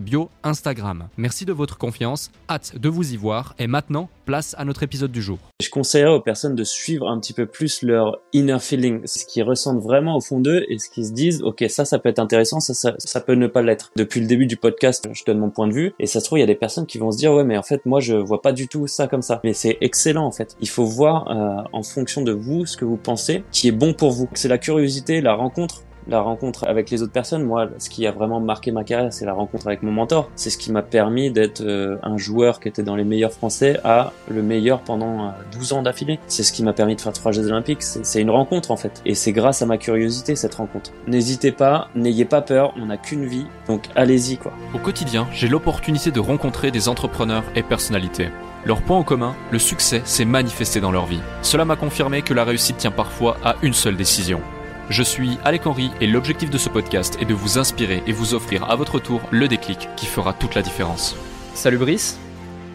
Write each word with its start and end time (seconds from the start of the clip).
bio 0.00 0.30
Instagram. 0.42 1.08
Merci 1.16 1.44
de 1.44 1.52
votre 1.52 1.78
confiance, 1.78 2.30
hâte 2.48 2.78
de 2.78 2.88
vous 2.88 3.12
y 3.12 3.16
voir 3.16 3.54
et 3.58 3.66
maintenant, 3.66 4.08
place 4.24 4.54
à 4.58 4.64
notre 4.64 4.82
épisode 4.82 5.12
du 5.12 5.22
jour. 5.22 5.38
Je 5.60 5.68
conseillerais 5.68 6.14
aux 6.14 6.20
personnes 6.20 6.54
de 6.54 6.64
suivre 6.64 7.08
un 7.08 7.20
petit 7.20 7.32
peu 7.32 7.46
plus 7.46 7.82
leur 7.82 8.18
inner 8.32 8.58
feeling, 8.58 9.00
ce 9.04 9.24
qu'ils 9.26 9.42
ressentent 9.42 9.82
vraiment 9.82 10.16
au 10.16 10.20
fond 10.20 10.40
d'eux 10.40 10.64
et 10.68 10.78
ce 10.78 10.88
qu'ils 10.88 11.06
se 11.06 11.12
disent, 11.12 11.42
ok, 11.42 11.64
ça, 11.68 11.84
ça 11.84 11.98
peut 11.98 12.08
être 12.08 12.18
intéressant, 12.18 12.60
ça, 12.60 12.74
ça, 12.74 12.94
ça 12.98 13.20
peut 13.20 13.34
ne 13.34 13.46
pas 13.46 13.62
l'être. 13.62 13.92
Depuis 13.96 14.20
le 14.20 14.26
début 14.26 14.46
du 14.46 14.56
podcast, 14.56 15.08
je 15.12 15.24
donne 15.24 15.38
mon 15.38 15.50
point 15.50 15.68
de 15.68 15.72
vue 15.72 15.92
et 15.98 16.06
ça 16.06 16.20
se 16.20 16.24
trouve, 16.24 16.38
il 16.38 16.42
y 16.42 16.44
a 16.44 16.46
des 16.46 16.54
personnes 16.54 16.86
qui 16.86 16.98
vont 16.98 17.12
se 17.12 17.18
dire, 17.18 17.32
ouais, 17.32 17.44
mais 17.44 17.56
en 17.56 17.62
fait, 17.62 17.84
moi, 17.86 18.00
je 18.00 18.14
vois 18.14 18.42
pas 18.42 18.52
du 18.52 18.68
tout 18.68 18.86
ça 18.86 19.06
comme 19.06 19.22
ça. 19.22 19.40
Mais 19.44 19.52
c'est 19.52 19.78
excellent, 19.80 20.26
en 20.26 20.32
fait. 20.32 20.56
Il 20.60 20.68
faut 20.68 20.84
voir 20.84 21.28
euh, 21.30 21.62
en 21.72 21.82
fonction 21.82 22.22
de 22.22 22.32
vous 22.32 22.66
ce 22.66 22.76
que 22.76 22.84
vous 22.84 22.96
pensez 22.96 23.44
qui 23.52 23.68
est 23.68 23.72
bon 23.72 23.94
pour 23.94 24.10
vous. 24.10 24.28
C'est 24.34 24.48
la 24.48 24.58
curiosité, 24.58 25.20
la 25.20 25.34
rencontre 25.34 25.82
la 26.08 26.20
rencontre 26.20 26.64
avec 26.66 26.90
les 26.90 27.02
autres 27.02 27.12
personnes. 27.12 27.44
Moi, 27.44 27.68
ce 27.78 27.90
qui 27.90 28.06
a 28.06 28.12
vraiment 28.12 28.40
marqué 28.40 28.72
ma 28.72 28.84
carrière, 28.84 29.12
c'est 29.12 29.24
la 29.24 29.32
rencontre 29.32 29.66
avec 29.66 29.82
mon 29.82 29.92
mentor. 29.92 30.30
C'est 30.36 30.50
ce 30.50 30.58
qui 30.58 30.72
m'a 30.72 30.82
permis 30.82 31.30
d'être 31.30 31.62
euh, 31.62 31.96
un 32.02 32.16
joueur 32.16 32.60
qui 32.60 32.68
était 32.68 32.82
dans 32.82 32.96
les 32.96 33.04
meilleurs 33.04 33.32
français 33.32 33.80
à 33.84 34.12
le 34.28 34.42
meilleur 34.42 34.80
pendant 34.80 35.32
12 35.52 35.72
euh, 35.72 35.76
ans 35.76 35.82
d'affilée. 35.82 36.18
C'est 36.26 36.42
ce 36.42 36.52
qui 36.52 36.62
m'a 36.62 36.72
permis 36.72 36.96
de 36.96 37.00
faire 37.00 37.12
trois 37.12 37.32
Jeux 37.32 37.46
olympiques. 37.46 37.82
C'est 37.82 38.20
une 38.20 38.30
rencontre 38.30 38.70
en 38.70 38.76
fait. 38.76 39.02
Et 39.04 39.14
c'est 39.14 39.32
grâce 39.32 39.62
à 39.62 39.66
ma 39.66 39.78
curiosité 39.78 40.36
cette 40.36 40.54
rencontre. 40.54 40.92
N'hésitez 41.06 41.52
pas, 41.52 41.88
n'ayez 41.94 42.24
pas 42.24 42.42
peur, 42.42 42.74
on 42.76 42.86
n'a 42.86 42.96
qu'une 42.96 43.26
vie, 43.26 43.46
donc 43.66 43.84
allez-y 43.96 44.36
quoi. 44.36 44.52
Au 44.74 44.78
quotidien, 44.78 45.26
j'ai 45.32 45.48
l'opportunité 45.48 46.10
de 46.10 46.20
rencontrer 46.20 46.70
des 46.70 46.88
entrepreneurs 46.88 47.44
et 47.54 47.62
personnalités. 47.62 48.28
Leur 48.64 48.80
point 48.80 48.96
en 48.96 49.02
commun, 49.02 49.34
le 49.50 49.58
succès 49.58 50.00
s'est 50.04 50.24
manifesté 50.24 50.80
dans 50.80 50.90
leur 50.90 51.04
vie. 51.04 51.20
Cela 51.42 51.64
m'a 51.64 51.76
confirmé 51.76 52.22
que 52.22 52.32
la 52.32 52.44
réussite 52.44 52.78
tient 52.78 52.90
parfois 52.90 53.36
à 53.44 53.56
une 53.62 53.74
seule 53.74 53.96
décision. 53.96 54.40
Je 54.90 55.02
suis 55.02 55.38
Alec 55.44 55.66
Henry 55.66 55.90
et 56.02 56.06
l'objectif 56.06 56.50
de 56.50 56.58
ce 56.58 56.68
podcast 56.68 57.16
est 57.18 57.24
de 57.24 57.32
vous 57.32 57.58
inspirer 57.58 58.02
et 58.06 58.12
vous 58.12 58.34
offrir 58.34 58.70
à 58.70 58.76
votre 58.76 58.98
tour 58.98 59.22
le 59.30 59.48
déclic 59.48 59.88
qui 59.96 60.04
fera 60.04 60.34
toute 60.34 60.54
la 60.54 60.60
différence. 60.60 61.16
Salut 61.54 61.78
Brice. 61.78 62.18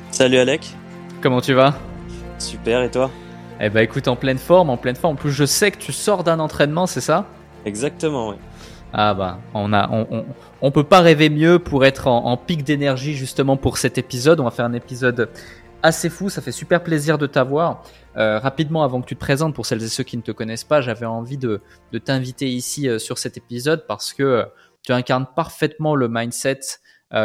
Salut 0.09 0.37
Alec. 0.37 0.73
Comment 1.21 1.39
tu 1.39 1.53
vas? 1.53 1.75
Super 2.39 2.81
et 2.81 2.89
toi? 2.89 3.11
Eh 3.61 3.69
bah 3.69 3.83
écoute, 3.83 4.07
en 4.07 4.15
pleine 4.15 4.39
forme, 4.39 4.71
en 4.71 4.77
pleine 4.77 4.95
forme. 4.95 5.13
En 5.13 5.17
plus, 5.17 5.31
je 5.31 5.45
sais 5.45 5.69
que 5.69 5.77
tu 5.77 5.91
sors 5.91 6.23
d'un 6.23 6.39
entraînement, 6.39 6.87
c'est 6.87 7.01
ça? 7.01 7.27
Exactement, 7.65 8.29
oui. 8.29 8.35
Ah 8.91 9.13
bah, 9.13 9.37
on 9.53 9.71
a, 9.71 9.87
on, 9.91 10.25
on, 10.61 10.71
peut 10.71 10.83
pas 10.83 11.01
rêver 11.01 11.29
mieux 11.29 11.59
pour 11.59 11.85
être 11.85 12.07
en, 12.07 12.25
en 12.25 12.37
pic 12.37 12.63
d'énergie 12.63 13.13
justement 13.13 13.55
pour 13.55 13.77
cet 13.77 13.99
épisode. 13.99 14.39
On 14.39 14.45
va 14.45 14.51
faire 14.51 14.65
un 14.65 14.73
épisode 14.73 15.29
assez 15.83 16.09
fou, 16.09 16.29
ça 16.29 16.41
fait 16.41 16.51
super 16.51 16.83
plaisir 16.83 17.17
de 17.17 17.27
t'avoir. 17.27 17.83
Euh, 18.17 18.39
rapidement, 18.39 18.83
avant 18.83 19.01
que 19.01 19.07
tu 19.07 19.15
te 19.15 19.19
présentes, 19.19 19.55
pour 19.55 19.65
celles 19.65 19.83
et 19.83 19.87
ceux 19.87 20.03
qui 20.03 20.17
ne 20.17 20.21
te 20.21 20.31
connaissent 20.31 20.63
pas, 20.63 20.81
j'avais 20.81 21.05
envie 21.05 21.37
de, 21.37 21.61
t'inviter 22.03 22.49
ici 22.49 22.87
euh, 22.87 22.99
sur 22.99 23.17
cet 23.17 23.37
épisode 23.37 23.85
parce 23.87 24.13
que 24.13 24.23
euh, 24.23 24.45
tu 24.83 24.91
incarnes 24.91 25.27
parfaitement 25.35 25.95
le 25.95 26.07
mindset 26.09 26.59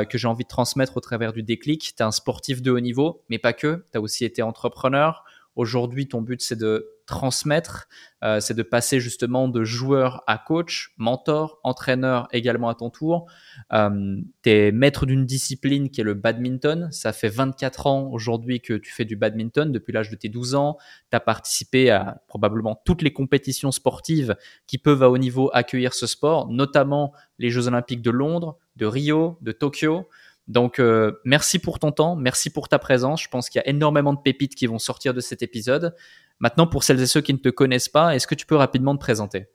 que 0.08 0.16
j'ai 0.16 0.26
envie 0.26 0.44
de 0.44 0.48
transmettre 0.48 0.96
au 0.96 1.00
travers 1.00 1.34
du 1.34 1.42
déclic. 1.42 1.94
Tu 1.94 2.02
es 2.02 2.06
un 2.06 2.10
sportif 2.10 2.62
de 2.62 2.70
haut 2.70 2.80
niveau, 2.80 3.22
mais 3.28 3.38
pas 3.38 3.52
que. 3.52 3.84
Tu 3.92 3.98
as 3.98 4.00
aussi 4.00 4.24
été 4.24 4.40
entrepreneur. 4.40 5.24
Aujourd'hui, 5.56 6.08
ton 6.08 6.22
but, 6.22 6.40
c'est 6.40 6.56
de 6.56 6.93
transmettre, 7.06 7.88
euh, 8.22 8.40
c'est 8.40 8.54
de 8.54 8.62
passer 8.62 9.00
justement 9.00 9.48
de 9.48 9.64
joueur 9.64 10.22
à 10.26 10.38
coach, 10.38 10.94
mentor, 10.96 11.60
entraîneur 11.62 12.28
également 12.32 12.68
à 12.68 12.74
ton 12.74 12.90
tour. 12.90 13.26
Euh, 13.72 14.16
tu 14.42 14.50
es 14.50 14.72
maître 14.72 15.06
d'une 15.06 15.26
discipline 15.26 15.90
qui 15.90 16.00
est 16.00 16.04
le 16.04 16.14
badminton. 16.14 16.88
Ça 16.90 17.12
fait 17.12 17.28
24 17.28 17.86
ans 17.86 18.08
aujourd'hui 18.10 18.60
que 18.60 18.74
tu 18.74 18.92
fais 18.92 19.04
du 19.04 19.16
badminton 19.16 19.70
depuis 19.72 19.92
l'âge 19.92 20.10
de 20.10 20.16
tes 20.16 20.28
12 20.28 20.54
ans. 20.54 20.78
Tu 21.10 21.16
as 21.16 21.20
participé 21.20 21.90
à 21.90 22.22
probablement 22.26 22.80
toutes 22.84 23.02
les 23.02 23.12
compétitions 23.12 23.72
sportives 23.72 24.36
qui 24.66 24.78
peuvent 24.78 25.02
à 25.02 25.10
haut 25.10 25.18
niveau 25.18 25.50
accueillir 25.52 25.94
ce 25.94 26.06
sport, 26.06 26.48
notamment 26.50 27.12
les 27.38 27.50
Jeux 27.50 27.68
olympiques 27.68 28.02
de 28.02 28.10
Londres, 28.10 28.58
de 28.76 28.86
Rio, 28.86 29.38
de 29.42 29.52
Tokyo. 29.52 30.08
Donc, 30.46 30.78
euh, 30.78 31.12
merci 31.24 31.58
pour 31.58 31.78
ton 31.78 31.90
temps, 31.90 32.16
merci 32.16 32.50
pour 32.50 32.68
ta 32.68 32.78
présence. 32.78 33.22
Je 33.22 33.28
pense 33.28 33.48
qu'il 33.48 33.60
y 33.60 33.62
a 33.64 33.68
énormément 33.68 34.12
de 34.12 34.20
pépites 34.20 34.54
qui 34.54 34.66
vont 34.66 34.78
sortir 34.78 35.14
de 35.14 35.20
cet 35.20 35.42
épisode. 35.42 35.94
Maintenant, 36.40 36.66
pour 36.66 36.84
celles 36.84 37.00
et 37.00 37.06
ceux 37.06 37.20
qui 37.20 37.32
ne 37.32 37.38
te 37.38 37.48
connaissent 37.48 37.88
pas, 37.88 38.14
est-ce 38.14 38.26
que 38.26 38.34
tu 38.34 38.46
peux 38.46 38.56
rapidement 38.56 38.94
te 38.94 39.00
présenter? 39.00 39.46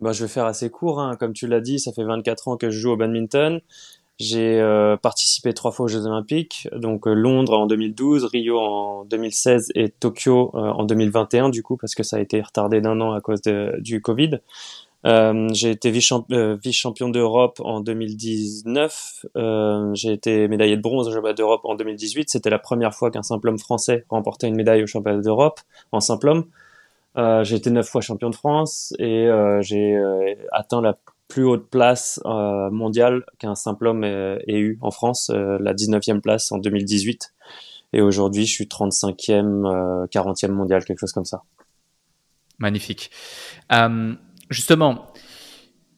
Bah, 0.00 0.12
Je 0.12 0.24
vais 0.24 0.28
faire 0.28 0.46
assez 0.46 0.70
court. 0.70 1.00
Hein. 1.00 1.16
Comme 1.16 1.32
tu 1.32 1.46
l'as 1.46 1.60
dit, 1.60 1.78
ça 1.78 1.92
fait 1.92 2.04
24 2.04 2.48
ans 2.48 2.56
que 2.56 2.70
je 2.70 2.78
joue 2.78 2.90
au 2.90 2.96
badminton. 2.96 3.60
J'ai 4.18 4.60
euh, 4.60 4.98
participé 4.98 5.54
trois 5.54 5.72
fois 5.72 5.86
aux 5.86 5.88
Jeux 5.88 6.04
Olympiques, 6.04 6.68
donc 6.76 7.08
euh, 7.08 7.14
Londres 7.14 7.58
en 7.58 7.66
2012, 7.66 8.26
Rio 8.26 8.58
en 8.58 9.04
2016 9.06 9.72
et 9.74 9.88
Tokyo 9.88 10.50
en 10.52 10.84
2021 10.84 11.48
du 11.48 11.62
coup 11.62 11.78
parce 11.78 11.94
que 11.94 12.02
ça 12.02 12.18
a 12.18 12.20
été 12.20 12.42
retardé 12.42 12.82
d'un 12.82 13.00
an 13.00 13.12
à 13.12 13.22
cause 13.22 13.40
du 13.40 14.02
Covid. 14.02 14.40
Euh, 15.06 15.48
j'ai 15.52 15.70
été 15.70 15.92
euh, 16.32 16.56
vice-champion 16.62 17.08
d'Europe 17.08 17.60
en 17.64 17.80
2019. 17.80 19.26
Euh, 19.36 19.94
j'ai 19.94 20.12
été 20.12 20.46
médaillé 20.48 20.76
de 20.76 20.82
bronze 20.82 21.08
au 21.08 21.12
championnat 21.12 21.34
d'Europe 21.34 21.62
en 21.64 21.74
2018. 21.74 22.30
C'était 22.30 22.50
la 22.50 22.58
première 22.58 22.94
fois 22.94 23.10
qu'un 23.10 23.22
simple 23.22 23.48
homme 23.48 23.58
français 23.58 24.04
remportait 24.08 24.48
une 24.48 24.56
médaille 24.56 24.82
au 24.82 24.86
championnat 24.86 25.22
d'Europe 25.22 25.60
en 25.92 26.00
simple 26.00 26.28
homme. 26.28 26.44
Euh, 27.16 27.44
j'ai 27.44 27.56
été 27.56 27.70
neuf 27.70 27.88
fois 27.88 28.00
champion 28.00 28.30
de 28.30 28.36
France 28.36 28.94
et 28.98 29.28
j'ai 29.62 29.98
atteint 30.52 30.82
la 30.82 30.98
plus 31.28 31.44
haute 31.44 31.68
place 31.70 32.20
mondiale 32.24 33.24
qu'un 33.38 33.54
simple 33.54 33.86
homme 33.86 34.04
ait, 34.04 34.38
eu 34.48 34.78
en 34.82 34.90
France, 34.90 35.30
la 35.30 35.74
19e 35.74 36.20
place 36.20 36.52
en 36.52 36.58
2018. 36.58 37.34
Et 37.92 38.02
aujourd'hui, 38.02 38.46
je 38.46 38.52
suis 38.52 38.66
35e, 38.66 40.06
40e 40.08 40.50
mondial, 40.52 40.84
quelque 40.84 40.98
chose 40.98 41.12
comme 41.12 41.24
ça. 41.24 41.42
Magnifique. 42.58 43.10
Justement, 44.50 45.12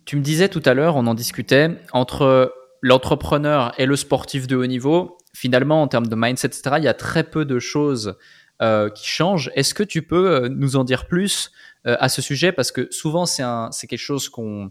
tu 0.05 0.17
me 0.17 0.23
disais 0.23 0.49
tout 0.49 0.63
à 0.65 0.75
l'heure, 0.75 0.97
on 0.97 1.07
en 1.07 1.15
discutait, 1.15 1.71
entre 1.93 2.55
l'entrepreneur 2.83 3.73
et 3.79 3.87
le 3.87 3.97
sportif 3.97 4.47
de 4.47 4.57
haut 4.57 4.67
niveau, 4.67 5.17
finalement, 5.35 5.83
en 5.83 5.89
termes 5.89 6.07
de 6.07 6.17
mindset, 6.17 6.49
etc., 6.49 6.77
il 6.79 6.85
y 6.85 6.89
a 6.89 6.95
très 6.95 7.25
peu 7.25 7.45
de 7.45 7.59
choses 7.59 8.17
euh, 8.61 8.91
qui 8.91 9.09
changent. 9.09 9.51
Est-ce 9.55 9.75
que 9.75 9.83
tu 9.83 10.03
peux 10.03 10.31
euh, 10.31 10.49
nous 10.49 10.77
en 10.77 10.85
dire 10.85 11.07
plus 11.07 11.51
euh, 11.87 11.97
à 11.99 12.09
ce 12.09 12.21
sujet? 12.21 12.53
Parce 12.53 12.71
que 12.71 12.89
souvent, 12.91 13.27
c'est 13.27 13.87
quelque 13.87 13.99
chose 13.99 14.29
qu'on 14.29 14.71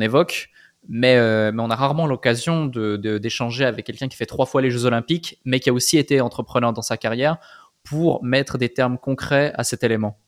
évoque, 0.00 0.48
mais, 0.88 1.16
mais, 1.52 1.62
on 1.62 1.70
a 1.70 1.76
rarement 1.76 2.06
l'occasion 2.06 2.66
d'échanger 2.66 3.64
de, 3.64 3.68
avec 3.68 3.84
quelqu'un 3.84 4.08
qui 4.08 4.16
fait 4.16 4.26
trois 4.26 4.46
fois 4.46 4.62
les 4.62 4.70
Jeux 4.70 4.84
Olympiques, 4.84 5.40
mais 5.44 5.60
qui 5.60 5.68
a 5.68 5.72
aussi 5.72 5.98
été 5.98 6.20
entrepreneur 6.20 6.72
dans 6.72 6.82
sa 6.82 6.96
carrière, 6.96 7.36
pour 7.84 8.24
mettre 8.24 8.58
des 8.58 8.68
termes 8.68 8.98
concrets 8.98 9.52
à 9.56 9.64
cet 9.64 9.84
élément. 9.84 10.18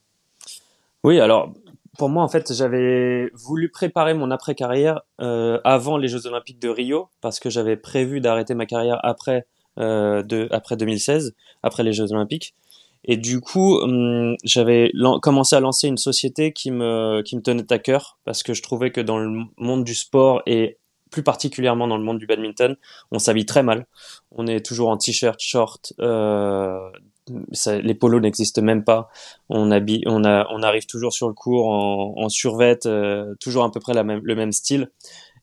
Oui, 1.03 1.19
alors 1.19 1.55
pour 2.01 2.09
moi, 2.09 2.25
en 2.25 2.29
fait, 2.29 2.55
j'avais 2.55 3.31
voulu 3.35 3.69
préparer 3.71 4.15
mon 4.15 4.31
après-carrière 4.31 5.03
euh, 5.21 5.61
avant 5.65 5.99
les 5.99 6.09
Jeux 6.09 6.27
Olympiques 6.27 6.59
de 6.59 6.71
Rio, 6.71 7.11
parce 7.21 7.39
que 7.41 7.51
j'avais 7.51 7.77
prévu 7.77 8.23
d'arrêter 8.23 8.55
ma 8.55 8.65
carrière 8.65 8.99
après, 9.03 9.47
euh, 9.79 10.23
de, 10.23 10.49
après 10.51 10.79
2016, 10.79 11.35
après 11.63 11.83
les 11.83 11.93
Jeux 11.93 12.11
Olympiques. 12.11 12.55
Et 13.05 13.19
du 13.19 13.43
coup, 13.43 13.77
hum, 13.81 14.35
j'avais 14.45 14.91
commencé 15.21 15.55
à 15.55 15.61
lancer 15.61 15.89
une 15.89 15.99
société 15.99 16.55
qui 16.55 16.71
me, 16.71 17.21
qui 17.21 17.37
me 17.37 17.43
tenait 17.43 17.71
à 17.71 17.79
cœur, 17.79 18.19
parce 18.25 18.43
que 18.43 18.55
je 18.55 18.63
trouvais 18.63 18.93
que 18.93 19.03
dans 19.03 19.19
le 19.19 19.45
monde 19.59 19.85
du 19.85 19.95
sport 19.95 20.41
et 20.47 20.79
plus 21.11 21.23
particulièrement 21.23 21.87
dans 21.87 21.99
le 21.99 22.05
monde 22.05 22.19
du 22.19 22.27
badminton, 22.27 22.77
on 23.11 23.19
s'habille 23.19 23.45
très 23.45 23.63
mal. 23.63 23.87
On 24.31 24.47
est 24.47 24.65
toujours 24.65 24.89
en 24.89 24.97
t-shirt, 24.97 25.39
short, 25.39 25.93
euh, 26.01 26.79
les 27.67 27.95
polos 27.95 28.21
n'existent 28.21 28.63
même 28.63 28.85
pas. 28.85 29.09
On, 29.49 29.71
habille, 29.71 30.03
on, 30.07 30.25
arrive 30.25 30.87
toujours 30.87 31.13
sur 31.13 31.29
le 31.29 31.35
cours 31.35 31.69
en, 31.69 32.15
en 32.17 32.29
survette, 32.29 32.87
euh, 32.87 33.35
toujours 33.41 33.65
à 33.65 33.71
peu 33.71 33.81
près 33.81 33.95
le 33.95 34.35
même 34.35 34.53
style. 34.53 34.91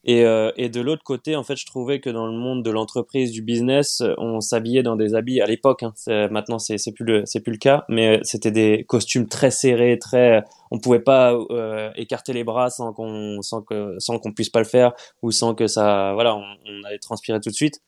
Et, 0.09 0.23
euh, 0.23 0.51
et 0.55 0.69
de 0.69 0.79
l'autre 0.79 1.03
côté, 1.03 1.35
en 1.35 1.43
fait, 1.43 1.57
je 1.57 1.65
trouvais 1.65 1.99
que 1.99 2.09
dans 2.09 2.27
le 2.27 2.37
monde 2.37 2.63
de 2.63 2.71
l'entreprise, 2.71 3.31
du 3.31 3.41
business, 3.41 4.01
on 4.17 4.39
s'habillait 4.39 4.81
dans 4.81 4.95
des 4.95 5.15
habits 5.15 5.41
à 5.41 5.45
l'époque. 5.45 5.83
Hein, 5.83 5.93
maintenant, 6.31 6.59
c'est 6.59 6.77
plus 6.93 7.03
le 7.03 7.23
plus 7.43 7.51
le 7.51 7.57
cas, 7.57 7.83
mais 7.89 8.21
c'était 8.23 8.51
des 8.51 8.85
costumes 8.87 9.27
très 9.27 9.51
serrés, 9.51 9.99
très. 9.99 10.43
On 10.71 10.79
pouvait 10.79 11.01
pas 11.01 11.33
euh, 11.51 11.91
écarter 11.97 12.31
les 12.31 12.45
bras 12.45 12.69
sans 12.69 12.93
qu'on 12.93 13.41
sans 13.41 13.61
que 13.61 13.95
sans 13.99 14.17
qu'on 14.17 14.31
puisse 14.31 14.49
pas 14.49 14.59
le 14.59 14.65
faire 14.65 14.93
ou 15.21 15.31
sans 15.31 15.53
que 15.55 15.67
ça 15.67 16.13
voilà, 16.13 16.37
on, 16.37 16.43
on, 16.65 16.83
allait 16.85 16.99
transpirer 16.99 17.41
tout 17.41 17.49
de 17.49 17.55
suite. 17.55 17.81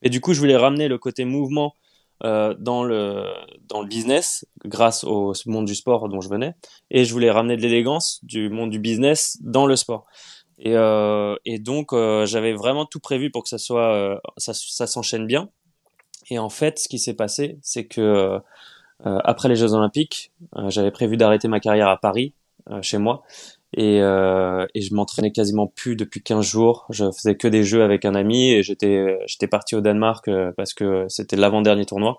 Et 0.00 0.08
du 0.08 0.22
coup, 0.22 0.32
je 0.32 0.40
voulais 0.40 0.56
ramener 0.56 0.88
le 0.88 0.96
côté 0.96 1.26
mouvement 1.26 1.74
euh, 2.24 2.54
dans 2.58 2.82
le 2.82 3.24
dans 3.68 3.82
le 3.82 3.88
business 3.88 4.46
grâce 4.64 5.04
au 5.04 5.32
monde 5.46 5.66
du 5.66 5.74
sport 5.74 6.08
dont 6.08 6.20
je 6.20 6.28
venais, 6.28 6.54
et 6.90 7.04
je 7.04 7.12
voulais 7.12 7.30
ramener 7.30 7.56
de 7.56 7.62
l'élégance 7.62 8.20
du 8.24 8.48
monde 8.48 8.70
du 8.70 8.78
business 8.78 9.38
dans 9.40 9.66
le 9.66 9.76
sport. 9.76 10.06
Et, 10.58 10.74
euh, 10.74 11.36
et 11.44 11.58
donc, 11.58 11.92
euh, 11.92 12.24
j'avais 12.24 12.54
vraiment 12.54 12.86
tout 12.86 13.00
prévu 13.00 13.30
pour 13.30 13.42
que 13.42 13.48
ça 13.48 13.58
soit, 13.58 13.94
euh, 13.94 14.16
ça, 14.38 14.54
ça 14.54 14.86
s'enchaîne 14.86 15.26
bien. 15.26 15.50
Et 16.30 16.38
en 16.38 16.48
fait, 16.48 16.78
ce 16.78 16.88
qui 16.88 16.98
s'est 16.98 17.14
passé, 17.14 17.58
c'est 17.62 17.86
que 17.86 18.00
euh, 18.00 18.40
après 19.24 19.48
les 19.48 19.56
Jeux 19.56 19.74
Olympiques, 19.74 20.32
j'avais 20.68 20.90
prévu 20.90 21.16
d'arrêter 21.16 21.48
ma 21.48 21.60
carrière 21.60 21.88
à 21.88 21.98
Paris, 21.98 22.32
chez 22.82 22.98
moi, 22.98 23.22
et, 23.76 23.98
et 23.98 24.80
je 24.80 24.94
m'entraînais 24.94 25.30
quasiment 25.30 25.66
plus 25.66 25.96
depuis 25.96 26.22
15 26.22 26.44
jours. 26.44 26.86
Je 26.90 27.10
faisais 27.12 27.36
que 27.36 27.46
des 27.46 27.62
jeux 27.62 27.82
avec 27.82 28.04
un 28.04 28.14
ami 28.14 28.52
et 28.52 28.62
j'étais, 28.62 29.18
j'étais 29.26 29.46
parti 29.46 29.76
au 29.76 29.80
Danemark 29.80 30.28
parce 30.56 30.74
que 30.74 31.06
c'était 31.08 31.36
l'avant-dernier 31.36 31.84
tournoi. 31.84 32.18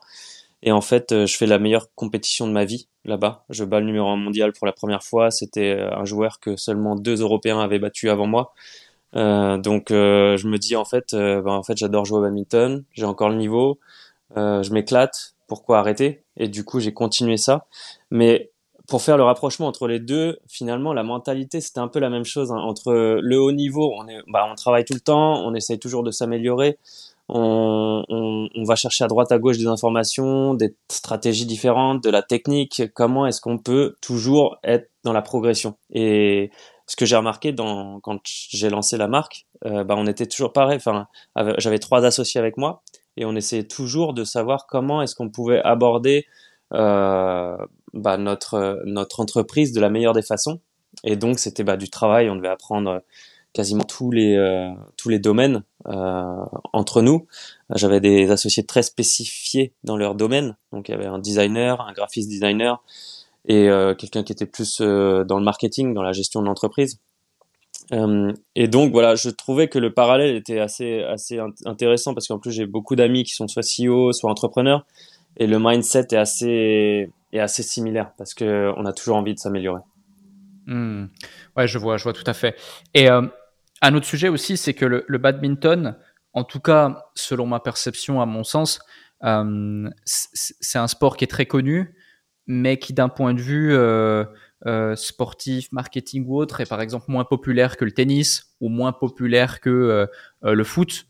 Et 0.64 0.72
en 0.72 0.82
fait, 0.82 1.12
euh, 1.12 1.26
je 1.26 1.38
fais 1.38 1.46
la 1.46 1.60
meilleure 1.60 1.94
compétition 1.96 2.48
de 2.48 2.52
ma 2.52 2.66
vie 2.66 2.88
là-bas. 3.06 3.46
Je 3.50 3.64
bats 3.64 3.80
le 3.80 3.86
numéro 3.86 4.10
1 4.10 4.16
mondial 4.16 4.54
pour 4.54 4.66
la 4.66 4.74
première 4.74 5.04
fois. 5.04 5.30
C'était 5.32 5.76
euh, 5.78 5.96
un 5.96 6.06
joueur 6.06 6.40
que 6.40 6.56
seulement 6.56 6.96
deux 6.96 7.22
Européens 7.22 7.60
avaient 7.60 7.80
battu 7.80 8.10
avant 8.10 8.28
moi. 8.28 8.54
Euh, 9.16 9.58
donc 9.58 9.92
euh, 9.92 10.38
je 10.38 10.48
me 10.48 10.58
dis 10.58 10.76
en 10.76 10.86
fait, 10.86 11.14
euh, 11.14 11.42
ben, 11.42 11.54
en 11.54 11.64
fait 11.64 11.78
j'adore 11.78 12.06
jouer 12.06 12.20
au 12.20 12.22
badminton, 12.22 12.84
j'ai 12.92 13.06
encore 13.06 13.30
le 13.30 13.36
niveau, 13.38 13.80
je 14.36 14.74
m'éclate, 14.74 15.36
pourquoi 15.48 15.80
arrêter? 15.80 16.24
Et 16.36 16.50
du 16.50 16.64
coup 16.66 16.80
j'ai 16.80 16.94
continué 16.94 17.38
ça. 17.38 17.68
Mais 18.12 18.52
pour 18.88 19.02
faire 19.02 19.18
le 19.18 19.24
rapprochement 19.24 19.68
entre 19.68 19.88
les 19.88 20.00
deux, 20.00 20.40
finalement 20.48 20.94
la 20.94 21.04
mentalité 21.04 21.62
c'était 21.62 21.80
un 21.80 21.88
peu 21.88 22.00
la 22.00 22.10
même 22.10 22.26
chose 22.26 22.52
hein. 22.52 22.58
entre 22.58 22.94
le 23.22 23.40
haut 23.40 23.52
niveau, 23.52 23.94
on 23.98 24.08
est, 24.08 24.22
bah, 24.28 24.48
on 24.50 24.56
travaille 24.56 24.86
tout 24.86 24.94
le 24.94 25.00
temps, 25.02 25.46
on 25.46 25.54
essaye 25.54 25.80
toujours 25.80 26.04
de 26.04 26.12
s'améliorer 26.12 26.78
on, 27.30 28.06
on, 28.08 28.50
on, 28.56 28.64
va 28.64 28.76
chercher 28.76 29.04
à 29.04 29.08
droite 29.08 29.32
à 29.32 29.38
gauche 29.38 29.58
des 29.58 29.68
informations, 29.68 30.54
des 30.54 30.76
stratégies 30.90 31.46
différentes, 31.46 32.04
de 32.04 32.10
la 32.10 32.22
technique. 32.22 32.84
Comment 32.94 33.28
est-ce 33.28 33.42
qu'on 33.42 33.58
peut 33.58 33.96
toujours 34.02 34.58
être 34.64 34.90
dans 35.04 35.14
la 35.14 35.22
progression? 35.22 35.76
Et 35.92 36.52
ce 36.86 36.96
que 36.96 37.06
j'ai 37.06 37.18
remarqué 37.18 37.52
dans, 37.52 38.00
quand 38.00 38.20
j'ai 38.24 38.70
lancé 38.70 38.96
la 38.98 39.08
marque, 39.08 39.46
euh, 39.66 39.84
bah, 39.84 39.96
on 39.98 40.08
était 40.08 40.26
toujours 40.26 40.54
pareil. 40.54 40.78
Enfin, 40.78 41.08
j'avais 41.58 41.80
trois 41.80 42.06
associés 42.06 42.40
avec 42.40 42.56
moi 42.56 42.82
et 43.18 43.26
on 43.26 43.36
essayait 43.36 43.68
toujours 43.68 44.14
de 44.14 44.24
savoir 44.24 44.66
comment 44.68 45.02
est-ce 45.02 45.16
qu'on 45.16 45.30
pouvait 45.30 45.62
aborder 45.62 46.26
bah, 46.72 48.18
notre 48.18 48.82
notre 48.86 49.20
entreprise 49.20 49.74
de 49.74 49.80
la 49.80 49.90
meilleure 49.90 50.14
des 50.14 50.22
façons. 50.22 50.60
Et 51.04 51.16
donc 51.16 51.40
c'était 51.40 51.64
bah, 51.64 51.78
du 51.78 51.90
travail. 51.90 52.30
On 52.30 52.36
devait 52.36 52.48
apprendre 52.48 53.02
quasiment 53.54 53.84
tous 53.84 54.12
les 54.12 54.36
euh, 54.36 54.70
tous 54.98 55.10
les 55.10 55.20
domaines 55.20 55.64
euh, 55.88 56.46
entre 56.74 57.02
nous. 57.02 57.26
J'avais 57.74 58.00
des 58.00 58.30
associés 58.30 58.66
très 58.66 58.84
spécifiés 58.84 59.74
dans 59.84 59.98
leur 59.98 60.16
domaine. 60.16 60.56
Donc 60.72 60.90
il 60.90 60.92
y 60.92 60.96
avait 60.96 61.08
un 61.08 61.20
designer, 61.20 61.82
un 61.82 61.92
graphiste 61.94 62.30
designer 62.30 62.84
et 63.48 63.70
euh, 63.70 63.96
quelqu'un 63.96 64.24
qui 64.24 64.32
était 64.32 64.46
plus 64.46 64.80
dans 64.80 65.38
le 65.40 65.44
marketing, 65.44 65.94
dans 65.94 66.04
la 66.04 66.12
gestion 66.12 66.42
de 66.42 66.48
l'entreprise. 66.48 67.00
et 67.92 68.68
donc 68.68 68.92
voilà, 68.92 69.16
je 69.16 69.30
trouvais 69.30 69.70
que 69.70 69.80
le 69.80 69.94
parallèle 69.94 70.36
était 70.36 70.60
assez 70.60 71.02
assez 71.04 71.40
intéressant 71.66 72.14
parce 72.14 72.28
qu'en 72.28 72.40
plus 72.40 72.52
j'ai 72.52 72.66
beaucoup 72.66 72.96
d'amis 72.96 73.24
qui 73.24 73.34
sont 73.34 73.48
soit 73.48 73.64
CEO, 73.64 74.12
soit 74.14 74.30
entrepreneurs 74.30 74.86
et 75.38 75.48
le 75.48 75.60
mindset 75.60 76.08
est 76.12 76.18
assez 76.18 77.12
est 77.32 77.40
assez 77.40 77.64
similaire 77.64 78.12
parce 78.18 78.34
que 78.34 78.72
on 78.78 78.86
a 78.86 78.94
toujours 78.94 79.18
envie 79.18 79.34
de 79.34 79.40
s'améliorer. 79.40 79.82
Mmh. 80.68 81.06
Ouais, 81.56 81.68
je 81.68 81.78
vois, 81.78 81.98
je 81.98 82.04
vois 82.04 82.14
tout 82.14 82.24
à 82.26 82.34
fait. 82.34 82.56
Et 82.94 83.10
euh, 83.10 83.22
un 83.82 83.96
autre 83.96 84.06
sujet 84.06 84.28
aussi, 84.28 84.58
c'est 84.58 84.74
que 84.74 84.86
le, 84.86 85.18
badminton, 85.18 85.96
en 86.34 86.44
tout 86.44 86.60
cas 86.60 87.04
selon 87.16 87.46
ma 87.46 87.60
perception, 87.60 88.22
à 88.22 88.26
mon 88.26 88.44
sens, 88.44 88.80
euh, 89.24 89.90
c'est 90.06 90.78
un 90.78 90.88
sport 90.88 91.18
qui 91.18 91.24
est 91.24 91.30
très 91.30 91.46
connu, 91.46 91.96
mais 92.48 92.78
qui 92.78 92.94
d'un 92.94 93.10
point 93.10 93.34
de 93.34 93.42
vue 93.42 93.74
euh, 93.74 94.26
sportif, 94.96 95.72
marketing 95.72 96.26
ou 96.28 96.38
autre, 96.38 96.62
est 96.62 96.70
par 96.70 96.82
exemple 96.82 97.06
moins 97.08 97.26
populaire 97.26 97.78
que 97.78 97.86
le 97.86 97.92
tennis 97.92 98.56
ou 98.60 98.70
moins 98.70 98.92
populaire 98.92 99.62
que 99.62 100.08
le 100.44 100.64
foot. 100.64 101.08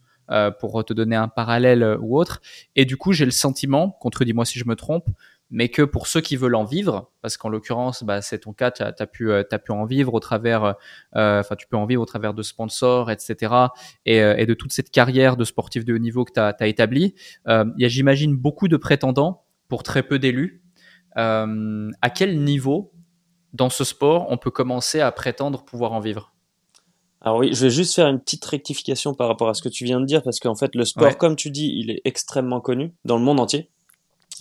Pour 0.59 0.83
te 0.85 0.93
donner 0.93 1.15
un 1.15 1.27
parallèle 1.27 1.97
ou 2.01 2.17
autre. 2.17 2.41
Et 2.75 2.85
du 2.85 2.97
coup, 2.97 3.13
j'ai 3.13 3.25
le 3.25 3.31
sentiment, 3.31 3.89
contredis-moi 3.89 4.45
si 4.45 4.59
je 4.59 4.65
me 4.65 4.75
trompe, 4.75 5.09
mais 5.49 5.69
que 5.69 5.81
pour 5.81 6.07
ceux 6.07 6.21
qui 6.21 6.35
veulent 6.35 6.55
en 6.55 6.65
vivre, 6.65 7.11
parce 7.21 7.37
qu'en 7.37 7.49
l'occurrence, 7.49 8.03
bah, 8.03 8.21
c'est 8.21 8.39
ton 8.39 8.53
cas, 8.53 8.71
tu 8.71 8.83
as, 8.83 8.91
pu, 9.07 9.31
euh, 9.31 9.43
pu 9.43 9.71
en 9.71 9.85
vivre 9.85 10.13
au 10.13 10.19
travers, 10.19 10.75
euh, 11.15 11.43
tu 11.57 11.67
peux 11.67 11.77
en 11.77 11.85
vivre 11.85 12.01
au 12.01 12.05
travers 12.05 12.33
de 12.33 12.43
sponsors, 12.43 13.09
etc., 13.09 13.53
et, 14.05 14.21
euh, 14.21 14.45
de 14.45 14.53
toute 14.53 14.73
cette 14.73 14.91
carrière 14.91 15.37
de 15.37 15.43
sportif 15.43 15.85
de 15.85 15.93
haut 15.93 15.99
niveau 15.99 16.25
que 16.25 16.33
tu 16.33 16.39
as 16.39 16.67
établie. 16.67 17.15
Il 17.47 17.73
y 17.77 17.85
a, 17.85 17.87
j'imagine, 17.87 18.35
beaucoup 18.35 18.67
de 18.67 18.77
prétendants 18.77 19.45
pour 19.67 19.83
très 19.83 20.03
peu 20.03 20.19
d'élus. 20.19 20.63
à 21.15 22.09
quel 22.13 22.43
niveau, 22.43 22.93
dans 23.53 23.69
ce 23.69 23.83
sport, 23.83 24.27
on 24.29 24.37
peut 24.37 24.51
commencer 24.51 24.99
à 24.99 25.11
prétendre 25.11 25.63
pouvoir 25.65 25.93
en 25.93 25.99
vivre? 25.99 26.36
Alors 27.27 27.39
oui, 27.39 27.49
je 27.51 27.65
vais 27.65 27.69
juste 27.69 27.93
faire 27.93 28.07
une 28.07 28.21
petite 28.21 28.45
rectification 28.45 29.13
par 29.13 29.27
rapport 29.27 29.49
à 29.49 29.53
ce 29.53 29.61
que 29.61 29.67
tu 29.67 29.83
viens 29.83 29.99
de 29.99 30.05
dire, 30.05 30.23
parce 30.23 30.39
qu'en 30.39 30.55
fait, 30.55 30.73
le 30.75 30.85
sport, 30.85 31.17
comme 31.17 31.35
tu 31.35 31.51
dis, 31.51 31.73
il 31.75 31.91
est 31.91 32.01
extrêmement 32.05 32.61
connu 32.61 32.93
dans 33.03 33.17
le 33.17 33.23
monde 33.23 33.41
entier. 33.41 33.69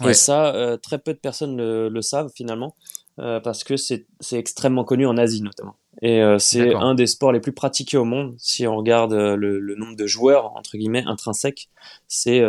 Et 0.06 0.14
ça, 0.14 0.54
euh, 0.54 0.76
très 0.76 0.98
peu 0.98 1.12
de 1.12 1.18
personnes 1.18 1.56
le, 1.56 1.88
le 1.88 2.02
savent 2.02 2.30
finalement, 2.32 2.76
euh, 3.18 3.40
parce 3.40 3.64
que 3.64 3.76
c'est 3.76 4.06
extrêmement 4.32 4.84
connu 4.84 5.04
en 5.04 5.16
Asie 5.16 5.42
notamment. 5.42 5.74
Et 6.00 6.22
euh, 6.22 6.38
c'est 6.38 6.74
un 6.74 6.94
des 6.94 7.08
sports 7.08 7.32
les 7.32 7.40
plus 7.40 7.52
pratiqués 7.52 7.96
au 7.96 8.04
monde. 8.04 8.36
Si 8.38 8.68
on 8.68 8.76
regarde 8.76 9.14
le, 9.14 9.58
le 9.58 9.74
nombre 9.74 9.96
de 9.96 10.06
joueurs 10.06 10.54
entre 10.54 10.76
guillemets 10.76 11.02
intrinsèques, 11.06 11.70
c'est 12.06 12.40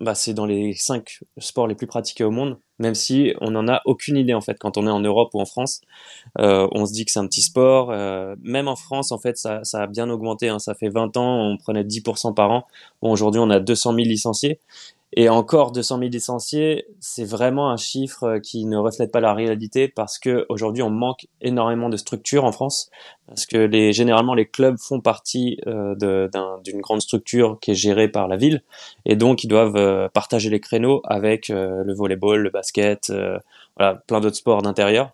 bah, 0.00 0.14
c'est 0.14 0.34
dans 0.34 0.46
les 0.46 0.74
cinq 0.74 1.20
sports 1.38 1.66
les 1.66 1.74
plus 1.74 1.86
pratiqués 1.86 2.24
au 2.24 2.30
monde. 2.30 2.58
Même 2.78 2.94
si 2.94 3.34
on 3.42 3.50
n'en 3.50 3.68
a 3.68 3.82
aucune 3.84 4.16
idée 4.16 4.32
en 4.32 4.40
fait 4.40 4.56
quand 4.58 4.78
on 4.78 4.86
est 4.86 4.90
en 4.90 5.00
Europe 5.00 5.30
ou 5.34 5.40
en 5.40 5.44
France, 5.44 5.82
on 6.38 6.86
se 6.86 6.92
dit 6.92 7.04
que 7.04 7.10
c'est 7.10 7.18
un 7.18 7.26
petit 7.26 7.42
sport. 7.42 7.90
même 8.42 8.68
en 8.68 8.76
France 8.76 9.12
en 9.12 9.18
fait, 9.18 9.36
ça, 9.36 9.62
ça 9.64 9.82
a 9.82 9.86
bien 9.86 10.08
augmenté. 10.08 10.48
Hein. 10.48 10.58
Ça 10.58 10.74
fait 10.74 10.88
20 10.88 11.18
ans, 11.18 11.42
on 11.46 11.58
prenait 11.58 11.84
10% 11.84 12.32
par 12.32 12.50
an. 12.50 12.66
Bon, 13.02 13.12
aujourd'hui 13.12 13.40
on 13.40 13.50
a 13.50 13.60
200 13.60 13.92
000 13.94 14.04
licenciés. 14.06 14.60
Et 15.12 15.28
encore 15.28 15.72
200 15.72 15.98
000 15.98 16.10
licenciés, 16.10 16.86
c'est 17.00 17.24
vraiment 17.24 17.70
un 17.70 17.76
chiffre 17.76 18.38
qui 18.38 18.64
ne 18.64 18.76
reflète 18.76 19.10
pas 19.10 19.18
la 19.18 19.34
réalité 19.34 19.88
parce 19.88 20.20
que 20.20 20.46
aujourd'hui 20.48 20.84
on 20.84 20.90
manque 20.90 21.26
énormément 21.40 21.88
de 21.88 21.96
structures 21.96 22.44
en 22.44 22.52
France 22.52 22.90
parce 23.26 23.44
que 23.44 23.56
les, 23.56 23.92
généralement 23.92 24.34
les 24.34 24.46
clubs 24.46 24.78
font 24.78 25.00
partie 25.00 25.58
euh, 25.66 26.28
d'une 26.64 26.80
grande 26.80 27.00
structure 27.00 27.58
qui 27.60 27.72
est 27.72 27.74
gérée 27.74 28.06
par 28.06 28.28
la 28.28 28.36
ville 28.36 28.62
et 29.04 29.16
donc 29.16 29.42
ils 29.42 29.48
doivent 29.48 29.76
euh, 29.76 30.08
partager 30.08 30.48
les 30.48 30.60
créneaux 30.60 31.02
avec 31.04 31.50
euh, 31.50 31.82
le 31.84 31.92
volleyball, 31.92 32.40
le 32.40 32.50
basket, 32.50 33.10
euh, 33.10 33.38
voilà, 33.76 33.96
plein 34.06 34.20
d'autres 34.20 34.36
sports 34.36 34.62
d'intérieur. 34.62 35.12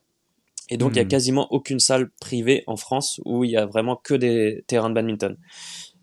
Et 0.68 0.76
donc 0.76 0.92
il 0.92 0.96
y 0.96 1.00
a 1.00 1.04
hmm. 1.04 1.08
quasiment 1.08 1.52
aucune 1.52 1.78
salle 1.78 2.10
privée 2.20 2.64
en 2.66 2.76
France 2.76 3.20
où 3.24 3.44
il 3.44 3.50
y 3.52 3.56
a 3.56 3.64
vraiment 3.66 3.96
que 3.96 4.14
des 4.14 4.64
terrains 4.66 4.90
de 4.90 4.94
badminton. 4.94 5.36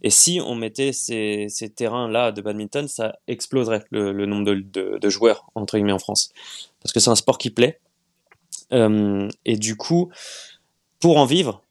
Et 0.03 0.09
si 0.09 0.41
on 0.45 0.53
mettait 0.53 0.91
ces, 0.91 1.47
terrains-là 1.75 2.33
de 2.33 2.41
badminton, 2.41 2.89
ça 2.89 3.15
exploserait 3.27 3.85
le, 3.89 4.25
nombre 4.25 4.53
de, 4.53 5.09
joueurs, 5.09 5.49
entre 5.55 5.77
guillemets, 5.77 5.93
en 5.93 5.99
France. 5.99 6.31
Parce 6.81 6.91
que 6.91 6.99
c'est 6.99 7.09
un 7.09 7.15
sport 7.15 7.37
qui 7.37 7.49
plaît. 7.49 7.79
Euh, 8.73 9.29
et 9.45 9.55
du 9.55 9.77
coup, 9.77 10.11
pour 10.99 11.17
en 11.17 11.25
vivre, 11.25 11.63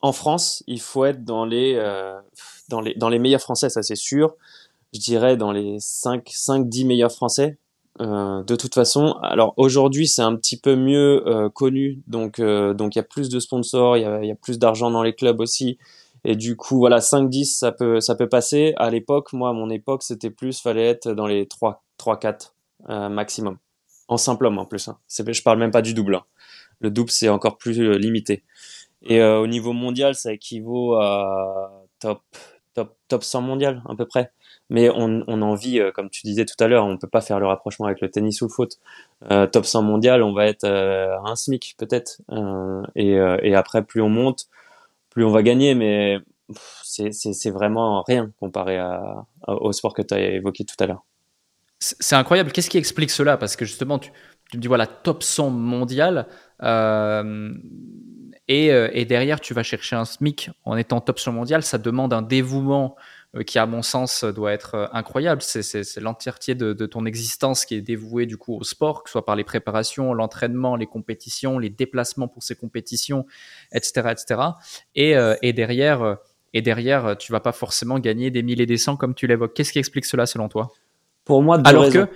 en 0.00 0.12
France, 0.12 0.64
il 0.66 0.80
faut 0.80 1.04
être 1.04 1.24
dans 1.24 1.44
les, 1.44 1.74
euh, 1.76 2.18
dans 2.68 2.80
les, 2.80 2.94
dans 2.94 3.08
les 3.08 3.20
meilleurs 3.20 3.40
Français, 3.40 3.70
ça 3.70 3.82
c'est 3.82 3.96
sûr. 3.96 4.34
Je 4.92 4.98
dirais 4.98 5.36
dans 5.36 5.52
les 5.52 5.76
5, 5.78 6.28
5 6.28 6.68
10 6.68 6.84
meilleurs 6.84 7.12
Français. 7.12 7.58
Euh, 8.00 8.42
de 8.44 8.56
toute 8.56 8.74
façon, 8.74 9.14
alors 9.22 9.54
aujourd'hui 9.56 10.06
c'est 10.06 10.22
un 10.22 10.36
petit 10.36 10.56
peu 10.56 10.76
mieux 10.76 11.50
connu, 11.52 12.00
donc 12.06 12.38
il 12.38 12.96
y 12.96 12.98
a 12.98 13.02
plus 13.02 13.28
de 13.28 13.40
sponsors, 13.40 13.96
il 13.96 14.02
y 14.02 14.30
a 14.30 14.34
plus 14.36 14.58
d'argent 14.58 14.90
dans 14.90 15.02
les 15.02 15.14
clubs 15.14 15.40
aussi, 15.40 15.78
et 16.24 16.36
du 16.36 16.56
coup, 16.56 16.78
voilà, 16.78 16.98
5-10, 16.98 17.56
ça 17.56 17.72
peut, 17.72 18.00
ça 18.00 18.14
peut 18.14 18.28
passer. 18.28 18.74
À 18.76 18.90
l'époque, 18.90 19.32
moi, 19.32 19.50
à 19.50 19.52
mon 19.52 19.70
époque, 19.70 20.02
c'était 20.02 20.30
plus, 20.30 20.60
fallait 20.60 20.86
être 20.86 21.12
dans 21.12 21.26
les 21.26 21.46
3-4 21.46 22.52
euh, 22.90 23.08
maximum. 23.08 23.58
En 24.08 24.16
simple 24.16 24.46
homme, 24.46 24.58
en 24.58 24.64
plus. 24.64 24.88
Hein. 24.88 24.98
Je 25.08 25.42
parle 25.42 25.58
même 25.58 25.70
pas 25.70 25.82
du 25.82 25.94
double. 25.94 26.16
Hein. 26.16 26.24
Le 26.80 26.90
double, 26.90 27.10
c'est 27.10 27.28
encore 27.28 27.58
plus 27.58 27.78
euh, 27.80 27.96
limité. 27.96 28.42
Et 29.02 29.20
euh, 29.20 29.38
au 29.38 29.46
niveau 29.46 29.72
mondial, 29.72 30.14
ça 30.14 30.32
équivaut 30.32 30.94
à 30.96 31.84
top, 32.00 32.22
top, 32.74 32.96
top 33.06 33.22
100 33.22 33.42
mondial, 33.42 33.82
à 33.88 33.94
peu 33.94 34.06
près. 34.06 34.32
Mais 34.70 34.90
on, 34.90 35.24
on 35.28 35.40
en 35.40 35.54
vit, 35.54 35.80
comme 35.94 36.10
tu 36.10 36.22
disais 36.26 36.44
tout 36.44 36.62
à 36.62 36.68
l'heure, 36.68 36.84
on 36.84 36.98
peut 36.98 37.08
pas 37.08 37.22
faire 37.22 37.40
le 37.40 37.46
rapprochement 37.46 37.86
avec 37.86 38.02
le 38.02 38.10
tennis 38.10 38.42
ou 38.42 38.46
le 38.46 38.50
foot. 38.50 38.78
Top 39.30 39.64
100 39.64 39.82
mondial, 39.82 40.22
on 40.22 40.34
va 40.34 40.46
être 40.46 40.64
à 40.64 41.22
un 41.24 41.36
SMIC 41.36 41.74
peut-être. 41.78 42.20
et 42.94 43.54
après, 43.54 43.82
plus 43.82 44.02
on 44.02 44.10
monte, 44.10 44.48
on 45.24 45.30
va 45.30 45.42
gagner. 45.42 45.74
Mais 45.74 46.18
c'est 46.82 47.50
vraiment 47.50 48.02
rien 48.02 48.30
comparé 48.40 48.80
au 49.46 49.72
sport 49.72 49.94
que 49.94 50.02
tu 50.02 50.14
as 50.14 50.20
évoqué 50.20 50.64
tout 50.64 50.76
à 50.80 50.86
l'heure. 50.86 51.04
C'est 51.80 52.16
incroyable. 52.16 52.50
Qu'est-ce 52.50 52.70
qui 52.70 52.78
explique 52.78 53.10
cela? 53.10 53.36
Parce 53.36 53.54
que 53.54 53.64
justement, 53.64 53.98
tu, 53.98 54.10
me 54.54 54.60
dis 54.60 54.66
voilà, 54.66 54.86
top 54.86 55.22
100 55.22 55.50
mondial. 55.50 56.26
Euh, 56.62 57.54
et, 58.48 58.72
euh, 58.72 58.88
et, 58.92 59.04
derrière, 59.04 59.38
tu 59.40 59.54
vas 59.54 59.62
chercher 59.62 59.94
un 59.94 60.04
SMIC 60.04 60.50
en 60.64 60.76
étant 60.76 61.00
top 61.00 61.20
100 61.20 61.32
mondial. 61.32 61.62
Ça 61.62 61.78
demande 61.78 62.12
un 62.12 62.22
dévouement 62.22 62.96
qui, 63.46 63.58
à 63.58 63.66
mon 63.66 63.82
sens, 63.82 64.24
doit 64.24 64.52
être 64.52 64.74
euh, 64.74 64.86
incroyable. 64.92 65.42
C'est 65.42 66.00
l'entièreté 66.00 66.54
de, 66.54 66.72
de, 66.72 66.86
ton 66.86 67.04
existence 67.06 67.64
qui 67.64 67.74
est 67.74 67.82
dévouée 67.82 68.26
du 68.26 68.36
coup 68.36 68.56
au 68.56 68.64
sport, 68.64 69.02
que 69.02 69.10
ce 69.10 69.12
soit 69.12 69.24
par 69.24 69.36
les 69.36 69.44
préparations, 69.44 70.14
l'entraînement, 70.14 70.76
les 70.76 70.86
compétitions, 70.86 71.58
les 71.58 71.70
déplacements 71.70 72.28
pour 72.28 72.42
ces 72.42 72.56
compétitions, 72.56 73.26
etc., 73.72 74.12
etc. 74.12 74.40
Et, 74.94 75.14
et 75.42 75.52
derrière, 75.52 76.16
et 76.54 76.62
derrière, 76.62 77.16
tu 77.18 77.32
vas 77.32 77.40
pas 77.40 77.52
forcément 77.52 77.98
gagner 77.98 78.30
des 78.30 78.42
milliers 78.42 78.62
et 78.62 78.66
des 78.66 78.78
cents 78.78 78.96
comme 78.96 79.14
tu 79.14 79.26
l'évoques. 79.26 79.54
Qu'est-ce 79.54 79.72
qui 79.72 79.78
explique 79.78 80.06
cela 80.06 80.24
selon 80.24 80.48
toi? 80.48 80.72
Pour 81.24 81.42
moi, 81.42 81.60
alors 81.66 81.90
que, 81.90 82.08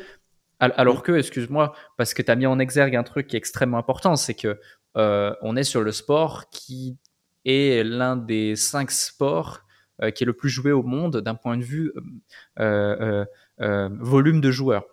alors 0.59 1.03
que, 1.03 1.13
excuse-moi, 1.13 1.75
parce 1.97 2.15
que 2.15 2.23
tu 2.23 2.31
as 2.31 2.37
mis 2.37 2.47
en 2.47 2.59
exergue 2.59 2.97
un 2.97 3.03
truc 3.03 3.27
qui 3.27 3.37
est 3.37 3.39
extrêmement 3.39 3.79
important, 3.79 4.17
c'est 4.17 4.35
que 4.35 4.59
euh, 4.97 5.35
on 5.43 5.57
est 5.57 5.65
sur 5.65 5.83
le 5.83 5.93
sport 5.93 6.51
qui 6.51 6.97
est 7.45 7.85
l'un 7.85 8.17
des 8.17 8.55
cinq 8.57 8.91
sports 8.91 9.61
euh, 9.61 9.67
qui 10.15 10.25
est 10.25 10.27
le 10.27 10.33
plus 10.33 10.49
joué 10.49 10.73
au 10.73 10.83
monde 10.83 11.19
d'un 11.19 11.35
point 11.35 11.57
de 11.57 11.63
vue 11.63 11.93
euh, 12.59 13.25
volume 13.59 14.41
de 14.41 14.51
joueurs. 14.51 14.85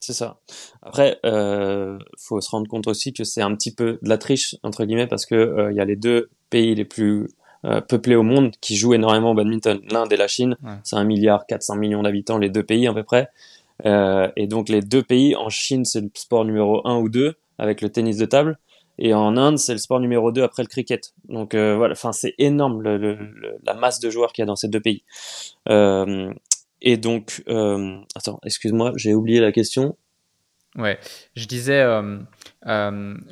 C'est 0.00 0.14
ça. 0.14 0.40
Après, 0.80 1.18
euh, 1.26 1.98
faut 2.18 2.40
se 2.40 2.48
rendre 2.50 2.66
compte 2.68 2.86
aussi 2.88 3.12
que 3.12 3.24
c'est 3.24 3.42
un 3.42 3.54
petit 3.54 3.74
peu 3.74 3.98
de 4.00 4.08
la 4.08 4.16
triche 4.16 4.56
entre 4.62 4.84
guillemets 4.84 5.06
parce 5.06 5.26
que 5.26 5.68
il 5.70 5.76
y 5.76 5.80
a 5.80 5.84
les 5.84 5.96
deux 5.96 6.30
pays 6.48 6.74
les 6.74 6.86
plus 6.86 7.28
euh, 7.66 7.82
peuplés 7.82 8.16
au 8.16 8.22
monde 8.22 8.52
qui 8.62 8.74
jouent 8.76 8.94
énormément 8.94 9.32
au 9.32 9.34
badminton. 9.34 9.80
L'Inde 9.90 10.10
et 10.10 10.16
la 10.16 10.28
Chine, 10.28 10.56
c'est 10.82 10.96
un 10.96 11.04
milliard 11.04 11.44
400 11.46 11.76
millions 11.76 12.02
d'habitants, 12.02 12.38
les 12.38 12.48
deux 12.48 12.62
pays 12.62 12.86
à 12.86 12.94
peu 12.94 13.02
près. 13.02 13.28
Euh, 13.84 14.30
et 14.36 14.46
donc 14.46 14.70
les 14.70 14.80
deux 14.80 15.02
pays, 15.02 15.36
en 15.36 15.50
Chine 15.50 15.84
c'est 15.84 16.00
le 16.00 16.10
sport 16.14 16.46
numéro 16.46 16.86
1 16.86 16.96
ou 16.96 17.10
2 17.10 17.34
avec 17.58 17.82
le 17.82 17.90
tennis 17.90 18.16
de 18.16 18.24
table, 18.24 18.58
et 19.00 19.14
en 19.14 19.36
Inde 19.36 19.58
c'est 19.58 19.72
le 19.72 19.78
sport 19.78 19.98
numéro 19.98 20.30
2 20.30 20.42
après 20.42 20.62
le 20.62 20.68
cricket. 20.68 21.12
Donc 21.28 21.54
euh, 21.54 21.76
voilà, 21.76 21.92
enfin 21.92 22.12
c'est 22.12 22.34
énorme 22.38 22.82
la 22.82 23.74
masse 23.74 23.98
de 23.98 24.10
joueurs 24.10 24.32
qu'il 24.32 24.42
y 24.42 24.44
a 24.44 24.46
dans 24.46 24.56
ces 24.56 24.68
deux 24.68 24.80
pays. 24.80 25.02
Euh, 25.68 26.32
et 26.82 26.96
donc, 26.96 27.42
euh, 27.48 27.98
attends, 28.14 28.40
excuse-moi, 28.44 28.92
j'ai 28.96 29.14
oublié 29.14 29.40
la 29.40 29.52
question. 29.52 29.96
Ouais, 30.76 31.00
je 31.34 31.46
disais, 31.46 31.84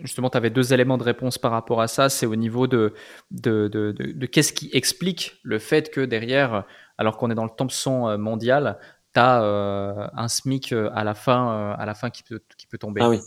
justement, 0.02 0.28
tu 0.28 0.37
avais 0.37 0.50
deux 0.50 0.72
éléments 0.72 0.98
de 0.98 1.04
réponse 1.04 1.38
par 1.38 1.52
rapport 1.52 1.80
à 1.80 1.87
ça. 1.87 2.08
C'est 2.08 2.26
au 2.26 2.34
niveau 2.34 2.66
de, 2.66 2.94
de, 3.30 3.68
de, 3.68 4.26
qu'est-ce 4.26 4.52
qui 4.52 4.70
explique 4.72 5.37
le 5.44 5.58
fait 5.58 5.90
que 5.90 6.00
derrière, 6.00 6.64
alors 6.98 7.16
qu'on 7.16 7.30
est 7.30 7.37
dans 7.37 7.44
le 7.44 7.50
Thompson 7.56 8.08
euh, 8.08 8.18
mondial, 8.18 8.78
tu 9.14 9.20
as 9.20 9.42
euh, 9.42 10.06
un 10.14 10.28
SMIC 10.28 10.72
euh, 10.72 10.90
à 10.94 11.04
la 11.04 11.14
fin, 11.14 11.74
à 11.78 11.86
la 11.86 11.94
fin 11.94 12.10
qui, 12.10 12.22
peut, 12.22 12.40
qui 12.56 12.66
peut 12.66 12.78
tomber. 12.78 13.00
Ah 13.02 13.08
oui, 13.08 13.20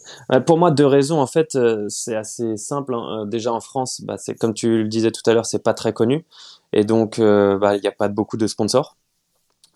pour 0.46 0.58
moi, 0.58 0.72
deux 0.72 0.86
raisons. 0.86 1.20
En 1.20 1.28
fait, 1.28 1.58
c'est 1.90 2.16
assez 2.16 2.58
simple. 2.58 2.94
Hein. 2.94 3.26
Déjà 3.26 3.52
en 3.52 3.62
France, 3.62 4.02
bah, 4.02 4.18
c'est 4.18 4.36
comme 4.36 4.54
tu 4.54 4.84
le 4.84 4.88
disais 4.88 5.12
tout 5.12 5.28
à 5.30 5.34
l'heure, 5.34 5.46
c'est 5.46 5.64
pas 5.64 5.74
très 5.74 5.94
connu. 5.94 6.26
Et 6.74 6.84
donc, 6.84 7.20
bah, 7.20 7.76
il 7.76 7.82
n'y 7.82 7.88
a 7.88 7.92
pas 7.92 8.08
beaucoup 8.08 8.38
de 8.38 8.48
sponsors, 8.48 8.98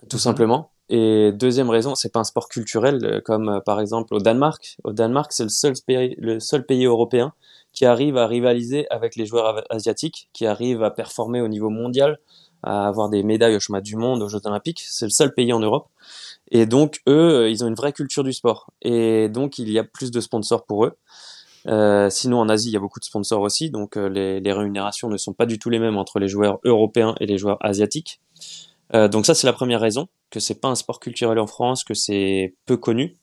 tout 0.09 0.17
mmh. 0.17 0.19
simplement. 0.19 0.71
Et 0.89 1.31
deuxième 1.31 1.69
raison, 1.69 1.95
c'est 1.95 2.11
pas 2.11 2.19
un 2.19 2.25
sport 2.25 2.47
culturel 2.47 3.03
euh, 3.03 3.21
comme 3.21 3.49
euh, 3.49 3.59
par 3.59 3.79
exemple 3.81 4.13
au 4.13 4.19
Danemark. 4.19 4.77
Au 4.83 4.93
Danemark, 4.93 5.31
c'est 5.31 5.43
le 5.43 5.49
seul 5.49 5.73
pays, 5.85 6.15
le 6.19 6.39
seul 6.39 6.65
pays 6.65 6.85
européen 6.85 7.33
qui 7.73 7.85
arrive 7.85 8.17
à 8.17 8.27
rivaliser 8.27 8.85
avec 8.89 9.15
les 9.15 9.25
joueurs 9.25 9.63
asiatiques, 9.69 10.29
qui 10.31 10.45
arrive 10.45 10.83
à 10.83 10.91
performer 10.91 11.41
au 11.41 11.47
niveau 11.47 11.69
mondial, 11.69 12.19
à 12.65 12.87
avoir 12.87 13.09
des 13.09 13.23
médailles 13.23 13.55
au 13.55 13.59
chemin 13.59 13.79
du 13.79 13.95
monde, 13.95 14.21
aux 14.21 14.27
Jeux 14.27 14.41
Olympiques. 14.45 14.83
C'est 14.85 15.05
le 15.05 15.11
seul 15.11 15.33
pays 15.33 15.53
en 15.53 15.59
Europe. 15.59 15.87
Et 16.51 16.65
donc 16.65 17.01
eux, 17.07 17.43
euh, 17.43 17.49
ils 17.49 17.63
ont 17.63 17.67
une 17.67 17.75
vraie 17.75 17.93
culture 17.93 18.23
du 18.23 18.33
sport. 18.33 18.71
Et 18.81 19.29
donc 19.29 19.57
il 19.57 19.69
y 19.69 19.79
a 19.79 19.83
plus 19.83 20.11
de 20.11 20.19
sponsors 20.19 20.65
pour 20.65 20.85
eux. 20.85 20.97
Euh, 21.67 22.09
sinon, 22.11 22.39
en 22.39 22.49
Asie, 22.49 22.69
il 22.69 22.73
y 22.73 22.77
a 22.77 22.79
beaucoup 22.79 22.99
de 22.99 23.05
sponsors 23.05 23.41
aussi, 23.41 23.71
donc 23.71 23.95
les, 23.95 24.39
les, 24.39 24.53
rémunérations 24.53 25.09
ne 25.09 25.17
sont 25.17 25.33
pas 25.33 25.47
du 25.47 25.57
tout 25.57 25.71
les 25.71 25.79
mêmes 25.79 25.97
entre 25.97 26.19
les 26.19 26.27
joueurs 26.27 26.59
européens 26.63 27.15
et 27.19 27.25
les 27.25 27.39
joueurs 27.39 27.57
asiatiques. 27.59 28.19
Euh, 28.93 29.07
donc 29.07 29.25
ça, 29.25 29.33
c'est 29.33 29.47
la 29.47 29.53
première 29.53 29.81
raison, 29.81 30.07
que 30.29 30.39
c'est 30.39 30.59
pas 30.59 30.67
un 30.67 30.75
sport 30.75 30.99
culturel 30.99 31.39
en 31.39 31.47
France, 31.47 31.83
que 31.83 31.93
c'est 31.93 32.53
peu 32.65 32.77
connu. 32.77 33.15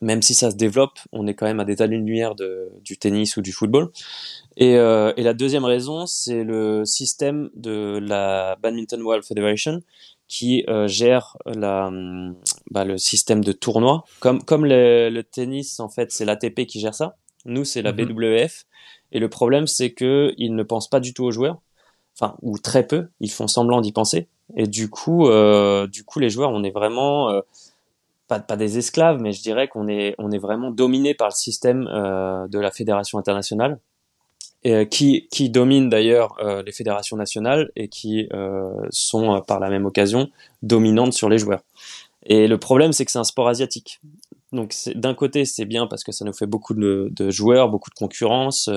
Même 0.00 0.20
si 0.20 0.34
ça 0.34 0.50
se 0.50 0.56
développe, 0.56 0.98
on 1.12 1.26
est 1.26 1.34
quand 1.34 1.46
même 1.46 1.60
à 1.60 1.64
des 1.64 1.80
années-lumière 1.80 2.34
de, 2.34 2.70
du 2.82 2.98
tennis 2.98 3.36
ou 3.36 3.42
du 3.42 3.52
football. 3.52 3.90
Et, 4.56 4.76
euh, 4.76 5.12
et 5.16 5.22
la 5.22 5.32
deuxième 5.32 5.64
raison, 5.64 6.06
c'est 6.06 6.44
le 6.44 6.84
système 6.84 7.50
de 7.54 7.98
la 8.02 8.56
Badminton 8.62 9.00
World 9.02 9.24
Federation 9.24 9.82
qui 10.28 10.64
euh, 10.68 10.88
gère 10.88 11.36
la, 11.46 11.90
bah, 12.70 12.84
le 12.84 12.98
système 12.98 13.42
de 13.42 13.52
tournoi. 13.52 14.04
Comme, 14.20 14.42
comme 14.42 14.66
le, 14.66 15.08
le 15.08 15.22
tennis, 15.22 15.80
en 15.80 15.88
fait, 15.88 16.12
c'est 16.12 16.24
l'ATP 16.24 16.66
qui 16.66 16.80
gère 16.80 16.94
ça. 16.94 17.16
Nous, 17.44 17.64
c'est 17.64 17.82
la 17.82 17.92
mm-hmm. 17.92 18.12
BWF. 18.12 18.66
Et 19.12 19.18
le 19.20 19.28
problème, 19.28 19.66
c'est 19.66 19.94
qu'ils 19.94 20.54
ne 20.54 20.62
pensent 20.62 20.90
pas 20.90 21.00
du 21.00 21.14
tout 21.14 21.24
aux 21.24 21.30
joueurs. 21.30 21.60
Enfin, 22.18 22.36
ou 22.42 22.58
très 22.58 22.86
peu. 22.86 23.08
Ils 23.20 23.30
font 23.30 23.46
semblant 23.46 23.80
d'y 23.80 23.92
penser. 23.92 24.28
Et 24.56 24.66
du 24.66 24.88
coup, 24.88 25.28
euh, 25.28 25.86
du 25.86 26.04
coup, 26.04 26.18
les 26.18 26.30
joueurs, 26.30 26.50
on 26.50 26.62
est 26.62 26.70
vraiment 26.70 27.30
euh, 27.30 27.40
pas, 28.28 28.40
pas 28.40 28.56
des 28.56 28.78
esclaves, 28.78 29.20
mais 29.20 29.32
je 29.32 29.42
dirais 29.42 29.68
qu'on 29.68 29.88
est, 29.88 30.14
on 30.18 30.30
est 30.30 30.38
vraiment 30.38 30.70
dominé 30.70 31.14
par 31.14 31.28
le 31.28 31.34
système 31.34 31.88
euh, 31.88 32.46
de 32.48 32.58
la 32.58 32.70
fédération 32.70 33.18
internationale, 33.18 33.78
et, 34.64 34.88
qui, 34.88 35.28
qui 35.30 35.48
domine 35.50 35.88
d'ailleurs 35.88 36.36
euh, 36.40 36.62
les 36.64 36.72
fédérations 36.72 37.16
nationales 37.16 37.70
et 37.76 37.88
qui 37.88 38.28
euh, 38.32 38.70
sont 38.90 39.40
par 39.46 39.60
la 39.60 39.70
même 39.70 39.86
occasion 39.86 40.28
dominantes 40.62 41.12
sur 41.12 41.28
les 41.28 41.38
joueurs. 41.38 41.62
Et 42.24 42.48
le 42.48 42.58
problème, 42.58 42.92
c'est 42.92 43.04
que 43.04 43.12
c'est 43.12 43.18
un 43.18 43.24
sport 43.24 43.48
asiatique. 43.48 44.00
Donc 44.52 44.74
d'un 44.94 45.14
côté, 45.14 45.44
c'est 45.44 45.66
bien 45.66 45.86
parce 45.86 46.02
que 46.02 46.12
ça 46.12 46.24
nous 46.24 46.32
fait 46.32 46.46
beaucoup 46.46 46.74
de, 46.74 47.08
de 47.12 47.30
joueurs, 47.30 47.68
beaucoup 47.68 47.90
de 47.90 47.94
concurrence, 47.94 48.68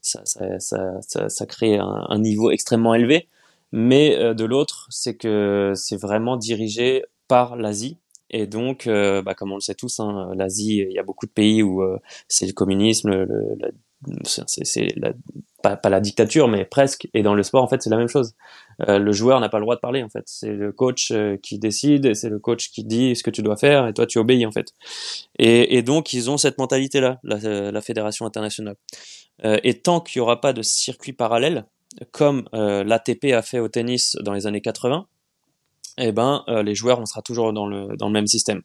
ça, 0.00 0.20
ça, 0.24 0.60
ça, 0.60 1.28
ça, 1.28 1.46
crée 1.46 1.78
un, 1.78 2.04
un 2.08 2.18
niveau 2.18 2.50
extrêmement 2.50 2.94
élevé. 2.94 3.28
Mais 3.76 4.16
euh, 4.16 4.34
de 4.34 4.44
l'autre, 4.44 4.86
c'est 4.90 5.16
que 5.16 5.72
c'est 5.74 5.96
vraiment 5.96 6.36
dirigé 6.36 7.02
par 7.26 7.56
l'Asie. 7.56 7.98
Et 8.30 8.46
donc, 8.46 8.86
euh, 8.86 9.22
bah, 9.22 9.34
comme 9.34 9.52
on 9.52 9.56
le 9.56 9.60
sait 9.60 9.74
tous, 9.74 10.00
hein, 10.00 10.32
l'Asie, 10.34 10.84
il 10.88 10.92
y 10.92 10.98
a 10.98 11.02
beaucoup 11.02 11.26
de 11.26 11.30
pays 11.30 11.62
où 11.62 11.82
euh, 11.82 11.98
c'est 12.28 12.46
le 12.46 12.52
communisme, 12.52 13.10
le, 13.10 13.56
c'est 14.24 14.94
pas, 15.62 15.76
pas, 15.76 15.88
la 15.88 16.00
dictature, 16.00 16.48
mais 16.48 16.64
presque. 16.64 17.08
Et 17.14 17.22
dans 17.22 17.34
le 17.34 17.42
sport, 17.42 17.62
en 17.62 17.68
fait, 17.68 17.82
c'est 17.82 17.90
la 17.90 17.96
même 17.96 18.08
chose. 18.08 18.34
le 18.86 19.12
joueur 19.12 19.40
n'a 19.40 19.48
pas 19.48 19.58
le 19.58 19.64
droit 19.64 19.76
de 19.76 19.80
parler, 19.80 20.02
en 20.02 20.10
fait. 20.10 20.24
C'est 20.26 20.52
le 20.52 20.72
coach 20.72 21.12
qui 21.42 21.58
décide, 21.58 22.04
et 22.06 22.14
c'est 22.14 22.28
le 22.28 22.38
coach 22.38 22.70
qui 22.70 22.84
dit 22.84 23.16
ce 23.16 23.22
que 23.22 23.30
tu 23.30 23.42
dois 23.42 23.56
faire, 23.56 23.86
et 23.86 23.94
toi, 23.94 24.06
tu 24.06 24.18
obéis, 24.18 24.44
en 24.44 24.52
fait. 24.52 24.74
Et, 25.38 25.76
et 25.76 25.82
donc, 25.82 26.12
ils 26.12 26.30
ont 26.30 26.36
cette 26.36 26.58
mentalité-là, 26.58 27.18
la, 27.22 27.70
la, 27.70 27.80
fédération 27.80 28.26
internationale. 28.26 28.76
et 29.42 29.80
tant 29.80 30.00
qu'il 30.00 30.20
n'y 30.20 30.22
aura 30.24 30.40
pas 30.40 30.52
de 30.52 30.60
circuit 30.60 31.14
parallèle, 31.14 31.64
comme 32.10 32.48
euh, 32.54 32.84
l'ATP 32.84 33.32
a 33.32 33.42
fait 33.42 33.58
au 33.58 33.68
tennis 33.68 34.16
dans 34.20 34.32
les 34.32 34.46
années 34.46 34.60
80, 34.60 35.06
eh 35.98 36.12
ben, 36.12 36.44
euh, 36.48 36.62
les 36.62 36.74
joueurs, 36.74 37.00
on 37.00 37.06
sera 37.06 37.22
toujours 37.22 37.52
dans 37.52 37.66
le, 37.66 37.96
dans 37.96 38.06
le 38.06 38.12
même 38.12 38.26
système. 38.26 38.62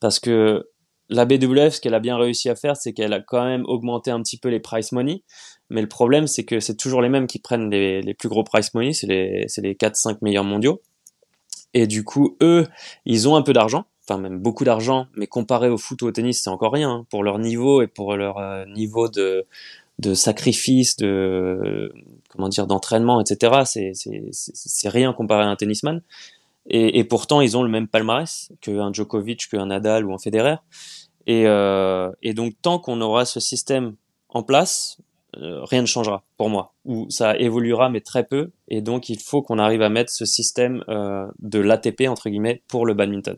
Parce 0.00 0.18
que 0.18 0.68
la 1.08 1.24
BWF, 1.24 1.74
ce 1.74 1.80
qu'elle 1.80 1.94
a 1.94 2.00
bien 2.00 2.16
réussi 2.16 2.48
à 2.48 2.54
faire, 2.54 2.76
c'est 2.76 2.92
qu'elle 2.92 3.12
a 3.12 3.20
quand 3.20 3.44
même 3.44 3.64
augmenté 3.66 4.10
un 4.10 4.22
petit 4.22 4.38
peu 4.38 4.48
les 4.48 4.60
price 4.60 4.92
money. 4.92 5.22
Mais 5.68 5.82
le 5.82 5.88
problème, 5.88 6.26
c'est 6.26 6.44
que 6.44 6.60
c'est 6.60 6.76
toujours 6.76 7.02
les 7.02 7.08
mêmes 7.08 7.26
qui 7.26 7.38
prennent 7.38 7.70
les, 7.70 8.00
les 8.00 8.14
plus 8.14 8.28
gros 8.28 8.44
price 8.44 8.72
money, 8.74 8.92
c'est 8.92 9.06
les, 9.06 9.46
les 9.58 9.74
4-5 9.74 10.18
meilleurs 10.22 10.44
mondiaux. 10.44 10.80
Et 11.74 11.86
du 11.86 12.04
coup, 12.04 12.36
eux, 12.42 12.66
ils 13.04 13.28
ont 13.28 13.36
un 13.36 13.42
peu 13.42 13.52
d'argent, 13.52 13.84
enfin 14.08 14.20
même 14.20 14.38
beaucoup 14.38 14.64
d'argent, 14.64 15.06
mais 15.14 15.26
comparé 15.26 15.68
au 15.68 15.78
foot 15.78 16.02
ou 16.02 16.06
au 16.06 16.12
tennis, 16.12 16.42
c'est 16.42 16.50
encore 16.50 16.72
rien. 16.72 16.90
Hein, 16.90 17.06
pour 17.10 17.22
leur 17.22 17.38
niveau 17.38 17.82
et 17.82 17.86
pour 17.86 18.16
leur 18.16 18.38
euh, 18.38 18.64
niveau 18.66 19.08
de, 19.08 19.46
de 20.00 20.14
sacrifice, 20.14 20.96
de 20.96 21.92
comment 22.28 22.48
dire, 22.48 22.66
d'entraînement, 22.66 23.20
etc. 23.20 23.62
C'est 23.64 23.92
c'est 23.94 24.88
rien 24.88 25.12
comparé 25.12 25.44
à 25.44 25.48
un 25.48 25.56
tennisman. 25.56 26.02
Et, 26.66 26.98
et, 26.98 27.04
pourtant, 27.04 27.40
ils 27.40 27.56
ont 27.56 27.62
le 27.62 27.68
même 27.68 27.88
palmarès 27.88 28.52
qu'un 28.60 28.92
Djokovic, 28.92 29.48
qu'un 29.48 29.66
Nadal 29.66 30.04
ou 30.04 30.12
un 30.12 30.18
Federer. 30.18 30.56
Et, 31.26 31.46
euh, 31.46 32.10
et 32.22 32.34
donc, 32.34 32.54
tant 32.62 32.78
qu'on 32.78 33.00
aura 33.00 33.24
ce 33.24 33.40
système 33.40 33.96
en 34.28 34.42
place, 34.42 35.00
euh, 35.36 35.64
rien 35.64 35.82
ne 35.82 35.86
changera 35.86 36.24
pour 36.36 36.50
moi. 36.50 36.74
Ou 36.84 37.08
ça 37.10 37.36
évoluera, 37.38 37.88
mais 37.88 38.00
très 38.00 38.24
peu. 38.24 38.50
Et 38.68 38.82
donc, 38.82 39.08
il 39.08 39.20
faut 39.20 39.42
qu'on 39.42 39.58
arrive 39.58 39.82
à 39.82 39.88
mettre 39.88 40.12
ce 40.12 40.24
système 40.24 40.84
euh, 40.88 41.26
de 41.38 41.58
l'ATP 41.58 42.02
entre 42.08 42.28
guillemets 42.30 42.62
pour 42.68 42.86
le 42.86 42.94
badminton. 42.94 43.36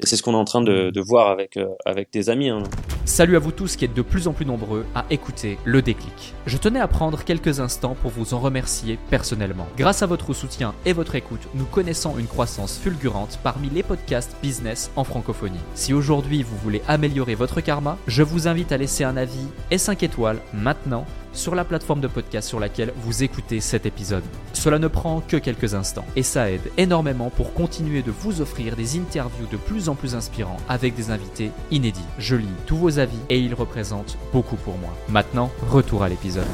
Et 0.00 0.06
c'est 0.06 0.14
ce 0.14 0.22
qu'on 0.22 0.32
est 0.32 0.36
en 0.36 0.44
train 0.44 0.62
de, 0.62 1.00
voir 1.00 1.28
avec, 1.28 1.56
euh, 1.56 1.66
avec 1.84 2.12
des 2.12 2.30
amis. 2.30 2.50
Hein. 2.50 2.62
Salut 3.04 3.34
à 3.34 3.40
vous 3.40 3.50
tous 3.50 3.74
qui 3.74 3.84
êtes 3.84 3.94
de 3.94 4.02
plus 4.02 4.28
en 4.28 4.32
plus 4.32 4.46
nombreux 4.46 4.86
à 4.94 5.04
écouter 5.10 5.58
le 5.64 5.82
déclic. 5.82 6.34
Je 6.46 6.56
tenais 6.56 6.78
à 6.78 6.86
prendre 6.86 7.24
quelques 7.24 7.58
instants 7.58 7.96
pour 8.00 8.12
vous 8.12 8.32
en 8.32 8.38
remercier 8.38 8.96
personnellement. 9.10 9.66
Grâce 9.76 10.02
à 10.04 10.06
votre 10.06 10.34
soutien 10.34 10.72
et 10.84 10.92
votre 10.92 11.16
écoute, 11.16 11.48
nous 11.54 11.64
connaissons 11.64 12.16
une 12.16 12.28
croissance 12.28 12.78
fulgurante 12.78 13.40
parmi 13.42 13.70
les 13.70 13.82
podcasts 13.82 14.36
business 14.40 14.92
en 14.94 15.02
francophonie. 15.02 15.58
Si 15.74 15.92
aujourd'hui 15.92 16.44
vous 16.44 16.56
voulez 16.58 16.82
améliorer 16.86 17.34
votre 17.34 17.60
karma, 17.60 17.98
je 18.06 18.22
vous 18.22 18.46
invite 18.46 18.70
à 18.70 18.76
laisser 18.76 19.02
un 19.02 19.16
avis 19.16 19.48
et 19.72 19.78
5 19.78 20.04
étoiles 20.04 20.40
maintenant 20.54 21.06
sur 21.38 21.54
la 21.54 21.64
plateforme 21.64 22.00
de 22.00 22.08
podcast 22.08 22.48
sur 22.48 22.60
laquelle 22.60 22.92
vous 22.96 23.22
écoutez 23.22 23.60
cet 23.60 23.86
épisode. 23.86 24.24
Cela 24.52 24.78
ne 24.78 24.88
prend 24.88 25.20
que 25.20 25.36
quelques 25.36 25.74
instants 25.74 26.04
et 26.16 26.22
ça 26.22 26.50
aide 26.50 26.70
énormément 26.76 27.30
pour 27.30 27.54
continuer 27.54 28.02
de 28.02 28.10
vous 28.10 28.40
offrir 28.40 28.76
des 28.76 28.98
interviews 28.98 29.46
de 29.46 29.56
plus 29.56 29.88
en 29.88 29.94
plus 29.94 30.14
inspirants 30.14 30.58
avec 30.68 30.94
des 30.94 31.10
invités 31.10 31.50
inédits. 31.70 32.00
Je 32.18 32.36
lis 32.36 32.46
tous 32.66 32.76
vos 32.76 32.98
avis 32.98 33.18
et 33.30 33.38
ils 33.38 33.54
représentent 33.54 34.18
beaucoup 34.32 34.56
pour 34.56 34.76
moi. 34.78 34.90
Maintenant, 35.08 35.50
retour 35.70 36.02
à 36.02 36.08
l'épisode. 36.08 36.46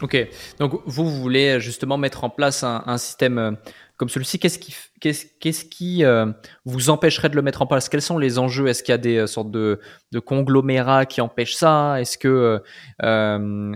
Ok, 0.00 0.28
donc 0.60 0.80
vous, 0.86 1.10
voulez 1.10 1.58
justement 1.58 1.96
mettre 1.96 2.22
en 2.22 2.30
place 2.30 2.62
un, 2.62 2.98
système 2.98 3.38
euh, 3.38 3.50
comme 3.98 4.08
celui-ci. 4.08 4.38
Qu'est-ce 4.38 4.58
qui, 4.58 4.74
qu'est-ce, 5.00 5.64
qui 5.64 6.04
euh, 6.04 6.32
vous 6.64 6.88
empêcherait 6.88 7.28
de 7.28 7.36
le 7.36 7.42
mettre 7.42 7.60
en 7.60 7.66
place? 7.66 7.88
Quels 7.88 8.00
sont 8.00 8.16
les 8.16 8.38
enjeux? 8.38 8.68
Est-ce 8.68 8.82
qu'il 8.82 8.92
y 8.92 8.94
a 8.94 8.98
des 8.98 9.16
euh, 9.16 9.26
sortes 9.26 9.50
de, 9.50 9.80
de, 10.12 10.20
conglomérats 10.20 11.04
qui 11.04 11.20
empêchent 11.20 11.56
ça? 11.56 12.00
Est-ce 12.00 12.16
que 12.16 12.62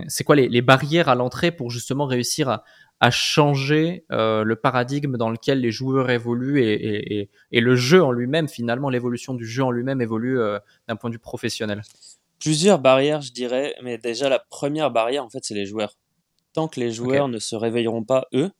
c'est 0.07 0.23
quoi 0.23 0.35
les, 0.35 0.47
les, 0.47 0.61
barrières 0.61 1.09
à 1.09 1.15
l'entrée 1.15 1.51
pour 1.51 1.69
justement 1.69 2.05
réussir 2.05 2.49
à, 2.49 2.63
à 3.01 3.11
changer 3.11 4.05
le 4.09 4.53
paradigme 4.55 5.17
dans 5.17 5.29
lequel 5.29 5.59
les 5.59 5.71
joueurs 5.71 6.09
évoluent 6.09 6.63
et, 6.63 6.73
et, 6.73 7.19
et, 7.19 7.29
et 7.51 7.59
le 7.59 7.75
jeu 7.75 8.01
en 8.01 8.11
lui-même, 8.11 8.47
finalement, 8.47 8.89
l'évolution 8.89 9.33
du 9.33 9.45
jeu 9.45 9.63
en 9.63 9.71
lui-même 9.71 10.01
évolue 10.01 10.39
d'un 10.87 10.95
point 10.95 11.09
de 11.09 11.15
vue 11.15 11.19
professionnel? 11.19 11.81
Plusieurs 12.39 12.79
barrières, 12.79 13.21
je 13.21 13.33
dirais, 13.33 13.75
mais 13.83 13.97
déjà 13.97 14.29
la 14.29 14.39
première 14.39 14.89
barrière, 14.89 15.25
en 15.25 15.29
fait, 15.29 15.43
c'est 15.43 15.53
les 15.53 15.65
joueurs. 15.65 15.97
Tant 16.53 16.67
que 16.67 16.79
les 16.79 16.91
joueurs 16.91 17.27
ne 17.27 17.39
se 17.39 17.55
réveilleront 17.55 18.03
pas 18.03 18.27
eux, 18.33 18.51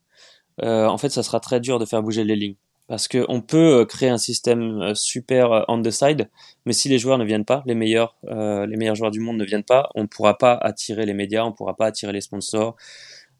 euh, 0.61 0.85
en 0.87 0.97
fait, 0.97 1.09
ça 1.09 1.23
sera 1.23 1.39
très 1.39 1.59
dur 1.59 1.79
de 1.79 1.85
faire 1.85 2.03
bouger 2.03 2.23
les 2.23 2.35
lignes. 2.35 2.55
Parce 2.87 3.07
qu'on 3.07 3.41
peut 3.41 3.79
euh, 3.79 3.85
créer 3.85 4.09
un 4.09 4.17
système 4.17 4.81
euh, 4.81 4.93
super 4.93 5.65
on 5.67 5.81
the 5.81 5.89
side, 5.89 6.29
mais 6.65 6.73
si 6.73 6.89
les 6.89 6.99
joueurs 6.99 7.17
ne 7.17 7.23
viennent 7.23 7.45
pas, 7.45 7.63
les 7.65 7.75
meilleurs, 7.75 8.17
les 8.23 8.77
meilleurs 8.77 8.95
joueurs 8.95 9.11
du 9.11 9.19
monde 9.19 9.37
ne 9.37 9.45
viennent 9.45 9.63
pas, 9.63 9.89
on 9.95 10.03
ne 10.03 10.07
pourra 10.07 10.37
pas 10.37 10.53
attirer 10.53 11.05
les 11.05 11.13
médias, 11.13 11.43
on 11.43 11.49
ne 11.49 11.53
pourra 11.53 11.75
pas 11.75 11.87
attirer 11.87 12.11
les 12.11 12.21
sponsors. 12.21 12.75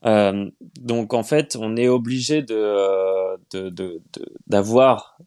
donc 0.04 1.14
en 1.14 1.24
fait, 1.24 1.58
on 1.60 1.76
est 1.76 1.88
obligé 1.88 2.42
de 2.42 3.38
d'avoir 4.48 5.18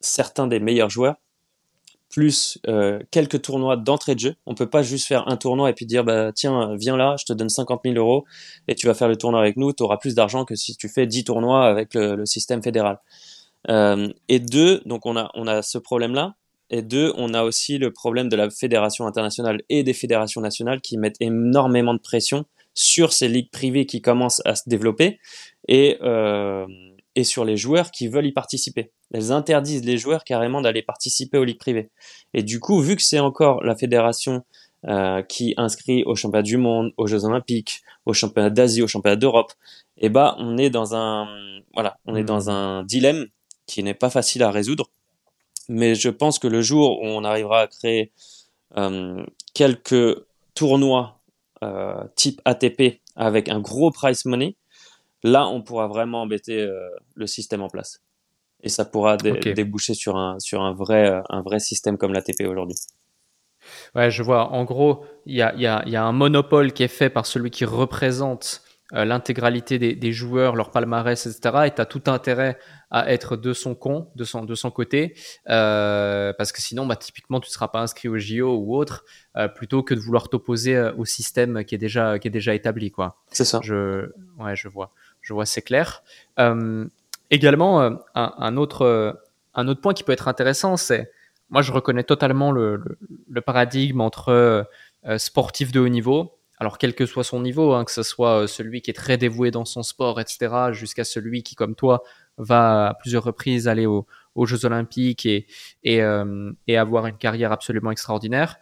certains 0.00 0.46
des 0.46 0.60
meilleurs 0.60 0.90
joueurs 0.90 1.16
plus 2.10 2.58
euh, 2.66 2.98
quelques 3.10 3.40
tournois 3.40 3.76
d'entrée 3.76 4.14
de 4.14 4.20
jeu. 4.20 4.34
On 4.44 4.54
peut 4.54 4.68
pas 4.68 4.82
juste 4.82 5.06
faire 5.06 5.28
un 5.28 5.36
tournoi 5.36 5.70
et 5.70 5.72
puis 5.72 5.86
dire 5.86 6.04
bah 6.04 6.32
tiens 6.32 6.76
viens 6.76 6.96
là, 6.96 7.16
je 7.18 7.24
te 7.24 7.32
donne 7.32 7.48
50 7.48 7.80
000 7.84 7.96
euros 7.96 8.24
et 8.68 8.74
tu 8.74 8.86
vas 8.86 8.94
faire 8.94 9.08
le 9.08 9.16
tournoi 9.16 9.40
avec 9.40 9.56
nous. 9.56 9.72
Tu 9.72 9.82
auras 9.82 9.96
plus 9.96 10.14
d'argent 10.14 10.44
que 10.44 10.56
si 10.56 10.76
tu 10.76 10.88
fais 10.88 11.06
10 11.06 11.24
tournois 11.24 11.66
avec 11.66 11.94
le, 11.94 12.26
système 12.26 12.62
fédéral. 12.62 12.98
Euh, 13.68 14.08
et 14.28 14.40
deux, 14.40 14.82
donc 14.86 15.06
on 15.06 15.16
a 15.16 15.30
on 15.34 15.46
a 15.46 15.62
ce 15.62 15.78
problème 15.78 16.14
là. 16.14 16.34
Et 16.72 16.82
deux, 16.82 17.12
on 17.16 17.34
a 17.34 17.42
aussi 17.42 17.78
le 17.78 17.92
problème 17.92 18.28
de 18.28 18.36
la 18.36 18.48
fédération 18.48 19.06
internationale 19.06 19.60
et 19.68 19.82
des 19.82 19.92
fédérations 19.92 20.40
nationales 20.40 20.80
qui 20.80 20.98
mettent 20.98 21.16
énormément 21.20 21.94
de 21.94 21.98
pression 21.98 22.44
sur 22.74 23.12
ces 23.12 23.28
ligues 23.28 23.50
privées 23.50 23.86
qui 23.86 24.00
commencent 24.00 24.42
à 24.44 24.54
se 24.54 24.68
développer 24.68 25.18
et 25.66 25.98
euh, 26.02 26.66
et 27.20 27.24
sur 27.24 27.44
les 27.44 27.56
joueurs 27.56 27.90
qui 27.90 28.08
veulent 28.08 28.26
y 28.26 28.32
participer. 28.32 28.92
Elles 29.12 29.30
interdisent 29.30 29.84
les 29.84 29.98
joueurs 29.98 30.24
carrément 30.24 30.62
d'aller 30.62 30.82
participer 30.82 31.36
aux 31.36 31.44
ligues 31.44 31.58
privées. 31.58 31.90
Et 32.32 32.42
du 32.42 32.60
coup, 32.60 32.80
vu 32.80 32.96
que 32.96 33.02
c'est 33.02 33.18
encore 33.18 33.62
la 33.62 33.76
fédération 33.76 34.42
euh, 34.88 35.22
qui 35.22 35.52
inscrit 35.58 36.02
aux 36.04 36.14
championnats 36.14 36.42
du 36.42 36.56
monde, 36.56 36.92
aux 36.96 37.06
Jeux 37.06 37.26
olympiques, 37.26 37.82
aux 38.06 38.14
championnats 38.14 38.48
d'Asie, 38.48 38.80
aux 38.80 38.88
championnats 38.88 39.16
d'Europe, 39.16 39.52
eh 39.98 40.08
ben, 40.08 40.34
on 40.38 40.56
est 40.56 40.70
dans 40.70 40.94
un, 40.94 41.28
voilà, 41.74 41.98
on 42.06 42.16
est 42.16 42.24
dans 42.24 42.46
hmm. 42.46 42.48
un 42.48 42.82
dilemme 42.84 43.26
qui 43.66 43.82
n'est 43.82 43.94
pas 43.94 44.10
facile 44.10 44.42
à 44.42 44.50
résoudre. 44.50 44.90
Mais 45.68 45.94
je 45.94 46.08
pense 46.08 46.38
que 46.38 46.48
le 46.48 46.62
jour 46.62 47.02
où 47.02 47.06
on 47.06 47.22
arrivera 47.22 47.60
à 47.60 47.66
créer 47.66 48.12
euh, 48.78 49.24
quelques 49.52 50.24
tournois 50.54 51.20
euh, 51.62 52.02
type 52.16 52.40
ATP 52.46 53.02
avec 53.14 53.50
un 53.50 53.60
gros 53.60 53.90
price 53.90 54.24
money, 54.24 54.56
Là, 55.22 55.46
on 55.48 55.62
pourra 55.62 55.86
vraiment 55.86 56.22
embêter 56.22 56.60
euh, 56.62 56.88
le 57.14 57.26
système 57.26 57.62
en 57.62 57.68
place. 57.68 58.02
Et 58.62 58.68
ça 58.68 58.84
pourra 58.84 59.16
déboucher 59.16 59.94
sur 59.94 60.16
un, 60.16 60.38
sur 60.38 60.62
un 60.62 60.72
vrai, 60.72 61.08
euh, 61.08 61.22
un 61.30 61.42
vrai 61.42 61.60
système 61.60 61.96
comme 61.96 62.12
l'ATP 62.12 62.42
aujourd'hui. 62.48 62.76
Ouais, 63.94 64.10
je 64.10 64.22
vois. 64.22 64.50
En 64.52 64.64
gros, 64.64 65.04
il 65.26 65.36
y 65.36 65.42
a, 65.42 65.54
y, 65.54 65.66
a, 65.66 65.82
y 65.86 65.96
a, 65.96 66.04
un 66.04 66.12
monopole 66.12 66.72
qui 66.72 66.82
est 66.82 66.88
fait 66.88 67.10
par 67.10 67.26
celui 67.26 67.50
qui 67.50 67.64
représente 67.64 68.62
euh, 68.92 69.04
l'intégralité 69.04 69.78
des, 69.78 69.94
des, 69.94 70.12
joueurs, 70.12 70.56
leur 70.56 70.72
palmarès, 70.72 71.24
etc. 71.26 71.66
Et 71.66 71.70
tu 71.70 71.80
as 71.80 71.86
tout 71.86 72.02
intérêt 72.06 72.58
à 72.90 73.12
être 73.12 73.36
de 73.36 73.52
son 73.52 73.76
con, 73.76 74.10
de 74.16 74.24
son, 74.24 74.44
de 74.44 74.54
son 74.56 74.72
côté, 74.72 75.14
euh, 75.48 76.32
parce 76.36 76.50
que 76.50 76.60
sinon, 76.60 76.86
bah, 76.86 76.96
typiquement, 76.96 77.38
tu 77.38 77.48
ne 77.48 77.52
seras 77.52 77.68
pas 77.68 77.80
inscrit 77.80 78.08
au 78.08 78.18
JO 78.18 78.56
ou 78.56 78.74
autre, 78.74 79.04
euh, 79.36 79.46
plutôt 79.46 79.84
que 79.84 79.94
de 79.94 80.00
vouloir 80.00 80.28
t'opposer 80.28 80.76
au 80.98 81.04
système 81.04 81.64
qui 81.64 81.76
est 81.76 81.78
déjà, 81.78 82.18
qui 82.18 82.26
est 82.26 82.32
déjà 82.32 82.52
établi. 82.52 82.90
quoi. 82.90 83.22
C'est 83.30 83.44
ça. 83.44 83.60
Je, 83.62 84.10
ouais, 84.38 84.56
je 84.56 84.68
vois 84.68 84.92
je 85.30 85.34
vois, 85.34 85.46
c'est 85.46 85.62
clair. 85.62 86.02
Euh, 86.40 86.84
également, 87.30 87.82
euh, 87.82 87.90
un, 88.16 88.56
autre, 88.56 89.16
un 89.54 89.68
autre 89.68 89.80
point 89.80 89.94
qui 89.94 90.02
peut 90.02 90.10
être 90.10 90.26
intéressant, 90.26 90.76
c'est, 90.76 91.12
moi, 91.50 91.62
je 91.62 91.70
reconnais 91.70 92.02
totalement 92.02 92.50
le, 92.50 92.82
paradigme 93.46 94.00
entre 94.00 94.30
euh, 95.06 95.18
sportif 95.18 95.70
de 95.70 95.78
haut 95.78 95.88
niveau, 95.88 96.36
alors 96.58 96.78
quel 96.78 96.96
que 96.96 97.06
soit 97.06 97.22
son 97.22 97.40
niveau, 97.40 97.74
hein, 97.74 97.84
que 97.84 97.92
ce 97.92 98.02
soit 98.02 98.48
celui 98.48 98.82
qui 98.82 98.90
est 98.90 98.94
très 98.94 99.18
dévoué 99.18 99.52
dans 99.52 99.64
son 99.64 99.84
sport, 99.84 100.20
etc., 100.20 100.72
jusqu'à 100.72 101.04
celui 101.04 101.44
qui, 101.44 101.54
comme 101.54 101.76
toi, 101.76 102.02
va 102.36 102.88
à 102.88 102.94
plusieurs 102.94 103.22
reprises 103.22 103.68
aller 103.68 103.86
aux, 103.86 104.06
Jeux 104.44 104.64
Olympiques 104.64 105.26
et, 105.26 105.46
et, 105.84 106.76
avoir 106.76 107.06
une 107.06 107.18
carrière 107.18 107.52
absolument 107.52 107.90
extraordinaire 107.92 108.58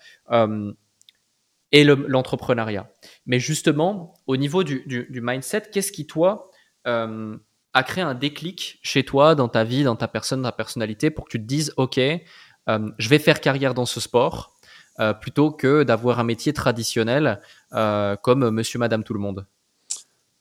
et 1.73 1.85
l'entrepreneuriat. 1.85 2.91
Mais 3.27 3.39
justement, 3.39 4.15
au 4.27 4.37
niveau 4.37 4.65
du, 4.65 4.85
du, 4.87 5.21
mindset, 5.21 5.65
qu'est-ce 5.73 5.93
qui, 5.93 6.07
toi, 6.07 6.51
euh, 6.87 7.37
a 7.75 7.83
créé 7.83 8.03
un 8.03 8.15
déclic 8.15 8.79
chez 8.83 9.05
toi, 9.05 9.35
dans 9.35 9.49
ta 9.49 9.65
vie, 9.65 9.85
dans 9.85 9.97
ta 9.97 10.09
personne, 10.09 10.43
dans 10.43 10.49
ta 10.49 10.57
personnalité, 10.57 11.11
pour 11.11 11.25
que 11.25 11.31
tu 11.31 11.39
te 11.39 11.47
dises, 11.47 11.73
OK, 11.77 11.99
euh, 11.99 12.91
je 12.99 13.09
vais 13.09 13.19
faire 13.19 13.41
carrière 13.41 13.75
dans 13.75 13.87
ce 13.87 14.01
sport, 14.01 14.55
euh, 15.01 15.13
plutôt 15.13 15.51
que 15.51 15.83
d'avoir 15.83 16.19
un 16.19 16.25
métier 16.25 16.53
traditionnel 16.53 17.41
euh, 17.73 18.17
comme 18.17 18.51
monsieur, 18.51 18.79
madame, 18.79 19.05
tout 19.05 19.15
le 19.15 19.21
monde 19.21 19.47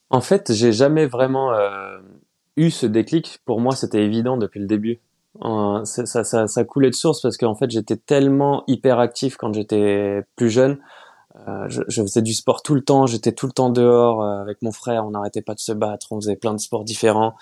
En 0.10 0.22
fait, 0.22 0.54
j'ai 0.54 0.72
jamais 0.72 1.06
vraiment 1.06 1.54
eu 2.56 2.72
ce 2.72 2.86
déclic. 2.86 3.40
Pour 3.46 3.62
moi, 3.62 3.76
c'était 3.76 4.04
évident 4.04 4.38
depuis 4.38 4.60
le 4.60 4.68
début. 4.68 5.00
Ça, 5.84 6.06
ça, 6.24 6.48
ça, 6.48 6.64
coulait 6.64 6.90
de 6.90 6.96
source 6.96 7.22
parce 7.22 7.38
qu'en 7.38 7.54
fait, 7.54 7.70
j'étais 7.70 7.98
tellement 7.98 8.64
hyper 8.66 9.00
actif 9.00 9.38
quand 9.38 9.54
j'étais 9.54 10.24
plus 10.36 10.50
jeune. 10.50 10.80
Euh, 11.48 11.68
je, 11.70 12.02
faisais 12.02 12.22
du 12.22 12.34
sport 12.34 12.62
tout 12.62 12.76
le 12.76 12.82
temps, 12.82 13.06
j'étais 13.06 13.32
tout 13.32 13.46
le 13.46 13.54
temps 13.54 13.70
dehors 13.70 14.22
euh, 14.22 14.42
avec 14.42 14.62
mon 14.62 14.72
frère, 14.72 15.06
on 15.06 15.12
n'arrêtait 15.12 15.42
pas 15.42 15.54
de 15.54 15.60
se 15.60 15.72
battre, 15.72 16.08
on 16.12 16.20
faisait 16.20 16.36
plein 16.36 16.54
de 16.54 16.60
sports 16.60 16.84
différents. 16.84 17.36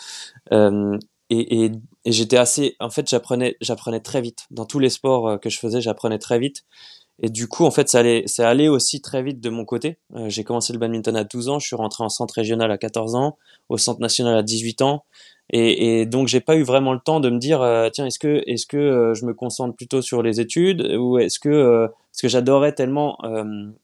Euh, 0.51 0.97
et, 1.31 1.71
j'étais 2.05 2.37
assez, 2.37 2.75
en 2.79 2.91
fait, 2.91 3.09
j'apprenais, 3.09 3.57
j'apprenais 3.61 3.99
très 3.99 4.21
vite. 4.21 4.45
Dans 4.51 4.65
tous 4.65 4.77
les 4.77 4.89
sports 4.89 5.39
que 5.39 5.49
je 5.49 5.57
faisais, 5.57 5.81
j'apprenais 5.81 6.19
très 6.19 6.37
vite. 6.37 6.65
Et 7.19 7.29
du 7.29 7.47
coup, 7.47 7.65
en 7.65 7.71
fait, 7.71 7.89
ça 7.89 7.99
allait, 7.99 8.67
aussi 8.67 9.01
très 9.01 9.23
vite 9.23 9.39
de 9.39 9.49
mon 9.49 9.65
côté. 9.65 9.97
j'ai 10.27 10.43
commencé 10.43 10.71
le 10.73 10.79
badminton 10.79 11.15
à 11.15 11.23
12 11.23 11.49
ans, 11.49 11.59
je 11.59 11.65
suis 11.65 11.75
rentré 11.75 12.03
en 12.03 12.09
centre 12.09 12.35
régional 12.35 12.69
à 12.71 12.77
14 12.77 13.15
ans, 13.15 13.37
au 13.69 13.77
centre 13.77 14.01
national 14.01 14.37
à 14.37 14.43
18 14.43 14.81
ans. 14.83 15.05
Et, 15.49 16.01
et 16.01 16.05
donc 16.05 16.27
j'ai 16.27 16.41
pas 16.41 16.55
eu 16.55 16.63
vraiment 16.63 16.93
le 16.93 16.99
temps 16.99 17.19
de 17.19 17.29
me 17.29 17.39
dire 17.39 17.59
tiens 17.93 18.05
est-ce 18.05 18.19
que 18.19 18.43
est-ce 18.47 18.65
que 18.65 19.13
je 19.15 19.25
me 19.25 19.33
concentre 19.33 19.75
plutôt 19.75 20.01
sur 20.01 20.23
les 20.23 20.41
études 20.41 20.95
ou 20.97 21.19
est-ce 21.19 21.39
que 21.39 21.87
parce 22.15 22.21
que 22.21 22.27
j'adorais 22.29 22.71
tellement 22.71 23.17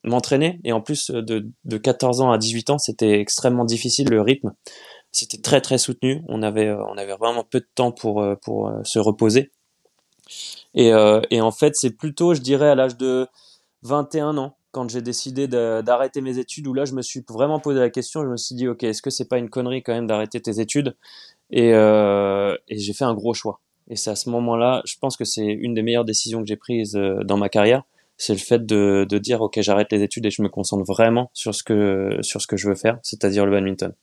m'entraîner. 0.04 0.62
Et 0.64 0.72
en 0.72 0.80
plus 0.80 1.12
de, 1.12 1.50
de 1.66 1.78
14 1.78 2.22
ans 2.22 2.32
à 2.32 2.38
18 2.38 2.70
ans 2.70 2.78
c'était 2.78 3.20
extrêmement 3.20 3.66
difficile 3.66 4.10
le 4.10 4.22
rythme. 4.22 4.54
C'était 5.12 5.40
très 5.40 5.60
très 5.60 5.78
soutenu. 5.78 6.24
On 6.30 6.42
avait 6.42 6.72
on 6.72 6.98
avait 6.98 7.16
vraiment 7.18 7.44
peu 7.44 7.60
de 7.60 7.68
temps 7.76 7.92
pour 7.92 8.26
pour 8.42 8.72
se 8.84 9.00
reposer. 9.00 9.52
Et, 10.76 10.92
et 11.30 11.42
en 11.42 11.52
fait 11.52 11.76
c'est 11.76 11.90
plutôt 11.90 12.34
je 12.34 12.40
dirais 12.40 12.70
à 12.70 12.76
l'âge 12.76 12.96
de 12.96 13.28
21 13.84 14.38
ans 14.38 14.56
quand 14.72 14.90
j'ai 14.90 15.02
décidé 15.02 15.50
d'arrêter 15.50 16.22
mes 16.22 16.38
études 16.38 16.68
où 16.68 16.74
là 16.74 16.86
je 16.86 16.94
me 16.94 17.02
suis 17.02 17.26
vraiment 17.28 17.60
posé 17.60 17.80
la 17.80 17.90
question. 17.90 18.24
Je 18.24 18.30
me 18.30 18.38
suis 18.38 18.56
dit 18.56 18.70
ok 18.70 18.84
est-ce 18.84 19.02
que 19.02 19.10
c'est 19.10 19.28
pas 19.28 19.40
une 19.40 19.50
connerie 19.50 19.84
quand 19.84 19.94
même 19.94 20.08
d'arrêter 20.08 20.40
tes 20.42 20.62
études? 20.62 20.96
Et, 21.50 21.74
euh, 21.74 22.56
et 22.70 22.80
j'ai 22.80 22.94
fait 22.94 23.04
un 23.04 23.14
gros 23.14 23.34
choix. 23.34 23.60
Et 23.90 23.98
c'est 23.98 24.10
à 24.10 24.16
ce 24.16 24.30
moment-là, 24.30 24.82
je 24.86 24.96
pense 25.00 25.18
que 25.18 25.26
c'est 25.26 25.46
une 25.46 25.74
des 25.74 25.82
meilleures 25.82 26.06
décisions 26.06 26.40
que 26.40 26.48
j'ai 26.48 26.56
prises 26.56 26.96
euh, 26.96 27.24
dans 27.26 27.38
ma 27.38 27.50
carrière. 27.50 27.84
C'est 28.24 28.34
le 28.34 28.40
fait 28.40 28.64
de, 28.68 29.04
de 29.10 29.18
dire, 29.18 29.42
OK, 29.42 29.60
j'arrête 29.62 29.92
les 29.92 30.04
études 30.04 30.28
et 30.28 30.30
je 30.30 30.44
me 30.44 30.48
concentre 30.50 30.84
vraiment 30.86 31.32
sur 31.34 31.56
ce 31.56 31.64
que, 31.64 32.20
sur 32.22 32.40
ce 32.40 32.46
que 32.46 32.56
je 32.56 32.70
veux 32.70 32.76
faire, 32.76 33.00
c'est-à-dire 33.02 33.48
le 33.48 33.52
badminton. 33.52 33.94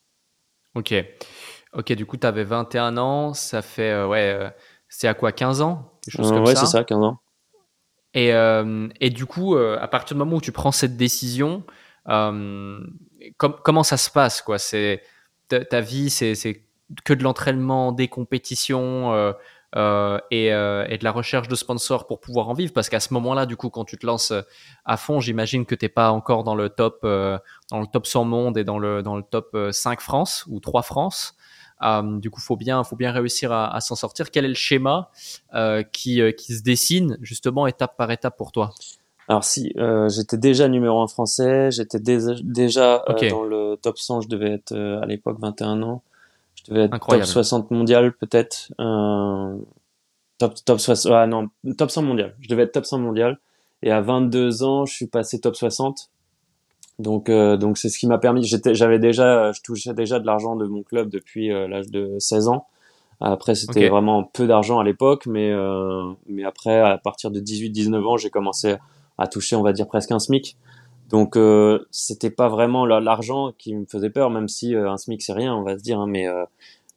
OK. 0.74 0.92
OK, 1.72 1.92
du 1.92 2.04
coup, 2.04 2.16
tu 2.16 2.26
avais 2.26 2.42
21 2.42 2.96
ans, 2.96 3.32
ça 3.32 3.62
fait, 3.62 3.92
euh, 3.92 4.08
ouais, 4.08 4.32
euh, 4.32 4.50
c'est 4.88 5.06
à 5.06 5.14
quoi, 5.14 5.30
15 5.30 5.60
ans? 5.60 5.92
Euh, 6.18 6.40
Ouais, 6.40 6.56
c'est 6.56 6.66
ça, 6.66 6.82
15 6.82 6.98
ans. 6.98 7.18
Et, 8.14 8.30
et 9.00 9.10
du 9.10 9.26
coup, 9.26 9.56
à 9.56 9.86
partir 9.86 10.16
du 10.16 10.18
moment 10.18 10.38
où 10.38 10.40
tu 10.40 10.50
prends 10.50 10.72
cette 10.72 10.96
décision, 10.96 11.62
com 12.06 12.90
comment 13.36 13.84
ça 13.84 13.96
se 13.96 14.10
passe, 14.10 14.42
quoi? 14.42 14.58
C'est 14.58 15.02
ta, 15.46 15.64
ta 15.64 15.80
vie, 15.80 16.10
c'est 16.10 16.64
que 17.04 17.14
de 17.14 17.22
l'entraînement, 17.22 17.92
des 17.92 18.08
compétitions, 18.08 19.32
euh, 19.76 19.78
euh, 19.78 20.18
et, 20.30 20.52
euh, 20.52 20.86
et, 20.88 20.96
de 20.96 21.04
la 21.04 21.12
recherche 21.12 21.48
de 21.48 21.54
sponsors 21.54 22.06
pour 22.06 22.20
pouvoir 22.20 22.48
en 22.48 22.54
vivre 22.54 22.72
Parce 22.72 22.88
qu'à 22.88 23.00
ce 23.00 23.12
moment-là, 23.14 23.46
du 23.46 23.56
coup, 23.56 23.68
quand 23.68 23.84
tu 23.84 23.98
te 23.98 24.06
lances 24.06 24.32
à 24.84 24.96
fond, 24.96 25.20
j'imagine 25.20 25.66
que 25.66 25.74
tu 25.74 25.84
n'es 25.84 25.88
pas 25.90 26.10
encore 26.10 26.44
dans 26.44 26.54
le 26.54 26.68
top, 26.68 27.00
dans 27.02 27.80
le 27.80 27.86
top 27.86 28.06
100 28.06 28.24
monde 28.24 28.58
et 28.58 28.64
dans 28.64 28.78
le, 28.78 29.02
dans 29.02 29.16
le 29.16 29.22
top 29.22 29.56
5 29.70 30.00
France 30.00 30.44
ou 30.48 30.60
3 30.60 30.82
France. 30.82 31.34
du 32.02 32.30
coup, 32.30 32.40
faut 32.40 32.56
bien, 32.56 32.82
faut 32.84 32.96
bien 32.96 33.12
réussir 33.12 33.52
à, 33.52 33.74
à 33.74 33.80
s'en 33.80 33.94
sortir. 33.94 34.30
Quel 34.30 34.44
est 34.44 34.48
le 34.48 34.54
schéma 34.54 35.10
qui, 35.92 36.20
qui 36.36 36.54
se 36.54 36.62
dessine 36.62 37.18
justement 37.20 37.66
étape 37.66 37.96
par 37.96 38.10
étape 38.10 38.36
pour 38.36 38.52
toi? 38.52 38.72
Alors 39.28 39.44
si, 39.44 39.72
euh, 39.76 40.08
j'étais 40.08 40.38
déjà 40.38 40.68
numéro 40.68 41.02
1 41.02 41.06
français, 41.06 41.70
j'étais 41.70 42.00
déjà, 42.00 42.32
déjà 42.42 43.04
euh, 43.10 43.28
dans 43.28 43.44
le 43.44 43.76
top 43.76 43.98
100, 43.98 44.22
je 44.22 44.28
devais 44.28 44.52
être 44.52 44.72
euh, 44.72 45.02
à 45.02 45.06
l'époque 45.06 45.36
21 45.38 45.82
ans, 45.82 46.02
je 46.68 46.74
devais 46.74 46.84
être 46.84 46.98
top 46.98 47.24
60 47.24 47.70
mondial 47.70 48.12
peut-être, 48.12 48.72
top 50.38 50.54
top 50.64 50.78
60, 50.78 51.12
ah 51.12 51.26
non, 51.26 51.48
top 51.76 51.90
100 51.90 52.02
mondial, 52.02 52.36
je 52.40 52.48
devais 52.48 52.64
être 52.64 52.72
top 52.72 52.84
100 52.84 52.98
mondial, 52.98 53.38
et 53.82 53.90
à 53.90 54.00
22 54.00 54.62
ans, 54.62 54.84
je 54.84 54.94
suis 54.94 55.06
passé 55.06 55.40
top 55.40 55.56
60. 55.56 56.10
Donc 56.98 57.30
donc 57.30 57.78
c'est 57.78 57.88
ce 57.88 57.98
qui 57.98 58.06
m'a 58.06 58.18
permis, 58.18 58.44
j'étais, 58.44 58.74
j'avais 58.74 58.98
déjà, 58.98 59.52
je 59.52 59.60
touchais 59.62 59.94
déjà 59.94 60.18
de 60.18 60.26
l'argent 60.26 60.56
de 60.56 60.66
mon 60.66 60.82
club 60.82 61.08
depuis 61.10 61.48
l'âge 61.48 61.90
de 61.90 62.16
16 62.18 62.48
ans. 62.48 62.66
Après, 63.20 63.54
c'était 63.56 63.88
vraiment 63.88 64.22
peu 64.22 64.46
d'argent 64.46 64.78
à 64.78 64.84
l'époque, 64.84 65.26
mais 65.26 65.52
mais 66.26 66.44
après, 66.44 66.78
à 66.78 66.98
partir 66.98 67.30
de 67.30 67.40
18-19 67.40 68.04
ans, 68.04 68.16
j'ai 68.16 68.30
commencé 68.30 68.76
à 69.16 69.26
toucher, 69.26 69.56
on 69.56 69.62
va 69.62 69.72
dire, 69.72 69.86
presque 69.86 70.12
un 70.12 70.18
SMIC. 70.18 70.56
Donc 71.08 71.36
euh, 71.36 71.86
c'était 71.90 72.30
pas 72.30 72.48
vraiment 72.48 72.84
l'argent 72.84 73.52
qui 73.56 73.74
me 73.74 73.86
faisait 73.86 74.10
peur, 74.10 74.30
même 74.30 74.48
si 74.48 74.74
euh, 74.74 74.90
un 74.90 74.98
SMIC 74.98 75.22
c'est 75.22 75.32
rien, 75.32 75.54
on 75.54 75.62
va 75.62 75.78
se 75.78 75.82
dire, 75.82 75.98
hein, 75.98 76.06
mais 76.06 76.28
euh, 76.28 76.44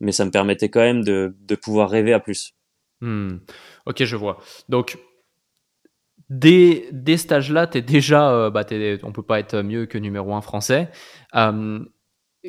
mais 0.02 0.12
ça 0.12 0.26
me 0.26 0.32
permettait 0.32 0.70
quand 0.70 0.82
même 0.82 1.04
de, 1.04 1.34
de 1.48 1.56
pouvoir 1.56 1.90
rêver 1.90 2.12
à 2.12 2.20
plus. 2.20 2.54
Hmm. 3.00 3.38
Ok, 3.86 4.04
je 4.04 4.16
vois. 4.16 4.38
Donc 4.68 4.98
dès, 6.30 6.88
dès 6.92 7.18
cet 7.18 7.32
âge-là, 7.32 7.68
t'es 7.68 7.82
déjà, 7.82 8.50
bah, 8.50 8.64
es, 8.70 9.00
on 9.04 9.12
peut 9.12 9.24
pas 9.24 9.40
être 9.40 9.62
mieux 9.62 9.86
que 9.86 9.98
numéro 9.98 10.34
un 10.34 10.42
français. 10.42 10.90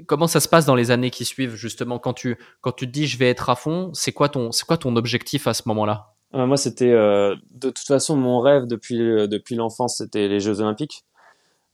comment 0.07 0.27
ça 0.27 0.41
se 0.41 0.49
passe 0.49 0.67
dans 0.67 0.75
les 0.75 0.91
années 0.91 1.11
qui 1.11 1.25
suivent 1.25 1.55
justement 1.55 1.99
quand 1.99 2.15
tu 2.15 2.39
quand 2.61 2.73
tu 2.73 2.87
te 2.87 2.91
dis 2.91 3.07
je 3.07 3.19
vais 3.19 3.29
être 3.29 3.51
à 3.51 3.55
fond, 3.55 3.91
c'est 3.95 4.13
quoi 4.13 4.29
ton 4.29 4.51
c'est 4.51 4.67
quoi 4.67 4.79
ton 4.79 4.97
objectif 4.97 5.47
à 5.47 5.55
ce 5.55 5.63
moment-là? 5.67 6.09
Moi, 6.33 6.57
c'était 6.57 6.91
de 6.91 7.39
toute 7.61 7.87
façon 7.87 8.17
mon 8.17 8.41
rêve 8.41 8.67
depuis 8.67 8.99
depuis 8.99 9.55
l'enfance, 9.55 9.99
c'était 9.99 10.27
les 10.27 10.41
Jeux 10.41 10.61
Olympiques. 10.61 11.05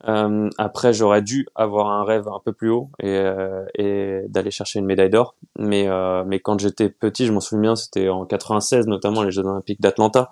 Euh, 0.07 0.49
après, 0.59 0.93
j'aurais 0.93 1.23
dû 1.23 1.47
avoir 1.55 1.89
un 1.89 2.05
rêve 2.05 2.29
un 2.29 2.41
peu 2.45 2.53
plus 2.53 2.71
haut 2.71 2.91
et, 3.01 3.09
euh, 3.09 3.65
et 3.75 4.23
d'aller 4.29 4.51
chercher 4.51 4.79
une 4.79 4.87
médaille 4.87 5.11
d'or. 5.11 5.35
Mais, 5.59 5.89
euh, 5.89 6.25
mais 6.27 6.39
quand 6.41 6.61
j'étais 6.61 6.89
petit, 6.89 7.27
je 7.27 7.33
m'en 7.33 7.41
souviens 7.41 7.75
c'était 7.75 8.09
en 8.09 8.25
96, 8.25 8.87
notamment 8.87 9.23
les 9.23 9.31
Jeux 9.31 9.45
Olympiques 9.45 9.81
d'Atlanta, 9.81 10.31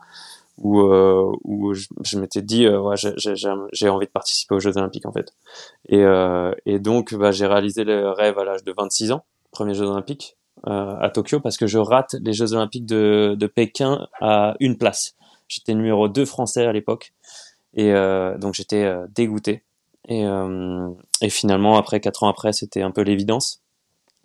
où, 0.58 0.80
où 0.80 1.74
je, 1.74 2.18
m'étais 2.18 2.42
dit, 2.42 2.66
ouais, 2.68 2.94
j'ai 2.96 3.88
envie 3.88 4.06
de 4.06 4.10
participer 4.10 4.54
aux 4.54 4.60
Jeux 4.60 4.78
Olympiques 4.78 5.06
en 5.06 5.12
fait. 5.12 5.34
Et, 5.88 6.02
et 6.64 6.78
donc, 6.78 7.14
bah, 7.14 7.30
j'ai 7.30 7.46
réalisé 7.46 7.84
le 7.84 8.10
rêve 8.10 8.38
à 8.38 8.44
l'âge 8.44 8.64
de 8.64 8.72
26 8.76 9.12
ans, 9.12 9.24
premier 9.50 9.74
Jeux 9.74 9.86
Olympiques. 9.86 10.36
Euh, 10.66 10.96
à 11.00 11.10
Tokyo 11.10 11.38
parce 11.38 11.58
que 11.58 11.66
je 11.66 11.78
rate 11.78 12.16
les 12.22 12.32
Jeux 12.32 12.54
Olympiques 12.54 12.86
de, 12.86 13.36
de 13.38 13.46
Pékin 13.46 14.08
à 14.20 14.56
une 14.58 14.78
place. 14.78 15.14
J'étais 15.48 15.74
numéro 15.74 16.08
2 16.08 16.24
français 16.24 16.64
à 16.64 16.72
l'époque 16.72 17.12
et 17.76 17.92
euh, 17.92 18.36
donc 18.38 18.54
j'étais 18.54 18.84
euh, 18.84 19.06
dégoûté. 19.14 19.62
Et, 20.08 20.24
et 21.20 21.30
finalement, 21.30 21.78
après 21.78 21.98
quatre 21.98 22.22
ans 22.22 22.28
après, 22.28 22.52
c'était 22.52 22.80
un 22.80 22.92
peu 22.92 23.00
l'évidence. 23.00 23.60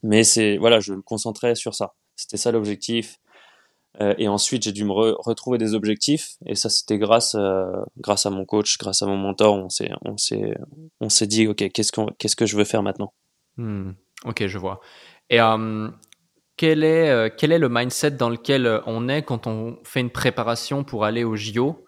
Mais 0.04 0.24
c'est 0.24 0.58
voilà, 0.58 0.80
je 0.80 0.94
me 0.94 1.02
concentrais 1.02 1.56
sur 1.56 1.74
ça. 1.74 1.96
C'était 2.16 2.38
ça 2.38 2.52
l'objectif. 2.52 3.18
et 4.00 4.28
ensuite, 4.28 4.62
j'ai 4.62 4.74
dû 4.74 4.86
me 4.86 4.92
retrouver 4.92 5.58
des 5.58 5.74
objectifs. 5.74 6.36
Et 6.46 6.54
ça, 6.54 6.70
c'était 6.70 7.00
grâce 7.00 7.36
grâce 7.98 8.28
à 8.28 8.30
mon 8.30 8.46
coach, 8.46 8.78
grâce 8.78 9.02
à 9.02 9.08
mon 9.08 9.18
mentor. 9.18 9.56
On 9.56 9.70
s'est 9.70 9.90
on 10.06 10.18
s'est 10.18 10.56
on 11.00 11.10
s'est 11.10 11.26
dit, 11.26 11.48
ok, 11.48 11.72
qu'est-ce 11.72 11.92
qu'on 11.92 12.06
qu'est-ce 12.20 12.36
que 12.36 12.46
je 12.46 12.58
veux 12.58 12.64
faire 12.64 12.84
maintenant? 12.84 13.14
Hmm. 13.58 13.94
Ok, 14.26 14.46
je 14.46 14.60
vois. 14.60 14.82
Et 15.32 15.40
quel 16.62 16.84
est, 16.84 17.10
euh, 17.10 17.30
quel 17.36 17.52
est 17.52 17.58
le 17.58 17.70
mindset 17.70 18.12
dans 18.12 18.30
lequel 18.30 18.68
euh, 18.68 18.82
on 18.86 19.10
est 19.10 19.24
quand 19.24 19.48
on 19.48 19.80
fait 19.84 20.00
une 20.00 20.12
préparation 20.12 20.84
pour 20.84 21.06
aller 21.06 21.24
au 21.24 21.36
JO 21.36 21.84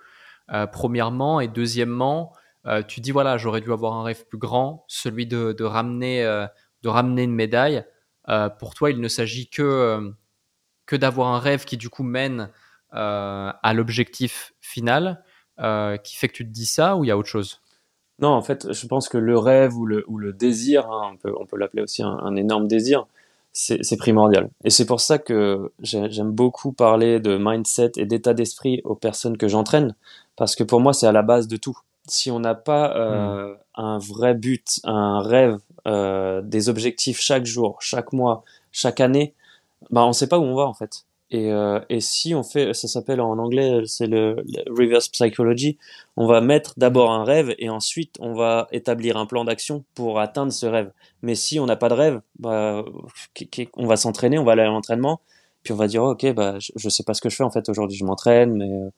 euh, 0.54 0.68
Premièrement, 0.68 1.40
et 1.40 1.48
deuxièmement, 1.48 2.34
tu 2.88 3.02
dis 3.02 3.12
voilà, 3.12 3.38
j'aurais 3.38 3.60
dû 3.60 3.74
avoir 3.74 3.94
un 3.96 4.04
rêve 4.04 4.26
plus 4.26 4.38
grand, 4.38 4.86
celui 4.88 5.28
de, 5.28 5.64
ramener, 5.64 6.24
de 6.82 6.88
ramener 6.88 7.24
une 7.24 7.36
médaille. 7.36 7.84
pour 8.58 8.74
toi, 8.74 8.90
il 8.90 9.02
ne 9.02 9.10
s'agit 9.10 9.50
que, 9.50 10.14
que 10.86 10.96
d'avoir 10.96 11.34
un 11.34 11.40
rêve 11.40 11.66
qui 11.66 11.76
du 11.76 11.90
coup 11.90 12.04
mène 12.04 12.50
à 12.92 13.74
l'objectif 13.76 14.54
final, 14.62 15.26
qui 15.58 16.16
fait 16.16 16.30
que 16.30 16.34
tu 16.34 16.46
te 16.46 16.52
dis 16.52 16.66
ça, 16.66 16.96
ou 16.96 17.04
il 17.04 17.10
y 17.10 17.12
a 17.12 17.18
autre 17.18 17.28
chose? 17.28 17.60
Non, 18.20 18.30
en 18.30 18.42
fait, 18.42 18.72
je 18.72 18.88
pense 18.88 19.10
que 19.10 19.18
le 19.18 19.38
rêve 19.38 19.76
ou 19.78 19.86
le, 19.86 20.06
ou 20.08 20.18
le 20.18 20.32
désir, 20.32 20.90
hein, 20.90 21.12
on 21.12 21.18
peut, 21.18 21.34
on 21.38 21.46
peut 21.46 21.58
l'appeler 21.58 21.84
aussi 21.84 22.02
un 22.02 22.36
énorme 22.38 22.70
désir, 22.70 23.08
c'est 23.54 23.98
primordial. 23.98 24.50
Et 24.64 24.72
c'est 24.72 24.86
pour 24.86 25.00
ça 25.00 25.20
que 25.20 25.72
j'aime 25.82 26.32
beaucoup 26.32 26.72
parler 26.72 27.20
de 27.20 27.38
mindset 27.40 27.92
et 27.98 28.06
d'état 28.06 28.34
d'esprit 28.34 28.82
aux 28.84 28.96
personnes 28.96 29.38
que 29.38 29.48
j'entraîne, 29.48 29.96
parce 30.36 30.56
que 30.56 30.64
pour 30.64 30.82
moi, 30.82 30.94
c'est 30.94 31.08
à 31.08 31.12
la 31.12 31.22
base 31.22 31.48
de 31.48 31.58
tout. 31.58 31.78
Si 32.08 32.32
on 32.32 32.40
n'a 32.40 32.56
pas 32.56 32.96
euh, 32.98 33.54
hmm. 33.54 33.58
un 33.76 33.98
vrai 34.00 34.34
but, 34.34 34.82
un 34.84 35.22
rêve, 35.22 35.60
euh, 35.88 36.42
des 36.42 36.70
objectifs 36.70 37.20
chaque 37.20 37.46
jour, 37.46 37.78
chaque 37.80 38.12
mois, 38.12 38.44
chaque 38.72 39.00
année, 39.00 39.34
bah 39.92 40.06
on 40.06 40.14
sait 40.14 40.28
pas 40.28 40.40
où 40.40 40.44
on 40.44 40.56
va 40.56 40.64
en 40.64 40.74
fait. 40.74 41.06
Et, 41.34 41.52
euh, 41.52 41.80
et 41.90 42.00
si 42.00 42.36
on 42.36 42.44
fait, 42.44 42.76
ça 42.76 42.88
s'appelle 42.88 43.20
en 43.20 43.40
anglais, 43.40 43.82
c'est 43.88 44.06
le, 44.06 44.36
reverse 44.70 45.10
psychology. 45.10 45.80
On 46.16 46.28
va 46.28 46.42
mettre 46.42 46.76
d'abord 46.78 47.12
un 47.12 47.24
rêve 47.24 47.56
et 47.58 47.72
ensuite 47.72 48.18
on 48.20 48.36
va 48.36 48.68
établir 48.72 49.18
un 49.18 49.26
plan 49.26 49.44
d'action 49.44 49.84
pour 49.96 50.20
atteindre 50.20 50.52
ce 50.54 50.68
rêve. 50.68 50.92
Mais 51.24 51.34
si 51.34 51.60
on 51.60 51.66
n'a 51.66 51.76
pas 51.76 51.90
de 51.90 51.96
rêve, 51.96 52.22
bah, 52.38 52.86
on 53.78 53.88
va 53.88 53.98
s'entraîner, 53.98 54.38
on 54.38 54.44
va 54.44 54.52
aller 54.52 54.62
à 54.62 54.68
l'entraînement, 54.68 55.22
puis 55.64 55.74
on 55.74 55.76
va 55.76 55.88
dire 55.88 56.04
ok, 56.04 56.34
bah 56.34 56.60
je, 56.60 56.72
je, 56.76 56.90
sais 56.90 57.04
pas 57.04 57.16
ce 57.16 57.22
que 57.22 57.30
je 57.30 57.36
fais 57.36 57.44
en 57.44 57.50
fait 57.50 57.68
aujourd'hui, 57.68 57.98
je 57.98 58.06
m'entraîne, 58.06 58.56
mais 58.56 58.72
euh, 58.72 58.90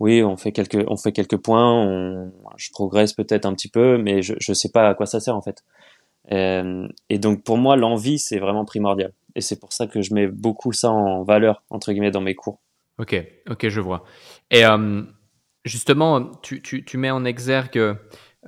oui, 0.00 0.22
on 0.22 0.38
fait 0.38 0.52
quelques, 0.52 0.84
on 0.88 0.96
fait 0.96 1.12
quelques 1.12 1.36
points, 1.36 2.30
je 2.56 2.70
progresse 2.70 3.12
peut-être 3.12 3.44
un 3.44 3.52
petit 3.54 3.68
peu, 3.68 3.98
mais 3.98 4.22
je, 4.22 4.32
je 4.40 4.52
sais 4.54 4.70
pas 4.70 4.88
à 4.88 4.94
quoi 4.94 5.04
ça 5.04 5.20
sert 5.20 5.36
en 5.36 5.42
fait. 5.42 5.62
Euh, 6.32 6.88
et 7.10 7.18
donc 7.18 7.42
pour 7.42 7.58
moi, 7.58 7.76
l'envie 7.76 8.18
c'est 8.18 8.38
vraiment 8.38 8.64
primordial. 8.64 9.12
Et 9.34 9.40
c'est 9.40 9.58
pour 9.58 9.72
ça 9.72 9.86
que 9.86 10.02
je 10.02 10.14
mets 10.14 10.26
beaucoup 10.26 10.72
ça 10.72 10.90
en 10.90 11.22
valeur, 11.24 11.62
entre 11.70 11.92
guillemets, 11.92 12.10
dans 12.10 12.20
mes 12.20 12.34
cours. 12.34 12.60
Ok, 12.98 13.16
ok, 13.48 13.68
je 13.68 13.80
vois. 13.80 14.04
Et 14.50 14.64
euh, 14.64 15.02
justement, 15.64 16.30
tu, 16.42 16.62
tu, 16.62 16.84
tu, 16.84 16.98
mets 16.98 17.10
en 17.10 17.24
exergue, 17.24 17.96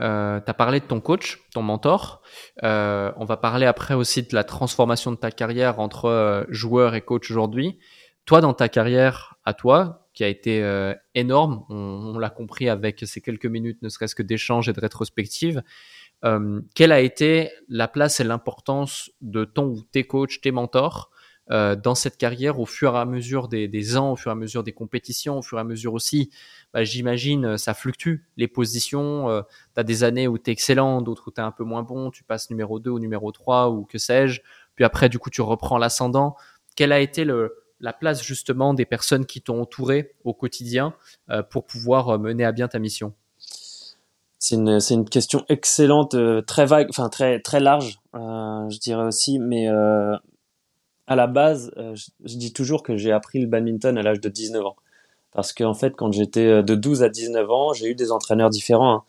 euh, 0.01 0.41
tu 0.41 0.51
as 0.51 0.55
parlé 0.55 0.81
de 0.81 0.85
ton 0.85 1.01
coach, 1.01 1.41
ton 1.53 1.63
mentor. 1.63 2.23
Euh, 2.63 3.13
on 3.17 3.25
va 3.25 3.37
parler 3.37 3.67
après 3.67 3.95
aussi 3.95 4.23
de 4.23 4.35
la 4.35 4.45
transformation 4.45 5.13
de 5.13 5.17
ta 5.17 5.31
carrière 5.31 5.81
entre 5.81 6.07
euh, 6.07 6.45
joueur 6.49 6.95
et 6.95 7.01
coach 7.01 7.31
aujourd'hui. 7.31 7.79
Toi, 8.27 8.41
dans 8.41 8.55
ta 8.55 8.69
carrière 8.69 9.37
à 9.45 9.55
toi, 9.55 10.09
qui 10.15 10.25
a 10.25 10.29
été 10.29 10.65
énorme, 11.15 11.65
on, 11.69 12.13
on 12.15 12.19
l'a 12.19 12.31
compris 12.31 12.69
avec 12.69 13.03
ces 13.05 13.21
quelques 13.21 13.47
minutes, 13.47 13.83
ne 13.83 13.89
serait-ce 13.89 14.15
que 14.15 14.23
d'échange 14.23 14.69
et 14.69 14.73
de 14.73 14.81
rétrospective, 14.81 15.63
euh, 16.25 16.61
quelle 16.75 16.93
a 16.93 17.01
été 17.01 17.51
la 17.69 17.89
place 17.89 18.21
et 18.21 18.25
l'importance 18.25 19.11
de 19.21 19.45
ton 19.45 19.67
ou 19.67 19.83
tes 19.83 20.05
coachs, 20.05 20.41
tes 20.41 20.53
mentors 20.53 21.11
euh, 21.51 21.77
dans 21.77 21.95
cette 21.95 22.17
carrière 22.17 22.59
au 22.59 22.65
fur 22.65 22.95
et 22.95 22.99
à 22.99 23.05
mesure 23.05 23.49
des, 23.49 23.97
ans, 23.99 24.13
au 24.13 24.17
fur 24.17 24.31
et 24.31 24.33
à 24.33 24.35
mesure 24.35 24.63
des 24.63 24.73
compétitions, 24.73 25.39
au 25.39 25.43
fur 25.43 25.59
et 25.59 25.61
à 25.61 25.65
mesure 25.65 25.93
aussi, 25.93 26.31
bah, 26.73 26.85
j'imagine, 26.85 27.59
ça 27.59 27.75
fluctue 27.75 28.17
les 28.39 28.49
positions. 28.49 29.29
Euh, 29.29 29.43
tu 29.75 29.81
as 29.81 29.85
des 29.85 30.05
années 30.05 30.27
où 30.27 30.39
tu 30.39 30.49
es 30.49 30.53
excellent, 30.53 31.03
d'autres 31.03 31.29
où 31.29 31.31
tu 31.31 31.43
es 31.43 31.45
un 31.45 31.53
peu 31.53 31.65
moins 31.65 31.83
bon, 31.83 32.11
tu 32.11 32.25
passes 32.25 32.49
numéro 32.49 32.81
2 32.81 32.91
ou 32.91 32.99
numéro 32.99 33.31
3 33.31 33.69
ou 33.71 33.85
que 33.85 33.99
sais-je. 33.99 34.41
Puis 34.75 34.85
après, 34.85 35.11
du 35.11 35.19
coup, 35.19 35.29
tu 35.29 35.43
reprends 35.43 35.77
l'ascendant. 35.77 36.35
Quelle 36.77 36.93
a 36.93 37.01
été 37.01 37.27
la 37.81 37.93
place 37.93 38.23
justement 38.23 38.73
des 38.73 38.87
personnes 38.87 39.27
qui 39.27 39.43
t'ont 39.43 39.61
entouré 39.61 40.15
au 40.25 40.33
quotidien 40.33 40.95
euh, 41.31 41.43
pour 41.43 41.67
pouvoir 41.67 42.19
mener 42.19 42.45
à 42.45 42.53
bien 42.53 42.69
ta 42.69 42.79
mission? 42.79 43.15
C'est 44.45 44.57
une, 44.57 44.79
c'est 44.79 44.93
une 44.93 45.09
question 45.09 45.43
excellente, 45.49 46.15
euh, 46.15 46.43
très 46.43 46.67
vague, 46.67 46.89
enfin 46.91 47.09
très 47.09 47.41
très 47.41 47.61
large, 47.61 47.99
euh, 48.15 48.69
je 48.69 48.79
dirais 48.79 49.05
aussi. 49.05 49.39
Mais 49.39 49.69
euh, 49.69 50.15
à 51.07 51.17
la 51.17 51.27
base, 51.27 51.73
je, 51.77 52.37
dis 52.37 52.53
toujours 52.53 52.83
que 52.83 52.97
j'ai 52.99 53.11
appris 53.11 53.41
le 53.41 53.47
badminton 53.47 53.97
à 53.97 54.03
l'âge 54.03 54.21
de 54.21 54.29
19 54.29 54.67
ans, 54.67 54.77
parce 55.33 55.55
qu'en 55.55 55.73
fait, 55.73 55.95
quand 55.97 56.13
j'étais 56.13 56.63
de 56.63 56.75
12 56.75 57.03
à 57.03 57.09
19 57.09 57.51
ans, 57.51 57.73
j'ai 57.73 57.89
eu 57.89 57.95
des 57.95 58.13
entraîneurs 58.13 58.51
différents, 58.51 58.95
hein, 58.95 59.03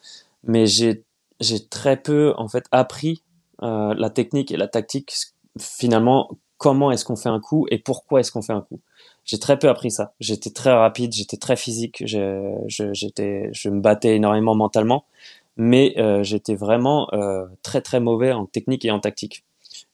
mais 0.45 0.67
j'ai 0.67 1.04
j'ai 1.41 1.65
très 1.67 1.98
peu 1.98 2.34
en 2.38 2.48
fait 2.48 2.65
appris 2.71 3.21
la 3.62 4.10
technique 4.10 4.52
et 4.52 4.58
la 4.58 4.67
tactique. 4.67 5.13
Finalement, 5.60 6.30
comment 6.58 6.91
est-ce 6.91 7.04
qu'on 7.04 7.17
fait 7.17 7.30
un 7.30 7.41
coup 7.41 7.67
et 7.71 7.80
pourquoi 7.80 8.21
est-ce 8.21 8.32
qu'on 8.32 8.41
fait 8.41 8.54
un 8.54 8.62
coup 8.62 8.80
j'ai 9.26 9.40
très 9.40 9.58
peu 9.60 9.68
appris 9.70 9.92
ça. 9.92 10.14
J'étais 10.20 10.52
très 10.52 10.72
rapide, 10.72 11.14
j'étais 11.14 11.38
très 11.38 11.56
physique, 11.56 12.04
je, 12.06 12.56
je, 12.68 12.94
j'étais, 12.94 13.50
je 13.52 13.70
me 13.70 13.82
battais 13.82 14.16
énormément 14.16 14.56
mentalement, 14.56 15.06
mais 15.58 15.96
euh, 15.98 16.24
j'étais 16.24 16.56
vraiment 16.56 17.10
euh, 17.14 17.46
très 17.64 17.82
très 17.82 18.00
mauvais 18.00 18.32
en 18.32 18.46
technique 18.46 18.86
et 18.86 18.92
en 18.92 19.00
tactique. 19.00 19.44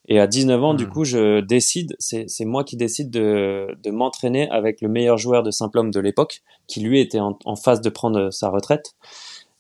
Et 0.08 0.20
à 0.20 0.28
19 0.28 0.64
ans, 0.64 0.74
du 0.74 0.86
hmm. 0.86 0.90
coup, 0.90 1.06
je 1.06 1.40
décide, 1.40 1.96
c'est 2.00 2.46
moi 2.46 2.64
qui 2.64 2.76
décide 2.76 3.10
de, 3.10 3.68
de 3.82 3.92
m'entraîner 3.92 4.50
avec 4.50 4.82
le 4.82 4.90
meilleur 4.90 5.18
joueur 5.18 5.44
de 5.44 5.52
Simple-Homme 5.52 5.92
de 5.92 6.00
l'époque, 6.00 6.42
qui 6.68 6.82
lui 6.82 7.00
était 7.00 7.20
en, 7.20 7.38
en, 7.46 7.56
phase 7.56 7.82
de 7.82 7.90
prendre 7.90 8.30
sa 8.32 8.50
retraite. 8.50 8.96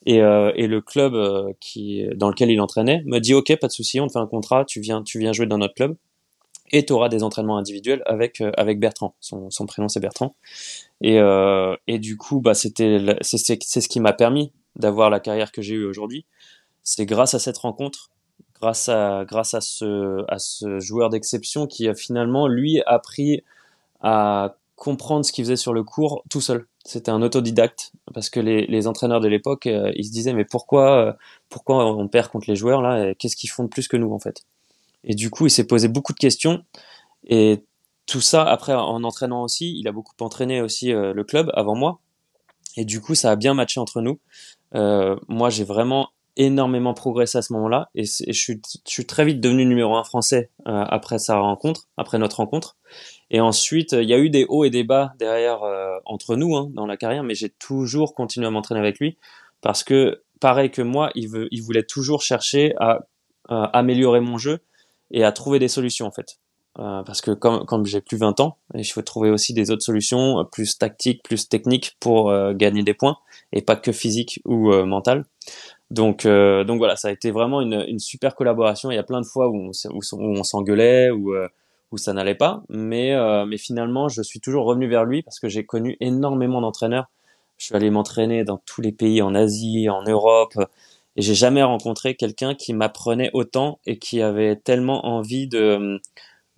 Et, 0.05 0.21
euh, 0.21 0.51
et 0.55 0.67
le 0.67 0.81
club 0.81 1.13
euh, 1.13 1.53
qui, 1.59 2.05
dans 2.15 2.27
lequel 2.27 2.49
il 2.49 2.59
entraînait 2.59 3.03
me 3.05 3.19
dit 3.19 3.35
ok, 3.35 3.55
pas 3.59 3.67
de 3.67 3.71
souci, 3.71 3.99
on 3.99 4.07
te 4.07 4.13
fait 4.13 4.19
un 4.19 4.27
contrat, 4.27 4.65
tu 4.65 4.81
viens, 4.81 5.03
tu 5.03 5.19
viens 5.19 5.31
jouer 5.31 5.45
dans 5.45 5.59
notre 5.59 5.75
club 5.75 5.95
et 6.71 6.85
tu 6.85 6.93
auras 6.93 7.09
des 7.09 7.23
entraînements 7.23 7.57
individuels 7.57 8.01
avec 8.05 8.41
euh, 8.41 8.51
avec 8.57 8.79
Bertrand. 8.79 9.15
Son, 9.19 9.49
son 9.49 9.65
prénom 9.65 9.87
c'est 9.89 9.99
Bertrand. 9.99 10.35
Et, 11.01 11.19
euh, 11.19 11.75
et 11.87 11.99
du 11.99 12.17
coup, 12.17 12.41
bah 12.41 12.53
c'est 12.53 12.71
ce 12.77 13.87
qui 13.87 13.99
m'a 13.99 14.13
permis 14.13 14.51
d'avoir 14.75 15.09
la 15.09 15.19
carrière 15.19 15.51
que 15.51 15.61
j'ai 15.61 15.75
eue 15.75 15.85
aujourd'hui. 15.85 16.25
C'est 16.83 17.05
grâce 17.05 17.33
à 17.33 17.39
cette 17.39 17.57
rencontre 17.57 18.09
grâce 18.61 18.89
à 18.89 19.25
grâce 19.27 19.53
à 19.53 19.61
ce 19.61 20.23
à 20.27 20.39
ce 20.39 20.79
joueur 20.79 21.09
d'exception 21.09 21.67
qui 21.67 21.87
a 21.87 21.95
finalement 21.95 22.47
lui 22.47 22.81
appris 22.85 23.43
à 24.01 24.55
comprendre 24.75 25.25
ce 25.25 25.31
qu'il 25.31 25.45
faisait 25.45 25.55
sur 25.55 25.73
le 25.73 25.83
cours 25.83 26.23
tout 26.29 26.41
seul. 26.41 26.67
C'était 26.85 27.11
un 27.11 27.21
autodidacte 27.21 27.91
parce 28.13 28.29
que 28.29 28.39
les, 28.39 28.65
les 28.67 28.87
entraîneurs 28.87 29.19
de 29.19 29.27
l'époque 29.27 29.67
euh, 29.67 29.91
ils 29.95 30.05
se 30.05 30.11
disaient 30.11 30.33
mais 30.33 30.45
pourquoi 30.45 31.17
pourquoi 31.49 31.85
on 31.85 32.07
perd 32.07 32.29
contre 32.29 32.49
les 32.49 32.55
joueurs 32.55 32.81
là 32.81 33.13
qu'est-ce 33.15 33.35
qu'ils 33.35 33.49
font 33.49 33.63
de 33.63 33.69
plus 33.69 33.87
que 33.87 33.97
nous 33.97 34.11
en 34.13 34.19
fait? 34.19 34.43
Et 35.03 35.15
du 35.15 35.29
coup, 35.29 35.47
il 35.47 35.51
s'est 35.51 35.67
posé 35.67 35.87
beaucoup 35.87 36.13
de 36.13 36.19
questions 36.19 36.63
et 37.25 37.63
tout 38.05 38.21
ça 38.21 38.43
après 38.43 38.73
en 38.73 39.03
entraînant 39.03 39.43
aussi, 39.43 39.77
il 39.79 39.87
a 39.87 39.91
beaucoup 39.91 40.13
entraîné 40.19 40.61
aussi 40.61 40.91
euh, 40.91 41.13
le 41.13 41.23
club 41.23 41.51
avant 41.53 41.75
moi. 41.75 41.99
Et 42.77 42.85
du 42.85 43.01
coup, 43.01 43.15
ça 43.15 43.31
a 43.31 43.35
bien 43.35 43.53
matché 43.53 43.79
entre 43.79 44.01
nous. 44.01 44.19
moi, 45.27 45.49
j'ai 45.49 45.63
vraiment 45.63 46.09
énormément 46.37 46.93
progressé 46.93 47.37
à 47.37 47.41
ce 47.41 47.53
moment-là 47.53 47.89
et, 47.93 48.05
je, 48.05 48.31
suis, 48.85 49.05
très 49.05 49.25
vite 49.25 49.41
devenu 49.41 49.65
numéro 49.65 49.95
un 49.95 50.03
français 50.03 50.49
euh, 50.67 50.83
après 50.87 51.19
sa 51.19 51.37
rencontre, 51.37 51.87
après 51.97 52.17
notre 52.17 52.37
rencontre. 52.37 52.77
Et 53.29 53.41
ensuite, 53.41 53.93
il 53.93 54.09
y 54.09 54.13
a 54.13 54.17
eu 54.17 54.29
des 54.29 54.45
hauts 54.47 54.63
et 54.63 54.69
des 54.69 54.83
bas 54.83 55.13
derrière 55.19 55.63
euh, 55.63 55.97
entre 56.05 56.35
nous 56.35 56.55
hein, 56.55 56.69
dans 56.73 56.85
la 56.85 56.97
carrière, 56.97 57.23
mais 57.23 57.35
j'ai 57.35 57.49
toujours 57.49 58.15
continué 58.15 58.47
à 58.47 58.49
m'entraîner 58.49 58.79
avec 58.79 58.99
lui 58.99 59.17
parce 59.61 59.83
que 59.83 60.23
pareil 60.39 60.71
que 60.71 60.81
moi, 60.81 61.11
il 61.15 61.27
voulait 61.61 61.83
toujours 61.83 62.21
chercher 62.21 62.73
à, 62.79 62.99
améliorer 63.47 64.21
mon 64.21 64.37
jeu 64.37 64.59
et 65.11 65.23
à 65.23 65.31
trouver 65.31 65.59
des 65.59 65.67
solutions 65.67 66.07
en 66.07 66.11
fait. 66.11 66.39
Euh, 66.79 67.03
parce 67.03 67.19
que 67.19 67.31
comme, 67.31 67.65
comme 67.65 67.85
j'ai 67.85 67.99
plus 67.99 68.17
20 68.17 68.39
ans, 68.39 68.57
je 68.73 68.93
veux 68.95 69.03
trouver 69.03 69.29
aussi 69.29 69.53
des 69.53 69.71
autres 69.71 69.83
solutions 69.83 70.45
plus 70.51 70.77
tactiques, 70.77 71.21
plus 71.21 71.49
techniques 71.49 71.97
pour 71.99 72.33
gagner 72.53 72.83
des 72.83 72.93
points 72.93 73.17
et 73.51 73.61
pas 73.61 73.75
que 73.75 73.91
physique 73.91 74.39
ou 74.45 74.71
mental. 74.85 75.25
Donc, 75.91 76.25
euh, 76.25 76.63
donc 76.63 76.77
voilà, 76.77 76.95
ça 76.95 77.09
a 77.09 77.11
été 77.11 77.31
vraiment 77.31 77.59
une, 77.59 77.83
une, 77.85 77.99
super 77.99 78.35
collaboration. 78.35 78.91
Il 78.91 78.95
y 78.95 78.97
a 78.97 79.03
plein 79.03 79.19
de 79.19 79.25
fois 79.25 79.49
où 79.49 79.71
on, 80.13 80.43
s'engueulait, 80.43 81.11
où, 81.11 81.33
euh, 81.35 81.49
où 81.91 81.97
ça 81.97 82.13
n'allait 82.13 82.35
pas, 82.35 82.63
mais, 82.69 83.13
euh, 83.13 83.45
mais 83.45 83.57
finalement, 83.57 84.07
je 84.07 84.21
suis 84.21 84.39
toujours 84.39 84.65
revenu 84.65 84.87
vers 84.87 85.03
lui 85.03 85.21
parce 85.21 85.41
que 85.41 85.49
j'ai 85.49 85.65
connu 85.65 85.97
énormément 85.99 86.61
d'entraîneurs. 86.61 87.09
Je 87.57 87.65
suis 87.65 87.75
allé 87.75 87.89
m'entraîner 87.89 88.45
dans 88.45 88.57
tous 88.65 88.79
les 88.79 88.93
pays, 88.93 89.21
en 89.21 89.35
Asie, 89.35 89.89
en 89.89 90.03
Europe, 90.03 90.57
et 91.15 91.21
j'ai 91.21 91.35
jamais 91.35 91.63
rencontré 91.63 92.15
quelqu'un 92.15 92.55
qui 92.55 92.73
m'apprenait 92.73 93.29
autant 93.33 93.79
et 93.85 93.99
qui 93.99 94.21
avait 94.21 94.55
tellement 94.55 95.05
envie 95.05 95.47
de, 95.47 95.99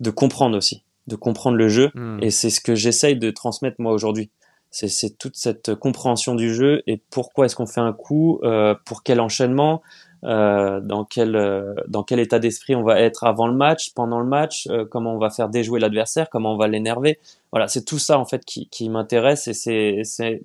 de 0.00 0.10
comprendre 0.10 0.56
aussi, 0.56 0.84
de 1.06 1.16
comprendre 1.16 1.56
le 1.56 1.68
jeu. 1.68 1.90
Hmm. 1.94 2.18
Et 2.22 2.30
c'est 2.30 2.50
ce 2.50 2.60
que 2.60 2.74
j'essaye 2.74 3.16
de 3.16 3.30
transmettre 3.30 3.76
moi 3.80 3.92
aujourd'hui 3.92 4.30
c'est 4.74 5.16
toute 5.18 5.36
cette 5.36 5.74
compréhension 5.76 6.34
du 6.34 6.52
jeu 6.52 6.82
et 6.86 7.00
pourquoi 7.10 7.46
est-ce 7.46 7.54
qu'on 7.54 7.66
fait 7.66 7.80
un 7.80 7.92
coup, 7.92 8.40
euh, 8.42 8.74
pour 8.84 9.04
quel 9.04 9.20
enchaînement, 9.20 9.82
euh, 10.24 10.80
dans 10.80 11.04
quel 11.04 11.36
euh, 11.36 11.74
dans 11.86 12.02
quel 12.02 12.18
état 12.18 12.38
d'esprit 12.38 12.74
on 12.74 12.82
va 12.82 13.00
être 13.00 13.24
avant 13.24 13.46
le 13.46 13.54
match, 13.54 13.92
pendant 13.94 14.18
le 14.18 14.26
match, 14.26 14.66
euh, 14.68 14.84
comment 14.84 15.14
on 15.14 15.18
va 15.18 15.30
faire 15.30 15.48
déjouer 15.48 15.78
l'adversaire, 15.78 16.28
comment 16.28 16.54
on 16.54 16.56
va 16.56 16.66
l'énerver. 16.66 17.20
Voilà, 17.52 17.68
c'est 17.68 17.84
tout 17.84 17.98
ça 17.98 18.18
en 18.18 18.24
fait 18.24 18.44
qui, 18.44 18.68
qui 18.68 18.88
m'intéresse 18.88 19.46
et 19.48 19.54
c'est 19.54 20.00
c'est 20.02 20.42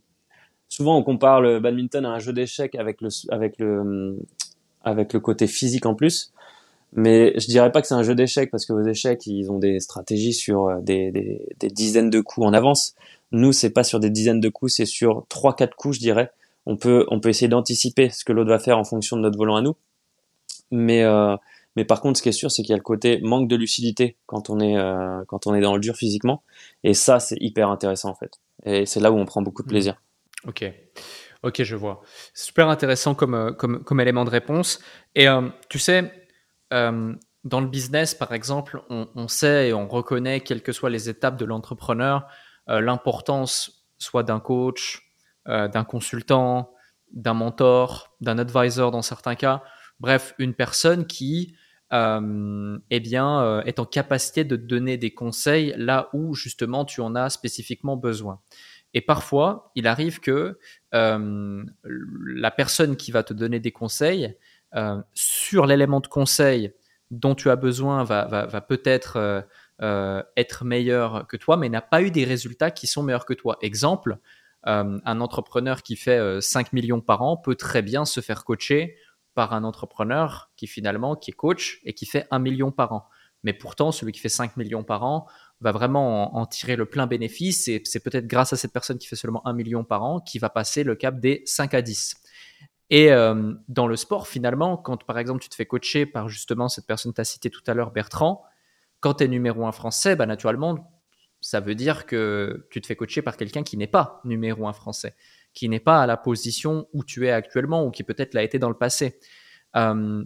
souvent 0.70 0.98
on 0.98 1.04
compare 1.04 1.42
le 1.42 1.60
badminton 1.60 2.06
à 2.06 2.10
un 2.10 2.20
jeu 2.20 2.32
d'échecs 2.32 2.76
avec 2.76 3.02
le 3.02 3.10
avec 3.30 3.60
le 3.60 4.18
avec 4.84 5.14
le 5.14 5.20
côté 5.20 5.48
physique 5.48 5.86
en 5.86 5.96
plus. 5.96 6.32
Mais 6.94 7.34
je 7.40 7.46
dirais 7.48 7.72
pas 7.72 7.82
que 7.82 7.88
c'est 7.88 7.94
un 7.94 8.04
jeu 8.04 8.16
d'échecs 8.16 8.50
parce 8.50 8.66
que 8.66 8.74
vos 8.74 8.82
échecs, 8.82 9.28
ils 9.28 9.52
ont 9.52 9.60
des 9.60 9.80
stratégies 9.80 10.34
sur 10.34 10.70
euh, 10.70 10.80
des, 10.82 11.12
des, 11.12 11.46
des 11.60 11.68
dizaines 11.68 12.10
de 12.10 12.20
coups 12.20 12.48
en 12.48 12.54
avance. 12.54 12.96
Nous, 13.32 13.52
c'est 13.52 13.70
pas 13.70 13.84
sur 13.84 14.00
des 14.00 14.10
dizaines 14.10 14.40
de 14.40 14.50
coups, 14.50 14.74
c'est 14.74 14.86
sur 14.86 15.26
trois, 15.30 15.56
quatre 15.56 15.76
coups, 15.76 15.98
je 15.98 16.00
dirais. 16.00 16.32
On 16.66 16.78
peut, 16.78 17.06
on 17.10 17.20
peut 17.20 17.30
essayer 17.30 17.48
d'anticiper 17.48 18.10
ce 18.10 18.26
que 18.26 18.34
l'autre 18.34 18.50
va 18.50 18.58
faire 18.58 18.80
en 18.80 18.84
fonction 18.84 19.18
de 19.18 19.22
notre 19.22 19.38
volant 19.38 19.56
à 19.56 19.62
nous. 19.62 19.76
Mais, 20.72 21.04
euh, 21.04 21.36
mais 21.76 21.86
par 21.86 22.02
contre, 22.02 22.18
ce 22.18 22.24
qui 22.24 22.30
est 22.30 22.34
sûr, 22.34 22.50
c'est 22.50 22.64
qu'il 22.64 22.72
y 22.72 22.74
a 22.74 22.78
le 22.78 22.84
côté 22.84 23.20
manque 23.22 23.48
de 23.48 23.56
lucidité 23.56 24.18
quand 24.26 24.50
on 24.50 24.60
est, 24.60 24.78
euh, 24.78 25.24
quand 25.28 25.46
on 25.46 25.54
est 25.54 25.62
dans 25.62 25.76
le 25.76 25.80
dur 25.80 25.96
physiquement. 25.96 26.42
Et 26.84 26.96
ça, 26.96 27.20
c'est 27.20 27.38
hyper 27.40 27.70
intéressant 27.70 28.10
en 28.10 28.16
fait. 28.16 28.40
Et 28.66 28.88
c'est 28.88 29.00
là 29.00 29.12
où 29.12 29.16
on 29.16 29.26
prend 29.26 29.44
beaucoup 29.44 29.62
de 29.62 29.68
mmh. 29.68 29.70
plaisir. 29.70 30.02
Ok. 30.46 30.66
Ok, 31.44 31.64
je 31.64 31.76
vois. 31.76 32.02
Super 32.34 32.70
intéressant 32.70 33.16
comme, 33.16 33.34
euh, 33.34 33.52
comme, 33.52 33.84
comme 33.84 34.00
élément 34.00 34.26
de 34.26 34.30
réponse. 34.30 34.80
Et 35.16 35.28
tu 35.70 35.80
sais, 35.80 36.12
dans 37.44 37.62
le 37.62 37.68
business, 37.68 38.14
par 38.14 38.34
exemple, 38.34 38.82
on, 38.90 39.28
sait 39.28 39.70
et 39.70 39.74
on 39.74 39.88
reconnaît, 39.88 40.42
quelles 40.42 40.62
que 40.62 40.72
soient 40.72 40.90
les 40.90 41.10
étapes 41.10 41.38
de 41.38 41.46
l'entrepreneur, 41.46 42.28
euh, 42.68 42.82
l'importance 42.82 43.86
soit 43.98 44.24
d'un 44.24 44.40
coach, 44.40 45.14
euh, 45.48 45.68
d'un 45.68 45.84
consultant, 45.84 46.74
d'un 47.12 47.34
mentor, 47.34 48.16
d'un 48.20 48.38
advisor 48.38 48.92
dans 48.92 49.02
certains 49.02 49.36
cas, 49.36 49.64
bref, 50.00 50.36
une 50.38 50.54
personne 50.54 51.08
qui 51.08 51.56
euh, 51.92 52.78
eh 52.92 53.00
bien, 53.00 53.62
est 53.62 53.80
en 53.80 53.86
capacité 53.86 54.44
de 54.44 54.56
donner 54.56 54.98
des 54.98 55.12
conseils 55.12 55.74
là 55.76 56.10
où 56.14 56.36
justement 56.36 56.86
tu 56.86 57.02
en 57.02 57.16
as 57.16 57.32
spécifiquement 57.32 57.98
besoin. 57.98 58.42
Et 58.94 59.02
parfois, 59.02 59.72
il 59.76 59.88
arrive 59.88 60.20
que 60.20 60.58
la 60.92 62.52
personne 62.52 62.96
qui 62.96 63.12
va 63.12 63.24
te 63.24 63.34
donner 63.34 63.60
des 63.60 63.72
conseils 63.72 64.36
sur 65.14 65.66
l'élément 65.66 66.00
de 66.00 66.08
conseil 66.08 66.74
dont 67.12 67.36
tu 67.36 67.50
as 67.50 67.56
besoin 67.56 68.04
va, 68.04 68.62
peut-être 68.62 69.46
euh, 69.82 70.24
être 70.36 70.66
meilleur 70.66 71.26
que 71.28 71.38
toi, 71.38 71.58
mais 71.58 71.70
n'a 71.70 71.82
pas 71.82 72.02
eu 72.02 72.12
des 72.12 72.26
résultats 72.26 72.72
qui 72.72 72.88
sont 72.88 73.04
meilleurs 73.04 73.26
que 73.26 73.34
toi. 73.34 73.58
Exemple, 73.62 74.18
euh, 74.68 75.00
un 75.06 75.22
entrepreneur 75.22 75.82
qui 75.84 75.96
fait 75.96 76.42
5 76.42 76.68
euh, 76.68 76.70
millions 76.74 77.02
par 77.02 77.22
an 77.22 77.38
peut 77.38 77.56
très 77.56 77.82
bien 77.82 78.06
se 78.06 78.20
faire 78.20 78.44
coacher 78.44 78.98
par 79.34 79.54
un 79.54 79.64
entrepreneur 79.64 80.52
qui 80.58 80.68
finalement 80.68 81.16
qui 81.16 81.32
est 81.32 81.34
coach 81.34 81.80
et 81.86 81.94
qui 81.94 82.06
fait 82.06 82.28
1 82.30 82.40
million 82.40 82.72
par 82.72 82.92
an. 82.92 83.08
Mais 83.44 83.54
pourtant, 83.54 83.94
celui 83.94 84.12
qui 84.12 84.20
fait 84.20 84.28
5 84.28 84.58
millions 84.58 84.84
par 84.84 85.04
an 85.04 85.28
va 85.62 85.72
vraiment 85.72 86.38
en, 86.38 86.46
tirer 86.46 86.76
le 86.76 86.86
plein 86.86 87.08
bénéfice 87.08 87.68
et 87.68 87.82
c'est 87.84 88.00
peut-être 88.00 88.28
grâce 88.28 88.54
à 88.54 88.58
cette 88.58 88.72
personne 88.72 88.98
qui 88.98 89.08
fait 89.08 89.16
seulement 89.16 89.46
1 89.46 89.54
million 89.54 89.84
par 89.84 90.04
an 90.04 90.20
qui 90.20 90.40
va 90.40 90.50
passer 90.50 90.84
le 90.84 90.96
cap 90.96 91.20
des 91.20 91.44
5 91.46 91.74
à 91.74 91.82
10. 91.82 92.16
Et 92.92 93.10
dans 93.68 93.86
le 93.86 93.96
sport, 93.96 94.28
finalement, 94.28 94.78
quand 94.78 95.04
par 95.04 95.20
exemple 95.20 95.42
tu 95.42 95.50
te 95.50 95.56
fais 95.56 95.66
coacher 95.66 96.06
par 96.06 96.28
justement 96.28 96.70
cette 96.70 96.88
personne 96.88 97.12
que 97.12 97.18
tu 97.18 97.22
as 97.22 97.26
citée 97.26 97.50
tout 97.50 97.62
à 97.68 97.74
l'heure, 97.74 97.92
Bertrand, 97.92 98.44
quand 99.00 99.16
tu 99.16 99.26
es 99.26 99.28
numéro 99.28 99.66
un 99.66 99.72
français, 99.72 100.16
bah, 100.16 100.26
naturellement, 100.26 100.92
ça 101.42 101.60
veut 101.60 101.76
dire 101.76 102.06
que 102.06 102.68
tu 102.70 102.82
te 102.82 102.88
fais 102.88 102.96
coacher 102.96 103.22
par 103.22 103.38
quelqu'un 103.38 103.64
qui 103.64 103.78
n'est 103.78 103.88
pas 103.88 104.22
numéro 104.26 104.68
un 104.68 104.74
français, 104.74 105.16
qui 105.54 105.70
n'est 105.70 105.80
pas 105.80 106.02
à 106.02 106.08
la 106.08 106.18
position 106.18 106.88
où 106.94 107.04
tu 107.04 107.28
es 107.28 107.32
actuellement 107.32 107.86
ou 107.86 107.92
qui 107.92 108.04
peut-être 108.04 108.34
l'a 108.34 108.44
été 108.44 108.60
dans 108.60 108.70
le 108.70 108.78
passé. 108.78 109.20
Euh, 109.76 110.24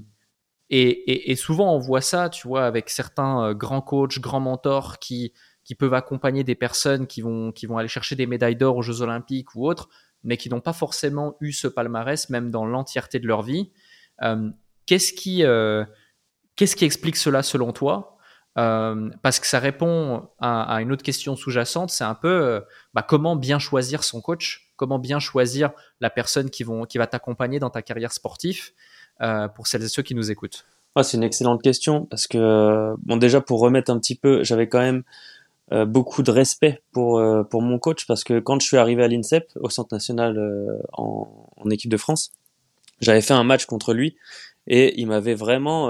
et, 0.69 1.35
souvent, 1.35 1.75
on 1.75 1.79
voit 1.79 2.01
ça, 2.01 2.29
tu 2.29 2.47
vois, 2.47 2.65
avec 2.65 2.89
certains 2.89 3.49
euh, 3.49 3.53
grands 3.53 3.81
coachs, 3.81 4.19
grands 4.19 4.39
mentors 4.39 4.97
qui, 4.97 5.33
peuvent 5.77 5.93
accompagner 5.93 6.43
des 6.43 6.55
personnes 6.55 7.05
qui 7.07 7.21
vont, 7.21 7.53
aller 7.77 7.87
chercher 7.87 8.15
des 8.15 8.25
médailles 8.25 8.55
d'or 8.55 8.77
aux 8.77 8.81
Jeux 8.81 9.01
Olympiques 9.01 9.55
ou 9.55 9.67
autres, 9.67 9.89
mais 10.23 10.37
qui 10.37 10.49
n'ont 10.49 10.61
pas 10.61 10.73
forcément 10.73 11.35
eu 11.41 11.51
ce 11.51 11.67
palmarès, 11.67 12.29
même 12.29 12.49
dans 12.49 12.65
l'entièreté 12.65 13.19
de 13.19 13.27
leur 13.27 13.43
vie. 13.43 13.71
Euh, 14.23 14.49
qu'est-ce 14.85 15.13
qui, 15.13 15.43
qu'est-ce 16.55 16.75
qui 16.75 16.85
explique 16.85 17.17
cela 17.17 17.43
selon 17.43 17.71
toi? 17.71 18.13
Euh, 18.57 19.09
parce 19.23 19.39
que 19.39 19.47
ça 19.47 19.59
répond 19.59 20.29
à, 20.39 20.81
une 20.81 20.91
autre 20.91 21.03
question 21.03 21.35
sous-jacente, 21.35 21.89
c'est 21.89 22.03
un 22.03 22.13
peu 22.13 22.27
euh, 22.27 22.59
bah, 22.93 23.01
comment 23.01 23.35
bien 23.35 23.57
choisir 23.57 24.03
son 24.03 24.21
coach, 24.21 24.71
comment 24.75 24.99
bien 24.99 25.19
choisir 25.19 25.71
la 25.99 26.11
personne 26.11 26.49
qui, 26.51 26.63
va 26.63 27.07
t'accompagner 27.07 27.59
dans 27.59 27.71
ta 27.71 27.81
carrière 27.81 28.13
sportive? 28.13 28.71
euh, 28.71 28.92
pour 29.55 29.67
celles 29.67 29.83
et 29.83 29.87
ceux 29.87 30.03
qui 30.03 30.15
nous 30.15 30.31
écoutent. 30.31 30.65
c'est 31.01 31.17
une 31.17 31.23
excellente 31.23 31.61
question 31.61 32.05
parce 32.05 32.27
que 32.27 32.93
bon 33.03 33.17
déjà 33.17 33.41
pour 33.41 33.59
remettre 33.59 33.91
un 33.91 33.99
petit 33.99 34.15
peu, 34.15 34.43
j'avais 34.43 34.67
quand 34.67 34.79
même 34.79 35.03
beaucoup 35.87 36.23
de 36.23 36.31
respect 36.31 36.81
pour 36.91 37.23
pour 37.49 37.61
mon 37.61 37.79
coach 37.79 38.05
parce 38.05 38.23
que 38.23 38.39
quand 38.39 38.59
je 38.61 38.67
suis 38.67 38.77
arrivé 38.77 39.03
à 39.03 39.07
l'INSEP 39.07 39.51
au 39.59 39.69
Centre 39.69 39.93
national 39.93 40.37
en, 40.93 41.69
équipe 41.71 41.91
de 41.91 41.97
France, 41.97 42.31
j'avais 42.99 43.21
fait 43.21 43.33
un 43.33 43.43
match 43.43 43.65
contre 43.65 43.93
lui 43.93 44.15
et 44.67 44.99
il 44.99 45.07
m'avait 45.07 45.35
vraiment 45.35 45.89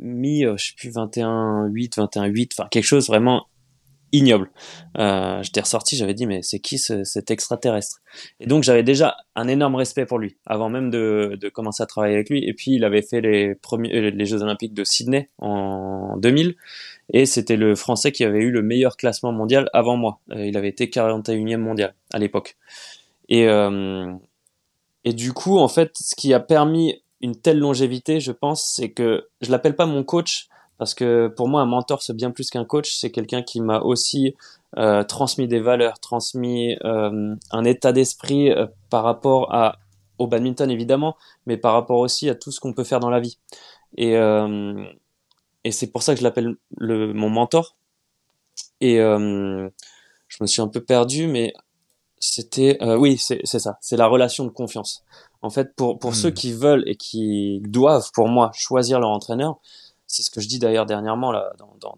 mis, 0.00 0.44
euh, 0.44 0.56
je 0.56 0.68
sais 0.68 0.74
plus, 0.76 0.90
21-8, 0.90 1.96
21-8, 1.96 2.48
enfin 2.52 2.68
quelque 2.70 2.84
chose 2.84 3.08
vraiment 3.08 3.46
ignoble. 4.16 4.50
Euh, 4.98 5.42
j'étais 5.42 5.60
ressorti, 5.60 5.96
j'avais 5.96 6.14
dit 6.14 6.26
mais 6.26 6.42
c'est 6.42 6.58
qui 6.58 6.78
cet 6.78 7.30
extraterrestre? 7.30 8.00
Et 8.40 8.46
donc 8.46 8.62
j'avais 8.62 8.82
déjà 8.82 9.16
un 9.34 9.48
énorme 9.48 9.74
respect 9.74 10.06
pour 10.06 10.18
lui 10.18 10.36
avant 10.46 10.68
même 10.68 10.90
de, 10.90 11.38
commencer 11.52 11.82
à 11.82 11.86
travailler 11.86 12.14
avec 12.14 12.30
lui. 12.30 12.44
Et 12.44 12.54
puis 12.54 12.72
il 12.72 12.84
avait 12.84 13.02
fait 13.02 13.20
les 13.20 13.54
premiers 13.54 13.94
euh, 13.94 14.10
les 14.10 14.26
Jeux 14.26 14.42
Olympiques 14.42 14.74
de 14.74 14.84
Sydney 14.84 15.30
en 15.38 16.16
2000 16.18 16.56
et 17.12 17.26
c'était 17.26 17.56
le 17.56 17.74
Français 17.74 18.12
qui 18.12 18.24
avait 18.24 18.40
eu 18.40 18.50
le 18.50 18.62
meilleur 18.62 18.96
classement 18.96 19.32
mondial 19.32 19.68
avant 19.72 19.96
moi. 19.96 20.20
Euh, 20.30 20.46
il 20.46 20.56
avait 20.56 20.68
été 20.68 20.86
41e 20.86 21.56
mondial 21.58 21.94
à 22.12 22.18
l'époque. 22.18 22.56
Et 23.28 23.46
et 25.04 25.12
du 25.12 25.32
coup 25.32 25.58
en 25.58 25.68
fait 25.68 25.92
ce 25.98 26.14
qui 26.14 26.32
a 26.32 26.40
permis 26.40 27.02
une 27.20 27.36
telle 27.36 27.58
longévité, 27.58 28.20
je 28.20 28.32
pense, 28.32 28.72
c'est 28.76 28.90
que 28.90 29.28
je 29.40 29.50
l'appelle 29.50 29.76
pas 29.76 29.86
mon 29.86 30.04
coach 30.04 30.48
parce 30.78 30.94
que 30.94 31.28
pour 31.28 31.48
moi, 31.48 31.62
un 31.62 31.66
mentor, 31.66 32.02
c'est 32.02 32.14
bien 32.14 32.30
plus 32.30 32.50
qu'un 32.50 32.64
coach. 32.64 32.96
C'est 32.96 33.10
quelqu'un 33.10 33.42
qui 33.42 33.60
m'a 33.60 33.80
aussi 33.80 34.34
euh, 34.76 35.04
transmis 35.04 35.48
des 35.48 35.60
valeurs, 35.60 35.98
transmis 36.00 36.76
euh, 36.84 37.34
un 37.50 37.64
état 37.64 37.92
d'esprit 37.92 38.50
euh, 38.50 38.66
par 38.90 39.02
rapport 39.02 39.54
à, 39.54 39.78
au 40.18 40.26
badminton, 40.26 40.70
évidemment, 40.70 41.16
mais 41.46 41.56
par 41.56 41.72
rapport 41.72 41.98
aussi 41.98 42.28
à 42.28 42.34
tout 42.34 42.50
ce 42.50 42.60
qu'on 42.60 42.74
peut 42.74 42.84
faire 42.84 43.00
dans 43.00 43.10
la 43.10 43.20
vie. 43.20 43.38
Et, 43.96 44.16
euh, 44.16 44.84
et 45.64 45.72
c'est 45.72 45.86
pour 45.86 46.02
ça 46.02 46.12
que 46.12 46.18
je 46.20 46.24
l'appelle 46.24 46.56
mon 46.78 47.30
mentor. 47.30 47.76
Et 48.80 49.00
euh, 49.00 49.68
je 50.28 50.36
me 50.42 50.46
suis 50.46 50.60
un 50.60 50.68
peu 50.68 50.82
perdu, 50.82 51.26
mais 51.26 51.54
c'était... 52.18 52.78
oui, 52.96 53.16
c'est 53.18 53.44
ça. 53.46 53.78
C'est 53.80 53.96
la 53.96 54.06
relation 54.06 54.44
de 54.44 54.50
confiance. 54.50 55.04
En 55.42 55.50
fait, 55.50 55.74
pour, 55.74 55.98
pour 55.98 56.10
hmm. 56.10 56.14
ceux 56.14 56.30
qui 56.30 56.52
veulent 56.52 56.82
et 56.86 56.96
qui 56.96 57.60
doivent, 57.62 58.10
pour 58.12 58.28
moi, 58.28 58.50
choisir 58.54 59.00
leur 59.00 59.10
entraîneur, 59.10 59.60
c'est 60.06 60.22
ce 60.22 60.30
que 60.30 60.40
je 60.40 60.48
dis 60.48 60.58
d'ailleurs 60.58 60.86
dernièrement 60.86 61.32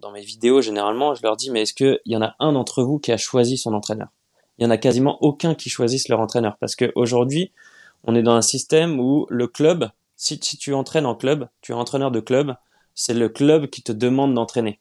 dans, 0.00 0.10
mes 0.12 0.22
vidéos 0.22 0.60
généralement, 0.60 1.14
je 1.14 1.22
leur 1.22 1.36
dis 1.36 1.50
mais 1.50 1.62
est-ce 1.62 1.74
qu'il 1.74 2.00
y 2.06 2.16
en 2.16 2.22
a 2.22 2.34
un 2.38 2.52
d'entre 2.52 2.82
vous 2.82 2.98
qui 2.98 3.12
a 3.12 3.16
choisi 3.16 3.56
son 3.58 3.74
entraîneur? 3.74 4.08
Il 4.58 4.64
y 4.64 4.66
en 4.66 4.70
a 4.70 4.78
quasiment 4.78 5.18
aucun 5.22 5.54
qui 5.54 5.70
choisisse 5.70 6.08
leur 6.08 6.20
entraîneur 6.20 6.56
parce 6.58 6.74
qu'aujourd'hui 6.74 7.52
on 8.04 8.14
est 8.14 8.22
dans 8.22 8.34
un 8.34 8.42
système 8.42 9.00
où 9.00 9.26
le 9.28 9.46
club, 9.46 9.90
si, 10.16 10.38
tu 10.38 10.74
entraînes 10.74 11.06
en 11.06 11.14
club, 11.14 11.48
tu 11.60 11.72
es 11.72 11.74
entraîneur 11.74 12.10
de 12.10 12.20
club, 12.20 12.54
c'est 12.94 13.14
le 13.14 13.28
club 13.28 13.68
qui 13.68 13.82
te 13.82 13.92
demande 13.92 14.34
d'entraîner. 14.34 14.80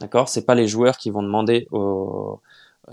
D'accord? 0.00 0.28
C'est 0.28 0.44
pas 0.44 0.54
les 0.54 0.68
joueurs 0.68 0.98
qui 0.98 1.10
vont 1.10 1.22
demander 1.22 1.68
euh, 1.72 2.34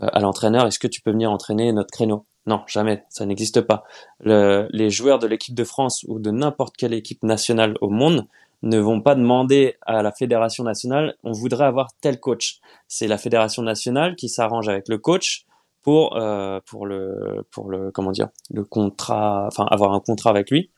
à 0.01 0.19
l'entraîneur 0.19 0.65
est-ce 0.65 0.79
que 0.79 0.87
tu 0.87 1.01
peux 1.01 1.11
venir 1.11 1.31
entraîner 1.31 1.71
notre 1.73 1.91
créneau? 1.91 2.25
Non, 2.45 2.61
jamais, 2.67 3.03
ça 3.09 3.25
n'existe 3.25 3.61
pas. 3.61 3.83
Le, 4.19 4.67
les 4.71 4.89
joueurs 4.89 5.19
de 5.19 5.27
l'équipe 5.27 5.55
de 5.55 5.63
France 5.63 6.05
ou 6.07 6.19
de 6.19 6.31
n'importe 6.31 6.75
quelle 6.75 6.93
équipe 6.93 7.23
nationale 7.23 7.75
au 7.81 7.89
monde 7.89 8.27
ne 8.63 8.80
vont 8.80 9.02
pas 9.02 9.13
demander 9.13 9.76
à 9.82 10.02
la 10.02 10.12
fédération 10.12 10.63
nationale 10.63 11.15
on 11.23 11.34
voudrait 11.34 11.65
avoir 11.65 11.89
tel 12.02 12.19
coach. 12.19 12.60
C'est 12.88 13.08
la 13.08 13.17
fédération 13.17 13.62
nationale 13.62 14.15
qui 14.15 14.30
s'arrange 14.30 14.69
avec 14.69 14.88
le 14.88 14.97
coach 14.97 15.45
pour 15.82 16.15
euh, 16.15 16.60
pour 16.65 16.88
le 16.88 17.45
pour 17.52 17.69
le 17.69 17.91
comment 17.91 18.12
dire 18.12 18.30
le 18.49 18.63
contrat, 18.63 19.45
enfin 19.47 19.65
avoir 19.69 19.93
un 19.93 19.99
contrat 19.99 20.30
avec 20.30 20.49
lui. 20.49 20.71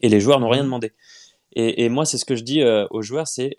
Et 0.00 0.08
les 0.08 0.18
joueurs 0.18 0.40
n'ont 0.40 0.48
rien 0.48 0.64
demandé. 0.64 0.92
Et, 1.52 1.88
moi 1.88 2.04
c'est 2.04 2.16
ce 2.16 2.24
que 2.24 2.36
je 2.36 2.42
dis 2.42 2.62
euh, 2.62 2.86
aux 2.90 3.02
joueurs, 3.02 3.26
c'est 3.28 3.58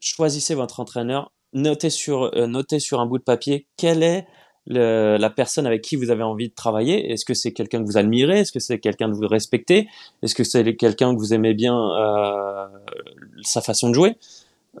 choisissez 0.00 0.54
votre 0.54 0.80
entraîneur, 0.80 1.32
notez 1.52 1.90
sur 1.90 2.30
euh, 2.34 2.46
notez 2.46 2.78
sur 2.78 3.00
un 3.00 3.06
bout 3.06 3.18
de 3.18 3.24
papier 3.24 3.66
quel 3.76 4.02
est 4.02 4.26
la 4.66 5.30
personne 5.30 5.66
avec 5.66 5.82
qui 5.82 5.96
vous 5.96 6.10
avez 6.10 6.22
envie 6.22 6.48
de 6.48 6.54
travailler 6.54 7.12
Est-ce 7.12 7.24
que 7.24 7.34
c'est 7.34 7.52
quelqu'un 7.52 7.80
que 7.80 7.86
vous 7.86 7.98
admirez? 7.98 8.40
Est-ce 8.40 8.52
que 8.52 8.60
c'est 8.60 8.78
quelqu'un 8.78 9.10
que 9.10 9.16
vous 9.16 9.28
respectez? 9.28 9.88
Est-ce 10.22 10.34
que 10.34 10.44
c'est 10.44 10.76
quelqu'un 10.76 11.14
que 11.14 11.18
vous 11.18 11.34
aimez 11.34 11.54
bien 11.54 11.76
euh, 11.76 12.66
sa 13.42 13.60
façon 13.60 13.88
de 13.88 13.94
jouer? 13.94 14.16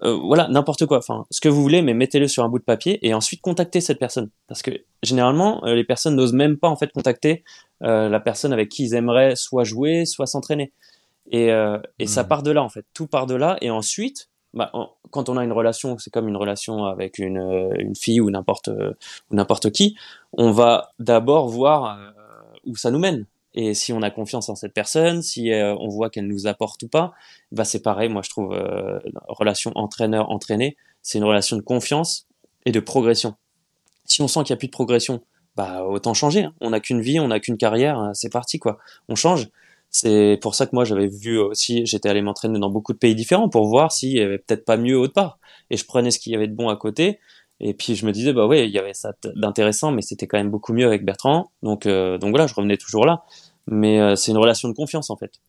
Euh, 0.02 0.14
Voilà, 0.14 0.48
n'importe 0.48 0.86
quoi. 0.86 0.98
Enfin, 0.98 1.24
ce 1.30 1.40
que 1.40 1.48
vous 1.48 1.62
voulez, 1.62 1.82
mais 1.82 1.94
mettez-le 1.94 2.28
sur 2.28 2.44
un 2.44 2.48
bout 2.48 2.58
de 2.58 2.64
papier 2.64 2.98
et 3.06 3.14
ensuite 3.14 3.40
contactez 3.40 3.80
cette 3.80 3.98
personne. 3.98 4.30
Parce 4.48 4.62
que 4.62 4.70
généralement, 5.02 5.64
euh, 5.64 5.74
les 5.74 5.84
personnes 5.84 6.16
n'osent 6.16 6.34
même 6.34 6.58
pas 6.58 6.68
en 6.68 6.76
fait 6.76 6.92
contacter 6.92 7.44
euh, 7.82 8.08
la 8.08 8.20
personne 8.20 8.52
avec 8.52 8.68
qui 8.68 8.84
ils 8.84 8.94
aimeraient 8.94 9.36
soit 9.36 9.64
jouer, 9.64 10.04
soit 10.04 10.26
s'entraîner. 10.26 10.72
Et, 11.30 11.50
euh, 11.50 11.78
et 11.98 12.06
ça 12.06 12.22
hmm. 12.22 12.28
part 12.28 12.42
de 12.42 12.50
là 12.50 12.62
en 12.62 12.68
fait. 12.68 12.84
Tout 12.94 13.06
part 13.06 13.26
de 13.26 13.34
là. 13.34 13.56
Et 13.60 13.70
ensuite, 13.70 14.28
bah, 14.56 14.72
quand 15.10 15.28
on 15.28 15.36
a 15.36 15.44
une 15.44 15.52
relation, 15.52 15.98
c'est 15.98 16.10
comme 16.10 16.28
une 16.28 16.36
relation 16.36 16.86
avec 16.86 17.18
une, 17.18 17.38
euh, 17.38 17.74
une 17.78 17.94
fille 17.94 18.22
ou 18.22 18.30
n'importe 18.30 18.68
ou 18.68 19.34
n'importe 19.34 19.70
qui, 19.70 19.96
on 20.32 20.50
va 20.50 20.92
d'abord 20.98 21.48
voir 21.48 21.98
euh, 21.98 22.10
où 22.64 22.74
ça 22.74 22.90
nous 22.90 22.98
mène. 22.98 23.26
Et 23.54 23.74
si 23.74 23.92
on 23.92 24.00
a 24.00 24.10
confiance 24.10 24.48
en 24.48 24.54
cette 24.54 24.72
personne, 24.72 25.20
si 25.20 25.52
euh, 25.52 25.74
on 25.78 25.88
voit 25.88 26.08
qu'elle 26.08 26.26
nous 26.26 26.46
apporte 26.46 26.82
ou 26.82 26.88
pas, 26.88 27.12
bah 27.52 27.64
c'est 27.64 27.82
pareil. 27.82 28.08
Moi, 28.08 28.22
je 28.24 28.30
trouve 28.30 28.58
relation 29.28 29.72
entraîneur-entraîné, 29.74 30.76
c'est 31.02 31.18
une 31.18 31.24
relation 31.24 31.56
de 31.56 31.62
confiance 31.62 32.26
et 32.64 32.72
de 32.72 32.80
progression. 32.80 33.34
Si 34.06 34.22
on 34.22 34.28
sent 34.28 34.40
qu'il 34.44 34.54
n'y 34.54 34.58
a 34.58 34.60
plus 34.60 34.68
de 34.68 34.72
progression, 34.72 35.22
bah 35.54 35.84
autant 35.84 36.14
changer. 36.14 36.44
Hein. 36.44 36.54
On 36.62 36.70
n'a 36.70 36.80
qu'une 36.80 37.02
vie, 37.02 37.20
on 37.20 37.28
n'a 37.28 37.40
qu'une 37.40 37.58
carrière, 37.58 37.98
hein, 37.98 38.14
c'est 38.14 38.32
parti 38.32 38.58
quoi. 38.58 38.78
On 39.08 39.16
change. 39.16 39.48
C'est 39.98 40.38
pour 40.42 40.54
ça 40.54 40.66
que 40.66 40.72
moi 40.74 40.84
j'avais 40.84 41.06
vu 41.06 41.38
aussi, 41.38 41.86
j'étais 41.86 42.10
allé 42.10 42.20
m'entraîner 42.20 42.58
dans 42.58 42.68
beaucoup 42.68 42.92
de 42.92 42.98
pays 42.98 43.14
différents 43.14 43.48
pour 43.48 43.66
voir 43.66 43.92
s'il 43.92 44.12
y 44.12 44.20
avait 44.20 44.36
peut-être 44.36 44.66
pas 44.66 44.76
mieux 44.76 44.98
autre 44.98 45.14
part. 45.14 45.38
Et 45.70 45.78
je 45.78 45.86
prenais 45.86 46.10
ce 46.10 46.18
qu'il 46.18 46.32
y 46.32 46.36
avait 46.36 46.48
de 46.48 46.54
bon 46.54 46.68
à 46.68 46.76
côté. 46.76 47.18
Et 47.60 47.72
puis 47.72 47.94
je 47.94 48.04
me 48.04 48.12
disais 48.12 48.34
bah 48.34 48.44
ouais, 48.46 48.68
il 48.68 48.74
y 48.74 48.78
avait 48.78 48.92
ça 48.92 49.14
d'intéressant, 49.36 49.92
mais 49.92 50.02
c'était 50.02 50.26
quand 50.26 50.36
même 50.36 50.50
beaucoup 50.50 50.74
mieux 50.74 50.86
avec 50.86 51.06
Bertrand. 51.06 51.50
Donc 51.62 51.86
euh, 51.86 52.18
donc 52.18 52.28
voilà, 52.28 52.46
je 52.46 52.52
revenais 52.52 52.76
toujours 52.76 53.06
là. 53.06 53.22
Mais 53.68 53.98
euh, 53.98 54.16
c'est 54.16 54.32
une 54.32 54.36
relation 54.36 54.68
de 54.68 54.74
confiance 54.74 55.08
en 55.08 55.16
fait. 55.16 55.40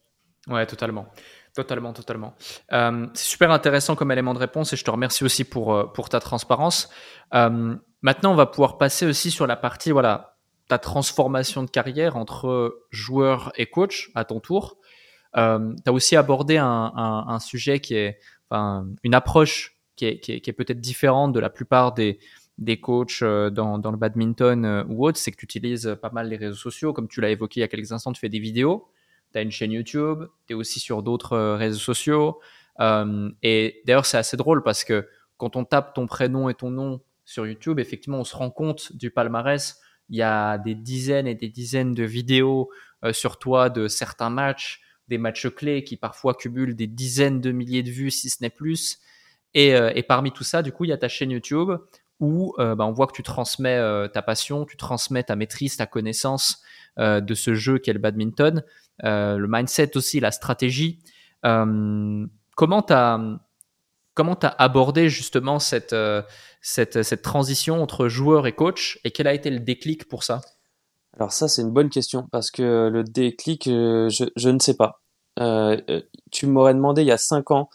Ouais, 0.48 0.66
totalement. 0.66 1.08
Totalement, 1.54 1.92
totalement. 1.92 2.34
Euh, 2.72 3.08
c'est 3.16 3.28
super 3.28 3.52
intéressant 3.52 3.98
comme 3.98 4.14
élément 4.14 4.34
de 4.34 4.40
réponse 4.40 4.72
et 4.72 4.78
je 4.78 4.86
te 4.86 4.92
remercie 4.92 5.26
aussi 5.26 5.44
pour, 5.44 5.92
pour 5.92 6.08
ta 6.08 6.22
transparence. 6.22 6.90
maintenant, 7.34 8.32
on 8.32 8.36
va 8.36 8.46
pouvoir 8.46 8.78
passer 8.78 9.06
aussi 9.06 9.30
sur 9.30 9.46
la 9.46 9.58
partie, 9.58 9.92
voilà, 9.92 10.37
ta 10.68 10.78
transformation 10.78 11.64
de 11.64 11.70
carrière 11.70 12.18
entre 12.18 12.82
joueur 12.92 13.52
et 13.56 13.68
coach 13.68 14.12
à 14.16 14.26
ton 14.26 14.40
tour. 14.40 14.78
Euh, 15.38 15.74
tu 15.84 15.90
as 15.90 15.94
aussi 15.94 16.16
abordé 16.16 16.58
un, 16.58 17.40
sujet 17.40 17.80
qui 17.80 17.96
est, 17.96 18.20
une 18.52 19.14
approche 19.14 19.78
qui 19.96 20.06
est, 20.06 20.58
peut-être 20.58 20.80
différente 20.80 21.34
de 21.34 21.40
la 21.40 21.50
plupart 21.50 21.94
des, 21.94 22.20
des 22.58 22.80
coachs 22.80 23.22
euh, 23.22 23.50
dans, 23.50 23.78
le 23.78 23.98
badminton 23.98 24.66
euh, 24.66 24.84
ou 24.88 25.06
autre, 25.06 25.18
c'est 25.18 25.32
que 25.32 25.38
tu 25.38 25.46
utilises 25.46 25.98
pas 26.02 26.10
mal 26.10 26.30
les 26.30 26.38
réseaux 26.38 26.56
sociaux. 26.56 26.94
Comme 26.94 27.08
tu 27.08 27.22
l'as 27.22 27.30
évoqué 27.30 27.60
il 27.60 27.62
y 27.62 27.64
a 27.64 27.68
quelques 27.68 27.92
instants, 27.92 28.12
tu 28.12 28.20
fais 28.20 28.30
des 28.30 28.40
vidéos, 28.40 28.90
tu 29.32 29.40
as 29.40 29.42
une 29.42 29.52
chaîne 29.52 29.72
YouTube, 29.72 30.26
tu 30.48 30.54
es 30.54 30.56
aussi 30.56 30.80
sur 30.80 31.04
d'autres 31.04 31.34
euh, 31.34 31.56
réseaux 31.56 31.80
sociaux. 31.80 32.40
Et 33.42 33.82
d'ailleurs, 33.86 34.06
c'est 34.06 34.18
assez 34.18 34.38
drôle 34.38 34.62
parce 34.62 34.84
que 34.84 35.08
quand 35.38 35.56
on 35.56 35.66
tape 35.66 35.96
ton 35.96 36.06
prénom 36.06 36.48
et 36.48 36.54
ton 36.54 36.70
nom 36.70 37.02
sur 37.26 37.48
YouTube, 37.48 37.80
effectivement, 37.80 38.20
on 38.20 38.24
se 38.24 38.36
rend 38.36 38.52
compte 38.52 38.96
du 38.96 39.10
palmarès 39.10 39.82
il 40.10 40.18
y 40.18 40.22
a 40.22 40.58
des 40.58 40.76
dizaines 40.76 41.28
et 41.28 41.36
des 41.36 41.50
dizaines 41.50 41.94
de 41.94 42.04
vidéos 42.04 42.70
euh, 43.04 43.14
sur 43.14 43.38
toi 43.38 43.70
de 43.70 43.88
certains 43.88 44.30
matchs, 44.30 44.82
des 45.08 45.18
matchs 45.18 45.48
clés 45.50 45.84
qui 45.84 45.98
parfois 45.98 46.34
cumulent 46.34 46.76
des 46.76 46.88
dizaines 46.88 47.42
de 47.42 47.52
milliers 47.52 47.84
de 47.84 47.92
vues, 47.92 48.12
si 48.12 48.30
ce 48.30 48.38
n'est 48.42 48.50
plus. 48.50 49.00
Et, 49.54 49.76
euh, 49.76 49.92
parmi 50.08 50.32
tout 50.32 50.44
ça, 50.44 50.62
du 50.62 50.72
coup, 50.72 50.86
il 50.86 50.90
y 50.90 50.94
a 50.94 50.98
ta 50.98 51.08
chaîne 51.08 51.32
YouTube 51.32 51.72
où 52.20 52.56
euh, 52.58 52.76
bah, 52.76 52.86
on 52.86 52.92
voit 52.92 53.08
que 53.08 53.14
tu 53.14 53.24
transmets 53.24 53.80
ta 54.10 54.22
passion, 54.22 54.66
tu 54.66 54.78
transmets 54.78 55.24
ta 55.24 55.36
maîtrise, 55.36 55.78
ta 55.78 55.86
connaissance 55.86 56.62
de 56.98 57.34
ce 57.36 57.54
jeu 57.54 57.78
qu'est 57.78 57.94
le 57.94 58.00
badminton, 58.00 58.64
le 59.04 59.46
mindset 59.48 59.96
aussi, 59.96 60.20
la 60.20 60.32
stratégie. 60.32 61.00
comment 61.44 62.82
tu 62.82 62.94
as 62.94 63.40
Comment 64.18 64.36
tu 64.36 64.48
as 64.48 64.56
abordé 64.58 65.10
justement 65.10 65.60
cette, 65.60 65.94
euh, 65.94 66.24
cette, 66.60 67.04
cette, 67.04 67.22
transition 67.22 67.84
entre 67.84 68.08
joueur 68.08 68.48
et 68.48 68.52
coach 68.52 69.00
et 69.04 69.12
quel 69.12 69.28
a 69.28 69.34
été 69.36 69.52
le 69.52 69.60
déclic 69.60 70.08
pour 70.08 70.24
ça? 70.24 70.42
Alors 71.16 71.32
ça, 71.32 71.48
c'est 71.48 71.62
une 71.62 71.70
bonne 71.70 71.92
question 71.92 72.28
parce 72.32 72.50
que 72.50 72.90
le 72.92 73.04
déclic, 73.04 73.68
euh, 73.68 74.10
je, 74.10 74.24
je 74.36 74.50
ne 74.50 74.58
sais 74.58 74.74
pas. 74.74 75.02
Euh, 75.40 75.80
euh, 75.92 76.02
tu 76.32 76.48
m'aurais 76.48 76.74
demandé 76.74 77.04
il 77.04 77.08
y 77.08 77.12
a 77.12 77.20
cinq 77.20 77.52
ans, 77.52 77.70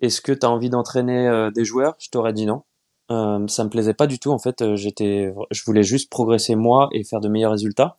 est-ce 0.00 0.20
que 0.20 0.30
tu 0.30 0.46
as 0.46 0.50
envie 0.50 0.70
d'entraîner 0.70 1.50
des 1.52 1.64
joueurs? 1.64 1.96
Je 1.98 2.10
t'aurais 2.10 2.32
dit 2.32 2.46
non. 2.46 2.62
Euh, 3.10 3.48
ça 3.48 3.64
me 3.64 3.68
plaisait 3.68 3.92
pas 3.92 4.06
du 4.06 4.20
tout 4.20 4.30
en 4.30 4.38
fait. 4.38 4.76
J'étais, 4.76 5.34
je 5.50 5.62
voulais 5.64 5.82
juste 5.82 6.10
progresser 6.10 6.54
moi 6.54 6.90
et 6.92 7.02
faire 7.02 7.18
de 7.18 7.28
meilleurs 7.28 7.50
résultats. 7.50 7.96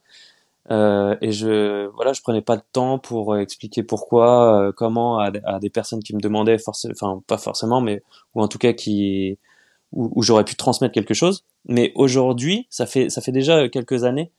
Euh, 0.72 1.16
et 1.22 1.32
je 1.32 1.88
voilà, 1.96 2.14
je 2.14 2.22
prenais 2.22 2.42
pas 2.42 2.56
de 2.56 2.64
temps 2.72 3.00
pour 3.00 3.34
euh, 3.34 3.40
expliquer 3.40 3.82
pourquoi, 3.82 4.68
euh, 4.68 4.72
comment 4.72 5.20
à, 5.20 5.60
des 5.60 5.70
personnes 5.70 6.04
qui 6.04 6.16
me 6.16 6.22
demandaient, 6.22 6.58
enfin 6.92 7.24
pas 7.26 7.38
forcément, 7.38 7.82
mais 7.82 8.04
ou 8.36 8.42
en 8.42 8.48
tout 8.48 8.60
cas 8.60 8.74
qui 8.74 9.40
où, 9.92 10.12
où 10.16 10.22
j'aurais 10.22 10.46
pu 10.46 10.56
transmettre 10.56 10.94
quelque 10.94 11.16
chose. 11.16 11.44
Mais 11.66 11.92
aujourd'hui, 11.96 12.68
ça 12.70 12.86
fait 12.86 13.10
ça 13.10 13.22
fait 13.22 13.32
déjà 13.32 13.68
quelques 13.70 14.04
années, 14.04 14.32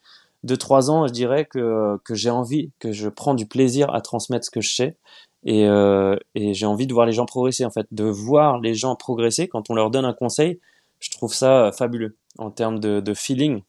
deux 0.44 0.56
trois 0.56 0.90
ans, 0.90 1.06
je 1.08 1.12
dirais 1.12 1.46
que 1.46 1.98
que 2.04 2.14
j'ai 2.14 2.30
envie, 2.30 2.70
que 2.78 2.92
je 2.92 3.08
prends 3.08 3.34
du 3.34 3.46
plaisir 3.46 3.92
à 3.92 4.00
transmettre 4.00 4.46
ce 4.46 4.50
que 4.50 4.60
je 4.60 4.74
sais. 4.74 4.96
Et, 5.44 5.66
euh, 5.66 6.16
et 6.34 6.52
j'ai 6.54 6.66
envie 6.66 6.86
de 6.86 6.92
voir 6.92 7.06
les 7.06 7.12
gens 7.12 7.24
progresser 7.26 7.64
en 7.64 7.70
fait, 7.70 7.86
de 7.92 8.04
voir 8.04 8.60
les 8.60 8.74
gens 8.74 8.94
progresser 8.94 9.48
quand 9.48 9.70
on 9.70 9.74
leur 9.74 9.90
donne 9.90 10.04
un 10.04 10.12
conseil. 10.12 10.60
Je 11.00 11.10
trouve 11.10 11.34
ça 11.34 11.72
fabuleux 11.72 12.16
en 12.38 12.50
termes 12.50 12.78
de, 12.78 13.00
de 13.00 13.14
feeling. 13.14 13.62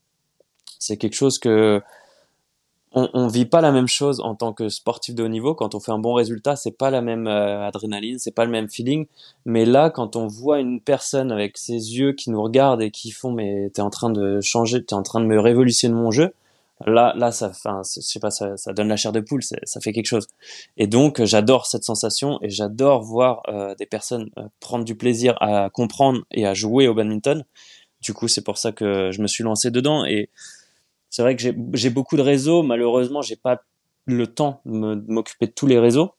C'est 0.80 0.98
quelque 0.98 1.16
chose 1.16 1.40
que 1.40 1.82
on, 2.94 3.10
on 3.14 3.28
vit 3.28 3.46
pas 3.46 3.62
la 3.62 3.72
même 3.72 3.88
chose 3.88 4.20
en 4.20 4.36
tant 4.36 4.54
que 4.54 4.70
sportif 4.70 5.16
de 5.16 5.24
haut 5.24 5.30
niveau. 5.30 5.56
Quand 5.56 5.76
on 5.76 5.80
fait 5.80 5.92
un 5.92 6.00
bon 6.00 6.14
résultat, 6.14 6.56
c'est 6.56 6.78
pas 6.78 6.90
la 6.90 7.02
même 7.02 7.28
euh, 7.28 7.66
adrénaline, 7.66 8.20
c'est 8.20 8.36
pas 8.36 8.46
le 8.46 8.52
même 8.52 8.70
feeling. 8.70 9.08
Mais 9.46 9.66
là, 9.66 9.90
quand 9.90 10.16
on 10.16 10.28
voit 10.28 10.60
une 10.60 10.82
personne 10.82 11.32
avec 11.32 11.58
ses 11.58 11.74
yeux 11.74 12.14
qui 12.14 12.30
nous 12.30 12.42
regardent 12.42 12.82
et 12.82 12.92
qui 12.92 13.12
font, 13.12 13.32
mais 13.32 13.70
t'es 13.74 13.82
en 13.82 13.90
train 13.90 14.10
de 14.10 14.42
changer, 14.42 14.84
t'es 14.84 14.94
en 14.94 15.04
train 15.04 15.22
de 15.22 15.26
me 15.26 15.40
révolutionner 15.40 15.96
mon 15.96 16.12
jeu. 16.12 16.34
Là, 16.88 17.14
là, 17.16 17.32
ça, 17.32 17.50
enfin, 17.50 17.82
je 17.84 18.02
sais 18.02 18.20
pas, 18.20 18.32
ça, 18.32 18.58
ça 18.58 18.74
donne 18.74 18.88
la 18.88 18.96
chair 18.98 19.12
de 19.12 19.20
poule, 19.20 19.44
ça 19.44 19.80
fait 19.82 19.94
quelque 19.94 20.08
chose. 20.08 20.28
Et 20.78 20.88
donc, 20.88 21.24
j'adore 21.24 21.68
cette 21.68 21.84
sensation 21.84 22.40
et 22.42 22.50
j'adore 22.50 23.04
voir 23.04 23.44
euh, 23.50 23.76
des 23.76 23.86
personnes 23.86 24.32
euh, 24.38 24.48
prendre 24.60 24.84
du 24.84 24.96
plaisir 24.96 25.36
à 25.42 25.70
comprendre 25.70 26.22
et 26.32 26.48
à 26.48 26.54
jouer 26.54 26.88
au 26.88 26.96
badminton. 26.96 27.46
Du 28.02 28.14
coup, 28.14 28.28
c'est 28.28 28.44
pour 28.44 28.58
ça 28.58 28.72
que 28.72 29.12
je 29.12 29.22
me 29.22 29.28
suis 29.28 29.44
lancé 29.44 29.70
dedans 29.70 30.06
et 30.06 30.30
c'est 31.12 31.22
vrai 31.22 31.36
que 31.36 31.44
j'ai 31.74 31.90
beaucoup 31.92 32.18
de 32.18 32.22
réseaux. 32.22 32.64
Malheureusement, 32.64 33.22
j'ai 33.22 33.36
pas 33.36 33.62
le 34.06 34.26
temps 34.26 34.62
de 34.66 35.04
m'occuper 35.08 35.46
de 35.46 35.52
tous 35.52 35.68
les 35.68 35.78
réseaux. 35.78 36.14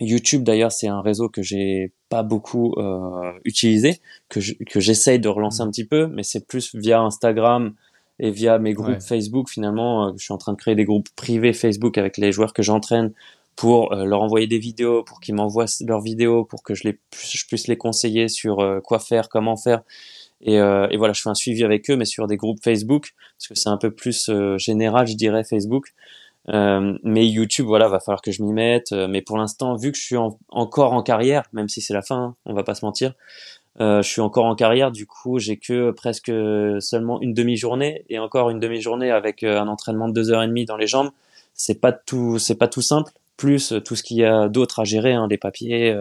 YouTube 0.00 0.44
d'ailleurs, 0.44 0.72
c'est 0.72 0.88
un 0.88 1.02
réseau 1.02 1.28
que 1.28 1.42
j'ai 1.42 1.92
pas 2.08 2.22
beaucoup 2.22 2.72
euh, 2.78 3.32
utilisé, 3.44 4.00
que 4.30 4.40
j'essaye 4.40 5.18
de 5.18 5.28
relancer 5.28 5.62
mmh. 5.62 5.66
un 5.66 5.70
petit 5.70 5.84
peu, 5.84 6.06
mais 6.06 6.22
c'est 6.22 6.46
plus 6.46 6.74
via 6.74 7.00
Instagram 7.00 7.74
et 8.18 8.30
via 8.30 8.58
mes 8.58 8.72
groupes 8.72 9.00
Facebook. 9.00 9.50
Finalement, 9.50 10.06
euh, 10.08 10.12
je 10.16 10.24
suis 10.24 10.32
en 10.32 10.38
train 10.38 10.52
de 10.52 10.58
créer 10.58 10.74
des 10.74 10.84
groupes 10.84 11.08
privés 11.16 11.52
Facebook 11.52 11.98
avec 11.98 12.16
les 12.16 12.32
joueurs 12.32 12.52
que 12.52 12.62
j'entraîne 12.62 13.12
pour 13.56 13.92
euh, 13.92 14.04
leur 14.04 14.22
envoyer 14.22 14.46
des 14.46 14.58
vidéos, 14.58 15.02
pour 15.02 15.20
qu'ils 15.20 15.34
m'envoient 15.34 15.66
leurs 15.86 16.00
vidéos, 16.00 16.44
pour 16.44 16.62
que 16.62 16.74
je, 16.74 16.88
les, 16.88 16.98
je 17.12 17.44
puisse 17.46 17.66
les 17.66 17.76
conseiller 17.76 18.28
sur 18.28 18.60
euh, 18.60 18.80
quoi 18.80 18.98
faire, 18.98 19.28
comment 19.28 19.56
faire. 19.56 19.82
Et, 20.42 20.58
euh, 20.58 20.86
et, 20.90 20.96
voilà, 20.96 21.12
je 21.12 21.22
fais 21.22 21.28
un 21.28 21.34
suivi 21.34 21.64
avec 21.64 21.90
eux, 21.90 21.96
mais 21.96 22.04
sur 22.04 22.26
des 22.26 22.36
groupes 22.36 22.62
Facebook, 22.62 23.12
parce 23.38 23.48
que 23.48 23.54
c'est 23.54 23.68
un 23.68 23.76
peu 23.76 23.90
plus 23.90 24.28
euh, 24.28 24.56
général, 24.58 25.06
je 25.06 25.14
dirais, 25.14 25.44
Facebook. 25.44 25.92
Euh, 26.48 26.96
mais 27.04 27.28
YouTube, 27.28 27.66
voilà, 27.66 27.88
va 27.88 28.00
falloir 28.00 28.22
que 28.22 28.32
je 28.32 28.42
m'y 28.42 28.52
mette. 28.52 28.92
Euh, 28.92 29.06
mais 29.08 29.20
pour 29.20 29.36
l'instant, 29.36 29.76
vu 29.76 29.92
que 29.92 29.98
je 29.98 30.02
suis 30.02 30.16
encore 30.48 30.92
en 30.92 31.02
carrière, 31.02 31.44
même 31.52 31.68
si 31.68 31.80
c'est 31.80 31.94
la 31.94 32.02
fin, 32.02 32.16
hein, 32.16 32.34
on 32.46 32.54
va 32.54 32.64
pas 32.64 32.74
se 32.74 32.84
mentir, 32.84 33.14
je 33.78 34.02
suis 34.02 34.20
encore 34.20 34.44
en 34.44 34.54
carrière. 34.54 34.90
Du 34.90 35.06
coup, 35.06 35.38
j'ai 35.38 35.56
que 35.56 35.90
presque 35.90 36.30
seulement 36.80 37.20
une 37.22 37.32
demi-journée 37.32 38.04
et 38.10 38.18
encore 38.18 38.50
une 38.50 38.60
demi-journée 38.60 39.10
avec 39.10 39.42
un 39.42 39.68
entraînement 39.68 40.06
de 40.08 40.12
deux 40.12 40.30
heures 40.30 40.42
et 40.42 40.46
demie 40.46 40.66
dans 40.66 40.76
les 40.76 40.86
jambes. 40.86 41.10
C'est 41.54 41.80
pas 41.80 41.92
tout, 41.92 42.38
c'est 42.38 42.56
pas 42.56 42.68
tout 42.68 42.82
simple. 42.82 43.10
Plus 43.38 43.72
tout 43.86 43.96
ce 43.96 44.02
qu'il 44.02 44.18
y 44.18 44.24
a 44.24 44.50
d'autre 44.50 44.80
à 44.80 44.84
gérer, 44.84 45.14
hein, 45.14 45.28
les 45.30 45.38
papiers, 45.38 45.96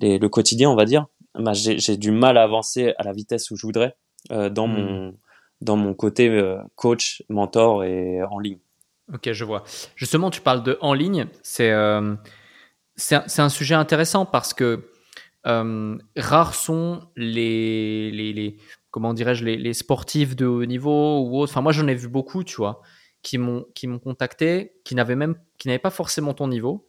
les, 0.00 0.18
le 0.18 0.28
quotidien, 0.28 0.68
on 0.68 0.74
va 0.74 0.84
dire 0.84 1.06
bah, 1.40 1.52
j'ai 1.54 1.96
du 1.96 2.10
mal 2.10 2.36
à 2.36 2.42
avancer 2.42 2.94
à 2.98 3.02
la 3.02 3.12
vitesse 3.12 3.50
où 3.50 3.56
je 3.56 3.66
voudrais 3.66 3.96
euh, 4.30 4.50
dans, 4.50 4.68
hmm. 4.68 4.72
mon, 4.72 5.18
dans 5.60 5.76
mon 5.76 5.94
côté 5.94 6.28
euh, 6.28 6.58
coach, 6.74 7.22
mentor 7.28 7.84
et 7.84 8.22
en 8.22 8.38
ligne. 8.38 8.58
Ok, 9.12 9.32
je 9.32 9.44
vois. 9.44 9.64
Justement, 9.96 10.30
tu 10.30 10.40
parles 10.40 10.62
de 10.62 10.78
en 10.80 10.94
ligne. 10.94 11.26
C'est 11.42 11.70
euh, 11.72 12.14
c'est 12.96 13.40
un, 13.40 13.48
sujet 13.48 13.74
intéressant 13.74 14.26
parce 14.26 14.52
que 14.52 14.90
euh, 15.46 15.96
rares 16.16 16.54
sont 16.54 17.08
les, 17.16 18.10
les, 18.10 18.32
les 18.32 18.56
comment 18.90 19.14
dirais-je 19.14 19.44
les, 19.44 19.56
les, 19.56 19.72
sportifs 19.72 20.36
de 20.36 20.46
haut 20.46 20.66
niveau 20.66 21.20
ou 21.20 21.38
autres. 21.38 21.52
Enfin, 21.52 21.62
moi, 21.62 21.72
j'en 21.72 21.88
ai 21.88 21.94
vu 21.94 22.08
beaucoup, 22.08 22.44
tu 22.44 22.56
vois, 22.56 22.82
qui 23.22 23.38
m'ont 23.38 23.64
qui 23.74 23.86
m'ont 23.86 23.98
contacté, 23.98 24.74
qui 24.84 24.94
n'avaient 24.94 25.16
même 25.16 25.36
qui 25.58 25.68
n'avaient 25.68 25.78
pas 25.78 25.90
forcément 25.90 26.34
ton 26.34 26.48
niveau 26.48 26.86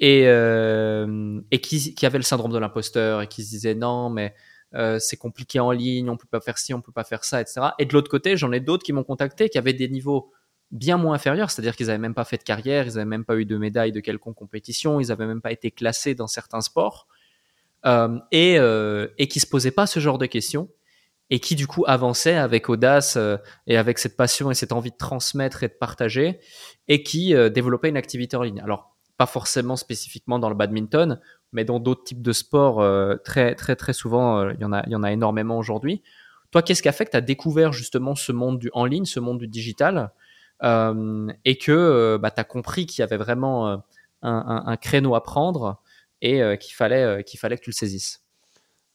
et, 0.00 0.24
euh, 0.26 1.40
et 1.50 1.60
qui, 1.60 1.94
qui 1.94 2.06
avait 2.06 2.18
le 2.18 2.24
syndrome 2.24 2.52
de 2.52 2.58
l'imposteur 2.58 3.22
et 3.22 3.26
qui 3.26 3.44
se 3.44 3.50
disait 3.50 3.74
non, 3.74 4.10
mais 4.10 4.34
euh, 4.74 4.98
c'est 4.98 5.16
compliqué 5.16 5.60
en 5.60 5.70
ligne, 5.70 6.10
on 6.10 6.16
peut 6.16 6.28
pas 6.30 6.40
faire 6.40 6.58
ci, 6.58 6.74
on 6.74 6.80
peut 6.80 6.92
pas 6.92 7.04
faire 7.04 7.24
ça, 7.24 7.40
etc. 7.40 7.60
Et 7.78 7.86
de 7.86 7.92
l'autre 7.92 8.10
côté, 8.10 8.36
j'en 8.36 8.52
ai 8.52 8.60
d'autres 8.60 8.84
qui 8.84 8.92
m'ont 8.92 9.04
contacté, 9.04 9.48
qui 9.48 9.58
avaient 9.58 9.72
des 9.72 9.88
niveaux 9.88 10.30
bien 10.70 10.98
moins 10.98 11.14
inférieurs, 11.14 11.50
c'est-à-dire 11.50 11.74
qu'ils 11.76 11.90
avaient 11.90 11.98
même 11.98 12.14
pas 12.14 12.24
fait 12.24 12.36
de 12.36 12.42
carrière, 12.42 12.86
ils 12.86 12.92
avaient 12.92 13.04
même 13.04 13.24
pas 13.24 13.36
eu 13.36 13.46
de 13.46 13.56
médaille 13.56 13.92
de 13.92 14.00
quelconque 14.00 14.36
compétition, 14.36 15.00
ils 15.00 15.10
avaient 15.10 15.26
même 15.26 15.40
pas 15.40 15.52
été 15.52 15.70
classés 15.70 16.14
dans 16.14 16.26
certains 16.26 16.60
sports, 16.60 17.08
euh, 17.86 18.18
et, 18.32 18.58
euh, 18.58 19.08
et 19.18 19.28
qui 19.28 19.40
se 19.40 19.46
posaient 19.46 19.70
pas 19.70 19.86
ce 19.86 20.00
genre 20.00 20.18
de 20.18 20.26
questions, 20.26 20.68
et 21.30 21.40
qui 21.40 21.54
du 21.54 21.66
coup 21.66 21.84
avançaient 21.86 22.36
avec 22.36 22.68
audace 22.68 23.16
euh, 23.16 23.36
et 23.66 23.76
avec 23.76 23.98
cette 23.98 24.16
passion 24.16 24.50
et 24.50 24.54
cette 24.54 24.72
envie 24.72 24.90
de 24.90 24.96
transmettre 24.96 25.62
et 25.62 25.68
de 25.68 25.74
partager, 25.74 26.40
et 26.88 27.02
qui 27.02 27.34
euh, 27.34 27.48
développaient 27.48 27.88
une 27.88 27.96
activité 27.96 28.36
en 28.36 28.42
ligne. 28.42 28.60
Alors 28.60 28.96
pas 29.18 29.26
forcément 29.26 29.76
spécifiquement 29.76 30.38
dans 30.38 30.48
le 30.48 30.54
badminton, 30.54 31.20
mais 31.52 31.64
dans 31.64 31.80
d'autres 31.80 32.04
types 32.04 32.22
de 32.22 32.32
sports, 32.32 32.80
euh, 32.80 33.16
très, 33.16 33.54
très, 33.56 33.74
très 33.76 33.92
souvent, 33.92 34.38
euh, 34.38 34.52
il, 34.54 34.60
y 34.60 34.64
en 34.64 34.72
a, 34.72 34.88
y 34.88 34.94
en 34.94 35.02
a 35.02 35.12
énormément 35.12 35.58
aujourd'hui. 35.58 36.02
Toi, 36.52 36.62
qu'est-ce 36.62 36.82
qui 36.82 36.88
a 36.88 36.92
fait 36.92 37.04
que 37.04 37.10
tu 37.10 37.16
as 37.16 37.20
découvert 37.20 37.72
justement 37.72 38.14
ce 38.14 38.32
monde 38.32 38.58
du 38.58 38.70
en 38.72 38.84
ligne, 38.86 39.04
ce 39.04 39.20
monde 39.20 39.38
du 39.38 39.48
digital, 39.48 40.12
euh, 40.62 41.26
et 41.44 41.58
que 41.58 42.16
bah, 42.16 42.30
tu 42.30 42.40
as 42.40 42.44
compris 42.44 42.86
qu'il 42.86 43.00
y 43.00 43.02
avait 43.02 43.16
vraiment 43.16 43.68
un, 43.68 43.82
un, 44.22 44.62
un, 44.66 44.76
créneau 44.76 45.14
à 45.14 45.22
prendre 45.22 45.82
et 46.22 46.40
qu'il 46.58 46.74
fallait, 46.74 47.22
qu'il 47.24 47.38
fallait 47.38 47.58
que 47.58 47.62
tu 47.62 47.70
le 47.70 47.74
saisisses? 47.74 48.22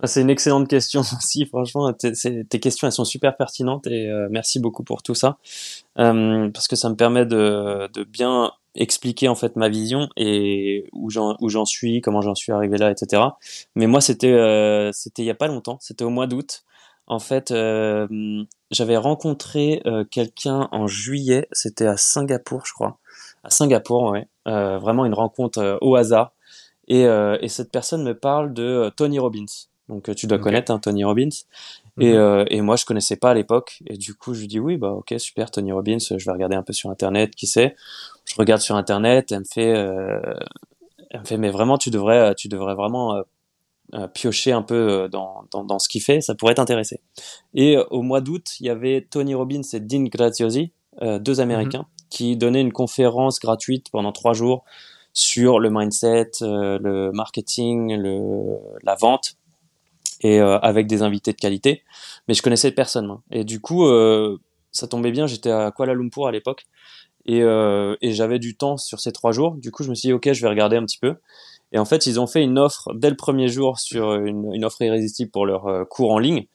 C'est 0.04 0.22
une 0.22 0.30
excellente 0.30 0.68
question 0.68 1.02
aussi, 1.18 1.46
franchement. 1.46 1.92
Tes 1.94 2.60
questions, 2.60 2.88
elles 2.88 2.94
sont 2.94 3.06
super 3.06 3.36
pertinentes 3.36 3.88
et 3.88 4.10
merci 4.30 4.60
beaucoup 4.60 4.84
pour 4.84 5.04
tout 5.04 5.16
ça. 5.16 5.38
Euh, 6.00 6.50
parce 6.50 6.68
que 6.68 6.76
ça 6.76 6.90
me 6.90 6.96
permet 6.96 7.26
de, 7.26 7.90
bien 8.06 8.52
expliquer 8.76 9.28
en 9.28 9.36
fait 9.36 9.56
ma 9.56 9.70
vision 9.70 10.10
et 10.18 10.90
où 10.94 11.10
j'en 11.10 11.66
suis, 11.66 12.02
comment 12.02 12.22
j'en 12.22 12.36
suis 12.36 12.52
arrivé 12.52 12.78
là, 12.78 12.90
etc. 12.90 13.22
Mais 13.76 13.86
moi 13.86 14.02
c'était 14.02 14.32
euh, 14.32 14.92
il 15.18 15.26
y 15.26 15.30
a 15.30 15.36
pas 15.36 15.48
longtemps, 15.48 15.78
c'était 15.80 16.04
au 16.04 16.10
mois 16.10 16.26
d'août. 16.26 16.64
En 17.08 17.20
fait, 17.20 17.52
euh, 17.52 18.08
j'avais 18.72 18.98
rencontré 18.98 19.82
euh, 19.86 20.06
quelqu'un 20.06 20.70
en 20.72 20.88
juillet, 20.88 21.48
c'était 21.52 21.86
à 21.86 21.98
Singapour, 21.98 22.66
je 22.66 22.74
crois, 22.74 22.98
à 23.44 23.50
Singapour, 23.50 24.12
ouais, 24.12 24.28
euh, 24.48 24.78
vraiment 24.80 25.06
une 25.06 25.14
rencontre 25.14 25.78
au 25.82 25.96
hasard. 25.96 26.32
Et 26.88 27.06
cette 27.48 27.72
personne 27.72 28.04
me 28.04 28.14
parle 28.14 28.54
de 28.54 28.92
Tony 28.98 29.18
Robbins. 29.18 29.46
Donc 29.90 30.14
tu 30.16 30.28
dois 30.28 30.40
connaître 30.40 30.72
hein, 30.72 30.80
Tony 30.80 31.04
Robbins. 31.04 31.30
Et, 32.00 32.14
mhm. 32.14 32.18
euh, 32.18 32.46
et, 32.50 32.62
moi, 32.62 32.76
je 32.76 32.86
connaissais 32.86 33.18
pas 33.18 33.32
à 33.32 33.34
l'époque. 33.34 33.84
Et 33.88 33.98
du 33.98 34.16
coup, 34.16 34.34
je 34.34 34.42
lui 34.42 34.48
dis 34.48 34.60
oui, 34.60 34.78
bah 34.78 34.92
ok, 34.92 35.14
super, 35.18 35.52
Tony 35.52 35.72
Robbins. 35.72 36.00
Je 36.00 36.26
vais 36.26 36.32
regarder 36.32 36.56
un 36.56 36.64
peu 36.64 36.74
sur 36.74 36.90
Internet, 36.90 37.36
qui 37.36 37.48
c'est. 37.48 37.76
Je 38.26 38.36
regarde 38.38 38.62
sur 38.62 38.76
Internet. 38.76 39.32
Elle 39.32 39.40
me 39.40 39.46
fait, 39.46 39.76
euh, 39.76 40.20
elle 41.12 41.22
me 41.22 41.26
fait, 41.26 41.38
mais 41.38 41.52
vraiment, 41.52 41.78
tu 41.78 41.92
devrais, 41.92 42.34
tu 42.36 42.48
devrais 42.48 42.76
vraiment 42.76 43.16
euh, 43.16 43.22
euh 43.94 44.08
piocher 44.08 44.54
un 44.54 44.64
peu 44.64 44.76
euh, 44.76 45.08
dans, 45.08 45.44
dans, 45.52 45.64
dans 45.64 45.80
ce 45.80 45.90
qu'il 45.90 46.02
fait. 46.02 46.22
Ça 46.22 46.34
pourrait 46.34 46.56
t'intéresser. 46.56 47.02
Et 47.54 47.78
au 47.92 48.02
mois 48.02 48.22
d'août, 48.22 48.54
il 48.60 48.66
y 48.66 48.70
avait 48.70 49.06
Tony 49.10 49.36
Robbins 49.36 49.62
et 49.74 49.80
Dean 49.80 50.04
Graziosi, 50.04 50.72
deux 51.02 51.42
Américains, 51.42 51.80
mhm. 51.80 52.08
qui 52.10 52.38
donnaient 52.38 52.62
une 52.62 52.74
conférence 52.74 53.40
gratuite 53.40 53.88
pendant 53.92 54.12
trois 54.12 54.34
jours 54.34 54.64
sur 55.16 55.60
le 55.60 55.70
mindset, 55.70 56.32
le 56.42 57.12
marketing, 57.12 57.96
le, 57.96 58.58
la 58.84 58.96
vente 58.96 59.38
et 60.24 60.40
euh, 60.40 60.58
avec 60.60 60.88
des 60.88 61.02
invités 61.02 61.34
de 61.34 61.38
qualité. 61.38 61.84
Mais 62.28 62.34
je 62.34 62.42
connaissais 62.42 62.72
personne. 62.72 63.18
Et 63.32 63.44
du 63.44 63.60
coup, 63.60 63.86
euh, 63.86 64.38
ça 64.72 64.88
tombait 64.88 65.12
bien. 65.12 65.28
J'étais 65.28 65.52
à 65.52 65.72
Kuala 65.72 65.94
Lumpur 65.94 66.26
à 66.26 66.32
l'époque 66.32 66.66
et, 67.26 67.42
euh, 67.44 67.96
et 68.02 68.14
j'avais 68.14 68.40
du 68.40 68.56
temps 68.56 68.78
sur 68.78 69.00
ces 69.00 69.12
trois 69.12 69.34
jours. 69.34 69.56
Du 69.56 69.72
coup, 69.72 69.84
je 69.84 69.90
me 69.90 69.96
suis 69.96 70.08
dit 70.08 70.14
ok, 70.14 70.32
je 70.32 70.42
vais 70.42 70.50
regarder 70.50 70.78
un 70.78 70.86
petit 70.86 70.98
peu. 71.00 71.16
Et 71.74 71.80
en 71.80 71.86
fait, 71.86 72.06
ils 72.06 72.20
ont 72.20 72.28
fait 72.28 72.44
une 72.44 72.58
offre 72.58 72.94
dès 72.94 73.10
le 73.10 73.16
premier 73.16 73.48
jour 73.48 73.80
sur 73.80 74.14
une, 74.14 74.54
une 74.54 74.64
offre 74.64 74.82
irrésistible 74.82 75.32
pour 75.32 75.46
leur 75.46 75.88
cours 75.90 76.12
en 76.12 76.20
ligne. 76.20 76.46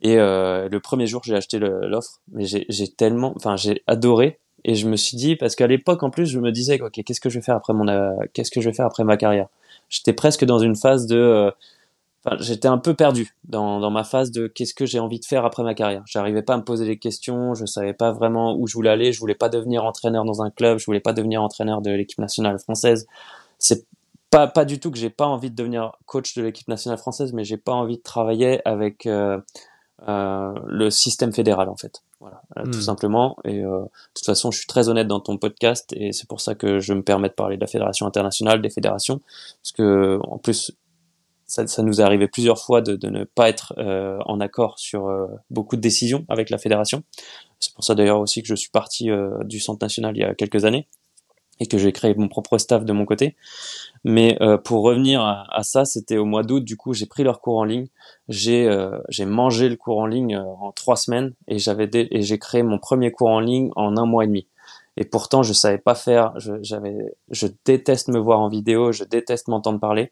Et 0.00 0.16
le 0.16 0.78
premier 0.78 1.06
jour, 1.06 1.20
j'ai 1.24 1.34
acheté 1.34 1.58
l'offre, 1.58 2.20
mais 2.32 2.46
j'ai 2.46 2.88
tellement, 2.88 3.34
enfin, 3.36 3.56
j'ai 3.56 3.82
adoré. 3.86 4.38
Et 4.64 4.74
je 4.74 4.88
me 4.88 4.96
suis 4.96 5.18
dit 5.18 5.36
parce 5.36 5.56
qu'à 5.56 5.66
l'époque, 5.66 6.02
en 6.02 6.08
plus, 6.08 6.24
je 6.24 6.38
me 6.38 6.50
disais 6.50 6.80
ok, 6.80 7.02
qu'est-ce 7.04 7.20
que 7.20 7.28
je 7.28 7.38
vais 7.38 7.44
faire 7.44 7.56
après 7.56 7.74
mon, 7.74 7.84
qu'est-ce 8.32 8.50
que 8.50 8.62
je 8.62 8.70
vais 8.70 8.74
faire 8.74 8.86
après 8.86 9.04
ma 9.04 9.18
carrière? 9.18 9.48
J'étais 9.90 10.14
presque 10.14 10.46
dans 10.46 10.58
une 10.58 10.74
phase 10.74 11.06
de 11.06 11.52
Enfin, 12.24 12.36
j'étais 12.40 12.68
un 12.68 12.78
peu 12.78 12.94
perdu 12.94 13.34
dans, 13.44 13.80
dans 13.80 13.90
ma 13.90 14.04
phase 14.04 14.30
de 14.30 14.46
qu'est-ce 14.46 14.74
que 14.74 14.86
j'ai 14.86 15.00
envie 15.00 15.18
de 15.18 15.24
faire 15.24 15.44
après 15.44 15.62
ma 15.64 15.74
carrière. 15.74 16.02
J'arrivais 16.06 16.42
pas 16.42 16.54
à 16.54 16.56
me 16.56 16.62
poser 16.62 16.86
des 16.86 16.98
questions, 16.98 17.54
je 17.54 17.66
savais 17.66 17.94
pas 17.94 18.12
vraiment 18.12 18.56
où 18.56 18.68
je 18.68 18.74
voulais 18.74 18.90
aller, 18.90 19.12
je 19.12 19.18
voulais 19.18 19.34
pas 19.34 19.48
devenir 19.48 19.84
entraîneur 19.84 20.24
dans 20.24 20.42
un 20.42 20.50
club, 20.50 20.78
je 20.78 20.86
voulais 20.86 21.00
pas 21.00 21.12
devenir 21.12 21.42
entraîneur 21.42 21.82
de 21.82 21.90
l'équipe 21.90 22.18
nationale 22.18 22.58
française. 22.58 23.06
C'est 23.58 23.86
pas 24.30 24.46
pas 24.46 24.64
du 24.64 24.78
tout 24.80 24.90
que 24.90 24.98
j'ai 24.98 25.10
pas 25.10 25.26
envie 25.26 25.50
de 25.50 25.56
devenir 25.56 25.92
coach 26.06 26.34
de 26.34 26.42
l'équipe 26.42 26.68
nationale 26.68 26.98
française, 26.98 27.32
mais 27.32 27.44
j'ai 27.44 27.58
pas 27.58 27.72
envie 27.72 27.98
de 27.98 28.02
travailler 28.02 28.66
avec 28.66 29.06
euh, 29.06 29.38
euh, 30.08 30.52
le 30.66 30.90
système 30.90 31.32
fédéral 31.32 31.68
en 31.68 31.76
fait. 31.76 32.02
Voilà, 32.18 32.42
euh, 32.56 32.64
tout 32.64 32.78
hmm. 32.78 32.82
simplement. 32.82 33.36
Et 33.44 33.60
euh, 33.64 33.82
de 33.82 33.88
toute 34.14 34.26
façon, 34.26 34.50
je 34.50 34.58
suis 34.58 34.66
très 34.66 34.88
honnête 34.88 35.06
dans 35.06 35.20
ton 35.20 35.38
podcast 35.38 35.92
et 35.92 36.12
c'est 36.12 36.28
pour 36.28 36.40
ça 36.40 36.54
que 36.54 36.80
je 36.80 36.92
me 36.92 37.02
permets 37.02 37.28
de 37.28 37.34
parler 37.34 37.56
de 37.56 37.60
la 37.60 37.66
fédération 37.66 38.06
internationale, 38.06 38.62
des 38.62 38.70
fédérations, 38.70 39.20
parce 39.62 39.72
que 39.72 40.18
en 40.22 40.38
plus 40.38 40.72
ça, 41.52 41.82
nous 41.82 42.00
est 42.00 42.04
arrivé 42.04 42.28
plusieurs 42.28 42.58
fois 42.58 42.80
de, 42.80 43.06
ne 43.08 43.24
pas 43.24 43.48
être 43.48 43.74
euh, 43.76 44.18
en 44.24 44.40
accord 44.40 44.78
sur 44.78 45.08
euh, 45.08 45.26
beaucoup 45.50 45.76
de 45.76 45.82
décisions 45.82 46.24
avec 46.28 46.48
la 46.48 46.56
fédération. 46.56 47.02
C'est 47.60 47.74
pour 47.74 47.84
ça 47.84 47.94
d'ailleurs 47.94 48.20
aussi 48.20 48.42
que 48.42 48.48
je 48.48 48.54
suis 48.54 48.70
parti 48.70 49.10
euh, 49.10 49.36
du 49.44 49.60
Centre 49.60 49.84
national 49.84 50.16
il 50.16 50.20
y 50.20 50.24
a 50.24 50.34
quelques 50.34 50.64
années 50.64 50.88
et 51.60 51.66
que 51.66 51.76
j'ai 51.76 51.92
créé 51.92 52.14
mon 52.14 52.28
propre 52.28 52.56
staff 52.56 52.86
de 52.86 52.92
mon 52.92 53.04
côté. 53.04 53.36
Mais 54.02 54.36
pour 54.64 54.82
revenir 54.82 55.20
à, 55.22 55.62
ça, 55.62 55.84
c'était 55.84 56.16
au 56.16 56.24
mois 56.24 56.42
d'août. 56.42 56.64
Du 56.64 56.76
coup, 56.76 56.92
j'ai 56.92 57.06
pris 57.06 57.22
leur 57.22 57.40
cours 57.40 57.58
en 57.58 57.64
ligne. 57.64 57.86
J'ai 58.28 58.66
mangé 59.26 59.68
le 59.68 59.76
cours 59.76 59.98
en 59.98 60.06
ligne 60.06 60.36
en 60.38 60.72
trois 60.72 60.96
semaines 60.96 61.34
et 61.46 61.58
j'ai 61.58 62.38
créé 62.38 62.64
mon 62.64 62.78
premier 62.78 63.12
cours 63.12 63.28
en 63.28 63.38
ligne 63.38 63.70
en 63.76 63.96
un 63.96 64.06
mois 64.06 64.24
et 64.24 64.26
demi. 64.26 64.48
Et 64.96 65.04
pourtant, 65.04 65.44
je 65.44 65.52
savais 65.52 65.78
pas 65.78 65.94
faire. 65.94 66.32
Je, 66.36 66.54
je 66.62 67.46
déteste 67.64 68.08
me 68.08 68.18
voir 68.18 68.40
en 68.40 68.48
vidéo, 68.48 68.90
je 68.90 69.04
déteste 69.04 69.46
m'entendre 69.46 69.78
parler. 69.78 70.10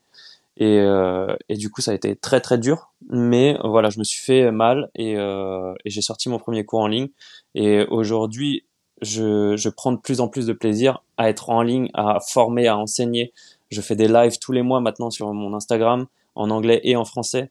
Et, 0.61 0.79
euh, 0.79 1.35
et, 1.49 1.57
du 1.57 1.71
coup, 1.71 1.81
ça 1.81 1.91
a 1.91 1.95
été 1.95 2.15
très 2.15 2.41
très 2.41 2.59
dur. 2.59 2.93
Mais 3.09 3.59
voilà, 3.65 3.89
je 3.89 3.99
me 3.99 4.05
suis 4.05 4.23
fait 4.23 4.53
mal 4.53 4.91
et, 4.95 5.17
euh, 5.17 5.73
et 5.85 5.91
j'ai 5.91 6.03
sorti 6.03 6.29
mon 6.29 6.39
premier 6.39 6.65
cours 6.65 6.81
en 6.81 6.87
ligne. 6.87 7.09
Et 7.55 7.83
aujourd'hui, 7.85 8.67
je, 9.01 9.57
je 9.57 9.69
prends 9.71 9.91
de 9.93 9.97
plus 9.97 10.21
en 10.21 10.29
plus 10.29 10.47
de 10.47 10.53
plaisir 10.53 11.03
à 11.17 11.31
être 11.31 11.49
en 11.49 11.63
ligne, 11.63 11.89
à 11.95 12.19
former, 12.21 12.69
à 12.69 12.77
enseigner. 12.77 13.33
Je 13.71 13.81
fais 13.81 13.97
des 13.97 14.07
lives 14.07 14.39
tous 14.39 14.53
les 14.53 14.63
mois 14.63 14.81
maintenant 14.81 15.11
sur 15.11 15.33
mon 15.33 15.55
Instagram, 15.55 16.07
en 16.35 16.51
anglais 16.51 16.81
et 16.85 16.95
en 16.95 17.07
français. 17.07 17.51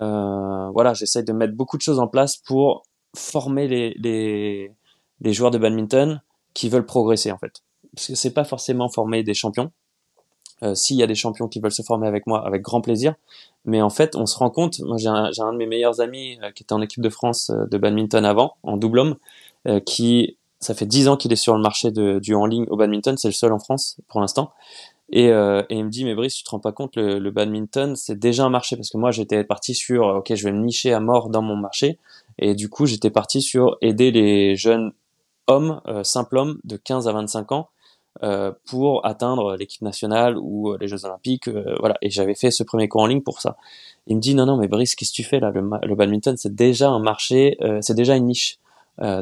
Euh, 0.00 0.70
voilà, 0.70 0.94
j'essaie 0.94 1.22
de 1.22 1.32
mettre 1.32 1.54
beaucoup 1.54 1.76
de 1.76 1.82
choses 1.82 1.98
en 1.98 2.08
place 2.08 2.38
pour 2.38 2.82
former 3.14 3.68
les, 3.68 3.94
les, 3.98 4.72
les 5.20 5.32
joueurs 5.34 5.50
de 5.50 5.58
badminton 5.58 6.22
qui 6.54 6.70
veulent 6.70 6.86
progresser 6.86 7.30
en 7.30 7.38
fait. 7.38 7.62
Parce 7.94 8.06
que 8.06 8.14
c'est 8.14 8.32
pas 8.32 8.44
forcément 8.44 8.88
former 8.88 9.22
des 9.22 9.34
champions. 9.34 9.70
Euh, 10.62 10.74
S'il 10.74 10.96
y 10.96 11.02
a 11.02 11.06
des 11.06 11.14
champions 11.14 11.48
qui 11.48 11.60
veulent 11.60 11.72
se 11.72 11.82
former 11.82 12.06
avec 12.08 12.26
moi, 12.26 12.44
avec 12.46 12.62
grand 12.62 12.80
plaisir. 12.80 13.14
Mais 13.64 13.82
en 13.82 13.90
fait, 13.90 14.16
on 14.16 14.26
se 14.26 14.36
rend 14.36 14.50
compte. 14.50 14.80
Moi, 14.80 14.96
j'ai 14.96 15.08
un, 15.08 15.52
de 15.52 15.56
mes 15.56 15.66
meilleurs 15.66 16.00
amis 16.00 16.38
euh, 16.42 16.50
qui 16.50 16.62
était 16.62 16.72
en 16.72 16.80
équipe 16.80 17.02
de 17.02 17.10
France 17.10 17.50
euh, 17.50 17.66
de 17.66 17.78
badminton 17.78 18.24
avant, 18.24 18.56
en 18.62 18.76
double 18.76 18.98
homme, 18.98 19.16
qui 19.84 20.38
ça 20.60 20.74
fait 20.74 20.86
dix 20.86 21.08
ans 21.08 21.18
qu'il 21.18 21.30
est 21.30 21.36
sur 21.36 21.54
le 21.54 21.60
marché 21.60 21.90
du 21.90 22.34
en 22.34 22.46
ligne 22.46 22.64
au 22.70 22.76
badminton. 22.76 23.18
C'est 23.18 23.28
le 23.28 23.34
seul 23.34 23.52
en 23.52 23.58
France 23.58 23.98
pour 24.08 24.20
l'instant. 24.20 24.52
Et, 25.10 25.26
il 25.26 25.84
me 25.84 25.88
dit, 25.88 26.06
mais 26.06 26.14
Brice, 26.14 26.36
tu 26.36 26.42
te 26.44 26.50
rends 26.50 26.58
pas 26.58 26.72
compte, 26.72 26.96
le, 26.96 27.30
badminton, 27.30 27.94
c'est 27.94 28.18
déjà 28.18 28.44
un 28.44 28.48
marché. 28.48 28.76
Parce 28.76 28.88
que 28.88 28.96
moi, 28.96 29.10
j'étais 29.10 29.44
parti 29.44 29.74
sur, 29.74 30.06
ok, 30.06 30.34
je 30.34 30.44
vais 30.44 30.52
me 30.52 30.64
nicher 30.64 30.94
à 30.94 31.00
mort 31.00 31.28
dans 31.28 31.42
mon 31.42 31.56
marché. 31.56 31.98
Et 32.38 32.54
du 32.54 32.70
coup, 32.70 32.86
j'étais 32.86 33.10
parti 33.10 33.42
sur 33.42 33.76
aider 33.82 34.10
les 34.10 34.56
jeunes 34.56 34.92
hommes, 35.46 35.82
simples 36.02 36.38
hommes 36.38 36.58
de 36.64 36.78
15 36.78 37.08
à 37.08 37.12
25 37.12 37.52
ans, 37.52 37.68
pour 38.64 39.06
atteindre 39.06 39.56
l'équipe 39.56 39.82
nationale 39.82 40.36
ou 40.38 40.70
euh, 40.70 40.78
les 40.80 40.88
Jeux 40.88 41.04
Olympiques. 41.04 41.48
Euh, 41.48 41.76
voilà. 41.78 41.96
Et 42.02 42.10
j'avais 42.10 42.34
fait 42.34 42.50
ce 42.50 42.62
premier 42.62 42.88
cours 42.88 43.02
en 43.02 43.06
ligne 43.06 43.22
pour 43.22 43.40
ça. 43.40 43.56
Il 44.06 44.16
me 44.16 44.20
dit, 44.20 44.34
non, 44.34 44.46
non, 44.46 44.56
mais 44.56 44.68
Brice, 44.68 44.94
qu'est-ce 44.94 45.12
que 45.12 45.16
tu 45.16 45.24
fais 45.24 45.38
là? 45.38 45.50
Le, 45.50 45.60
le 45.60 45.94
badminton, 45.94 46.36
c'est 46.36 46.54
déjà 46.54 46.88
un 46.88 46.98
marché, 46.98 47.56
euh, 47.60 47.78
c'est 47.82 47.94
déjà 47.94 48.16
une 48.16 48.26
niche. 48.26 48.58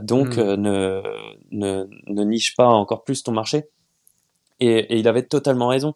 donc, 0.02 0.38
mmh. 0.38 0.54
ne, 0.54 1.02
ne, 1.50 1.86
ne 2.06 2.24
niche 2.24 2.56
pas 2.56 2.68
encore 2.68 3.04
plus 3.04 3.22
ton 3.22 3.32
marché. 3.32 3.66
Et, 4.60 4.78
et, 4.78 4.98
il 4.98 5.08
avait 5.08 5.24
totalement 5.24 5.68
raison. 5.68 5.94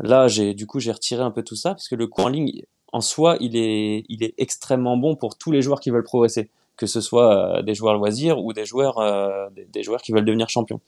Là, 0.00 0.28
j'ai 0.28 0.54
du 0.54 0.66
coup 0.66 0.80
j'ai 0.80 0.92
retiré 0.92 1.22
un 1.22 1.30
peu 1.30 1.42
tout 1.42 1.56
ça 1.56 1.70
parce 1.70 1.88
que 1.88 1.94
le 1.94 2.06
cours 2.06 2.26
en 2.26 2.28
ligne, 2.28 2.62
en 2.92 3.00
soi, 3.00 3.36
il 3.40 3.56
est 3.56 4.04
il 4.08 4.22
est 4.22 4.34
extrêmement 4.36 4.96
bon 4.96 5.16
pour 5.16 5.38
tous 5.38 5.50
les 5.50 5.62
joueurs 5.62 5.80
qui 5.80 5.90
veulent 5.90 6.04
progresser, 6.04 6.50
que 6.76 6.86
ce 6.86 7.00
soit 7.00 7.58
euh, 7.58 7.62
des 7.62 7.74
joueurs 7.74 7.94
loisirs 7.94 8.38
ou 8.38 8.52
des 8.52 8.66
joueurs 8.66 8.98
euh, 8.98 9.48
des, 9.54 9.64
des, 9.64 9.82
joueurs 9.82 10.02
qui 10.02 10.12
veulent 10.12 10.24
devenir 10.24 10.48
champions. 10.48 10.80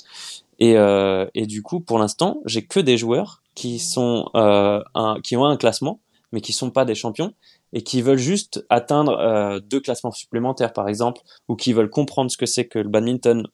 Et, 0.58 0.76
euh, 0.76 1.26
et 1.34 1.46
du 1.46 1.62
coup, 1.62 1.80
pour 1.80 1.98
l'instant, 1.98 2.40
j'ai 2.44 2.64
que 2.64 2.80
des 2.80 2.96
joueurs 2.96 3.42
qui 3.54 3.78
sont 3.78 4.30
euh, 4.34 4.80
un, 4.94 5.20
qui 5.22 5.36
ont 5.36 5.44
un 5.44 5.56
classement, 5.56 6.00
mais 6.32 6.40
qui 6.40 6.52
sont 6.52 6.70
pas 6.70 6.84
des 6.84 6.94
champions 6.94 7.32
et 7.72 7.82
qui 7.82 8.02
veulent 8.02 8.18
juste 8.18 8.64
atteindre 8.68 9.18
euh, 9.18 9.58
deux 9.58 9.80
classements 9.80 10.12
supplémentaires, 10.12 10.72
par 10.72 10.88
exemple, 10.88 11.22
ou 11.48 11.56
qui 11.56 11.72
veulent 11.72 11.90
comprendre 11.90 12.30
ce 12.30 12.36
que 12.36 12.46
c'est 12.46 12.66
que 12.66 12.78
le 12.78 12.88
badminton, 12.88 13.48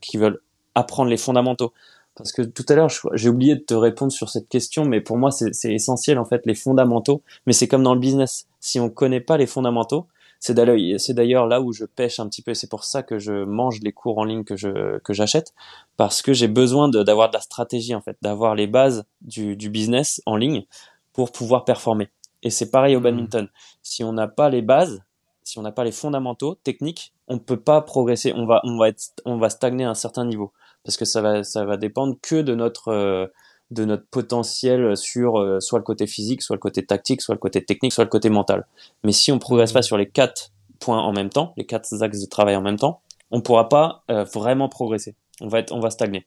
qui 0.00 0.16
veulent 0.16 0.40
apprendre 0.74 1.08
les 1.08 1.16
fondamentaux. 1.16 1.72
Parce 2.16 2.30
que 2.32 2.42
tout 2.42 2.64
à 2.68 2.74
l'heure, 2.74 2.90
j'ai 3.14 3.28
oublié 3.28 3.56
de 3.56 3.60
te 3.60 3.74
répondre 3.74 4.12
sur 4.12 4.28
cette 4.28 4.48
question, 4.48 4.84
mais 4.84 5.00
pour 5.00 5.16
moi, 5.16 5.30
c'est 5.30 5.72
essentiel 5.72 6.18
en 6.18 6.24
fait 6.24 6.46
les 6.46 6.54
fondamentaux. 6.54 7.22
Mais 7.46 7.52
c'est 7.52 7.66
comme 7.66 7.82
dans 7.82 7.94
le 7.94 8.00
business. 8.00 8.46
Si 8.60 8.78
on 8.78 8.88
connaît 8.88 9.20
pas 9.20 9.36
les 9.36 9.46
fondamentaux, 9.46 10.06
c'est 10.44 11.14
d'ailleurs 11.14 11.46
là 11.46 11.62
où 11.62 11.72
je 11.72 11.86
pêche 11.86 12.20
un 12.20 12.28
petit 12.28 12.42
peu. 12.42 12.52
C'est 12.52 12.68
pour 12.68 12.84
ça 12.84 13.02
que 13.02 13.18
je 13.18 13.44
mange 13.44 13.80
les 13.80 13.92
cours 13.92 14.18
en 14.18 14.24
ligne 14.24 14.44
que 14.44 14.56
je 14.56 14.98
que 14.98 15.14
j'achète, 15.14 15.54
parce 15.96 16.20
que 16.20 16.34
j'ai 16.34 16.48
besoin 16.48 16.88
d'avoir 16.88 17.28
de, 17.28 17.32
de, 17.32 17.36
la 17.38 17.40
stratégie 17.40 17.94
en 17.94 18.02
fait, 18.02 18.18
d'avoir 18.20 18.54
les 18.54 18.66
bases 18.66 19.04
du, 19.22 19.56
du 19.56 19.70
business 19.70 20.20
en 20.26 20.36
ligne 20.36 20.66
pour 21.14 21.32
pouvoir 21.32 21.64
performer. 21.64 22.10
Et 22.42 22.50
c'est 22.50 22.70
pareil 22.70 22.94
au 22.94 23.00
mmh. 23.00 23.04
badminton. 23.04 23.48
Si 23.82 24.04
on 24.04 24.12
n'a 24.12 24.28
pas 24.28 24.50
les 24.50 24.60
bases, 24.60 25.02
si 25.44 25.58
on 25.58 25.62
n'a 25.62 25.72
pas 25.72 25.84
les 25.84 25.92
fondamentaux 25.92 26.56
techniques, 26.56 27.14
on 27.26 27.34
ne 27.34 27.38
peut 27.38 27.60
pas 27.60 27.80
progresser. 27.80 28.34
On 28.34 28.44
va 28.44 28.60
on 28.64 28.76
va 28.76 28.88
être 28.88 29.12
on 29.24 29.38
va 29.38 29.48
stagner 29.48 29.84
à 29.84 29.90
un 29.90 29.94
certain 29.94 30.26
niveau 30.26 30.52
parce 30.84 30.98
que 30.98 31.06
ça 31.06 31.22
va 31.22 31.42
ça 31.42 31.64
va 31.64 31.78
dépendre 31.78 32.16
que 32.20 32.42
de 32.42 32.54
notre 32.54 32.88
euh, 32.88 33.26
de 33.70 33.84
notre 33.84 34.06
potentiel 34.06 34.96
sur 34.96 35.38
euh, 35.38 35.60
soit 35.60 35.78
le 35.78 35.84
côté 35.84 36.06
physique, 36.06 36.42
soit 36.42 36.56
le 36.56 36.60
côté 36.60 36.84
tactique, 36.84 37.22
soit 37.22 37.34
le 37.34 37.38
côté 37.38 37.64
technique, 37.64 37.92
soit 37.92 38.04
le 38.04 38.10
côté 38.10 38.30
mental. 38.30 38.66
Mais 39.02 39.12
si 39.12 39.32
on 39.32 39.38
progresse 39.38 39.72
pas 39.72 39.82
sur 39.82 39.96
les 39.96 40.08
quatre 40.08 40.52
points 40.80 41.02
en 41.02 41.12
même 41.12 41.30
temps, 41.30 41.54
les 41.56 41.64
quatre 41.64 42.02
axes 42.02 42.20
de 42.20 42.26
travail 42.26 42.56
en 42.56 42.62
même 42.62 42.78
temps, 42.78 43.00
on 43.30 43.40
pourra 43.40 43.68
pas 43.68 44.04
euh, 44.10 44.24
vraiment 44.24 44.68
progresser. 44.68 45.16
On 45.40 45.48
va 45.48 45.60
être 45.60 45.72
on 45.72 45.80
va 45.80 45.90
stagner. 45.90 46.26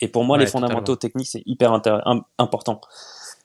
Et 0.00 0.08
pour 0.08 0.24
moi, 0.24 0.36
ouais, 0.36 0.44
les 0.44 0.50
fondamentaux 0.50 0.94
totalement. 0.94 0.96
techniques 0.96 1.28
c'est 1.28 1.42
hyper 1.46 1.72
important. 2.38 2.80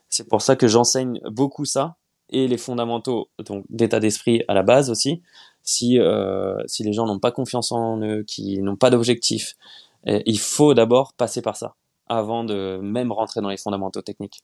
C'est 0.09 0.27
pour 0.27 0.41
ça 0.41 0.55
que 0.55 0.67
j'enseigne 0.67 1.19
beaucoup 1.29 1.65
ça 1.65 1.95
et 2.31 2.47
les 2.47 2.57
fondamentaux 2.57 3.29
donc 3.45 3.65
d'état 3.69 3.99
d'esprit 3.99 4.43
à 4.47 4.53
la 4.53 4.63
base 4.63 4.89
aussi. 4.89 5.21
Si 5.63 5.99
euh, 5.99 6.55
si 6.67 6.83
les 6.83 6.93
gens 6.93 7.05
n'ont 7.05 7.19
pas 7.19 7.31
confiance 7.31 7.71
en 7.71 8.01
eux, 8.01 8.23
qui 8.23 8.59
n'ont 8.59 8.75
pas 8.75 8.89
d'objectif, 8.89 9.55
il 10.05 10.39
faut 10.39 10.73
d'abord 10.73 11.13
passer 11.13 11.41
par 11.41 11.57
ça 11.57 11.75
avant 12.09 12.43
de 12.43 12.79
même 12.81 13.11
rentrer 13.11 13.41
dans 13.41 13.49
les 13.49 13.57
fondamentaux 13.57 14.01
techniques. 14.01 14.41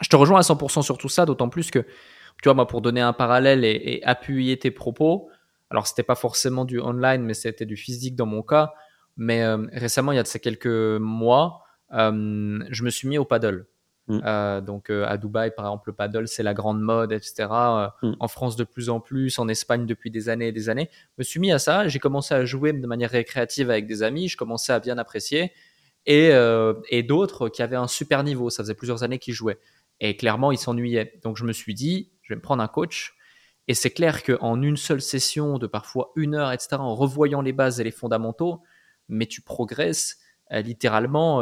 Je 0.00 0.08
te 0.08 0.16
rejoins 0.16 0.38
à 0.38 0.42
100% 0.42 0.82
sur 0.82 0.98
tout 0.98 1.08
ça, 1.08 1.26
d'autant 1.26 1.48
plus 1.48 1.70
que, 1.70 1.80
tu 1.80 2.44
vois, 2.44 2.54
moi, 2.54 2.66
pour 2.66 2.80
donner 2.80 3.00
un 3.00 3.12
parallèle 3.12 3.64
et, 3.64 3.80
et 3.84 4.04
appuyer 4.04 4.58
tes 4.58 4.70
propos, 4.70 5.28
alors 5.72 5.86
c'était 5.86 6.02
pas 6.02 6.14
forcément 6.14 6.66
du 6.66 6.80
online, 6.80 7.22
mais 7.22 7.32
c'était 7.32 7.64
du 7.64 7.76
physique 7.76 8.14
dans 8.14 8.26
mon 8.26 8.42
cas. 8.42 8.74
Mais 9.16 9.42
euh, 9.42 9.66
récemment, 9.72 10.12
il 10.12 10.16
y 10.16 10.18
a 10.18 10.22
de 10.22 10.28
ces 10.28 10.38
quelques 10.38 10.66
mois, 10.66 11.62
euh, 11.94 12.62
je 12.70 12.84
me 12.84 12.90
suis 12.90 13.08
mis 13.08 13.16
au 13.16 13.24
paddle. 13.24 13.66
Mm. 14.08 14.20
Euh, 14.24 14.60
donc 14.60 14.90
à 14.90 15.16
Dubaï, 15.16 15.50
par 15.54 15.66
exemple, 15.66 15.84
le 15.86 15.94
paddle, 15.94 16.28
c'est 16.28 16.42
la 16.42 16.52
grande 16.52 16.80
mode, 16.80 17.12
etc. 17.12 17.48
Mm. 18.02 18.12
En 18.20 18.28
France, 18.28 18.56
de 18.56 18.64
plus 18.64 18.90
en 18.90 19.00
plus, 19.00 19.38
en 19.38 19.48
Espagne, 19.48 19.86
depuis 19.86 20.10
des 20.10 20.28
années 20.28 20.48
et 20.48 20.52
des 20.52 20.68
années. 20.68 20.90
Je 20.92 21.14
me 21.18 21.24
suis 21.24 21.40
mis 21.40 21.52
à 21.52 21.58
ça. 21.58 21.88
J'ai 21.88 21.98
commencé 21.98 22.34
à 22.34 22.44
jouer 22.44 22.74
de 22.74 22.86
manière 22.86 23.10
récréative 23.10 23.70
avec 23.70 23.86
des 23.86 24.02
amis. 24.02 24.28
Je 24.28 24.36
commençais 24.36 24.74
à 24.74 24.80
bien 24.80 24.98
apprécier. 24.98 25.52
Et, 26.06 26.30
euh, 26.32 26.74
et 26.90 27.02
d'autres 27.02 27.48
qui 27.48 27.62
avaient 27.62 27.76
un 27.76 27.88
super 27.88 28.24
niveau. 28.24 28.50
Ça 28.50 28.62
faisait 28.62 28.74
plusieurs 28.74 29.02
années 29.02 29.18
qu'ils 29.18 29.34
jouaient. 29.34 29.58
Et 30.00 30.16
clairement, 30.16 30.52
ils 30.52 30.58
s'ennuyaient. 30.58 31.20
Donc 31.22 31.36
je 31.36 31.44
me 31.44 31.52
suis 31.52 31.74
dit, 31.74 32.10
je 32.22 32.32
vais 32.32 32.36
me 32.36 32.42
prendre 32.42 32.62
un 32.62 32.68
coach. 32.68 33.14
Et 33.68 33.74
c'est 33.74 33.90
clair 33.90 34.24
qu'en 34.24 34.60
une 34.60 34.76
seule 34.76 35.00
session 35.00 35.58
de 35.58 35.66
parfois 35.66 36.12
une 36.16 36.34
heure, 36.34 36.50
etc., 36.50 36.76
en 36.78 36.96
revoyant 36.96 37.42
les 37.42 37.52
bases 37.52 37.80
et 37.80 37.84
les 37.84 37.92
fondamentaux, 37.92 38.60
mais 39.08 39.26
tu 39.26 39.40
progresses 39.40 40.18
littéralement 40.50 41.40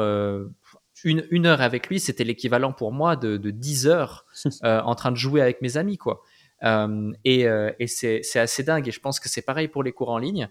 une, 1.05 1.27
une 1.31 1.47
heure 1.47 1.61
avec 1.61 1.89
lui, 1.89 2.01
c'était 2.01 2.25
l'équivalent 2.25 2.73
pour 2.73 2.93
moi 2.93 3.17
de, 3.17 3.37
de 3.37 3.51
10 3.51 3.87
heures 3.87 4.27
euh, 4.65 4.81
en 4.81 4.95
train 4.95 5.11
de 5.11 5.17
jouer 5.17 5.41
avec 5.41 5.63
mes 5.63 5.77
amis, 5.77 5.99
quoi. 5.99 6.23
Euh, 6.63 7.13
et, 7.25 7.49
euh, 7.49 7.73
et 7.79 7.87
c'est 7.87 8.21
assez 8.37 8.63
dingue. 8.63 8.87
Et 8.87 8.91
je 8.91 9.01
pense 9.01 9.19
que 9.19 9.29
c'est 9.29 9.43
pareil 9.43 9.69
pour 9.69 9.83
les 9.83 9.93
cours 9.93 10.11
en 10.11 10.19
ligne. 10.19 10.51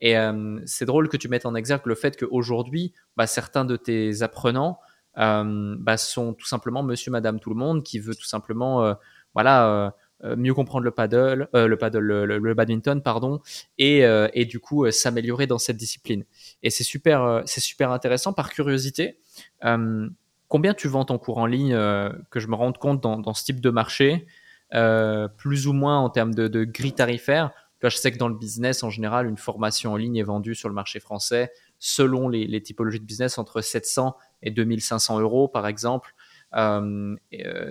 Et 0.00 0.16
euh, 0.16 0.60
c'est 0.64 0.84
drôle 0.84 1.08
que 1.08 1.16
tu 1.16 1.28
mettes 1.28 1.46
en 1.46 1.54
exergue 1.54 1.86
le 1.86 1.94
fait 1.94 2.18
qu'aujourd'hui, 2.18 2.92
bah, 3.16 3.26
certains 3.26 3.64
de 3.64 3.76
tes 3.76 4.22
apprenants 4.22 4.78
euh, 5.18 5.74
bah, 5.78 5.96
sont 5.96 6.34
tout 6.34 6.46
simplement 6.46 6.82
monsieur, 6.82 7.10
madame, 7.10 7.40
tout 7.40 7.50
le 7.50 7.56
monde 7.56 7.82
qui 7.82 7.98
veut 7.98 8.14
tout 8.14 8.26
simplement, 8.26 8.84
euh, 8.84 8.94
voilà, 9.34 9.94
mieux 10.36 10.52
comprendre 10.52 10.84
le 10.84 10.90
paddle, 10.90 11.48
le 11.52 11.76
paddle, 11.76 12.00
le, 12.00 12.54
badminton, 12.54 13.02
pardon, 13.02 13.40
et, 13.78 14.00
et 14.32 14.44
du 14.46 14.58
coup 14.58 14.90
s'améliorer 14.90 15.46
dans 15.46 15.58
cette 15.58 15.76
discipline. 15.76 16.24
Et 16.64 16.70
c'est 16.70 16.82
super, 16.82 17.42
c'est 17.46 17.60
super 17.60 17.92
intéressant. 17.92 18.32
Par 18.32 18.50
curiosité, 18.50 19.20
euh, 19.64 20.08
combien 20.48 20.74
tu 20.74 20.88
vends 20.88 21.04
ton 21.04 21.18
cours 21.18 21.38
en 21.38 21.46
ligne 21.46 21.74
euh, 21.74 22.10
Que 22.30 22.40
je 22.40 22.48
me 22.48 22.54
rende 22.54 22.78
compte 22.78 23.02
dans, 23.02 23.18
dans 23.18 23.34
ce 23.34 23.44
type 23.44 23.60
de 23.60 23.70
marché, 23.70 24.26
euh, 24.74 25.28
plus 25.28 25.66
ou 25.66 25.72
moins 25.72 25.98
en 25.98 26.10
termes 26.10 26.34
de, 26.34 26.48
de 26.48 26.64
grille 26.64 26.94
tarifaire. 26.94 27.50
Je 27.82 27.96
sais 27.96 28.10
que 28.10 28.18
dans 28.18 28.28
le 28.28 28.34
business, 28.34 28.82
en 28.82 28.90
général, 28.90 29.28
une 29.28 29.36
formation 29.36 29.92
en 29.92 29.96
ligne 29.96 30.16
est 30.16 30.24
vendue 30.24 30.54
sur 30.54 30.68
le 30.68 30.74
marché 30.74 31.00
français 31.00 31.52
selon 31.78 32.28
les, 32.28 32.60
typologies 32.62 32.98
de 32.98 33.04
business 33.04 33.38
entre 33.38 33.60
700 33.60 34.16
et 34.42 34.50
2500 34.50 35.20
euros, 35.20 35.48
par 35.48 35.66
exemple. 35.66 36.14
Euh, 36.54 37.14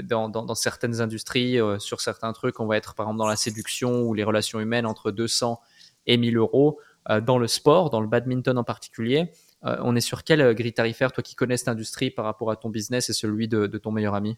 dans, 0.03 0.30
dans, 0.30 0.55
certaines 0.55 1.01
industries, 1.01 1.60
euh, 1.60 1.80
sur 1.80 1.99
certains 1.99 2.32
trucs, 2.32 2.60
on 2.60 2.68
va 2.68 2.78
être 2.78 2.93
par 2.93 3.08
exemple 3.08 3.18
dans 3.18 3.28
la 3.28 3.36
séduction 3.36 4.03
ou 4.03 4.14
les 4.14 4.24
relations 4.24 4.60
humaines 4.60 4.86
entre 4.86 5.12
200 5.12 5.60
et 6.05 6.18
1000 6.18 6.38
euros. 6.38 6.80
Euh, 7.10 7.22
dans 7.22 7.38
le 7.38 7.47
sport, 7.47 7.89
dans 7.89 8.01
le 8.01 8.08
badminton 8.08 8.58
en 8.58 8.64
particulier, 8.64 9.32
euh, 9.66 9.78
on 9.82 9.95
est 9.95 10.01
sur 10.01 10.24
quelle 10.24 10.41
euh, 10.41 10.53
grille 10.53 10.74
tarifaire, 10.74 11.12
toi 11.12 11.24
qui 11.24 11.36
connais 11.36 11.58
cette 11.58 11.70
industrie 11.70 12.12
par 12.12 12.26
rapport 12.26 12.51
à 12.51 12.55
ton 12.55 12.70
business 12.70 13.10
et 13.10 13.14
celui 13.14 13.47
de 13.47 13.66
ton 13.78 13.91
meilleur 13.91 14.14
ami? 14.14 14.38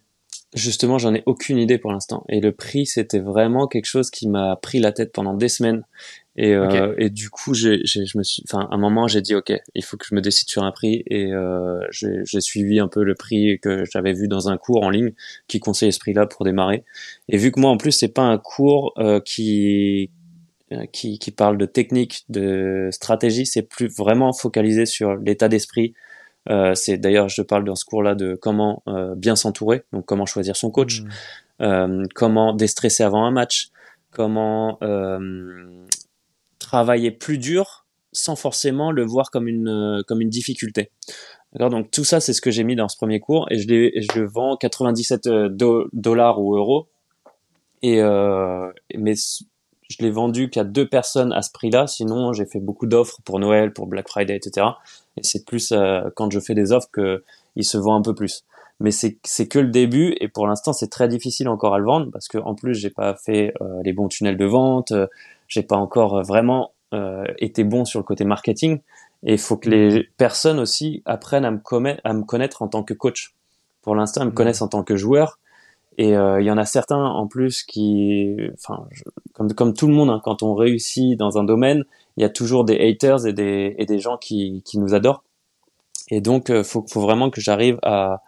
Justement, 0.55 0.97
j'en 0.97 1.13
ai 1.13 1.21
aucune 1.27 1.59
idée 1.59 1.77
pour 1.77 1.91
l'instant. 1.91 2.25
Et 2.27 2.39
le 2.39 2.51
prix, 2.51 2.87
c'était 2.87 3.19
vraiment 3.19 3.67
quelque 3.67 3.85
chose 3.85 4.09
qui 4.09 4.27
m'a 4.27 4.55
pris 4.55 4.79
la 4.79 4.91
tête 4.91 5.11
pendant 5.11 5.35
des 5.35 5.47
semaines. 5.47 5.83
Et, 6.37 6.57
okay. 6.57 6.79
euh, 6.79 6.95
et 6.97 7.11
du 7.11 7.29
coup, 7.29 7.53
j'ai, 7.53 7.81
je 7.85 8.17
me 8.17 8.23
suis, 8.23 8.43
enfin, 8.47 8.67
à 8.71 8.73
un 8.73 8.77
moment, 8.77 9.07
j'ai 9.07 9.21
dit, 9.21 9.35
ok, 9.35 9.53
il 9.75 9.83
faut 9.83 9.95
que 9.95 10.05
je 10.09 10.15
me 10.15 10.21
décide 10.21 10.49
sur 10.49 10.63
un 10.63 10.71
prix. 10.71 11.03
Et 11.05 11.31
euh, 11.33 11.79
j'ai 11.91 12.41
suivi 12.41 12.79
un 12.79 12.87
peu 12.87 13.03
le 13.03 13.13
prix 13.13 13.59
que 13.59 13.83
j'avais 13.91 14.13
vu 14.13 14.27
dans 14.27 14.49
un 14.49 14.57
cours 14.57 14.83
en 14.83 14.89
ligne 14.89 15.11
qui 15.47 15.59
conseillait 15.59 15.91
ce 15.91 15.99
prix-là 15.99 16.25
pour 16.25 16.45
démarrer. 16.45 16.83
Et 17.27 17.37
vu 17.37 17.51
que 17.51 17.59
moi, 17.59 17.69
en 17.69 17.77
plus, 17.77 17.91
c'est 17.91 18.13
pas 18.13 18.23
un 18.23 18.39
cours 18.39 18.93
euh, 18.97 19.19
qui 19.19 20.09
qui, 20.91 21.17
qui 21.17 21.31
parle 21.31 21.57
de 21.57 21.65
technique, 21.65 22.25
de 22.29 22.89
stratégie, 22.91 23.47
c'est 23.47 23.63
plus 23.63 23.87
vraiment 23.87 24.33
focalisé 24.33 24.85
sur 24.85 25.15
l'état 25.15 25.47
d'esprit. 25.49 25.95
Euh, 26.49 26.73
c'est 26.75 26.97
d'ailleurs, 26.97 27.29
je 27.29 27.41
parle 27.41 27.63
dans 27.63 27.75
ce 27.75 27.85
cours-là 27.85 28.15
de 28.15 28.35
comment 28.35 28.83
euh, 28.87 29.15
bien 29.15 29.35
s'entourer, 29.35 29.83
donc 29.93 30.05
comment 30.05 30.25
choisir 30.25 30.55
son 30.55 30.71
coach, 30.71 31.01
mmh. 31.01 31.07
euh, 31.61 32.03
comment 32.15 32.53
déstresser 32.53 33.03
avant 33.03 33.25
un 33.25 33.31
match, 33.31 33.69
comment 34.11 34.77
euh, 34.81 35.85
travailler 36.57 37.11
plus 37.11 37.37
dur 37.37 37.85
sans 38.11 38.35
forcément 38.35 38.91
le 38.91 39.05
voir 39.05 39.29
comme 39.29 39.47
une 39.47 40.03
comme 40.07 40.21
une 40.21 40.29
difficulté. 40.29 40.91
D'accord, 41.53 41.69
donc 41.69 41.91
tout 41.91 42.03
ça 42.03 42.19
c'est 42.19 42.33
ce 42.33 42.41
que 42.41 42.51
j'ai 42.51 42.63
mis 42.63 42.75
dans 42.75 42.87
ce 42.87 42.97
premier 42.97 43.19
cours 43.19 43.47
et 43.51 43.59
je, 43.59 43.67
je 43.67 44.19
le 44.19 44.27
vends 44.27 44.55
97 44.57 45.27
dollars 45.93 46.41
ou 46.41 46.55
euros 46.55 46.87
et 47.81 48.01
euh, 48.01 48.71
mais 48.97 49.13
je 49.89 49.97
l'ai 49.99 50.11
vendu 50.11 50.49
qu'à 50.49 50.63
deux 50.63 50.87
personnes 50.87 51.33
à 51.33 51.41
ce 51.41 51.51
prix-là. 51.51 51.87
Sinon, 51.87 52.31
j'ai 52.31 52.45
fait 52.45 52.59
beaucoup 52.59 52.85
d'offres 52.85 53.17
pour 53.25 53.39
Noël, 53.39 53.73
pour 53.73 53.87
Black 53.87 54.07
Friday, 54.07 54.35
etc. 54.35 54.67
Et 55.17 55.23
c'est 55.23 55.45
plus 55.45 55.71
euh, 55.71 56.09
quand 56.15 56.31
je 56.31 56.39
fais 56.39 56.53
des 56.53 56.71
offres 56.71 56.89
que 56.91 57.23
il 57.55 57.65
se 57.65 57.77
vend 57.77 57.95
un 57.95 58.01
peu 58.01 58.13
plus. 58.13 58.45
Mais 58.79 58.91
c'est 58.91 59.17
c'est 59.23 59.47
que 59.47 59.59
le 59.59 59.67
début 59.67 60.15
et 60.21 60.29
pour 60.29 60.47
l'instant 60.47 60.71
c'est 60.71 60.87
très 60.87 61.09
difficile 61.09 61.49
encore 61.49 61.73
à 61.73 61.79
le 61.79 61.85
vendre 61.85 62.09
parce 62.13 62.29
que 62.29 62.37
en 62.37 62.55
plus 62.55 62.75
j'ai 62.75 62.89
pas 62.89 63.13
fait 63.13 63.53
euh, 63.61 63.81
les 63.83 63.91
bons 63.91 64.07
tunnels 64.07 64.37
de 64.37 64.45
vente, 64.45 64.91
euh, 64.93 65.07
j'ai 65.49 65.63
pas 65.63 65.75
encore 65.75 66.23
vraiment 66.23 66.71
été 67.37 67.63
bon 67.63 67.85
sur 67.85 67.99
le 67.99 68.03
côté 68.03 68.23
marketing 68.23 68.79
et 69.21 69.33
il 69.33 69.37
faut 69.37 69.57
que 69.57 69.69
les 69.69 70.09
personnes 70.17 70.57
aussi 70.57 71.03
apprennent 71.05 71.45
à 71.45 71.51
me, 71.51 71.59
à 72.03 72.13
me 72.13 72.23
connaître 72.23 72.63
en 72.63 72.67
tant 72.67 72.81
que 72.81 72.95
coach. 72.95 73.35
Pour 73.83 73.93
l'instant, 73.93 74.21
elles 74.21 74.27
me 74.27 74.31
mmh. 74.31 74.35
connaissent 74.35 74.61
en 74.63 74.69
tant 74.69 74.83
que 74.83 74.95
joueur 74.95 75.37
et 75.99 76.15
euh, 76.15 76.39
il 76.39 76.45
y 76.45 76.51
en 76.51 76.57
a 76.57 76.63
certains 76.63 77.03
en 77.03 77.27
plus 77.27 77.61
qui, 77.61 78.33
enfin, 78.53 78.87
comme, 79.33 79.53
comme 79.53 79.73
tout 79.73 79.85
le 79.85 79.93
monde, 79.93 80.09
hein, 80.09 80.21
quand 80.23 80.43
on 80.43 80.55
réussit 80.55 81.17
dans 81.17 81.37
un 81.37 81.43
domaine, 81.43 81.83
il 82.15 82.21
y 82.21 82.23
a 82.23 82.29
toujours 82.29 82.63
des 82.63 82.79
haters 82.79 83.27
et 83.27 83.33
des, 83.33 83.75
et 83.77 83.85
des 83.85 83.99
gens 83.99 84.15
qui, 84.15 84.63
qui 84.63 84.79
nous 84.79 84.93
adorent. 84.93 85.25
Et 86.09 86.21
donc, 86.21 86.51
euh, 86.51 86.63
faut, 86.63 86.85
faut 86.89 87.01
vraiment 87.01 87.29
que 87.29 87.41
j'arrive 87.41 87.79
à, 87.83 88.23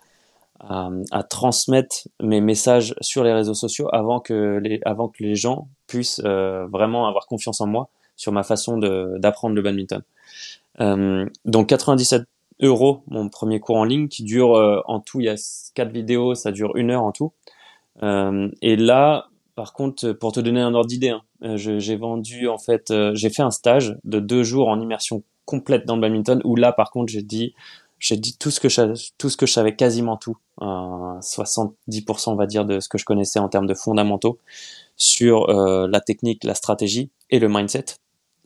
à, 0.59 0.89
à, 1.11 1.23
transmettre 1.23 2.09
mes 2.21 2.41
messages 2.41 2.93
sur 2.99 3.23
les 3.23 3.31
réseaux 3.31 3.53
sociaux 3.53 3.87
avant 3.93 4.19
que 4.19 4.59
les, 4.61 4.81
avant 4.83 5.07
que 5.07 5.23
les 5.23 5.35
gens 5.35 5.69
puissent 5.87 6.21
euh, 6.25 6.67
vraiment 6.67 7.07
avoir 7.07 7.25
confiance 7.25 7.61
en 7.61 7.67
moi 7.67 7.87
sur 8.17 8.33
ma 8.33 8.43
façon 8.43 8.77
d'apprendre 8.77 9.55
le 9.55 9.61
badminton. 9.61 10.01
Euh, 10.81 11.25
donc 11.45 11.69
97 11.69 12.23
euros 12.61 13.03
mon 13.07 13.29
premier 13.29 13.59
cours 13.61 13.77
en 13.77 13.83
ligne 13.85 14.07
qui 14.07 14.23
dure 14.23 14.55
euh, 14.55 14.81
en 14.85 14.99
tout 14.99 15.19
il 15.19 15.25
y 15.25 15.29
a 15.29 15.35
quatre 15.73 15.91
vidéos 15.91 16.33
ça 16.33 16.51
dure 16.51 16.75
une 16.77 16.91
heure 16.91 17.03
en 17.03 17.11
tout 17.11 17.33
et 18.01 18.75
là, 18.75 19.31
par 19.55 19.73
contre, 19.73 20.11
pour 20.13 20.31
te 20.31 20.39
donner 20.39 20.61
un 20.61 20.73
ordre 20.73 20.87
d'idée, 20.87 21.09
hein, 21.09 21.21
euh, 21.43 21.57
j'ai 21.57 21.95
vendu 21.95 22.47
en 22.47 22.57
fait, 22.57 22.91
euh, 22.91 23.11
j'ai 23.15 23.29
fait 23.29 23.41
un 23.41 23.51
stage 23.51 23.95
de 24.03 24.19
deux 24.19 24.43
jours 24.43 24.69
en 24.69 24.79
immersion 24.79 25.23
complète 25.45 25.85
dans 25.85 25.95
le 25.95 26.01
badminton 26.01 26.41
où 26.45 26.55
là, 26.55 26.71
par 26.71 26.91
contre, 26.91 27.11
j'ai 27.11 27.21
dit, 27.21 27.53
j'ai 27.99 28.15
dit 28.15 28.37
tout 28.37 28.51
ce 28.51 28.59
que 28.59 28.69
je, 28.69 28.93
tout 29.17 29.29
ce 29.29 29.37
que 29.37 29.45
je 29.45 29.53
savais, 29.53 29.75
quasiment 29.75 30.17
tout, 30.17 30.37
70% 30.59 32.31
on 32.31 32.35
va 32.35 32.45
dire 32.45 32.65
de 32.65 32.79
ce 32.79 32.89
que 32.89 32.97
je 32.97 33.05
connaissais 33.05 33.39
en 33.39 33.49
termes 33.49 33.67
de 33.67 33.73
fondamentaux 33.73 34.39
sur 34.97 35.47
la 35.47 36.01
technique, 36.01 36.43
la 36.43 36.55
stratégie 36.55 37.11
et 37.29 37.39
le 37.39 37.47
mindset. 37.47 37.85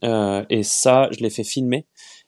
et 0.03 0.63
ça, 0.63 1.09
je 1.11 1.19
l'ai 1.19 1.29
fait 1.29 1.43
filmer 1.43 1.85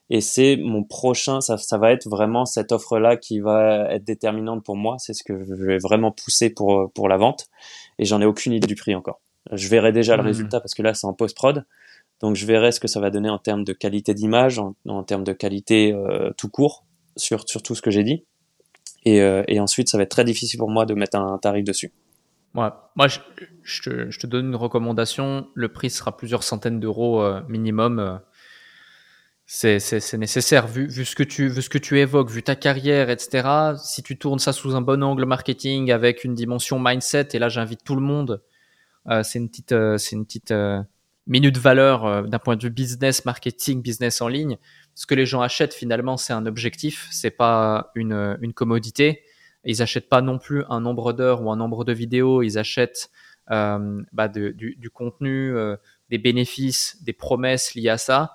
et 0.10 0.22
c'est 0.22 0.58
mon 0.58 0.84
prochain, 0.84 1.42
ça, 1.42 1.58
ça 1.58 1.78
va 1.78 1.92
être 1.92 2.08
vraiment 2.08 2.46
cette 2.46 2.72
offre-là 2.72 3.18
qui 3.18 3.40
va 3.40 3.92
être 3.92 4.06
déterminante 4.06 4.64
pour 4.64 4.78
moi. 4.78 4.96
C'est 5.00 5.14
ce 5.14 5.24
que 5.24 5.44
je 5.44 5.54
vais 5.54 5.78
vraiment 5.80 6.12
pousser 6.12 6.50
pour, 6.50 6.92
pour 6.94 7.10
la 7.10 7.18
vente. 7.18 7.48
Et 8.00 8.06
j'en 8.06 8.22
ai 8.22 8.26
aucune 8.26 8.54
idée 8.54 8.68
du 8.68 8.76
prix 8.76 8.96
encore. 8.96 9.20
Je 9.52 9.68
verrai 9.68 9.92
déjà 9.92 10.16
le 10.16 10.24
mmh. 10.24 10.28
résultat 10.28 10.60
parce 10.62 10.74
que 10.74 10.82
là, 10.82 10.94
c'est 10.94 11.08
en 11.08 11.14
post-prod. 11.14 11.66
Donc, 12.22 12.36
je 12.36 12.46
verrai 12.46 12.72
ce 12.72 12.80
que 12.80 12.88
ça 12.88 13.00
va 13.00 13.10
donner 13.10 13.30
en 13.30 13.38
termes 13.38 13.64
de 13.64 13.74
qualité 13.74 14.14
d'image, 14.14 14.60
en, 14.60 14.76
en, 14.88 15.04
termes 15.04 15.24
de 15.24 15.34
qualité 15.34 15.94
euh, 15.94 16.32
tout 16.38 16.50
court 16.50 16.86
sur, 17.16 17.48
sur 17.48 17.62
tout 17.62 17.76
ce 17.76 17.82
que 17.82 17.92
j'ai 17.92 18.04
dit. 18.04 18.26
Et, 19.04 19.22
euh, 19.22 19.44
et, 19.48 19.60
ensuite, 19.60 19.90
ça 19.90 19.98
va 19.98 20.04
être 20.04 20.12
très 20.12 20.24
difficile 20.24 20.58
pour 20.58 20.70
moi 20.70 20.86
de 20.86 20.94
mettre 20.94 21.18
un 21.18 21.38
tarif 21.38 21.64
dessus. 21.64 21.94
Ouais. 22.56 22.70
Moi, 22.96 23.08
je, 23.08 23.20
je, 23.62 23.82
te, 23.84 24.10
je, 24.10 24.20
te, 24.20 24.26
donne 24.26 24.48
une 24.48 24.56
recommandation. 24.56 25.48
Le 25.54 25.72
prix 25.72 25.90
sera 25.90 26.18
plusieurs 26.18 26.44
centaines 26.44 26.80
d'euros 26.80 27.22
euh, 27.22 27.42
minimum 27.48 28.20
c'est 29.50 30.14
nécessaire 30.18 30.68
vu, 30.68 30.88
vu, 30.88 31.06
ce 31.06 31.16
que 31.16 31.24
tu, 31.24 31.48
vu 31.48 31.62
ce 31.62 31.70
que 31.70 31.78
tu 31.78 31.98
évoques, 32.00 32.30
vu 32.30 32.44
ta 32.44 32.58
carrière, 32.58 33.10
etc. 33.10 33.48
Si 33.82 34.04
tu 34.04 34.18
tournes 34.18 34.40
ça 34.40 34.52
sous 34.52 34.76
un 34.76 34.82
bon 34.82 35.02
angle 35.02 35.26
marketing 35.26 35.90
avec 35.90 36.26
une 36.26 36.36
dimension 36.36 36.80
mindset, 36.80 37.30
et 37.32 37.40
là 37.40 37.48
j'invite 37.48 37.82
tout 37.86 37.96
le 37.96 38.02
monde, 38.02 38.44
euh, 39.08 39.24
c'est 39.24 39.40
une 39.40 39.48
petite, 39.48 39.72
euh, 39.72 39.98
c'est 39.98 40.18
une 40.18 40.26
petite 40.26 40.52
euh, 40.52 40.82
minute 41.28 41.58
valeur 41.58 42.06
euh, 42.06 42.24
d'un 42.24 42.40
point 42.40 42.58
de 42.58 42.64
vue 42.64 42.70
business, 42.70 43.24
marketing, 43.24 43.82
business 43.82 44.22
en 44.22 44.28
ligne. 44.28 44.58
Ce 44.96 45.06
que 45.06 45.16
les 45.16 45.26
gens 45.26 45.42
achètent 45.42 45.74
finalement, 45.74 46.18
c'est 46.18 46.34
un 46.34 46.46
objectif, 46.46 47.08
c'est 47.10 47.32
pas 47.32 47.92
une, 47.96 48.38
une 48.42 48.52
commodité. 48.52 49.24
Ils 49.64 49.82
achètent 49.82 50.10
pas 50.10 50.22
non 50.22 50.40
plus 50.40 50.66
un 50.70 50.82
nombre 50.82 51.14
d'heures 51.14 51.42
ou 51.42 51.52
un 51.52 51.56
nombre 51.56 51.86
de 51.86 51.94
vidéos, 51.94 52.42
ils 52.42 52.58
achètent 52.58 53.10
bah 53.50 54.28
du, 54.28 54.90
contenu, 54.94 55.56
des 56.10 56.18
bénéfices, 56.18 57.02
des 57.02 57.14
promesses 57.14 57.76
liées 57.76 57.90
à 57.90 57.98
ça. 57.98 58.34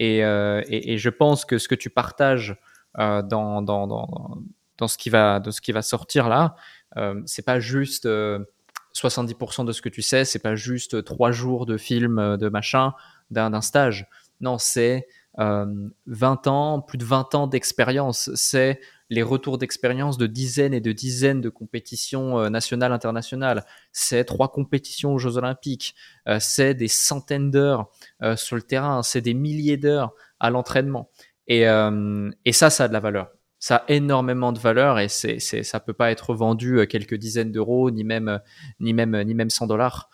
Euh, 0.00 0.62
et, 0.68 0.98
je 0.98 1.10
pense 1.10 1.44
que 1.44 1.58
ce 1.58 1.68
que 1.68 1.74
tu 1.74 1.90
partages 1.90 2.56
euh, 2.98 3.22
dans, 3.22 3.62
dans, 3.62 3.86
dans, 3.86 4.38
dans, 4.78 4.88
ce 4.88 4.96
qui 4.96 5.10
va, 5.10 5.40
de 5.40 5.50
ce 5.50 5.60
qui 5.60 5.72
va 5.72 5.82
sortir 5.82 6.28
là, 6.28 6.56
c'est 7.26 7.44
pas 7.44 7.60
juste 7.60 8.06
70% 8.06 9.64
de 9.64 9.72
ce 9.72 9.80
que 9.80 9.88
tu 9.88 10.02
sais, 10.02 10.24
c'est 10.24 10.40
pas 10.40 10.56
juste 10.56 11.04
trois 11.04 11.30
jours 11.30 11.66
de 11.66 11.76
film, 11.76 12.36
de 12.36 12.48
machin, 12.48 12.94
d'un 13.30 13.60
stage. 13.60 14.08
Non, 14.40 14.58
c'est 14.58 15.06
20 15.36 16.46
ans, 16.46 16.80
plus 16.80 16.98
de 16.98 17.04
20 17.04 17.34
ans 17.34 17.46
d'expérience. 17.46 18.30
C'est 18.34 18.80
les 19.10 19.22
retours 19.22 19.58
d'expérience 19.58 20.16
de 20.16 20.26
dizaines 20.26 20.72
et 20.72 20.80
de 20.80 20.92
dizaines 20.92 21.40
de 21.40 21.48
compétitions 21.48 22.38
euh, 22.38 22.48
nationales, 22.48 22.92
internationales. 22.92 23.66
C'est 23.92 24.24
trois 24.24 24.50
compétitions 24.50 25.14
aux 25.14 25.18
Jeux 25.18 25.36
Olympiques. 25.36 25.96
Euh, 26.28 26.38
c'est 26.40 26.74
des 26.74 26.88
centaines 26.88 27.50
d'heures 27.50 27.90
euh, 28.22 28.36
sur 28.36 28.56
le 28.56 28.62
terrain. 28.62 29.02
C'est 29.02 29.20
des 29.20 29.34
milliers 29.34 29.76
d'heures 29.76 30.14
à 30.38 30.50
l'entraînement. 30.50 31.10
Et, 31.48 31.62
et 31.64 32.52
ça, 32.52 32.70
ça 32.70 32.84
a 32.84 32.88
de 32.88 32.92
la 32.92 33.00
valeur. 33.00 33.32
Ça 33.58 33.76
a 33.76 33.84
énormément 33.88 34.52
de 34.52 34.60
valeur 34.60 35.00
et 35.00 35.08
c'est, 35.08 35.40
c'est, 35.40 35.64
ça 35.64 35.80
peut 35.80 35.92
pas 35.92 36.12
être 36.12 36.32
vendu 36.32 36.86
quelques 36.86 37.16
dizaines 37.16 37.50
d'euros, 37.50 37.90
ni 37.90 38.04
même, 38.04 38.38
ni 38.78 38.94
même, 38.94 39.20
ni 39.24 39.34
même 39.34 39.50
100 39.50 39.66
dollars. 39.66 40.10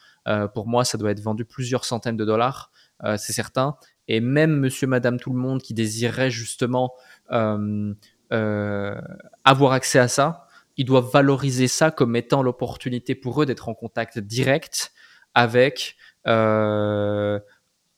pour 0.55 0.67
moi, 0.67 0.87
ça 0.87 0.97
doit 0.97 1.11
être 1.11 1.21
vendu 1.21 1.45
plusieurs 1.45 1.85
centaines 1.85 2.17
de 2.17 2.25
dollars, 2.25 2.73
c'est 3.19 3.35
certain. 3.35 3.77
Et 4.09 4.21
même 4.21 4.59
monsieur, 4.59 4.87
madame, 4.87 5.19
tout 5.19 5.33
le 5.33 5.39
monde 5.39 5.61
qui 5.61 5.75
désirerait 5.75 6.31
justement 6.31 6.95
euh, 7.33 7.95
euh, 8.33 9.01
avoir 9.45 9.73
accès 9.73 9.99
à 9.99 10.09
ça, 10.09 10.47
ils 10.77 10.85
doivent 10.85 11.11
valoriser 11.11 11.69
ça 11.69 11.91
comme 11.91 12.17
étant 12.17 12.43
l'opportunité 12.43 13.15
pour 13.15 13.43
eux 13.43 13.47
d'être 13.47 13.69
en 13.69 13.75
contact 13.75 14.19
direct 14.19 14.93
avec 15.35 15.97
euh, 16.27 17.41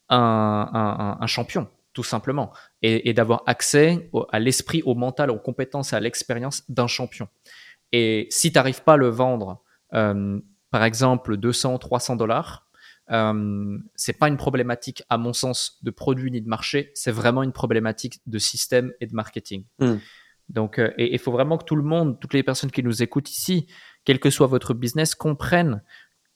un, 0.08 0.70
un, 0.72 1.18
un, 1.20 1.26
champion, 1.26 1.68
tout 1.92 2.04
simplement, 2.04 2.52
et, 2.82 3.08
et 3.08 3.12
d'avoir 3.12 3.42
accès 3.46 4.10
à 4.32 4.38
l'esprit, 4.38 4.82
au 4.84 4.94
mental, 4.94 5.30
aux 5.30 5.38
compétences, 5.38 5.92
à 5.92 6.00
l'expérience 6.00 6.62
d'un 6.68 6.86
champion. 6.86 7.28
Et 7.92 8.26
si 8.30 8.52
tu 8.52 8.58
n'arrives 8.58 8.82
pas 8.82 8.94
à 8.94 8.96
le 8.96 9.08
vendre, 9.08 9.62
euh, 9.94 10.40
par 10.70 10.84
exemple, 10.84 11.36
200, 11.36 11.78
300 11.78 12.16
dollars, 12.16 12.66
euh, 13.10 13.78
c'est 13.94 14.12
pas 14.12 14.28
une 14.28 14.36
problématique, 14.36 15.02
à 15.08 15.16
mon 15.16 15.32
sens, 15.32 15.78
de 15.82 15.90
produit 15.90 16.30
ni 16.30 16.42
de 16.42 16.48
marché. 16.48 16.90
C'est 16.94 17.10
vraiment 17.10 17.42
une 17.42 17.52
problématique 17.52 18.20
de 18.26 18.38
système 18.38 18.92
et 19.00 19.06
de 19.06 19.14
marketing. 19.14 19.64
Hmm. 19.78 19.96
Donc, 20.50 20.78
euh, 20.78 20.92
et 20.98 21.12
il 21.12 21.18
faut 21.18 21.32
vraiment 21.32 21.58
que 21.58 21.64
tout 21.64 21.76
le 21.76 21.82
monde, 21.82 22.20
toutes 22.20 22.34
les 22.34 22.42
personnes 22.42 22.70
qui 22.70 22.82
nous 22.82 23.02
écoutent 23.02 23.30
ici, 23.30 23.66
quel 24.04 24.18
que 24.18 24.30
soit 24.30 24.46
votre 24.46 24.74
business, 24.74 25.14
comprennent 25.14 25.82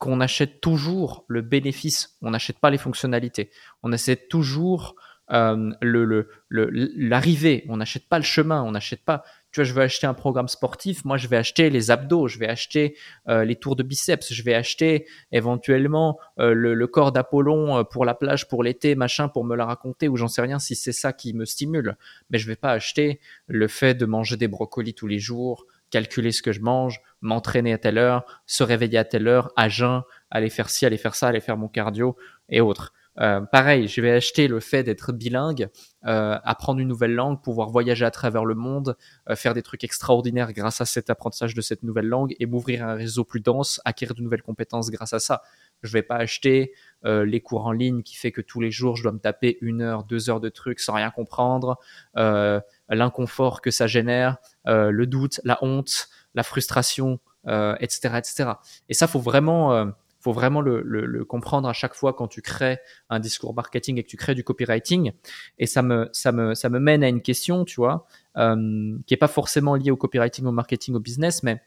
qu'on 0.03 0.21
achète 0.21 0.61
toujours 0.61 1.25
le 1.29 1.43
bénéfice. 1.43 2.17
On 2.23 2.31
n'achète 2.33 2.59
pas 2.59 2.71
les 2.71 2.77
fonctionnalités. 2.77 3.51
On 3.85 3.93
achète 3.93 4.29
toujours 4.29 4.97
euh, 5.31 5.71
le, 5.81 6.29
l'arrivée. 6.51 7.65
on 7.69 7.77
n'achète 7.77 8.09
pas 8.09 8.19
le 8.19 8.25
chemin. 8.25 8.65
On 8.65 8.73
n'achète 8.73 9.05
pas 9.05 9.23
tu 9.53 9.61
vois, 9.61 9.65
je 9.65 9.75
veux 9.75 9.83
acheter 9.83 10.07
un 10.07 10.15
programme 10.15 10.49
sportif, 10.49 11.05
moi 11.05 11.19
je 11.19 11.29
vais 11.29 11.37
acheter 11.37 11.69
les 11.69 11.91
abdos, 11.91 12.27
je 12.27 12.39
vais 12.39 12.49
acheter 12.49 12.97
euh, 13.29 13.45
les 13.45 13.55
tours 13.55 13.77
de 13.77 13.83
biceps, 13.83 14.33
je 14.33 14.43
vais 14.43 14.55
acheter 14.55 15.07
éventuellement 15.31 16.19
euh, 16.39 16.55
le, 16.55 16.87
corps 16.87 17.13
d'Apollon 17.13 17.85
pour 17.85 18.07
la 18.07 18.15
plage, 18.15 18.49
pour 18.49 18.63
l'été, 18.63 18.95
machin, 18.95 19.29
pour 19.29 19.45
me 19.45 19.55
la 19.55 19.67
raconter, 19.67 20.09
ou 20.09 20.17
j'en 20.17 20.29
sais 20.29 20.41
rien 20.41 20.59
si 20.59 20.75
c'est 20.75 20.93
ça 20.93 21.13
qui 21.13 21.35
me 21.35 21.45
stimule. 21.45 21.99
Mais 22.31 22.39
je 22.39 22.47
vais 22.47 22.57
pas 22.57 22.73
acheter 22.73 23.21
le 23.47 23.69
fait 23.69 23.93
de 23.93 24.07
manger 24.07 24.39
des 24.39 24.49
brocolis 24.49 24.95
tous 24.95 25.07
les 25.07 25.19
jours, 25.19 25.67
calculer 25.93 26.33
ce 26.33 26.43
que 26.43 26.51
je 26.51 26.61
mange, 26.61 27.01
m'entraîner 27.21 27.73
à 27.73 27.79
telle 27.79 27.99
heure, 27.99 28.25
se 28.47 28.65
réveiller 28.65 28.99
à 28.99 29.05
telle 29.05 29.29
heure, 29.29 29.53
à 29.57 29.69
jeun, 29.69 30.03
aller 30.31 30.51
faire 30.51 30.71
ci, 30.71 30.85
aller 30.85 30.97
faire 30.97 31.15
ça, 31.15 31.29
aller 31.29 31.41
faire 31.41 31.57
mon 31.57 31.69
cardio 31.69 32.17
et 32.49 32.61
autres. 32.61 32.93
Euh, 33.21 33.43
pareil, 33.43 33.89
je 33.89 34.01
vais 34.01 34.11
acheter 34.11 34.49
le 34.49 34.59
fait 34.59 34.83
d'être 34.83 35.13
bilingue, 35.13 35.69
euh, 36.07 36.39
apprendre 36.45 36.81
une 36.81 36.89
nouvelle 36.89 37.15
langue, 37.15 37.43
pouvoir 37.43 37.69
voyager 37.69 38.07
à 38.07 38.11
travers 38.11 38.47
le 38.47 38.55
monde, 38.55 38.97
euh, 39.29 39.37
faire 39.37 39.53
des 39.53 39.63
trucs 39.63 39.85
extraordinaires 39.85 40.53
grâce 40.55 40.81
à 40.81 40.87
cet 40.87 41.11
apprentissage 41.11 41.55
de 41.55 41.61
cette 41.61 41.83
nouvelle 41.83 42.07
langue 42.07 42.35
et 42.41 42.47
m'ouvrir 42.47 42.87
un 42.87 42.95
réseau 42.95 43.25
plus 43.25 43.41
dense, 43.41 43.83
acquérir 43.85 44.15
de 44.15 44.23
nouvelles 44.23 44.43
compétences 44.43 44.91
grâce 44.91 45.13
à 45.13 45.19
ça. 45.19 45.43
Je 45.83 45.93
vais 45.93 46.03
pas 46.03 46.17
acheter 46.17 46.73
euh, 47.05 47.25
les 47.25 47.41
cours 47.41 47.67
en 47.67 47.73
ligne 47.73 48.03
qui 48.03 48.15
fait 48.17 48.31
que 48.31 48.41
tous 48.41 48.61
les 48.61 48.71
jours 48.71 48.97
je 48.97 49.03
dois 49.03 49.13
me 49.13 49.19
taper 49.19 49.59
une 49.61 49.83
heure, 49.83 50.05
deux 50.05 50.31
heures 50.31 50.41
de 50.41 50.49
trucs 50.49 50.79
sans 50.79 50.95
rien 50.95 51.11
comprendre, 51.11 51.79
euh, 52.17 52.61
l'inconfort 52.89 53.61
que 53.61 53.73
ça 53.73 53.89
génère, 53.89 54.37
euh, 54.69 54.91
le 54.91 55.07
doute, 55.07 55.41
la 55.43 55.59
honte, 55.63 56.09
la 56.35 56.43
frustration, 56.43 57.19
etc., 57.45 58.15
etc. 58.19 58.51
Et 58.89 58.95
ça, 58.95 59.09
faut 59.09 59.19
vraiment, 59.19 59.93
faut 60.21 60.33
vraiment 60.33 60.61
le, 60.61 61.25
comprendre 61.25 61.69
à 61.69 61.73
chaque 61.73 61.95
fois 61.95 62.13
quand 62.13 62.29
tu 62.29 62.41
crées 62.41 62.79
un 63.11 63.19
discours 63.19 63.53
marketing 63.53 63.99
et 63.99 64.05
que 64.05 64.09
tu 64.09 64.17
crées 64.17 64.37
du 64.37 64.45
copywriting. 64.45 65.11
Et 65.59 65.67
ça 65.67 65.83
me, 65.83 66.09
ça 66.13 66.31
me, 66.31 66.55
ça 66.55 66.69
me 66.69 66.79
mène 66.79 67.03
à 67.03 67.09
une 67.09 67.21
question, 67.21 67.65
tu 67.65 67.77
vois, 67.81 68.07
qui 68.37 69.15
est 69.15 69.19
pas 69.19 69.29
forcément 69.29 69.75
liée 69.75 69.91
au 69.91 69.97
copywriting, 69.97 70.47
au 70.47 70.53
marketing, 70.53 70.95
au 70.95 71.01
business, 71.01 71.43
mais 71.43 71.61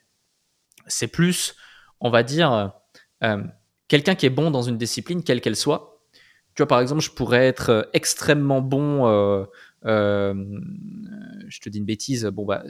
c'est 0.88 1.08
plus, 1.08 1.56
on 2.00 2.10
va 2.10 2.24
dire, 2.24 2.72
quelqu'un 3.88 4.16
qui 4.16 4.26
est 4.26 4.32
bon 4.32 4.52
dans 4.52 4.62
une 4.62 4.78
discipline, 4.78 5.24
quelle 5.24 5.42
qu'elle 5.42 5.56
soit. 5.56 6.02
Tu 6.56 6.62
vois, 6.62 6.68
par 6.68 6.80
exemple, 6.80 7.02
je 7.02 7.12
pourrais 7.12 7.46
être 7.46 7.70
euh, 7.70 7.82
extrêmement 7.94 8.62
bon. 8.62 9.08
Euh, 9.08 9.46
euh, 9.86 10.34
je 11.48 11.60
te 11.60 11.70
dis 11.70 11.80
une 11.80 11.86
bêtise. 11.86 12.26
Bon, 12.26 12.46
bah, 12.46 12.64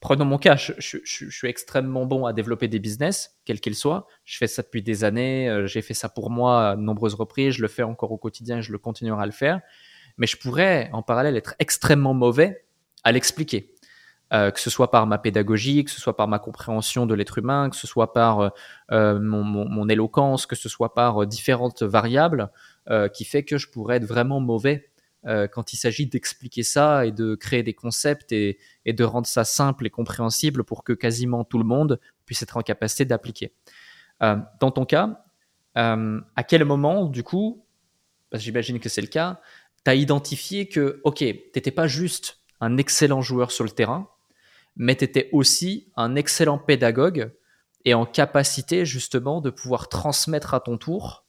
prenons 0.00 0.24
mon 0.24 0.38
cas. 0.38 0.56
Je, 0.56 0.98
suis 1.04 1.48
extrêmement 1.48 2.06
bon 2.06 2.24
à 2.24 2.32
développer 2.32 2.68
des 2.68 2.78
business, 2.78 3.36
quels 3.44 3.60
qu'ils 3.60 3.74
soient. 3.74 4.06
Je 4.24 4.38
fais 4.38 4.46
ça 4.46 4.62
depuis 4.62 4.82
des 4.82 5.02
années. 5.02 5.64
J'ai 5.66 5.82
fait 5.82 5.94
ça 5.94 6.08
pour 6.08 6.30
moi 6.30 6.70
à 6.70 6.76
de 6.76 6.82
nombreuses 6.82 7.14
reprises. 7.14 7.54
Je 7.54 7.62
le 7.62 7.68
fais 7.68 7.82
encore 7.82 8.12
au 8.12 8.18
quotidien. 8.18 8.60
Je 8.60 8.70
le 8.70 8.78
continuerai 8.78 9.22
à 9.22 9.26
le 9.26 9.32
faire. 9.32 9.60
Mais 10.18 10.26
je 10.26 10.36
pourrais, 10.36 10.88
en 10.92 11.02
parallèle, 11.02 11.36
être 11.36 11.54
extrêmement 11.58 12.14
mauvais 12.14 12.64
à 13.02 13.12
l'expliquer. 13.12 13.74
Euh, 14.32 14.50
que 14.50 14.58
ce 14.58 14.70
soit 14.70 14.90
par 14.90 15.06
ma 15.06 15.18
pédagogie, 15.18 15.84
que 15.84 15.90
ce 15.92 16.00
soit 16.00 16.16
par 16.16 16.26
ma 16.26 16.40
compréhension 16.40 17.06
de 17.06 17.14
l'être 17.14 17.38
humain, 17.38 17.70
que 17.70 17.76
ce 17.76 17.86
soit 17.86 18.12
par 18.12 18.40
euh, 18.40 18.48
euh, 18.90 19.20
mon, 19.20 19.88
éloquence, 19.88 20.46
que 20.46 20.56
ce 20.56 20.68
soit 20.68 20.94
par 20.94 21.26
différentes 21.26 21.82
variables, 21.82 22.50
qui 23.12 23.24
fait 23.24 23.44
que 23.44 23.58
je 23.58 23.68
pourrais 23.68 23.96
être 23.96 24.04
vraiment 24.04 24.38
mauvais 24.40 24.90
quand 25.24 25.72
il 25.72 25.76
s'agit 25.76 26.06
d'expliquer 26.06 26.62
ça 26.62 27.04
et 27.04 27.10
de 27.10 27.34
créer 27.34 27.64
des 27.64 27.74
concepts 27.74 28.30
et, 28.30 28.58
de 28.86 29.04
rendre 29.04 29.26
ça 29.26 29.42
simple 29.42 29.86
et 29.86 29.90
compréhensible 29.90 30.62
pour 30.62 30.84
que 30.84 30.92
quasiment 30.92 31.42
tout 31.42 31.58
le 31.58 31.64
monde 31.64 31.98
puisse 32.26 32.42
être 32.44 32.56
en 32.56 32.62
capacité 32.62 33.04
d'appliquer. 33.04 33.52
dans 34.20 34.70
ton 34.70 34.84
cas, 34.84 35.24
à 35.74 36.44
quel 36.46 36.64
moment, 36.64 37.06
du 37.06 37.24
coup, 37.24 37.64
parce 38.30 38.40
que 38.40 38.44
j'imagine 38.44 38.78
que 38.78 38.88
c'est 38.88 39.00
le 39.00 39.08
cas, 39.08 39.40
tu 39.84 39.90
as 39.90 39.96
identifié 39.96 40.68
que, 40.68 41.00
ok, 41.02 41.16
tu 41.18 41.24
n'étais 41.26 41.72
pas 41.72 41.88
juste 41.88 42.38
un 42.60 42.76
excellent 42.76 43.20
joueur 43.20 43.50
sur 43.50 43.64
le 43.64 43.70
terrain, 43.70 44.08
mais 44.76 44.96
tu 44.96 45.04
étais 45.04 45.28
aussi 45.32 45.90
un 45.96 46.14
excellent 46.14 46.58
pédagogue 46.58 47.32
et 47.84 47.94
en 47.94 48.04
capacité 48.04 48.84
justement 48.84 49.40
de 49.40 49.50
pouvoir 49.50 49.88
transmettre 49.88 50.54
à 50.54 50.60
ton 50.60 50.76
tour 50.76 51.24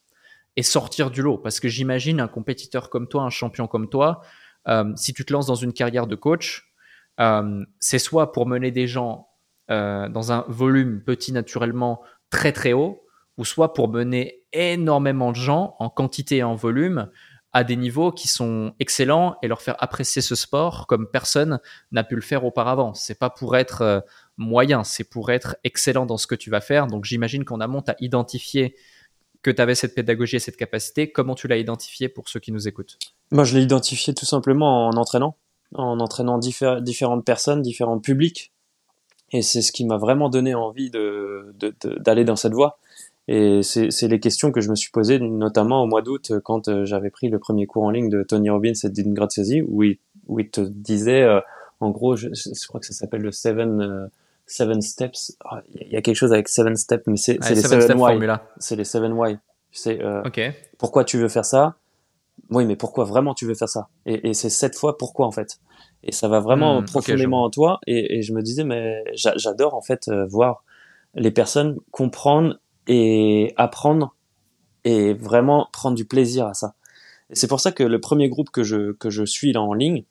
et 0.56 0.62
sortir 0.62 1.10
du 1.10 1.22
lot. 1.22 1.38
Parce 1.38 1.60
que 1.60 1.68
j'imagine 1.68 2.20
un 2.20 2.28
compétiteur 2.28 2.90
comme 2.90 3.08
toi, 3.08 3.22
un 3.22 3.30
champion 3.30 3.66
comme 3.66 3.88
toi, 3.88 4.22
euh, 4.66 4.92
si 4.96 5.14
tu 5.14 5.24
te 5.24 5.32
lances 5.32 5.46
dans 5.46 5.54
une 5.54 5.72
carrière 5.72 6.06
de 6.06 6.16
coach, 6.16 6.72
euh, 7.20 7.64
c'est 7.80 7.98
soit 7.98 8.32
pour 8.32 8.46
mener 8.46 8.70
des 8.70 8.86
gens 8.86 9.28
euh, 9.70 10.08
dans 10.08 10.32
un 10.32 10.44
volume 10.48 11.02
petit 11.02 11.32
naturellement 11.32 12.02
très 12.30 12.52
très 12.52 12.72
haut, 12.72 13.02
ou 13.36 13.44
soit 13.44 13.72
pour 13.72 13.88
mener 13.88 14.44
énormément 14.52 15.30
de 15.30 15.36
gens 15.36 15.76
en 15.78 15.88
quantité 15.88 16.38
et 16.38 16.42
en 16.42 16.54
volume 16.54 17.10
à 17.52 17.64
des 17.64 17.76
niveaux 17.76 18.12
qui 18.12 18.28
sont 18.28 18.74
excellents 18.78 19.36
et 19.42 19.48
leur 19.48 19.62
faire 19.62 19.76
apprécier 19.82 20.22
ce 20.22 20.34
sport 20.34 20.86
comme 20.86 21.08
personne 21.10 21.60
n'a 21.92 22.04
pu 22.04 22.14
le 22.14 22.20
faire 22.20 22.44
auparavant. 22.44 22.94
C'est 22.94 23.18
pas 23.18 23.30
pour 23.30 23.56
être 23.56 23.82
euh, 23.82 24.00
moyen, 24.36 24.84
c'est 24.84 25.04
pour 25.04 25.30
être 25.30 25.56
excellent 25.64 26.06
dans 26.06 26.18
ce 26.18 26.26
que 26.26 26.34
tu 26.34 26.50
vas 26.50 26.60
faire. 26.60 26.86
Donc 26.86 27.04
j'imagine 27.04 27.44
qu'en 27.44 27.60
amont, 27.60 27.82
tu 27.82 27.90
as 27.90 27.96
identifié 28.00 28.76
que 29.42 29.50
tu 29.50 29.62
avais 29.62 29.74
cette 29.74 29.94
pédagogie 29.94 30.36
et 30.36 30.40
cette 30.40 30.56
capacité. 30.56 31.10
Comment 31.10 31.34
tu 31.34 31.48
l'as 31.48 31.56
identifié 31.56 32.08
pour 32.08 32.28
ceux 32.28 32.40
qui 32.40 32.52
nous 32.52 32.68
écoutent? 32.68 32.98
Moi, 33.30 33.44
je 33.44 33.56
l'ai 33.56 33.62
identifié 33.62 34.14
tout 34.14 34.26
simplement 34.26 34.88
en 34.88 34.92
entraînant, 34.92 35.36
en 35.74 36.00
entraînant 36.00 36.38
différentes 36.38 37.24
personnes, 37.24 37.62
différents 37.62 37.98
publics. 37.98 38.52
Et 39.30 39.42
c'est 39.42 39.62
ce 39.62 39.72
qui 39.72 39.84
m'a 39.84 39.98
vraiment 39.98 40.28
donné 40.28 40.54
envie 40.54 40.90
d'aller 40.90 41.52
de, 41.60 42.26
dans 42.26 42.36
cette 42.36 42.54
voie. 42.54 42.78
Et 43.30 43.62
c'est 43.62 44.08
les 44.08 44.20
questions 44.20 44.52
que 44.52 44.62
je 44.62 44.70
me 44.70 44.74
suis 44.74 44.90
posées, 44.90 45.18
notamment 45.18 45.82
au 45.82 45.86
mois 45.86 46.00
d'août, 46.00 46.32
quand 46.44 46.68
euh, 46.68 46.86
j'avais 46.86 47.10
pris 47.10 47.28
le 47.28 47.38
premier 47.38 47.66
cours 47.66 47.84
en 47.84 47.90
ligne 47.90 48.08
de 48.08 48.22
Tony 48.22 48.48
Robbins 48.48 48.72
et 48.72 48.88
Dean 48.88 49.12
Graziosi, 49.12 49.60
où 49.60 49.82
il, 49.82 49.98
où 50.28 50.38
il 50.38 50.50
te 50.50 50.60
disait, 50.60 51.22
euh, 51.22 51.40
en 51.80 51.90
gros, 51.90 52.14
je, 52.14 52.28
je, 52.32 52.66
crois 52.68 52.80
que 52.80 52.86
ça 52.86 52.92
s'appelle 52.92 53.22
le 53.22 53.32
Seven, 53.32 53.80
euh, 53.80 54.06
seven 54.46 54.80
Steps. 54.80 55.36
Ah, 55.44 55.62
il 55.74 55.88
y 55.88 55.96
a 55.96 56.02
quelque 56.02 56.16
chose 56.16 56.32
avec 56.32 56.48
Seven 56.48 56.76
Steps, 56.76 57.06
mais 57.06 57.16
c'est 57.16 57.38
les 57.50 57.56
Seven 57.56 57.98
Why. 57.98 58.38
C'est 58.58 58.76
les 58.76 58.84
Seven 58.84 59.12
Why. 59.12 59.38
C'est 59.72 60.02
euh, 60.02 60.22
pourquoi 60.78 61.04
tu 61.04 61.18
veux 61.18 61.28
faire 61.28 61.44
ça? 61.44 61.76
Oui, 62.50 62.64
mais 62.64 62.76
pourquoi 62.76 63.04
vraiment 63.04 63.34
tu 63.34 63.46
veux 63.46 63.54
faire 63.54 63.68
ça? 63.68 63.88
Et, 64.06 64.30
et 64.30 64.34
c'est 64.34 64.48
cette 64.48 64.76
fois 64.76 64.96
pourquoi 64.96 65.26
en 65.26 65.32
fait. 65.32 65.58
Et 66.04 66.12
ça 66.12 66.28
va 66.28 66.40
vraiment 66.40 66.80
hmm, 66.80 66.86
profondément 66.86 67.42
en 67.42 67.50
toi. 67.50 67.80
Et, 67.86 68.18
et, 68.18 68.22
je 68.22 68.32
me 68.32 68.40
disais, 68.40 68.64
mais 68.64 69.04
j'adore 69.14 69.74
en 69.74 69.82
fait 69.82 70.08
voir 70.28 70.64
les 71.14 71.30
personnes 71.30 71.76
comprendre 71.90 72.58
et 72.88 73.54
apprendre 73.56 74.14
et 74.84 75.12
vraiment 75.12 75.68
prendre 75.72 75.96
du 75.96 76.04
plaisir 76.04 76.46
à 76.46 76.54
ça. 76.54 76.74
C'est 77.32 77.46
pour 77.46 77.60
ça 77.60 77.72
que 77.72 77.82
le 77.82 78.00
premier 78.00 78.28
groupe 78.28 78.50
que 78.50 78.62
je, 78.62 78.92
que 78.92 79.10
je 79.10 79.24
suis 79.24 79.52
là 79.52 79.60
en 79.60 79.74
ligne, 79.74 80.04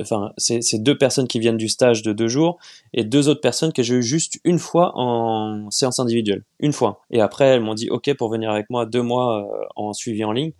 enfin, 0.00 0.32
c'est, 0.38 0.78
deux 0.78 0.96
personnes 0.96 1.28
qui 1.28 1.40
viennent 1.40 1.56
du 1.56 1.68
stage 1.68 2.02
de 2.02 2.12
deux 2.12 2.28
jours 2.28 2.58
et 2.94 3.04
deux 3.04 3.28
autres 3.28 3.40
personnes 3.40 3.72
que 3.72 3.82
j'ai 3.82 3.96
eu 3.96 4.02
juste 4.02 4.38
une 4.44 4.58
fois 4.58 4.92
en 4.94 5.70
séance 5.70 5.98
individuelle. 5.98 6.44
Une 6.60 6.72
fois. 6.72 7.02
Et 7.10 7.20
après, 7.20 7.46
elles 7.46 7.60
m'ont 7.60 7.74
dit 7.74 7.90
OK 7.90 8.12
pour 8.14 8.30
venir 8.30 8.50
avec 8.50 8.70
moi 8.70 8.86
deux 8.86 9.02
mois 9.02 9.42
euh, 9.42 9.66
en 9.76 9.92
suivi 9.92 10.24
en 10.24 10.32
ligne. 10.32 10.52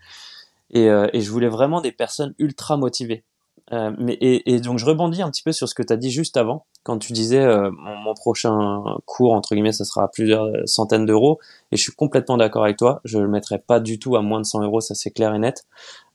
Euh, 0.75 1.09
et 1.13 1.21
je 1.21 1.31
voulais 1.31 1.49
vraiment 1.49 1.81
des 1.81 1.93
personnes 1.93 2.35
ultra 2.39 2.77
motivées. 2.77 3.25
Euh, 3.73 3.91
mais 3.99 4.17
et, 4.21 4.61
donc 4.61 4.79
je 4.79 4.85
rebondis 4.85 5.23
un 5.23 5.31
petit 5.31 5.43
peu 5.43 5.51
sur 5.51 5.69
ce 5.69 5.75
que 5.75 5.83
tu 5.83 5.93
as 5.93 5.97
dit 5.97 6.11
juste 6.11 6.37
avant, 6.37 6.67
quand 6.85 6.99
tu 6.99 7.13
disais 7.13 7.41
euh, 7.41 7.71
mon, 7.73 8.15
prochain 8.15 8.85
cours 9.07 9.33
entre 9.33 9.55
guillemets, 9.55 9.73
ça 9.73 9.85
sera 9.85 10.05
à 10.05 10.09
plusieurs 10.09 10.49
centaines 10.67 11.05
d'euros. 11.05 11.41
Et 11.73 11.77
je 11.77 11.83
suis 11.83 11.93
complètement 11.93 12.37
d'accord 12.37 12.65
avec 12.65 12.77
toi. 12.77 13.01
Je 13.05 13.19
le 13.19 13.27
mettrai 13.29 13.59
pas 13.59 13.81
du 13.81 13.99
tout 13.99 14.15
à 14.15 14.23
moins 14.23 14.41
de 14.41 14.47
100 14.47 14.63
euros, 14.63 14.81
ça 14.81 14.95
c'est 14.95 15.11
clair 15.11 15.35
et 15.35 15.39
net, 15.39 15.67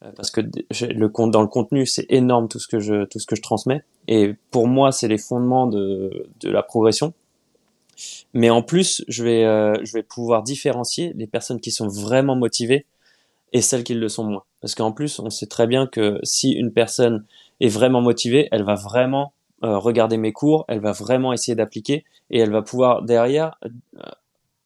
euh, 0.04 0.12
parce 0.16 0.32
que 0.32 0.42
le 0.42 1.30
dans 1.30 1.42
le 1.42 1.48
contenu 1.48 1.86
c'est 1.86 2.06
énorme 2.10 2.48
tout 2.48 2.60
ce 2.60 2.68
que 2.68 2.80
je 2.80 3.06
tout 3.06 3.20
ce 3.20 3.28
que 3.28 3.36
je 3.36 3.42
transmets. 3.42 3.84
Et 4.08 4.34
pour 4.52 4.68
moi 4.68 4.92
c'est 4.92 5.10
les 5.10 5.18
fondements 5.18 5.68
de 5.68 6.30
de 6.40 6.50
la 6.50 6.64
progression. 6.64 7.14
Mais 8.34 8.50
en 8.50 8.64
plus 8.64 9.04
je 9.10 9.24
vais 9.24 9.44
je 9.86 9.94
vais 9.94 10.04
pouvoir 10.04 10.44
différencier 10.44 11.14
les 11.16 11.28
personnes 11.28 11.60
qui 11.60 11.72
sont 11.72 11.88
vraiment 11.88 12.36
motivées 12.36 12.86
et 13.54 13.62
celles 13.62 13.84
qui 13.84 13.94
le 13.94 14.08
sont 14.08 14.24
moins. 14.24 14.44
Parce 14.62 14.76
qu'en 14.76 14.92
plus, 14.92 15.20
on 15.20 15.30
sait 15.30 15.48
très 15.48 15.68
bien 15.68 15.88
que 15.88 16.20
si 16.24 16.52
une 16.52 16.72
personne 16.72 17.26
est 17.60 17.68
vraiment 17.68 18.02
motivée, 18.02 18.48
elle 18.52 18.64
va 18.64 18.76
vraiment 18.76 19.34
euh, 19.64 19.78
regarder 19.78 20.18
mes 20.18 20.32
cours, 20.32 20.66
elle 20.68 20.80
va 20.80 20.92
vraiment 20.92 21.34
essayer 21.34 21.56
d'appliquer 21.56 22.04
et 22.30 22.40
elle 22.40 22.52
va 22.52 22.62
pouvoir 22.62 23.04
derrière 23.04 23.60
euh, 23.66 24.02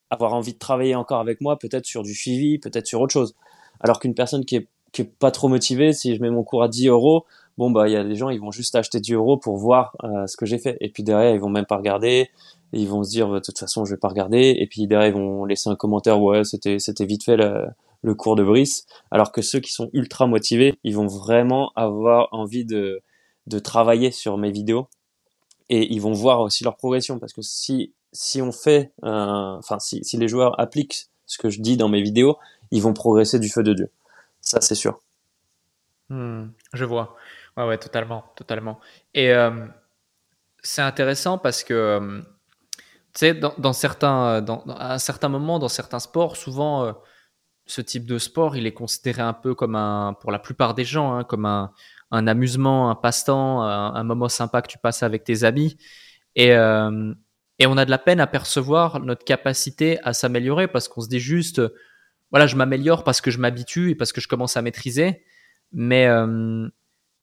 avoir 0.10 0.34
envie 0.34 0.54
de 0.54 0.60
travailler 0.60 0.96
encore 0.96 1.20
avec 1.20 1.42
moi, 1.42 1.58
peut-être 1.58 1.86
sur 1.86 2.04
du 2.04 2.14
suivi, 2.14 2.60
peut-être 2.60 2.88
sur 2.88 3.02
autre 3.02 3.14
chose. 3.14 3.36
Alors 3.82 4.00
qu'une 4.00 4.14
personne 4.14 4.46
qui 4.46 4.58
est, 4.58 4.68
qui 4.92 5.02
est 5.02 5.12
pas 5.20 5.32
trop 5.32 5.48
motivée, 5.48 5.94
si 5.94 6.16
je 6.16 6.22
mets 6.22 6.30
mon 6.30 6.44
cours 6.44 6.64
à 6.64 6.70
10 6.70 6.88
euros, 6.88 7.26
bon 7.58 7.72
bah 7.72 7.88
il 7.88 7.94
y 7.94 7.98
a 7.98 8.04
des 8.04 8.16
gens 8.16 8.30
ils 8.30 8.40
vont 8.40 8.52
juste 8.52 8.76
acheter 8.76 9.00
10 9.00 9.14
euros 9.14 9.38
pour 9.38 9.58
voir 9.58 9.96
euh, 10.04 10.28
ce 10.28 10.38
que 10.38 10.46
j'ai 10.46 10.60
fait. 10.60 10.78
Et 10.82 10.90
puis 10.90 11.04
derrière 11.04 11.34
ils 11.34 11.42
vont 11.42 11.50
même 11.50 11.66
pas 11.66 11.78
regarder. 11.78 12.30
Ils 12.74 12.88
vont 12.88 13.04
se 13.04 13.10
dire 13.10 13.30
de 13.30 13.40
toute 13.40 13.60
façon 13.60 13.86
je 13.86 13.94
vais 13.96 14.00
pas 14.00 14.10
regarder. 14.10 14.56
Et 14.60 14.68
puis 14.68 14.88
derrière 14.88 15.10
ils 15.10 15.14
vont 15.14 15.46
laisser 15.46 15.70
un 15.70 15.76
commentaire 15.76 16.22
ouais 16.22 16.44
c'était 16.44 16.80
c'était 16.80 17.06
vite 17.06 17.24
fait 17.24 17.38
le, 17.38 17.66
le 18.06 18.16
cours 18.16 18.36
de 18.36 18.44
Brice 18.44 18.86
alors 19.12 19.32
que 19.32 19.42
ceux 19.42 19.60
qui 19.60 19.72
sont 19.72 19.90
ultra 19.94 20.28
motivés 20.28 20.78
ils 20.84 20.96
vont 20.96 21.08
vraiment 21.08 21.72
avoir 21.76 22.30
envie 22.32 22.66
de 22.66 23.02
de 23.48 23.60
travailler 23.60 24.12
sur 24.12 24.38
mes 24.38 24.52
vidéos. 24.52 24.88
Et 25.70 25.94
ils 25.94 26.02
vont 26.02 26.14
voir 26.14 26.42
aussi 26.42 26.64
leur 26.64 26.78
progression 26.78 27.20
parce 27.20 27.34
que 27.34 27.42
si 27.42 27.94
si 28.14 28.42
on 28.42 28.52
fait 28.52 28.92
enfin 29.02 29.80
si 29.80 30.04
si 30.04 30.18
les 30.18 30.28
joueurs 30.28 30.60
appliquent 30.60 31.08
ce 31.26 31.38
que 31.38 31.50
je 31.50 31.60
dis 31.62 31.76
dans 31.76 31.90
mes 31.90 32.02
vidéos 32.02 32.38
ils 32.72 32.82
vont 32.82 32.94
progresser 32.94 33.40
du 33.40 33.50
feu 33.50 33.64
de 33.64 33.74
dieu. 33.74 33.90
Ça 34.42 34.62
c'est 34.62 34.76
sûr. 34.76 35.02
Hmm, 36.10 36.50
je 36.74 36.86
vois. 36.86 37.16
Ouais, 37.58 37.66
ouais, 37.66 37.78
totalement, 37.78 38.24
totalement. 38.36 38.80
Et 39.14 39.32
euh, 39.32 39.66
c'est 40.62 40.82
intéressant 40.82 41.38
parce 41.38 41.64
que, 41.64 41.74
euh, 41.74 42.22
tu 43.14 43.20
sais, 43.20 43.34
dans, 43.34 43.74
certains, 43.74 44.42
dans, 44.42 44.64
à 44.68 44.94
un 44.94 44.98
certain 45.00 45.30
moment, 45.30 45.58
dans 45.60 45.70
certains 45.70 46.00
sports, 46.00 46.36
souvent, 46.36 46.86
euh, 46.86 46.94
ce 47.66 47.82
type 47.82 48.06
de 48.06 48.18
sport, 48.18 48.56
il 48.56 48.68
est 48.68 48.74
considéré 48.74 49.22
un 49.22 49.34
peu 49.34 49.56
comme 49.56 49.76
un, 49.76 50.16
pour 50.20 50.32
la 50.32 50.40
plupart 50.40 50.74
des 50.74 50.86
gens, 50.86 51.14
hein, 51.14 51.24
comme 51.24 51.46
un, 51.46 51.72
un, 52.12 52.28
amusement, 52.28 52.90
un 52.90 52.96
passe-temps, 52.96 53.62
un, 53.62 54.04
moment 54.04 54.30
sympa 54.30 54.62
que 54.62 54.68
tu 54.68 54.78
passes 54.78 55.04
avec 55.04 55.24
tes 55.24 55.44
amis. 55.44 55.78
Et, 56.36 56.50
et 56.50 57.66
on 57.68 57.78
a 57.78 57.86
de 57.86 57.90
la 57.90 57.98
peine 57.98 58.20
à 58.20 58.28
percevoir 58.28 59.00
notre 59.00 59.26
capacité 59.26 60.00
à 60.04 60.14
s'améliorer 60.14 60.68
parce 60.68 60.88
qu'on 60.88 61.02
se 61.02 61.08
dit 61.08 61.20
juste, 61.20 61.62
voilà, 62.32 62.46
je 62.48 62.56
m'améliore 62.56 63.04
parce 63.04 63.22
que 63.22 63.32
je 63.32 63.40
m'habitue 63.40 63.92
et 63.92 63.96
parce 63.96 64.12
que 64.12 64.22
je 64.22 64.28
commence 64.28 64.58
à 64.58 64.62
maîtriser. 64.62 65.24
Mais 65.72 66.08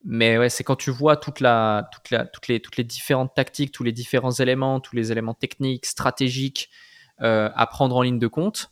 mais 0.05 0.36
ouais, 0.38 0.49
c'est 0.49 0.64
quand 0.64 0.76
tu 0.76 0.90
vois 0.90 1.20
la, 1.40 1.88
toutes 2.32 2.49
les 2.49 2.84
différentes 2.84 3.34
tactiques, 3.34 3.72
tous 3.72 3.84
les 3.84 3.93
différents 3.93 4.32
éléments, 4.32 4.80
tous 4.80 4.97
les 4.97 5.12
éléments 5.12 5.34
techniques, 5.34 5.86
stratégiques 5.86 6.70
euh, 7.20 7.51
à 7.55 7.66
prendre 7.66 7.97
en 7.97 8.03
ligne 8.03 8.18
de 8.18 8.26
compte, 8.26 8.72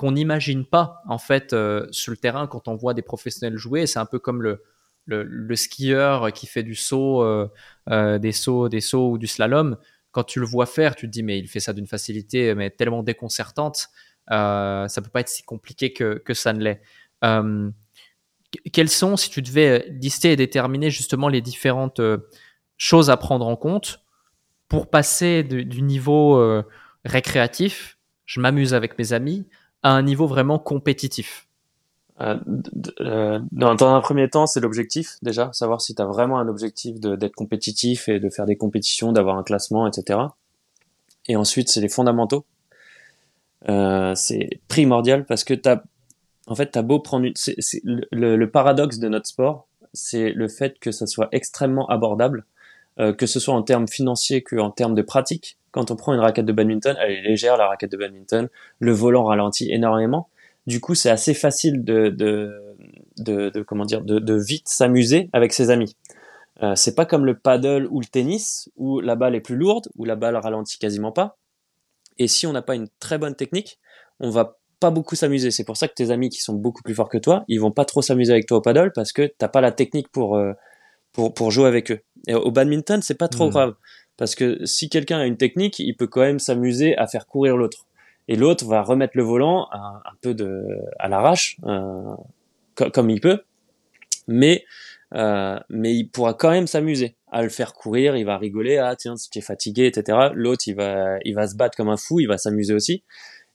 qu'on 0.00 0.12
n'imagine 0.12 0.64
pas 0.64 1.02
en 1.08 1.18
fait 1.18 1.54
sur 1.90 2.10
le 2.10 2.16
terrain 2.16 2.46
quand 2.46 2.68
on 2.68 2.74
voit 2.74 2.94
des 2.94 3.02
professionnels 3.02 3.58
jouer. 3.58 3.86
C'est 3.86 3.98
un 3.98 4.06
peu 4.06 4.18
comme 4.18 4.40
le, 4.40 5.56
skieur 5.56 6.32
qui 6.32 6.46
fait 6.46 6.62
du 6.62 6.74
saut, 6.74 7.22
des 7.86 8.32
sauts, 8.32 8.70
des 8.70 8.80
sauts 8.80 9.10
ou 9.10 9.18
du 9.18 9.26
slalom. 9.26 9.76
Quand 10.10 10.24
tu 10.24 10.40
le 10.40 10.46
vois 10.46 10.64
faire, 10.64 10.96
tu 10.96 11.06
te 11.06 11.12
dis 11.12 11.22
mais 11.22 11.38
il 11.38 11.48
fait 11.48 11.60
ça 11.60 11.74
d'une 11.74 11.86
facilité 11.86 12.54
mais 12.54 12.70
tellement 12.70 13.02
déconcertante. 13.02 13.88
ça 14.30 14.88
peut 14.96 15.10
pas 15.12 15.20
être 15.20 15.28
si 15.28 15.42
compliqué 15.42 15.92
que, 15.92 16.32
ça 16.32 16.54
ne 16.54 16.62
l'est. 16.64 16.80
quelles 18.72 18.88
sont, 18.88 19.18
si 19.18 19.28
tu 19.28 19.42
devais 19.42 19.86
lister 19.90 20.32
et 20.32 20.36
déterminer 20.36 20.88
justement 20.90 21.28
les 21.28 21.42
différentes 21.42 22.00
choses 22.78 23.10
à 23.10 23.18
prendre 23.18 23.46
en 23.46 23.56
compte 23.56 24.00
pour 24.66 24.88
passer 24.88 25.42
du 25.42 25.82
niveau 25.82 26.38
euh, 26.38 26.62
récréatif, 27.04 27.98
je 28.24 28.40
m'amuse 28.40 28.72
avec 28.72 28.96
mes 28.98 29.12
amis, 29.12 29.46
à 29.82 29.92
un 29.92 30.02
niveau 30.02 30.26
vraiment 30.26 30.58
compétitif 30.58 31.46
euh, 32.20 32.36
euh, 33.00 33.40
dans, 33.50 33.94
un 33.94 34.00
premier 34.00 34.28
temps, 34.28 34.46
c'est 34.46 34.60
l'objectif 34.60 35.16
déjà, 35.22 35.50
savoir 35.52 35.80
si 35.80 35.94
tu 35.94 36.02
as 36.02 36.04
vraiment 36.04 36.38
un 36.38 36.48
objectif 36.48 37.00
d'être 37.00 37.34
compétitif 37.34 38.08
et 38.08 38.20
de 38.20 38.28
faire 38.28 38.44
des 38.44 38.56
compétitions, 38.56 39.12
d'avoir 39.12 39.38
un 39.38 39.42
classement, 39.42 39.86
etc. 39.86 40.18
Et 41.28 41.36
ensuite, 41.36 41.68
c'est 41.70 41.80
les 41.80 41.88
fondamentaux. 41.88 42.44
c'est 43.66 44.60
primordial 44.68 45.24
parce 45.24 45.44
que 45.44 45.54
tu 45.54 45.68
as, 45.68 45.82
en 46.46 46.54
fait, 46.54 46.76
as 46.76 46.82
beau 46.82 46.98
prendre 46.98 47.24
une, 47.24 47.34
le, 48.12 48.46
paradoxe 48.46 48.98
de 48.98 49.08
notre 49.08 49.26
sport, 49.26 49.66
c'est 49.94 50.32
le 50.32 50.48
fait 50.48 50.78
que 50.78 50.92
ça 50.92 51.06
soit 51.06 51.28
extrêmement 51.32 51.88
abordable 51.88 52.44
euh, 53.00 53.12
que 53.12 53.26
ce 53.26 53.40
soit 53.40 53.54
en 53.54 53.62
termes 53.62 53.88
financiers 53.88 54.42
qu'en 54.42 54.70
termes 54.70 54.94
de 54.94 55.02
pratique. 55.02 55.56
Quand 55.72 55.90
on 55.90 55.96
prend 55.96 56.12
une 56.12 56.20
raquette 56.20 56.46
de 56.46 56.52
badminton, 56.52 56.96
elle 57.00 57.12
est 57.12 57.22
légère, 57.22 57.56
la 57.56 57.66
raquette 57.66 57.90
de 57.92 57.96
badminton, 57.96 58.48
le 58.78 58.92
volant 58.92 59.24
ralentit 59.24 59.72
énormément. 59.72 60.28
Du 60.66 60.80
coup, 60.80 60.94
c'est 60.94 61.10
assez 61.10 61.32
facile 61.34 61.84
de, 61.84 62.08
de, 62.08 62.52
de, 63.18 63.62
comment 63.62 63.84
dire, 63.84 64.02
de, 64.02 64.18
de 64.18 64.34
vite 64.34 64.68
s'amuser 64.68 65.30
avec 65.32 65.52
ses 65.52 65.70
amis. 65.70 65.96
Euh, 66.62 66.74
c'est 66.76 66.94
pas 66.94 67.06
comme 67.06 67.24
le 67.24 67.38
paddle 67.38 67.88
ou 67.90 68.00
le 68.00 68.06
tennis 68.06 68.70
où 68.76 69.00
la 69.00 69.16
balle 69.16 69.34
est 69.34 69.40
plus 69.40 69.56
lourde, 69.56 69.88
où 69.96 70.04
la 70.04 70.16
balle 70.16 70.36
ralentit 70.36 70.78
quasiment 70.78 71.12
pas. 71.12 71.38
Et 72.18 72.28
si 72.28 72.46
on 72.46 72.52
n'a 72.52 72.62
pas 72.62 72.74
une 72.74 72.88
très 72.98 73.16
bonne 73.16 73.34
technique, 73.34 73.78
on 74.18 74.28
va 74.28 74.58
pas 74.78 74.90
beaucoup 74.90 75.14
s'amuser. 75.14 75.50
C'est 75.50 75.64
pour 75.64 75.76
ça 75.76 75.88
que 75.88 75.94
tes 75.94 76.10
amis 76.10 76.28
qui 76.28 76.40
sont 76.40 76.54
beaucoup 76.54 76.82
plus 76.82 76.94
forts 76.94 77.08
que 77.08 77.18
toi, 77.18 77.44
ils 77.48 77.60
vont 77.60 77.70
pas 77.70 77.84
trop 77.86 78.02
s'amuser 78.02 78.32
avec 78.32 78.46
toi 78.46 78.58
au 78.58 78.60
paddle 78.60 78.92
parce 78.94 79.12
que 79.12 79.32
t'as 79.38 79.48
pas 79.48 79.62
la 79.62 79.72
technique 79.72 80.08
pour 80.10 80.36
euh, 80.36 80.52
pour, 81.12 81.34
pour 81.34 81.50
jouer 81.50 81.66
avec 81.66 81.90
eux. 81.90 82.00
Et 82.26 82.34
au 82.34 82.50
badminton, 82.50 83.02
c'est 83.02 83.14
pas 83.14 83.28
trop 83.28 83.46
hmm. 83.46 83.50
grave. 83.50 83.74
Parce 84.16 84.34
que 84.34 84.64
si 84.66 84.88
quelqu'un 84.88 85.18
a 85.18 85.26
une 85.26 85.38
technique, 85.38 85.78
il 85.78 85.94
peut 85.96 86.06
quand 86.06 86.20
même 86.20 86.38
s'amuser 86.38 86.96
à 86.96 87.06
faire 87.06 87.26
courir 87.26 87.56
l'autre. 87.56 87.86
Et 88.28 88.36
l'autre 88.36 88.66
va 88.66 88.82
remettre 88.82 89.16
le 89.16 89.22
volant 89.22 89.68
un, 89.72 90.02
un 90.04 90.14
peu 90.20 90.34
de, 90.34 90.62
à 90.98 91.08
l'arrache, 91.08 91.56
euh, 91.64 92.14
comme 92.92 93.10
il 93.10 93.20
peut. 93.20 93.40
Mais, 94.28 94.64
euh, 95.14 95.58
mais 95.68 95.94
il 95.94 96.04
pourra 96.04 96.34
quand 96.34 96.50
même 96.50 96.66
s'amuser 96.66 97.16
à 97.32 97.42
le 97.42 97.48
faire 97.48 97.72
courir. 97.72 98.16
Il 98.16 98.24
va 98.24 98.36
rigoler. 98.38 98.76
Ah, 98.76 98.94
tiens, 98.94 99.14
tu 99.32 99.38
es 99.38 99.42
fatigué, 99.42 99.86
etc. 99.86 100.28
L'autre, 100.34 100.64
il 100.66 100.74
va, 100.76 101.16
il 101.24 101.34
va 101.34 101.48
se 101.48 101.56
battre 101.56 101.76
comme 101.76 101.88
un 101.88 101.96
fou. 101.96 102.20
Il 102.20 102.28
va 102.28 102.38
s'amuser 102.38 102.74
aussi. 102.74 103.02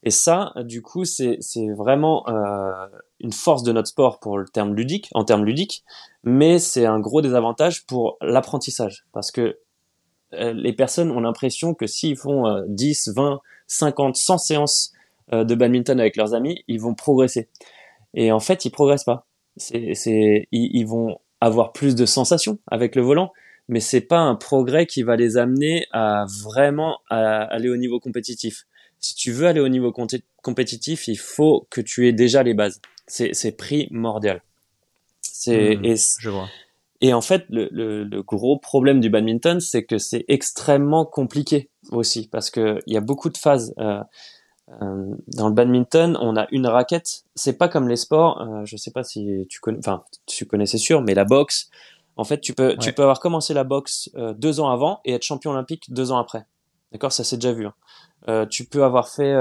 Et 0.03 0.11
ça, 0.11 0.53
du 0.63 0.81
coup, 0.81 1.05
c'est 1.05 1.39
vraiment 1.75 2.27
euh, 2.27 2.87
une 3.25 3.33
force 3.33 3.63
de 3.63 3.71
notre 3.71 3.89
sport 3.89 4.19
pour 4.19 4.37
le 4.37 4.45
terme 4.45 4.73
ludique, 4.75 5.09
en 5.13 5.25
termes 5.25 5.43
ludiques, 5.43 5.83
mais 6.23 6.59
c'est 6.59 6.85
un 6.85 6.99
gros 6.99 7.21
désavantage 7.21 7.85
pour 7.85 8.17
l'apprentissage, 8.21 9.05
parce 9.11 9.31
que 9.31 9.59
euh, 10.33 10.53
les 10.53 10.73
personnes 10.73 11.11
ont 11.11 11.19
l'impression 11.19 11.73
que 11.73 11.87
s'ils 11.87 12.17
font 12.17 12.63
10, 12.67 13.09
20, 13.15 13.39
50, 13.67 14.15
100 14.15 14.37
séances 14.37 14.93
euh, 15.33 15.43
de 15.43 15.55
badminton 15.55 15.99
avec 15.99 16.15
leurs 16.15 16.33
amis, 16.33 16.63
ils 16.67 16.79
vont 16.79 16.93
progresser. 16.93 17.49
Et 18.13 18.31
en 18.31 18.39
fait, 18.39 18.63
ils 18.65 18.71
progressent 18.71 19.03
pas. 19.03 19.25
C'est, 19.57 20.47
ils, 20.51 20.83
vont 20.83 21.17
avoir 21.39 21.71
plus 21.71 21.95
de 21.95 22.05
sensations 22.05 22.59
avec 22.67 22.95
le 22.95 23.01
volant, 23.01 23.31
mais 23.69 23.79
c'est 23.79 24.01
pas 24.01 24.19
un 24.19 24.35
progrès 24.35 24.85
qui 24.85 25.01
va 25.01 25.15
les 25.15 25.37
amener 25.37 25.85
à 25.91 26.25
vraiment 26.43 26.99
aller 27.09 27.69
au 27.69 27.77
niveau 27.77 28.01
compétitif 28.01 28.65
si 29.05 29.15
tu 29.15 29.31
veux 29.31 29.47
aller 29.47 29.59
au 29.59 29.69
niveau 29.69 29.93
compétitif, 30.41 31.07
il 31.07 31.17
faut 31.17 31.67
que 31.69 31.81
tu 31.81 32.07
aies 32.07 32.13
déjà 32.13 32.43
les 32.43 32.53
bases. 32.53 32.81
C'est 33.07 33.57
primordial. 33.57 34.41
C'est 35.21 35.75
mmh, 35.75 35.95
je 36.19 36.29
vois. 36.29 36.47
Et 37.01 37.13
en 37.13 37.21
fait, 37.21 37.45
le, 37.49 37.69
le, 37.71 38.23
gros 38.23 38.57
problème 38.57 38.99
du 38.99 39.09
badminton, 39.09 39.59
c'est 39.59 39.83
que 39.83 39.97
c'est 39.97 40.25
extrêmement 40.27 41.05
compliqué 41.05 41.69
aussi, 41.91 42.27
parce 42.27 42.49
que 42.49 42.79
il 42.87 42.93
y 42.93 42.97
a 42.97 43.01
beaucoup 43.01 43.29
de 43.29 43.37
phases. 43.37 43.73
Euh, 43.79 44.01
euh, 44.81 45.15
dans 45.27 45.47
le 45.47 45.53
badminton, 45.53 46.17
on 46.19 46.35
a 46.35 46.47
une 46.51 46.65
raquette. 46.65 47.23
C'est 47.35 47.57
pas 47.57 47.67
comme 47.67 47.87
les 47.87 47.97
sports. 47.97 48.41
Euh, 48.41 48.65
je 48.65 48.77
sais 48.77 48.91
pas 48.91 49.03
si 49.03 49.45
tu 49.49 49.59
connais, 49.59 49.77
enfin, 49.79 50.03
tu 50.25 50.45
connais, 50.45 50.65
c'est 50.65 50.77
sûr, 50.77 51.01
mais 51.01 51.13
la 51.13 51.25
boxe. 51.25 51.69
En 52.17 52.23
fait, 52.23 52.39
tu 52.39 52.53
peux, 52.53 52.77
tu 52.77 52.93
peux 52.93 53.01
avoir 53.01 53.19
commencé 53.19 53.53
la 53.53 53.65
boxe 53.65 54.09
euh, 54.15 54.33
deux 54.33 54.61
ans 54.61 54.69
avant 54.69 55.01
et 55.03 55.13
être 55.13 55.23
champion 55.23 55.51
olympique 55.51 55.91
deux 55.93 56.11
ans 56.11 56.17
après. 56.17 56.45
D'accord, 56.91 57.11
ça 57.11 57.23
c'est 57.25 57.35
déjà 57.35 57.51
vu. 57.51 57.65
Hein. 57.65 57.73
Euh, 58.29 58.45
tu 58.45 58.65
peux 58.65 58.83
avoir 58.83 59.09
fait. 59.09 59.35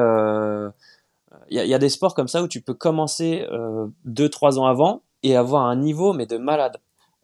Il 1.51 1.59
euh, 1.59 1.65
y, 1.65 1.75
a, 1.75 1.79
des 1.79 1.89
sports 1.89 2.15
comme 2.15 2.29
ça 2.29 2.43
où 2.43 2.49
tu 2.49 2.61
peux 2.61 2.75
commencer 2.75 3.47
euh, 3.51 3.87
deux 4.05 4.29
trois 4.29 4.59
ans 4.59 4.67
avant 4.67 5.03
et 5.23 5.37
avoir 5.37 5.65
un 5.67 5.77
niveau 5.77 6.13
mais 6.13 6.27
de 6.27 6.37
malade. 6.37 6.77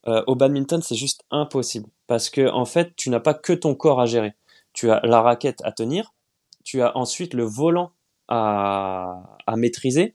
au 0.06 0.34
badminton, 0.34 0.80
c'est 0.82 0.96
juste 0.96 1.22
impossible 1.30 1.88
parce 2.06 2.30
que 2.30 2.50
en 2.50 2.64
fait, 2.64 2.94
tu 2.96 3.10
n'as 3.10 3.20
pas 3.20 3.34
que 3.34 3.52
ton 3.52 3.74
corps 3.74 4.00
à 4.00 4.06
gérer. 4.06 4.34
Tu 4.72 4.90
as 4.90 5.00
la 5.04 5.20
raquette 5.20 5.60
à 5.64 5.72
tenir, 5.72 6.14
tu 6.64 6.80
as 6.80 6.96
ensuite 6.96 7.34
le 7.34 7.44
volant 7.44 7.90
à, 8.28 9.38
à 9.46 9.56
maîtriser 9.56 10.14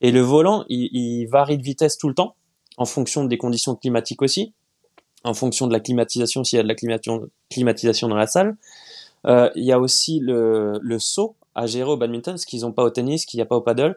et 0.00 0.12
le 0.12 0.20
volant, 0.20 0.64
il, 0.68 0.90
il 0.92 1.26
varie 1.26 1.58
de 1.58 1.62
vitesse 1.62 1.98
tout 1.98 2.08
le 2.08 2.14
temps 2.14 2.36
en 2.76 2.84
fonction 2.84 3.24
des 3.24 3.38
conditions 3.38 3.74
climatiques 3.74 4.22
aussi, 4.22 4.52
en 5.22 5.34
fonction 5.34 5.66
de 5.66 5.72
la 5.72 5.80
climatisation 5.80 6.44
s'il 6.44 6.56
y 6.58 6.60
a 6.60 6.62
de 6.62 6.68
la 6.68 6.98
climatisation 7.50 8.08
dans 8.08 8.16
la 8.16 8.26
salle. 8.26 8.56
Euh, 9.26 9.50
il 9.54 9.64
y 9.64 9.72
a 9.72 9.78
aussi 9.78 10.20
le, 10.20 10.78
le 10.82 10.98
saut 10.98 11.34
à 11.54 11.66
gérer 11.66 11.90
au 11.90 11.96
badminton, 11.96 12.36
ce 12.36 12.46
qu'ils 12.46 12.62
n'ont 12.62 12.72
pas 12.72 12.84
au 12.84 12.90
tennis, 12.90 13.26
qu'il 13.26 13.38
n'y 13.38 13.42
a 13.42 13.46
pas 13.46 13.56
au 13.56 13.60
paddle. 13.60 13.96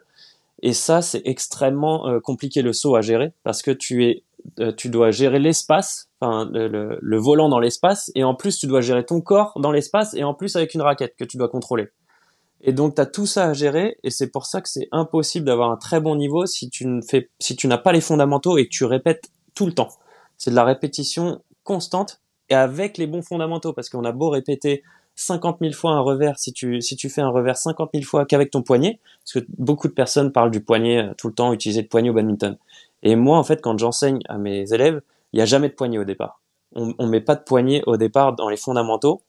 Et 0.62 0.72
ça, 0.72 1.02
c'est 1.02 1.22
extrêmement 1.24 2.08
euh, 2.08 2.20
compliqué 2.20 2.62
le 2.62 2.72
saut 2.72 2.96
à 2.96 3.00
gérer 3.00 3.32
parce 3.44 3.62
que 3.62 3.70
tu 3.70 4.06
es, 4.06 4.24
euh, 4.58 4.72
tu 4.72 4.88
dois 4.88 5.10
gérer 5.10 5.38
l'espace, 5.38 6.08
enfin 6.20 6.48
le, 6.52 6.98
le, 7.00 7.18
volant 7.18 7.48
dans 7.48 7.60
l'espace, 7.60 8.10
et 8.14 8.24
en 8.24 8.34
plus 8.34 8.58
tu 8.58 8.66
dois 8.66 8.80
gérer 8.80 9.04
ton 9.04 9.20
corps 9.20 9.52
dans 9.60 9.70
l'espace 9.70 10.14
et 10.14 10.24
en 10.24 10.34
plus 10.34 10.56
avec 10.56 10.74
une 10.74 10.82
raquette 10.82 11.14
que 11.16 11.24
tu 11.24 11.36
dois 11.36 11.48
contrôler. 11.48 11.88
Et 12.60 12.72
donc 12.72 12.96
tu 12.96 13.00
as 13.00 13.06
tout 13.06 13.26
ça 13.26 13.46
à 13.46 13.52
gérer 13.52 13.98
et 14.02 14.10
c'est 14.10 14.30
pour 14.30 14.46
ça 14.46 14.60
que 14.60 14.68
c'est 14.68 14.88
impossible 14.90 15.46
d'avoir 15.46 15.70
un 15.70 15.76
très 15.76 16.00
bon 16.00 16.16
niveau 16.16 16.44
si 16.46 16.70
tu 16.70 16.86
ne 16.86 17.00
fais, 17.02 17.30
si 17.38 17.54
tu 17.54 17.68
n'as 17.68 17.78
pas 17.78 17.92
les 17.92 18.00
fondamentaux 18.00 18.58
et 18.58 18.64
que 18.64 18.70
tu 18.70 18.84
répètes 18.84 19.30
tout 19.54 19.66
le 19.66 19.72
temps. 19.72 19.90
C'est 20.38 20.50
de 20.50 20.56
la 20.56 20.64
répétition 20.64 21.40
constante 21.62 22.20
et 22.48 22.54
avec 22.54 22.98
les 22.98 23.06
bons 23.06 23.22
fondamentaux 23.22 23.72
parce 23.72 23.88
qu'on 23.88 24.04
a 24.04 24.12
beau 24.12 24.30
répéter 24.30 24.82
50 25.18 25.58
000 25.60 25.72
fois 25.72 25.92
un 25.92 26.00
revers, 26.00 26.38
si 26.38 26.52
tu, 26.52 26.80
si 26.80 26.94
tu 26.94 27.08
fais 27.08 27.20
un 27.20 27.28
revers 27.28 27.56
50 27.56 27.90
000 27.92 28.04
fois 28.04 28.24
qu'avec 28.24 28.52
ton 28.52 28.62
poignet, 28.62 29.00
parce 29.24 29.44
que 29.44 29.50
beaucoup 29.58 29.88
de 29.88 29.92
personnes 29.92 30.30
parlent 30.30 30.52
du 30.52 30.60
poignet 30.60 30.98
euh, 30.98 31.14
tout 31.18 31.26
le 31.26 31.34
temps, 31.34 31.52
utiliser 31.52 31.82
le 31.82 31.88
poignet 31.88 32.10
au 32.10 32.12
badminton. 32.12 32.56
Et 33.02 33.16
moi, 33.16 33.36
en 33.36 33.42
fait, 33.42 33.60
quand 33.60 33.76
j'enseigne 33.78 34.20
à 34.28 34.38
mes 34.38 34.72
élèves, 34.72 35.02
il 35.32 35.36
n'y 35.36 35.42
a 35.42 35.44
jamais 35.46 35.68
de 35.68 35.74
poignet 35.74 35.98
au 35.98 36.04
départ. 36.04 36.40
On 36.74 36.94
ne 36.98 37.08
met 37.08 37.20
pas 37.20 37.34
de 37.34 37.42
poignet 37.42 37.82
au 37.86 37.96
départ 37.96 38.34
dans 38.34 38.48
les 38.48 38.56
fondamentaux 38.56 39.22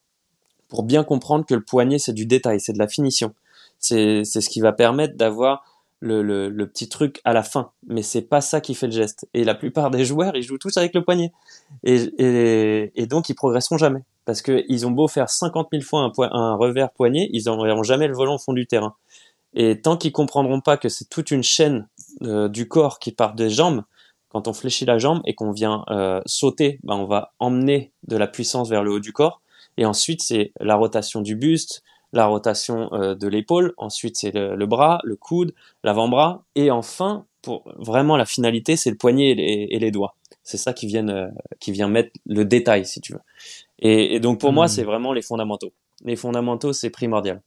pour 0.68 0.84
bien 0.84 1.04
comprendre 1.04 1.46
que 1.46 1.56
le 1.56 1.64
poignet, 1.64 1.98
c'est 1.98 2.14
du 2.14 2.28
détail, 2.28 2.60
c'est 2.60 2.74
de 2.74 2.78
la 2.78 2.88
finition. 2.88 3.34
C'est 3.80 4.24
ce 4.24 4.50
qui 4.50 4.62
va 4.62 4.74
permettre 4.74 5.16
d'avoir 5.16 5.64
le, 6.02 6.22
le, 6.22 6.68
petit 6.68 6.88
truc 6.88 7.22
à 7.26 7.34
la 7.34 7.44
fin. 7.44 7.72
Mais 7.88 8.02
c'est 8.02 8.22
pas 8.22 8.42
ça 8.42 8.62
qui 8.62 8.74
fait 8.74 8.88
le 8.88 8.94
geste. 8.94 9.28
Et 9.34 9.44
la 9.44 9.56
plupart 9.56 9.92
des 9.92 10.06
joueurs, 10.06 10.36
ils 10.36 10.44
jouent 10.44 10.58
tous 10.58 10.78
avec 10.78 10.94
le 10.94 11.04
poignet. 11.04 11.32
Et, 11.84 12.92
et, 12.96 13.06
donc, 13.06 13.30
ils 13.30 13.36
progresseront 13.36 13.78
jamais 13.78 14.04
parce 14.26 14.42
qu'ils 14.42 14.86
ont 14.86 14.92
beau 14.92 15.08
faire 15.08 15.30
50 15.30 15.70
000 15.72 15.84
fois 15.84 16.12
un, 16.32 16.56
revers 16.56 16.92
poignet, 16.92 17.30
ils 17.34 17.46
n'auront 17.46 17.84
jamais 17.84 18.08
le 18.08 18.14
volant 18.14 18.36
au 18.36 18.38
fond 18.38 18.54
du 18.54 18.68
terrain. 18.68 18.96
Et 19.56 19.82
tant 19.82 19.98
qu'ils 19.98 20.12
comprendront 20.12 20.62
pas 20.62 20.78
que 20.78 20.88
c'est 20.88 21.10
toute 21.10 21.32
une 21.32 21.42
chaîne 21.42 21.88
euh, 22.22 22.48
du 22.48 22.68
corps 22.68 23.00
qui 23.00 23.12
part 23.12 23.34
des 23.34 23.50
jambes, 23.50 23.84
quand 24.30 24.48
on 24.48 24.54
fléchit 24.54 24.86
la 24.86 25.00
jambe 25.00 25.22
et 25.26 25.34
qu'on 25.34 25.52
vient 25.52 25.84
euh, 25.90 26.22
sauter, 26.28 26.80
ben 26.84 26.96
on 26.96 27.06
va 27.06 27.34
emmener 27.40 27.92
de 28.08 28.16
la 28.16 28.28
puissance 28.28 28.70
vers 28.70 28.84
le 28.84 28.92
haut 28.92 29.00
du 29.00 29.12
corps. 29.12 29.42
Et 29.78 29.86
ensuite, 29.86 30.22
c'est 30.22 30.52
la 30.60 30.76
rotation 30.76 31.22
du 31.22 31.36
buste, 31.36 31.82
la 32.14 32.26
rotation 32.26 32.92
euh, 32.94 33.16
de 33.16 33.28
l'épaule. 33.28 33.74
Ensuite, 33.78 34.18
c'est 34.18 34.32
le, 34.34 34.66
bras, 34.66 35.00
le 35.04 35.16
coude, 35.16 35.54
l'avant-bras. 35.84 36.44
Et 36.56 36.72
enfin, 36.72 37.26
pour 37.42 37.72
vraiment 37.78 38.18
la 38.18 38.26
finalité, 38.26 38.76
c'est 38.76 38.90
le 38.90 38.98
poignet 38.98 39.32
et 39.32 39.80
les, 39.80 39.92
doigts. 39.92 40.16
C'est 40.44 40.58
ça 40.58 40.74
qui 40.74 40.88
vient, 40.88 41.30
qui 41.60 41.72
vient 41.72 41.88
mettre 41.88 42.12
le 42.26 42.46
détail, 42.46 42.86
si 42.86 43.02
tu 43.02 43.14
veux. 43.14 43.22
Et, 43.80 44.20
donc 44.20 44.40
pour 44.40 44.52
moi, 44.52 44.66
hmm. 44.66 44.70
c'est 44.70 44.84
vraiment 44.84 45.14
les 45.14 45.22
fondamentaux. 45.22 45.74
Les 46.04 46.16
fondamentaux, 46.16 46.74
c'est 46.74 46.90
primordial. 46.90 47.42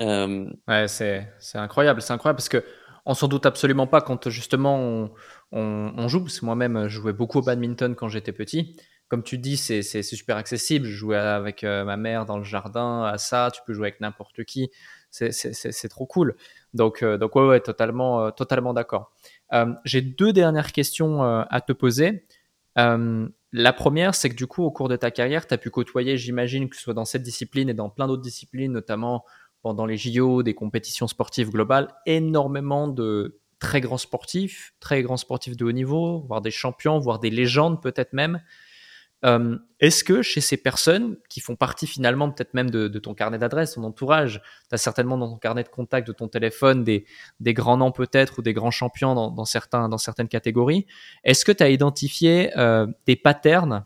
Euh... 0.00 0.46
Ouais, 0.68 0.88
c'est 0.88 1.26
incroyable, 1.54 2.02
c'est 2.02 2.12
incroyable 2.12 2.36
parce 2.36 2.48
que 2.48 2.64
on 3.04 3.14
s'en 3.14 3.28
doute 3.28 3.46
absolument 3.46 3.86
pas 3.86 4.00
quand 4.00 4.28
justement 4.28 4.78
on, 4.78 5.10
on, 5.50 5.92
on 5.96 6.08
joue. 6.08 6.20
Parce 6.20 6.40
que 6.40 6.44
moi-même, 6.44 6.88
je 6.88 7.00
jouais 7.00 7.12
beaucoup 7.12 7.38
au 7.38 7.42
badminton 7.42 7.94
quand 7.94 8.08
j'étais 8.08 8.32
petit. 8.32 8.76
Comme 9.12 9.22
tu 9.22 9.36
dis, 9.36 9.58
c'est 9.58 10.02
super 10.02 10.38
accessible. 10.38 10.86
Je 10.86 10.96
jouais 10.96 11.18
avec 11.18 11.64
euh, 11.64 11.84
ma 11.84 11.98
mère 11.98 12.24
dans 12.24 12.38
le 12.38 12.44
jardin 12.44 13.02
à 13.02 13.18
ça. 13.18 13.50
Tu 13.52 13.60
peux 13.66 13.74
jouer 13.74 13.88
avec 13.88 14.00
n'importe 14.00 14.42
qui. 14.44 14.70
C'est 15.10 15.88
trop 15.90 16.06
cool. 16.06 16.34
Donc, 16.72 17.04
donc 17.04 17.36
ouais, 17.36 17.60
totalement, 17.60 18.30
totalement 18.30 18.72
d'accord. 18.72 19.12
J'ai 19.84 20.00
deux 20.00 20.32
dernières 20.32 20.72
questions 20.72 21.22
à 21.22 21.60
te 21.60 21.74
poser. 21.74 22.24
la 22.74 23.72
première, 23.74 24.14
c'est 24.14 24.30
que 24.30 24.34
du 24.34 24.46
coup, 24.46 24.62
au 24.62 24.70
cours 24.70 24.88
de 24.88 24.96
ta 24.96 25.10
carrière, 25.10 25.46
tu 25.46 25.52
as 25.52 25.58
pu 25.58 25.68
côtoyer, 25.68 26.16
j'imagine, 26.16 26.70
que 26.70 26.76
ce 26.76 26.80
soit 26.80 26.94
dans 26.94 27.04
cette 27.04 27.22
discipline 27.22 27.68
et 27.68 27.74
dans 27.74 27.90
plein 27.90 28.06
d'autres 28.06 28.22
disciplines, 28.22 28.72
notamment 28.72 29.26
pendant 29.60 29.84
les 29.84 29.98
JO, 29.98 30.42
des 30.42 30.54
compétitions 30.54 31.06
sportives 31.06 31.50
globales, 31.50 31.88
énormément 32.06 32.88
de 32.88 33.42
très 33.58 33.82
grands 33.82 33.98
sportifs, 33.98 34.72
très 34.80 35.02
grands 35.02 35.18
sportifs 35.18 35.58
de 35.58 35.66
haut 35.66 35.72
niveau, 35.72 36.20
voire 36.20 36.40
des 36.40 36.50
champions, 36.50 36.98
voire 36.98 37.18
des 37.18 37.28
légendes 37.28 37.82
peut-être 37.82 38.14
même. 38.14 38.40
Euh, 39.24 39.56
est-ce 39.78 40.02
que 40.02 40.22
chez 40.22 40.40
ces 40.40 40.56
personnes 40.56 41.16
qui 41.28 41.40
font 41.40 41.54
partie 41.54 41.86
finalement 41.86 42.30
peut-être 42.30 42.54
même 42.54 42.70
de, 42.70 42.88
ton 42.98 43.14
carnet 43.14 43.38
d'adresse, 43.38 43.74
ton 43.74 43.84
entourage, 43.84 44.42
tu 44.68 44.74
as 44.74 44.78
certainement 44.78 45.16
dans 45.16 45.30
ton 45.30 45.38
carnet 45.38 45.62
de 45.62 45.68
contact 45.68 46.06
de 46.06 46.12
ton 46.12 46.28
téléphone 46.28 46.82
des, 46.84 47.04
des 47.40 47.54
grands 47.54 47.76
noms 47.76 47.92
peut-être 47.92 48.40
ou 48.40 48.42
des 48.42 48.52
grands 48.52 48.70
champions 48.70 49.14
dans, 49.14 49.44
certains, 49.44 49.88
dans 49.88 49.98
certaines 49.98 50.28
catégories, 50.28 50.86
est-ce 51.24 51.44
que 51.44 51.52
tu 51.52 51.62
as 51.62 51.70
identifié 51.70 52.56
euh, 52.58 52.86
des 53.06 53.16
patterns 53.16 53.84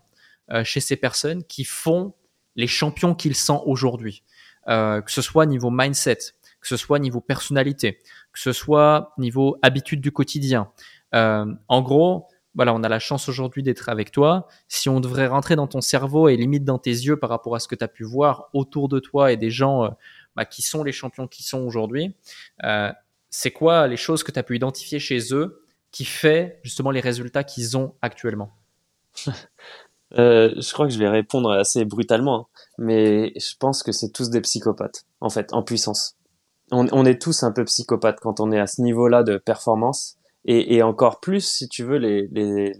euh, 0.51 0.63
chez 0.63 0.79
ces 0.79 0.95
personnes 0.95 1.43
qui 1.43 1.63
font 1.63 2.13
les 2.55 2.67
champions 2.67 3.13
qu'ils 3.13 3.35
sont 3.35 3.63
aujourd'hui? 3.65 4.23
Que 4.67 5.03
ce 5.07 5.21
soit 5.21 5.45
niveau 5.45 5.69
mindset, 5.69 6.17
que 6.59 6.67
ce 6.67 6.75
soit 6.75 6.99
niveau 6.99 7.21
personnalité, 7.21 7.99
que 8.33 8.39
ce 8.39 8.51
soit 8.51 9.13
niveau 9.17 9.57
habitude 9.61 10.01
du 10.01 10.11
quotidien. 10.11 10.69
Euh, 11.15 11.45
en 11.67 11.81
gros, 11.81 12.27
voilà, 12.57 12.73
on 12.73 12.83
a 12.83 12.89
la 12.89 12.99
chance 12.99 13.29
aujourd'hui 13.29 13.63
d'être 13.63 13.87
avec 13.87 14.11
toi. 14.11 14.47
Si 14.67 14.89
on 14.89 14.99
devrait 14.99 15.27
rentrer 15.27 15.55
dans 15.55 15.67
ton 15.67 15.79
cerveau 15.79 16.27
et 16.27 16.35
limite 16.35 16.65
dans 16.65 16.79
tes 16.79 16.89
yeux 16.89 17.15
par 17.15 17.29
rapport 17.29 17.55
à 17.55 17.59
ce 17.59 17.67
que 17.67 17.75
tu 17.75 17.83
as 17.83 17.87
pu 17.87 18.03
voir 18.03 18.49
autour 18.51 18.89
de 18.89 18.99
toi 18.99 19.31
et 19.31 19.37
des 19.37 19.51
gens 19.51 19.85
euh, 19.85 19.89
bah, 20.35 20.43
qui 20.43 20.63
sont 20.63 20.83
les 20.83 20.91
champions 20.91 21.27
qui 21.27 21.43
sont 21.43 21.59
aujourd'hui, 21.59 22.15
euh, 22.63 22.91
c'est 23.29 23.51
quoi 23.51 23.87
les 23.87 23.95
choses 23.95 24.23
que 24.23 24.31
tu 24.31 24.39
as 24.39 24.43
pu 24.43 24.55
identifier 24.55 24.99
chez 24.99 25.33
eux 25.33 25.63
qui 25.91 26.03
fait 26.03 26.59
justement 26.63 26.91
les 26.91 26.99
résultats 26.99 27.43
qu'ils 27.43 27.77
ont 27.77 27.93
actuellement? 28.01 28.51
Je 30.11 30.73
crois 30.73 30.87
que 30.87 30.93
je 30.93 30.99
vais 30.99 31.09
répondre 31.09 31.51
assez 31.51 31.85
brutalement, 31.85 32.39
hein. 32.39 32.61
mais 32.77 33.33
je 33.35 33.55
pense 33.59 33.83
que 33.83 33.91
c'est 33.91 34.09
tous 34.09 34.29
des 34.29 34.41
psychopathes, 34.41 35.05
en 35.21 35.29
fait, 35.29 35.53
en 35.53 35.61
puissance 35.63 36.17
on, 36.71 37.05
est 37.05 37.21
tous 37.21 37.43
un 37.43 37.51
peu 37.51 37.63
psychopathes 37.65 38.19
quand 38.19 38.39
on 38.39 38.51
est 38.51 38.59
à 38.59 38.67
ce 38.67 38.81
niveau-là 38.81 39.23
de 39.23 39.37
performance. 39.37 40.16
Et, 40.49 40.81
encore 40.81 41.19
plus, 41.19 41.41
si 41.41 41.67
tu 41.67 41.83
veux, 41.83 41.97
les, 41.97 42.73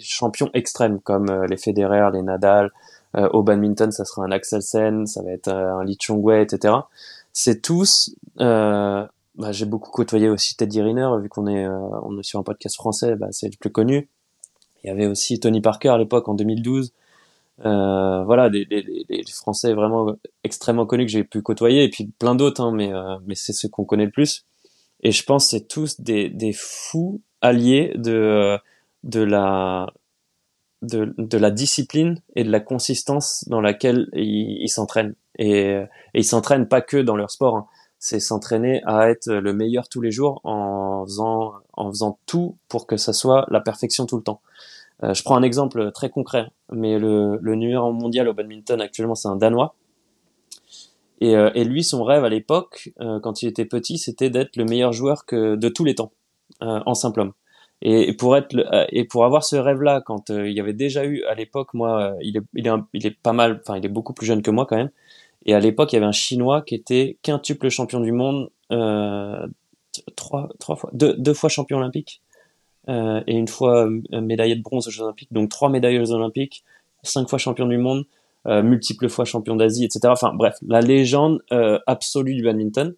champions 0.00 0.50
extrêmes 0.54 1.00
comme 1.00 1.30
euh, 1.30 1.46
les 1.46 1.56
Federer, 1.56 2.10
les 2.12 2.22
Nadal, 2.22 2.72
euh, 3.16 3.28
au 3.28 3.44
badminton, 3.44 3.92
ça 3.92 4.04
sera 4.04 4.24
un 4.24 4.32
Axel 4.32 4.60
Sen, 4.60 5.06
ça 5.06 5.22
va 5.22 5.30
être 5.30 5.46
euh, 5.46 5.76
un 5.76 5.84
Li 5.84 5.96
Chongwei, 6.00 6.42
etc. 6.42 6.74
C'est 7.32 7.62
tous. 7.62 8.16
bah, 8.38 9.08
j'ai 9.50 9.66
beaucoup 9.66 9.92
côtoyé 9.92 10.28
aussi 10.28 10.56
Teddy 10.56 10.82
Riner, 10.82 11.10
vu 11.20 11.28
qu'on 11.28 11.46
est, 11.46 11.66
on 11.66 12.18
est 12.18 12.24
sur 12.24 12.40
un 12.40 12.42
podcast 12.42 12.74
français, 12.74 13.14
bah, 13.14 13.28
c'est 13.30 13.48
le 13.48 13.56
plus 13.56 13.70
connu. 13.70 14.08
Il 14.82 14.88
y 14.88 14.90
avait 14.90 15.06
aussi 15.06 15.38
Tony 15.38 15.60
Parker 15.60 15.90
à 15.90 15.98
l'époque 15.98 16.28
en 16.28 16.34
2012. 16.34 16.92
Euh, 17.64 18.24
voilà, 18.24 18.50
des, 18.50 18.64
des, 18.64 18.82
des, 18.82 19.22
Français 19.32 19.72
vraiment 19.74 20.16
extrêmement 20.42 20.86
connus 20.86 21.06
que 21.06 21.12
j'ai 21.12 21.22
pu 21.22 21.42
côtoyer, 21.42 21.84
et 21.84 21.90
puis 21.90 22.06
plein 22.18 22.34
d'autres, 22.34 22.60
hein, 22.60 22.72
mais, 22.72 22.92
euh, 22.92 23.16
mais 23.26 23.34
c'est 23.34 23.52
ceux 23.52 23.68
qu'on 23.68 23.84
connaît 23.84 24.06
le 24.06 24.10
plus. 24.10 24.44
Et 25.02 25.12
je 25.12 25.24
pense 25.24 25.46
que 25.46 25.50
c'est 25.50 25.68
tous 25.68 26.00
des, 26.00 26.28
des 26.28 26.52
fous 26.52 27.20
alliés 27.40 27.92
de, 27.96 28.58
de, 29.02 29.20
la, 29.20 29.86
de, 30.82 31.14
de 31.18 31.38
la 31.38 31.50
discipline 31.50 32.20
et 32.36 32.44
de 32.44 32.50
la 32.50 32.60
consistance 32.60 33.44
dans 33.48 33.60
laquelle 33.60 34.08
ils 34.14 34.68
s'entraînent. 34.68 35.14
Et, 35.38 35.82
ils 36.14 36.24
s'entraînent 36.24 36.68
pas 36.68 36.82
que 36.82 36.98
dans 36.98 37.16
leur 37.16 37.30
sport, 37.30 37.56
hein. 37.56 37.66
c'est 37.98 38.20
s'entraîner 38.20 38.82
à 38.84 39.10
être 39.10 39.32
le 39.32 39.52
meilleur 39.52 39.88
tous 39.88 40.00
les 40.00 40.12
jours 40.12 40.40
en 40.44 41.04
faisant, 41.04 41.54
en 41.72 41.90
faisant 41.90 42.18
tout 42.26 42.56
pour 42.68 42.86
que 42.86 42.96
ça 42.96 43.12
soit 43.12 43.46
la 43.50 43.60
perfection 43.60 44.06
tout 44.06 44.16
le 44.16 44.22
temps. 44.22 44.40
Euh, 45.02 45.14
je 45.14 45.22
prends 45.24 45.36
un 45.36 45.42
exemple 45.42 45.90
très 45.92 46.10
concret, 46.10 46.48
mais 46.70 46.98
le, 46.98 47.38
le 47.40 47.54
numéro 47.56 47.92
mondial 47.92 48.28
au 48.28 48.34
badminton 48.34 48.80
actuellement, 48.80 49.16
c'est 49.16 49.28
un 49.28 49.36
Danois. 49.36 49.74
Et, 51.22 51.36
euh, 51.36 51.50
et, 51.54 51.64
lui, 51.64 51.84
son 51.84 52.02
rêve 52.04 52.24
à 52.24 52.28
l'époque, 52.28 52.90
euh, 53.00 53.20
quand 53.20 53.42
il 53.42 53.48
était 53.48 53.64
petit, 53.64 53.98
c'était 53.98 54.30
d'être 54.30 54.56
le 54.56 54.64
meilleur 54.64 54.92
joueur 54.92 55.24
de 55.30 55.68
tous 55.68 55.84
les 55.84 55.94
temps 55.94 56.12
en 56.60 56.94
simple 56.94 57.20
homme. 57.20 57.32
Et, 57.80 58.14
pour 58.14 58.34
avoir 59.24 59.44
ce 59.44 59.56
rêve-là, 59.56 60.00
quand 60.04 60.30
il 60.30 60.52
y 60.52 60.60
avait 60.60 60.72
déjà 60.72 61.04
eu 61.04 61.24
à 61.24 61.34
l'époque, 61.34 61.74
moi, 61.74 62.14
il 62.22 62.36
est, 62.36 63.10
pas 63.22 63.32
mal, 63.32 63.60
enfin, 63.62 63.76
il 63.78 63.84
est 63.84 63.88
beaucoup 63.88 64.12
plus 64.14 64.26
jeune 64.26 64.42
que 64.42 64.50
moi 64.50 64.66
quand 64.66 64.76
même. 64.76 64.90
Et 65.46 65.54
à 65.54 65.60
l'époque, 65.60 65.92
il 65.92 65.96
y 65.96 65.98
avait 65.98 66.06
un 66.06 66.12
Chinois 66.12 66.62
qui 66.62 66.74
était 66.76 67.18
quintuple 67.22 67.68
champion 67.68 68.00
du 68.00 68.12
monde, 68.12 68.50
trois, 70.16 70.48
fois, 70.60 70.90
deux, 70.92 71.14
deux 71.14 71.34
fois 71.34 71.48
champion 71.48 71.78
olympique. 71.78 72.22
Euh, 72.88 73.22
et 73.26 73.36
une 73.36 73.48
fois 73.48 73.86
euh, 73.86 74.20
médaillé 74.20 74.56
de 74.56 74.62
bronze 74.62 74.88
aux 74.88 74.90
Jeux 74.90 75.02
Olympiques, 75.02 75.32
donc 75.32 75.48
trois 75.48 75.68
médailles 75.68 76.00
aux 76.00 76.12
Olympiques, 76.12 76.64
cinq 77.02 77.28
fois 77.28 77.38
champion 77.38 77.66
du 77.66 77.78
monde, 77.78 78.04
euh, 78.46 78.62
multiples 78.62 79.08
fois 79.08 79.24
champion 79.24 79.56
d'Asie, 79.56 79.84
etc. 79.84 80.00
Enfin 80.06 80.32
bref, 80.34 80.56
la 80.66 80.80
légende 80.80 81.42
absolue 81.86 82.34
du 82.34 82.42
badminton. 82.42 82.94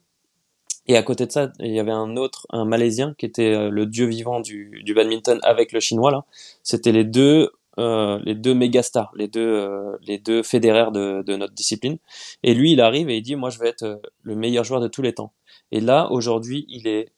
Et 0.87 0.97
à 0.99 1.03
côté 1.03 1.25
de 1.27 1.33
ça, 1.33 1.51
il 1.61 1.73
y 1.73 1.81
avait 1.81 1.91
un 1.91 2.17
autre, 2.17 2.47
un 2.51 2.67
Malaisien, 2.67 3.15
qui 3.17 3.25
était 3.25 3.71
le 3.71 3.87
dieu 3.87 4.05
vivant 4.05 4.41
du, 4.41 4.83
du 4.85 4.93
badminton 4.93 5.39
avec 5.43 5.73
le 5.73 5.81
Chinois 5.81 6.11
là. 6.11 6.25
C'était 6.63 6.93
les 6.93 7.05
deux, 7.05 7.53
euh, 7.79 8.21
les 8.23 8.35
deux 8.35 8.53
méga 8.53 8.83
stars, 8.83 9.11
les 9.17 9.27
deux, 9.27 9.97
les 10.03 10.19
deux 10.19 10.43
fédéraires 10.43 10.93
de, 10.93 11.23
de, 11.23 11.37
notre 11.37 11.55
discipline. 11.55 11.97
Et 12.43 12.53
lui, 12.53 12.73
il 12.73 12.83
arrive 12.83 13.09
et 13.09 13.17
il 13.17 13.23
dit, 13.23 13.35
moi, 13.35 13.49
je 13.49 13.59
vais 13.59 13.69
être 13.69 14.01
le 14.23 14.37
meilleur 14.37 14.65
joueur 14.65 14.81
de 14.81 14.89
tous 14.89 15.01
les 15.01 15.15
temps. 15.15 15.33
Et 15.73 15.81
là, 15.81 16.11
aujourd'hui, 16.11 16.67
il 16.69 16.87
est 16.87 17.09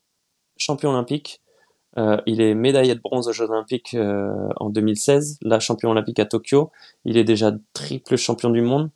champion 0.57 0.91
olympique, 0.91 1.41
euh, 1.99 2.19
il 2.27 2.41
est 2.41 2.55
médaillé 2.55 2.95
de 2.95 3.01
bronze 3.01 3.29
aux 3.29 3.33
Jeux 3.33 3.51
Olympiques 3.51 3.95
euh, 3.95 4.49
en 4.57 4.69
2016, 4.69 5.39
là 5.43 5.61
champion 5.61 5.91
olympique 5.91 6.19
à 6.19 6.27
Tokyo. 6.27 6.71
Il 7.05 7.17
est 7.17 7.25
déjà 7.25 7.53
triple 7.73 8.17
champion 8.17 8.51
du 8.51 8.61
monde. 8.61 8.91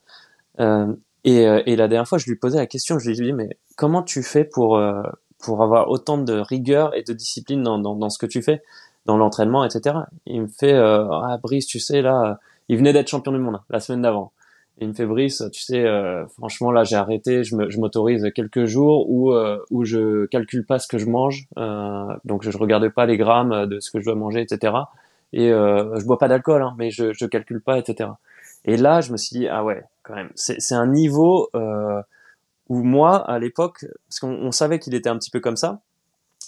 Euh, 0.61 0.93
et, 1.25 1.43
et, 1.43 1.77
la 1.77 1.87
dernière 1.87 2.09
fois, 2.09 2.17
je 2.17 2.27
lui 2.27 2.37
posais 2.37 2.57
la 2.57 2.67
question, 2.67 2.99
je 2.99 3.11
lui 3.11 3.19
ai 3.19 3.23
dit, 3.23 3.33
mais 3.35 3.59
comment 3.77 4.03
tu 4.03 4.23
fais 4.23 4.45
pour, 4.45 4.81
pour 5.39 5.63
avoir 5.63 5.91
autant 5.91 6.17
de 6.17 6.33
rigueur 6.33 6.97
et 6.97 7.03
de 7.03 7.13
discipline 7.13 7.63
dans, 7.63 7.79
dans, 7.79 7.95
dans 7.95 8.09
ce 8.09 8.19
que 8.19 8.25
tu 8.25 8.41
fais, 8.41 8.63
dans 9.05 9.19
l'entraînement, 9.19 9.63
etc. 9.63 9.97
Il 10.25 10.43
me 10.43 10.47
fait, 10.47 10.73
ah 10.73 11.39
Brice, 11.43 11.67
tu 11.67 11.79
sais, 11.79 12.01
là, 12.01 12.39
il 12.71 12.79
venait 12.79 12.95
d'être 12.95 13.09
champion 13.09 13.33
du 13.33 13.39
monde 13.39 13.57
hein, 13.57 13.65
la 13.69 13.81
semaine 13.81 14.01
d'avant 14.01 14.33
me 14.89 14.95
fait 14.95 15.05
Brice, 15.05 15.43
tu 15.53 15.61
sais, 15.61 15.85
euh, 15.85 16.27
franchement 16.29 16.73
là 16.73 16.85
j'ai 16.85 16.97
arrêté, 16.97 17.45
je 17.45 17.79
m'autorise 17.79 18.31
quelques 18.35 18.65
jours 18.65 19.11
où 19.11 19.33
euh, 19.33 19.59
où 19.71 19.85
je 19.85 20.27
calcule 20.27 20.65
pas 20.65 20.79
ce 20.79 20.89
que 20.89 20.97
je 20.97 21.07
mange, 21.07 21.47
euh, 21.59 22.07
donc 22.25 22.43
je, 22.43 22.51
je 22.51 22.57
regarde 22.57 22.89
pas 22.89 23.05
les 23.05 23.19
grammes 23.19 23.67
de 23.67 23.79
ce 23.81 23.91
que 23.91 24.01
je 24.01 24.07
dois 24.07 24.15
manger, 24.15 24.41
etc. 24.41 24.75
Et 25.33 25.53
euh, 25.53 25.99
je 25.99 26.05
bois 26.07 26.19
pas 26.19 26.29
d'alcool, 26.29 26.63
hein, 26.63 26.75
mais 26.79 26.91
je 26.91 27.13
je 27.13 27.27
calcule 27.27 27.61
pas, 27.61 27.79
etc. 27.79 28.11
Et 28.65 28.79
là 28.79 29.03
je 29.03 29.13
me 29.13 29.19
suis 29.19 29.39
dit 29.39 29.49
ah 29.49 29.65
ouais 29.65 29.83
quand 30.03 30.15
même, 30.15 30.31
c'est 30.35 30.75
un 30.75 30.87
niveau 30.87 31.51
euh, 31.55 32.01
où 32.69 32.83
moi 32.83 33.17
à 33.17 33.39
l'époque, 33.39 33.85
parce 34.09 34.21
qu'on 34.21 34.51
savait 34.51 34.79
qu'il 34.79 34.95
était 34.95 35.11
un 35.11 35.19
petit 35.19 35.31
peu 35.31 35.41
comme 35.41 35.57
ça, 35.57 35.81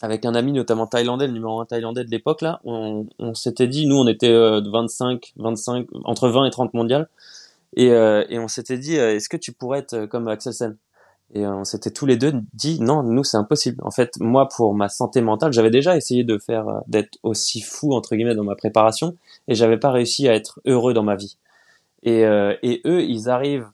avec 0.01 0.25
un 0.25 0.35
ami 0.35 0.53
notamment 0.53 0.87
thaïlandais, 0.87 1.27
le 1.27 1.35
numéro 1.35 1.61
un 1.61 1.67
thaïlandais 1.67 2.05
de 2.05 2.11
l'époque 2.11 2.41
là, 2.41 2.61
on, 2.65 3.07
on 3.19 3.35
s'était 3.35 3.69
dit, 3.69 3.87
nous 3.87 3.97
on 3.97 4.07
était 4.07 4.33
25, 4.33 5.35
25, 5.37 5.87
entre 6.05 6.29
20 6.29 6.47
et 6.47 6.51
30 6.51 6.73
mondiales 6.73 7.09
et, 7.77 7.91
euh, 7.91 8.25
et 8.29 8.39
on 8.39 8.49
s'était 8.49 8.79
dit, 8.79 8.99
euh, 8.99 9.15
est-ce 9.15 9.29
que 9.29 9.37
tu 9.37 9.53
pourrais 9.53 9.81
être 9.81 9.95
euh, 9.95 10.07
comme 10.07 10.29
Axel 10.29 10.53
Sen? 10.53 10.77
Et 11.35 11.47
on 11.47 11.65
s'était 11.65 11.91
tous 11.91 12.05
les 12.05 12.17
deux 12.17 12.35
dit, 12.53 12.79
non, 12.81 13.03
nous 13.03 13.25
c'est 13.25 13.39
impossible. 13.39 13.79
En 13.83 13.91
fait, 13.91 14.19
moi 14.21 14.49
pour 14.49 14.75
ma 14.75 14.91
santé 14.91 15.23
mentale, 15.23 15.53
j'avais 15.53 15.71
déjà 15.71 15.97
essayé 15.97 16.25
de 16.25 16.37
faire 16.39 16.83
d'être 16.89 17.19
aussi 17.23 17.63
fou 17.63 17.95
entre 17.95 18.15
guillemets 18.17 18.35
dans 18.35 18.45
ma 18.45 18.55
préparation, 18.55 19.17
et 19.49 19.55
j'avais 19.55 19.79
pas 19.79 19.91
réussi 19.91 20.29
à 20.29 20.35
être 20.35 20.61
heureux 20.67 20.93
dans 20.93 21.03
ma 21.03 21.17
vie. 21.17 21.39
Et, 22.03 22.21
et 22.21 22.83
eux, 22.85 23.03
ils 23.03 23.31
arrivent 23.31 23.67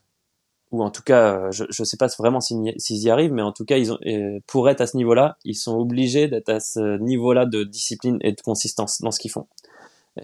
ou 0.70 0.82
en 0.82 0.90
tout 0.90 1.02
cas, 1.02 1.50
je 1.50 1.64
ne 1.64 1.84
sais 1.84 1.96
pas 1.96 2.08
vraiment 2.18 2.40
s'ils 2.40 2.76
y 2.88 3.10
arrivent, 3.10 3.32
mais 3.32 3.42
en 3.42 3.52
tout 3.52 3.64
cas, 3.64 3.78
ils 3.78 3.92
ont, 3.92 3.98
pour 4.46 4.68
être 4.68 4.80
à 4.80 4.86
ce 4.86 4.96
niveau-là, 4.96 5.36
ils 5.44 5.56
sont 5.56 5.76
obligés 5.76 6.28
d'être 6.28 6.50
à 6.50 6.60
ce 6.60 6.98
niveau-là 6.98 7.46
de 7.46 7.64
discipline 7.64 8.18
et 8.20 8.32
de 8.32 8.40
consistance 8.40 9.00
dans 9.00 9.10
ce 9.10 9.18
qu'ils 9.18 9.30
font. 9.30 9.46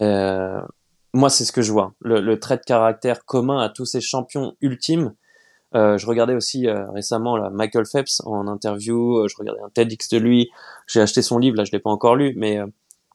Euh, 0.00 0.60
moi, 1.14 1.30
c'est 1.30 1.44
ce 1.44 1.52
que 1.52 1.62
je 1.62 1.72
vois. 1.72 1.94
Le, 2.00 2.34
trait 2.38 2.56
de 2.56 2.62
caractère 2.62 3.24
commun 3.24 3.60
à 3.60 3.68
tous 3.68 3.86
ces 3.86 4.00
champions 4.00 4.56
ultimes. 4.60 5.14
Euh, 5.74 5.96
je 5.96 6.06
regardais 6.06 6.34
aussi 6.34 6.68
euh, 6.68 6.90
récemment 6.90 7.36
là, 7.36 7.50
Michael 7.50 7.86
Phelps 7.86 8.20
en 8.24 8.46
interview. 8.48 9.18
Euh, 9.18 9.28
je 9.28 9.36
regardais 9.36 9.62
un 9.62 9.70
TEDx 9.70 10.08
de 10.08 10.18
lui. 10.18 10.50
J'ai 10.88 11.00
acheté 11.00 11.22
son 11.22 11.38
livre. 11.38 11.56
Là, 11.56 11.64
je 11.64 11.72
l'ai 11.72 11.78
pas 11.78 11.90
encore 11.90 12.16
lu, 12.16 12.34
mais 12.36 12.58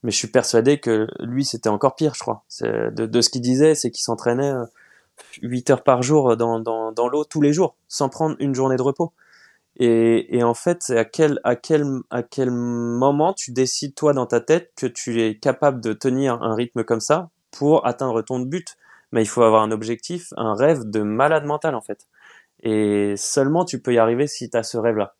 mais 0.02 0.12
je 0.12 0.18
suis 0.18 0.30
persuadé 0.30 0.80
que 0.80 1.08
lui, 1.20 1.44
c'était 1.44 1.68
encore 1.68 1.96
pire, 1.96 2.14
je 2.16 2.22
crois. 2.22 2.46
De, 2.62 3.06
de 3.06 3.22
ce 3.22 3.30
qu'il 3.30 3.42
disait, 3.42 3.76
c'est 3.76 3.92
qu'il 3.92 4.02
s'entraînait 4.02 4.54
8 5.42 5.70
heures 5.72 5.84
par 5.84 6.04
jour 6.04 6.38
dans, 6.38 6.62
dans, 6.62 6.94
dans 6.94 7.10
l'eau 7.10 7.26
tous 7.26 7.42
les 7.42 7.52
jours, 7.52 7.76
sans 7.90 8.08
prendre 8.08 8.38
une 8.40 8.56
journée 8.56 8.78
de 8.78 8.82
repos. 8.82 9.12
Et, 9.76 10.38
et 10.38 10.44
en 10.44 10.54
fait, 10.54 10.90
à 10.92 11.04
quel, 11.04 11.42
à, 11.44 11.58
quel, 11.58 11.86
à 12.12 12.24
quel 12.24 12.50
moment 12.50 13.34
tu 13.34 13.52
décides, 13.52 13.94
toi, 13.94 14.14
dans 14.14 14.26
ta 14.26 14.40
tête, 14.40 14.72
que 14.78 14.86
tu 14.86 15.22
es 15.22 15.38
capable 15.38 15.82
de 15.82 15.92
tenir 15.92 16.42
un 16.42 16.56
rythme 16.56 16.86
comme 16.86 17.02
ça 17.02 17.30
pour 17.52 17.86
atteindre 17.86 18.22
ton 18.22 18.40
but. 18.40 18.78
Mais 19.12 19.24
il 19.24 19.28
faut 19.28 19.42
avoir 19.42 19.64
un 19.64 19.72
objectif, 19.72 20.34
un 20.38 20.54
rêve 20.54 20.84
de 20.84 21.02
malade 21.02 21.46
mental 21.46 21.76
en 21.76 21.82
fait. 21.82 22.08
Et 22.62 23.16
seulement 23.18 23.66
tu 23.66 23.82
peux 23.82 23.94
y 23.94 23.98
arriver 23.98 24.28
si 24.28 24.50
tu 24.50 24.58
as 24.58 24.64
ce 24.64 24.78
rêve-là. 24.78 25.16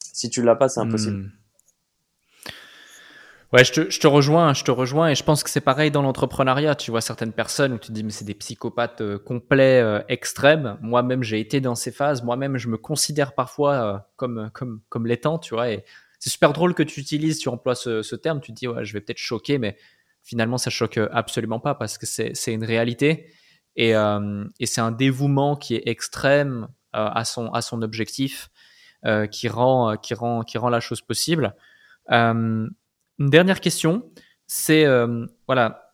Si 0.00 0.30
tu 0.30 0.42
l'as 0.42 0.56
pas, 0.56 0.68
c'est 0.68 0.80
impossible. 0.80 1.16
Hmm. 1.16 1.30
Ouais, 3.52 3.64
je 3.64 3.72
te, 3.72 4.06
rejoins, 4.06 4.52
je 4.52 4.62
te 4.62 4.70
rejoins, 4.70 5.08
et 5.08 5.14
je 5.14 5.24
pense 5.24 5.42
que 5.42 5.48
c'est 5.48 5.62
pareil 5.62 5.90
dans 5.90 6.02
l'entrepreneuriat. 6.02 6.74
Tu 6.74 6.90
vois 6.90 7.00
certaines 7.00 7.32
personnes 7.32 7.72
où 7.72 7.78
tu 7.78 7.88
te 7.88 7.92
dis 7.92 8.04
mais 8.04 8.10
c'est 8.10 8.26
des 8.26 8.34
psychopathes 8.34 9.00
euh, 9.00 9.18
complets, 9.18 9.80
euh, 9.80 10.00
extrêmes. 10.08 10.76
Moi-même, 10.82 11.22
j'ai 11.22 11.40
été 11.40 11.62
dans 11.62 11.74
ces 11.74 11.90
phases. 11.90 12.22
Moi-même, 12.22 12.58
je 12.58 12.68
me 12.68 12.76
considère 12.76 13.34
parfois 13.34 13.72
euh, 13.72 13.98
comme 14.16 14.50
comme 14.52 14.80
comme 14.90 15.06
l'étant, 15.06 15.38
tu 15.38 15.54
vois. 15.54 15.70
Et 15.70 15.82
c'est 16.18 16.28
super 16.28 16.52
drôle 16.52 16.74
que 16.74 16.82
tu 16.82 17.00
utilises, 17.00 17.38
tu 17.38 17.48
emploies 17.48 17.74
ce, 17.74 18.02
ce 18.02 18.16
terme. 18.16 18.42
Tu 18.42 18.52
te 18.52 18.56
dis 18.58 18.68
ouais, 18.68 18.84
je 18.84 18.92
vais 18.92 19.00
peut-être 19.00 19.16
choquer, 19.16 19.56
mais 19.56 19.78
finalement, 20.28 20.58
ça 20.58 20.70
choque 20.70 21.00
absolument 21.12 21.60
pas 21.60 21.74
parce 21.74 21.98
que 21.98 22.06
c'est 22.06 22.52
une 22.52 22.64
réalité 22.64 23.32
et 23.76 23.92
et 24.60 24.66
c'est 24.66 24.80
un 24.80 24.92
dévouement 24.92 25.56
qui 25.56 25.74
est 25.74 25.82
extrême 25.86 26.68
à 26.92 27.24
son 27.24 27.50
à 27.52 27.62
son 27.62 27.82
objectif, 27.82 28.50
qui 29.30 29.48
rend 29.48 29.96
qui 29.96 30.14
rend 30.14 30.42
qui 30.42 30.58
rend 30.58 30.68
la 30.68 30.80
chose 30.80 31.00
possible. 31.00 31.54
Une 33.18 33.30
dernière 33.30 33.60
question, 33.60 34.10
c'est 34.46 34.84
euh, 34.84 35.26
voilà, 35.46 35.92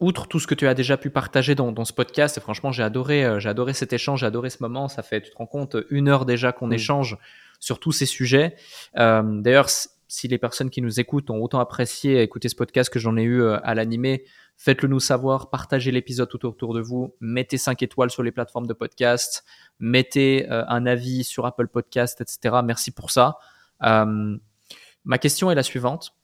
outre 0.00 0.26
tout 0.26 0.40
ce 0.40 0.46
que 0.46 0.54
tu 0.54 0.66
as 0.68 0.74
déjà 0.74 0.96
pu 0.96 1.10
partager 1.10 1.54
dans, 1.54 1.84
ce 1.84 1.92
podcast, 1.92 2.36
et 2.36 2.40
franchement, 2.40 2.72
j'ai 2.72 2.82
adoré, 2.82 3.24
euh, 3.24 3.40
j'ai 3.40 3.48
adoré 3.48 3.72
cet 3.72 3.92
échange, 3.92 4.20
j'ai 4.20 4.26
adoré 4.26 4.50
ce 4.50 4.58
moment. 4.60 4.88
Ça 4.88 5.02
fait, 5.02 5.22
tu 5.22 5.30
te 5.30 5.36
rends 5.36 5.46
compte, 5.46 5.76
une 5.90 6.08
heure 6.08 6.24
déjà 6.24 6.52
qu'on 6.52 6.70
échange 6.70 7.16
sur 7.60 7.80
tous 7.80 7.92
ces 7.92 8.06
sujets. 8.06 8.56
Euh, 8.96 9.22
d'ailleurs, 9.40 9.68
si 10.08 10.26
les 10.26 10.38
personnes 10.38 10.70
qui 10.70 10.82
nous 10.82 10.98
écoutent 11.00 11.30
ont 11.30 11.42
autant 11.42 11.60
apprécié 11.60 12.22
écouter 12.22 12.48
ce 12.48 12.56
podcast 12.56 12.90
que 12.90 12.98
j'en 12.98 13.16
ai 13.16 13.22
eu 13.22 13.44
à 13.44 13.74
l'animer, 13.74 14.24
faites-le 14.56 14.88
nous 14.88 15.00
savoir, 15.00 15.50
partagez 15.50 15.90
l'épisode 15.90 16.28
tout 16.28 16.46
autour 16.46 16.74
de 16.74 16.80
vous, 16.80 17.14
mettez 17.20 17.58
5 17.58 17.82
étoiles 17.82 18.10
sur 18.10 18.22
les 18.22 18.32
plateformes 18.32 18.66
de 18.66 18.72
podcast, 18.72 19.44
mettez 19.78 20.48
un 20.48 20.86
avis 20.86 21.24
sur 21.24 21.46
Apple 21.46 21.68
Podcast, 21.68 22.20
etc. 22.20 22.56
Merci 22.64 22.90
pour 22.90 23.10
ça. 23.10 23.38
Ma 23.80 25.18
question 25.18 25.50
est 25.50 25.54
la 25.54 25.62
suivante. 25.62 26.14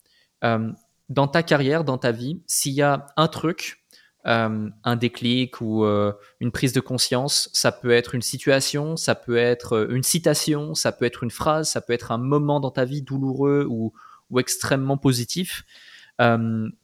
Euh, 0.43 0.71
dans 1.09 1.27
ta 1.27 1.43
carrière, 1.43 1.83
dans 1.83 1.97
ta 1.97 2.11
vie, 2.11 2.41
s'il 2.45 2.73
y 2.73 2.81
a 2.81 3.07
un 3.17 3.27
truc, 3.27 3.83
euh, 4.27 4.69
un 4.83 4.95
déclic 4.95 5.61
ou 5.61 5.85
euh, 5.85 6.13
une 6.39 6.51
prise 6.51 6.73
de 6.73 6.79
conscience, 6.79 7.49
ça 7.53 7.71
peut 7.71 7.91
être 7.91 8.15
une 8.15 8.21
situation, 8.21 8.97
ça 8.97 9.15
peut 9.15 9.37
être 9.37 9.87
une 9.89 10.03
citation, 10.03 10.73
ça 10.73 10.91
peut 10.91 11.05
être 11.05 11.23
une 11.23 11.31
phrase, 11.31 11.69
ça 11.69 11.81
peut 11.81 11.93
être 11.93 12.11
un 12.11 12.17
moment 12.17 12.59
dans 12.59 12.71
ta 12.71 12.85
vie 12.85 13.01
douloureux 13.01 13.65
ou, 13.69 13.93
extrêmement 14.37 14.97
positif, 14.97 15.63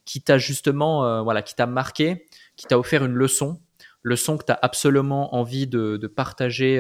qui 0.06 0.22
t'a 0.22 0.38
justement, 0.38 1.24
voilà, 1.24 1.42
qui 1.42 1.56
t'a 1.56 1.66
marqué, 1.66 2.28
qui 2.56 2.68
t'a 2.68 2.78
offert 2.78 3.04
une 3.04 3.14
leçon, 3.14 3.60
leçon 4.04 4.38
que 4.38 4.46
tu 4.46 4.52
as 4.52 4.60
absolument 4.62 5.36
envie 5.36 5.68
de, 5.68 5.98
partager 6.16 6.80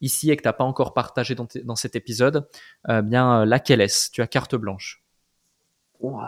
ici 0.00 0.30
et 0.30 0.36
que 0.36 0.42
tu 0.42 0.48
n'as 0.48 0.52
pas 0.52 0.64
encore 0.64 0.94
partagé 0.94 1.34
dans, 1.34 1.48
dans 1.64 1.76
cet 1.76 1.96
épisode, 1.96 2.48
euh, 2.88 3.02
bien 3.02 3.44
laquelle 3.44 3.80
est-ce? 3.80 4.10
Tu 4.10 4.22
as 4.22 4.26
carte 4.26 4.54
blanche. 4.54 5.05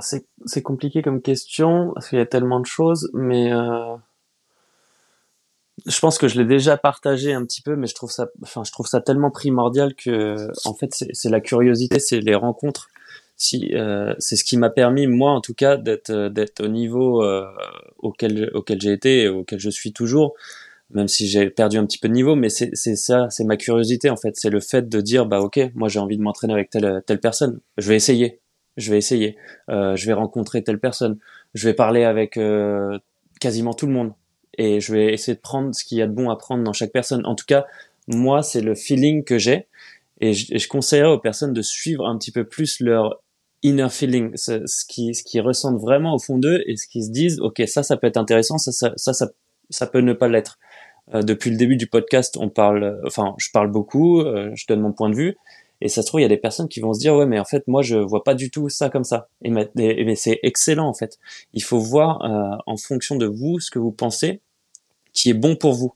C'est 0.01 0.63
compliqué 0.63 1.03
comme 1.03 1.21
question 1.23 1.93
parce 1.95 2.09
qu'il 2.09 2.19
y 2.19 2.23
a 2.23 2.27
tellement 2.27 2.61
de 2.61 2.67
choses, 2.67 3.11
mais 3.13 3.53
euh, 3.53 3.97
je 5.87 5.99
pense 6.01 6.19
que 6.19 6.29
je 6.29 6.39
l'ai 6.41 6.47
déjà 6.47 6.77
partagé 6.77 7.33
un 7.33 7.45
petit 7.45 7.63
peu, 7.63 7.77
mais 7.77 7.87
je 7.87 7.95
trouve 7.95 8.11
ça, 8.11 8.29
enfin, 8.43 8.65
je 8.65 8.73
trouve 8.73 8.87
ça 8.87 9.01
tellement 9.01 9.31
primordial 9.31 9.95
que, 9.95 10.49
en 10.65 10.75
fait, 10.75 10.91
c'est 10.93 11.31
la 11.31 11.41
curiosité, 11.41 11.99
c'est 11.99 12.21
les 12.21 12.35
rencontres. 12.35 12.89
Si 13.37 13.73
euh, 13.75 14.15
c'est 14.19 14.35
ce 14.35 14.43
qui 14.43 14.57
m'a 14.57 14.71
permis, 14.71 15.07
moi 15.07 15.31
en 15.31 15.41
tout 15.41 15.55
cas, 15.55 15.77
d'être 15.77 16.29
d'être 16.29 16.61
au 16.65 16.69
niveau 16.69 17.25
auquel 17.99 18.51
auquel 18.55 18.81
j'ai 18.81 18.93
été 18.93 19.23
et 19.23 19.29
auquel 19.29 19.61
je 19.61 19.71
suis 19.71 19.93
toujours 19.93 20.35
même 20.91 21.09
si 21.09 21.27
j'ai 21.29 21.51
perdu 21.51 21.77
un 21.77 21.85
petit 21.85 21.99
peu 21.99 22.09
de 22.09 22.15
niveau, 22.15 22.35
mais 22.35 22.49
c'est 22.49 22.75
ça, 22.97 23.29
c'est 23.31 23.45
ma 23.45 23.57
curiosité 23.57 24.11
en 24.11 24.17
fait, 24.17 24.37
c'est 24.37 24.51
le 24.51 24.61
fait 24.61 24.89
de 24.89 25.01
dire 25.01 25.27
bah 25.27 25.41
ok, 25.41 25.61
moi 25.75 25.89
j'ai 25.89 25.99
envie 25.99 26.17
de 26.17 26.23
m'entraîner 26.23 26.55
avec 26.55 26.71
telle 26.71 27.03
telle 27.07 27.21
personne, 27.21 27.61
je 27.77 27.89
vais 27.89 27.97
essayer, 27.97 28.41
je 28.79 28.91
vais 28.91 28.99
essayer, 28.99 29.37
euh, 29.69 29.97
je 29.97 30.07
vais 30.07 30.15
rencontrer 30.15 30.63
telle 30.63 30.79
personne, 30.79 31.19
je 31.55 31.69
vais 31.69 31.75
parler 31.75 32.05
avec 32.05 32.37
euh, 32.37 32.99
quasiment 33.41 33.75
tout 33.75 33.87
le 33.87 33.93
monde. 33.93 34.13
Et 34.57 34.81
je 34.81 34.93
vais 34.93 35.13
essayer 35.13 35.35
de 35.35 35.41
prendre 35.41 35.75
ce 35.75 35.85
qu'il 35.85 35.99
y 35.99 36.03
a 36.03 36.07
de 36.07 36.13
bon 36.13 36.31
à 36.31 36.37
prendre 36.37 36.65
dans 36.65 36.73
chaque 36.73 36.93
personne. 36.93 37.25
En 37.27 37.35
tout 37.35 37.45
cas, 37.47 37.67
moi 38.07 38.43
c'est 38.43 38.61
le 38.61 38.75
feeling 38.75 39.25
que 39.25 39.39
j'ai. 39.39 39.67
Et 40.21 40.33
je, 40.33 40.55
et 40.55 40.59
je 40.59 40.69
conseillerais 40.69 41.11
aux 41.11 41.19
personnes 41.19 41.53
de 41.53 41.63
suivre 41.63 42.07
un 42.07 42.19
petit 42.19 42.33
peu 42.33 42.45
plus 42.45 42.81
leur 42.81 43.23
inner 43.63 43.89
feeling, 43.91 44.33
ce, 44.37 44.67
ce 44.67 44.85
qui 44.85 45.15
ce 45.15 45.23
qui 45.23 45.41
ressentent 45.41 45.81
vraiment 45.81 46.15
au 46.15 46.19
fond 46.19 46.39
d'eux 46.39 46.63
et 46.67 46.77
ce 46.77 46.87
qu'ils 46.87 47.05
se 47.05 47.11
disent 47.11 47.41
ok 47.41 47.63
ça 47.67 47.83
ça 47.83 47.97
peut 47.97 48.07
être 48.07 48.17
intéressant, 48.17 48.57
ça 48.57 48.71
ça 48.71 48.93
ça, 48.97 49.13
ça, 49.13 49.29
ça 49.71 49.87
peut 49.87 50.01
ne 50.01 50.13
pas 50.13 50.29
l'être. 50.29 50.59
Euh, 51.15 51.23
depuis 51.23 51.51
le 51.51 51.57
début 51.57 51.77
du 51.77 51.87
podcast, 51.87 52.37
on 52.39 52.51
parle, 52.51 53.01
enfin, 53.07 53.35
je 53.39 53.49
parle 53.51 53.71
beaucoup, 53.71 54.21
euh, 54.21 54.51
je 54.55 54.67
donne 54.69 54.81
mon 54.81 54.93
point 54.93 55.09
de 55.09 55.15
vue, 55.15 55.37
et 55.81 55.89
ça 55.89 56.03
se 56.03 56.07
trouve, 56.09 56.21
il 56.21 56.25
y 56.25 56.27
a 56.27 56.29
des 56.29 56.37
personnes 56.37 56.69
qui 56.69 56.81
vont 56.81 56.93
se 56.93 56.99
dire, 56.99 57.15
ouais, 57.15 57.27
mais 57.27 57.39
en 57.39 57.45
fait, 57.45 57.67
moi, 57.69 57.83
je 57.83 57.97
vois 57.97 58.25
pas 58.25 58.35
du 58.35 58.51
tout 58.51 58.69
ça 58.69 58.91
comme 58.91 59.05
ça. 59.05 59.29
Et, 59.43 59.51
mais, 59.51 60.15
c'est 60.17 60.41
excellent, 60.43 60.89
en 60.89 60.95
fait. 60.95 61.19
Il 61.53 61.63
faut 61.63 61.79
voir 61.79 62.23
euh, 62.25 62.57
en 62.67 62.77
fonction 62.77 63.17
de 63.17 63.27
vous 63.27 63.61
ce 63.61 63.71
que 63.71 63.79
vous 63.79 63.93
pensez 63.93 64.43
qui 65.13 65.31
est 65.31 65.35
bon 65.35 65.57
pour 65.57 65.75
vous. 65.75 65.95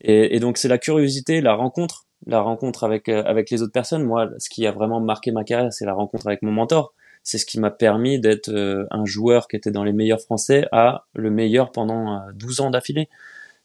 Et, 0.00 0.36
et 0.36 0.40
donc, 0.40 0.58
c'est 0.58 0.68
la 0.68 0.78
curiosité, 0.78 1.40
la 1.40 1.54
rencontre, 1.54 2.06
la 2.26 2.40
rencontre 2.40 2.84
avec 2.84 3.08
avec 3.08 3.50
les 3.50 3.62
autres 3.62 3.72
personnes. 3.72 4.04
Moi, 4.04 4.30
ce 4.38 4.48
qui 4.50 4.66
a 4.66 4.72
vraiment 4.72 5.00
marqué 5.00 5.32
ma 5.32 5.44
carrière, 5.44 5.72
c'est 5.72 5.86
la 5.86 5.94
rencontre 5.94 6.26
avec 6.26 6.42
mon 6.42 6.52
mentor. 6.52 6.94
C'est 7.22 7.38
ce 7.38 7.46
qui 7.46 7.58
m'a 7.58 7.70
permis 7.70 8.20
d'être 8.20 8.50
un 8.90 9.04
joueur 9.06 9.48
qui 9.48 9.56
était 9.56 9.70
dans 9.70 9.84
les 9.84 9.92
meilleurs 9.92 10.20
français 10.20 10.66
à 10.72 11.06
le 11.14 11.30
meilleur 11.30 11.72
pendant 11.72 12.20
12 12.34 12.60
ans 12.60 12.70
d'affilée 12.70 13.08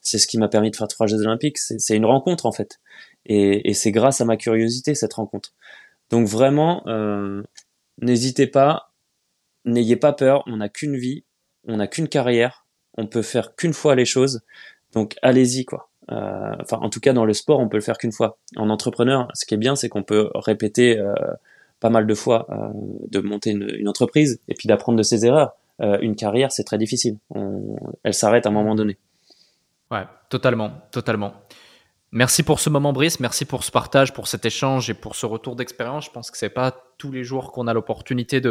c'est 0.02 0.18
ce 0.18 0.28
qui 0.28 0.38
m'a 0.38 0.48
permis 0.48 0.72
de 0.72 0.76
faire 0.76 0.88
trois 0.88 1.08
Jeux 1.08 1.22
Olympiques. 1.22 1.58
C'est 1.58 1.96
une 1.96 2.06
rencontre 2.06 2.46
en 2.46 2.52
fait, 2.52 2.80
et, 3.30 3.74
c'est 3.76 3.92
grâce 3.92 4.22
à 4.22 4.26
ma 4.26 4.38
curiosité 4.38 4.96
cette 4.96 5.14
rencontre. 5.14 5.54
Donc 6.10 6.28
vraiment, 6.28 6.84
euh, 6.88 7.44
n'hésitez 8.02 8.48
pas, 8.48 8.92
n'ayez 9.66 9.96
pas 9.96 10.14
peur. 10.14 10.44
On 10.48 10.58
n'a 10.58 10.68
qu'une 10.68 10.98
vie, 10.98 11.24
on 11.68 11.78
n'a 11.78 11.88
qu'une 11.88 12.08
carrière, 12.08 12.66
on 12.98 13.06
peut 13.06 13.22
faire 13.22 13.56
qu'une 13.56 13.74
fois 13.74 13.96
les 13.96 14.06
choses. 14.06 14.42
Donc 14.94 15.16
allez-y 15.22 15.64
quoi. 15.64 15.90
Euh, 16.12 16.56
enfin, 16.60 16.78
en 16.78 16.90
tout 16.90 17.00
cas 17.00 17.14
dans 17.14 17.26
le 17.26 17.34
sport, 17.34 17.60
on 17.60 17.70
peut 17.70 17.78
le 17.78 17.84
faire 17.84 18.00
qu'une 18.00 18.12
fois. 18.12 18.40
En 18.58 18.72
entrepreneur, 18.72 19.28
ce 19.36 19.46
qui 19.46 19.54
est 19.54 19.58
bien, 19.58 19.76
c'est 19.76 19.90
qu'on 19.90 20.04
peut 20.04 20.32
répéter 20.34 20.98
euh, 20.98 21.14
pas 21.80 21.92
mal 21.92 22.08
de 22.08 22.14
fois 22.16 22.48
de 23.08 23.20
monter 23.20 23.52
une, 23.52 23.88
entreprise 23.88 24.42
et 24.50 24.56
puis 24.56 24.68
d'apprendre 24.68 24.98
de 24.98 25.04
ses 25.04 25.26
erreurs. 25.26 25.56
une 25.80 26.16
carrière, 26.16 26.52
c'est 26.52 26.66
très 26.66 26.78
difficile. 26.78 27.18
elle 28.04 28.14
s'arrête 28.14 28.48
à 28.48 28.50
un 28.50 28.52
moment 28.52 28.76
donné. 28.76 28.98
Ouais, 29.92 30.04
totalement, 30.30 30.72
totalement. 30.92 31.34
Merci 32.12 32.42
pour 32.42 32.60
ce 32.60 32.72
moment, 32.72 32.92
Brice. 32.92 33.20
Merci 33.20 33.46
pour 33.46 33.64
ce 33.64 33.70
partage, 33.70 34.14
pour 34.14 34.28
cet 34.28 34.44
échange 34.44 34.90
et 34.90 34.96
pour 34.96 35.16
ce 35.16 35.28
retour 35.28 35.56
d'expérience. 35.56 36.06
Je 36.06 36.10
pense 36.10 36.32
que 36.32 36.38
c'est 36.40 36.50
pas 36.50 36.76
tous 36.98 37.12
les 37.12 37.24
jours 37.24 37.52
qu'on 37.52 37.68
a 37.68 37.74
l'opportunité 37.74 38.42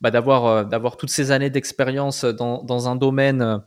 bah, 0.00 0.10
d'avoir 0.10 0.46
euh, 0.46 0.64
d'avoir 0.64 0.96
toutes 0.96 1.10
ces 1.10 1.30
années 1.30 1.50
d'expérience 1.50 2.24
dans, 2.24 2.88
un 2.88 2.96
domaine 2.96 3.42
euh, 3.42 3.58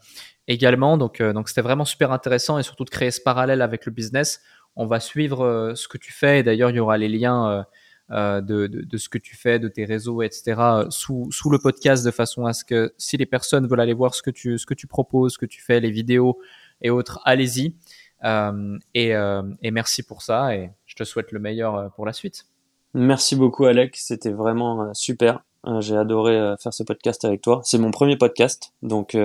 également. 0.48 0.98
Donc 0.98 1.22
euh, 1.22 1.34
donc 1.34 1.50
c'était 1.50 1.62
vraiment 1.62 1.86
super 1.86 2.12
intéressant 2.12 2.58
et 2.58 2.64
surtout 2.64 2.84
de 2.84 2.90
créer 2.90 3.12
ce 3.12 3.22
parallèle 3.22 3.62
avec 3.62 3.86
le 3.86 3.92
business. 3.92 4.42
On 4.76 4.88
va 4.88 5.00
suivre 5.00 5.74
ce 5.76 5.88
que 5.88 6.00
tu 6.00 6.12
fais 6.12 6.40
et 6.40 6.44
d'ailleurs 6.44 6.72
il 6.72 6.78
y 6.78 6.80
aura 6.80 6.98
les 6.98 7.10
liens 7.10 7.66
de, 8.10 8.98
ce 8.98 9.10
que 9.10 9.18
tu 9.18 9.36
fais, 9.36 9.60
de 9.60 9.68
tes 9.68 9.84
réseaux, 9.84 10.22
etc. 10.22 10.56
sous 10.90 11.50
le 11.52 11.60
podcast 11.60 12.06
de 12.06 12.12
façon 12.12 12.46
à 12.46 12.54
ce 12.54 12.64
que 12.64 12.94
si 12.98 13.18
les 13.18 13.26
personnes 13.26 13.68
veulent 13.68 13.82
aller 13.82 13.94
voir 13.94 14.16
ce 14.16 14.24
que 14.24 14.32
tu 14.32 14.88
proposes, 14.88 15.34
ce 15.34 15.38
que 15.38 15.46
tu 15.46 15.62
fais, 15.62 15.82
les 15.82 15.92
vidéos 15.92 16.40
et 16.82 16.90
autres, 16.90 17.20
allez-y. 17.26 17.76
Euh, 18.24 18.78
euh, 18.98 19.44
et, 19.62 19.72
merci 19.72 20.04
pour 20.04 20.22
ça 20.22 20.56
et 20.56 20.70
je 20.86 20.96
te 20.96 21.04
souhaite 21.04 21.32
le 21.32 21.40
meilleur 21.40 21.76
euh, 21.76 21.90
pour 21.90 22.06
la 22.06 22.14
suite. 22.14 22.46
Merci 22.94 23.36
beaucoup 23.36 23.66
Alex, 23.66 24.06
c'était 24.08 24.32
vraiment 24.32 24.94
super. 24.94 25.44
J'ai 25.80 25.96
adoré 25.96 26.56
faire 26.62 26.74
ce 26.74 26.84
podcast 26.84 27.24
avec 27.24 27.42
toi. 27.42 27.62
C'est 27.64 27.78
mon 27.78 27.92
premier 27.92 28.18
podcast, 28.18 28.74
donc 28.82 29.16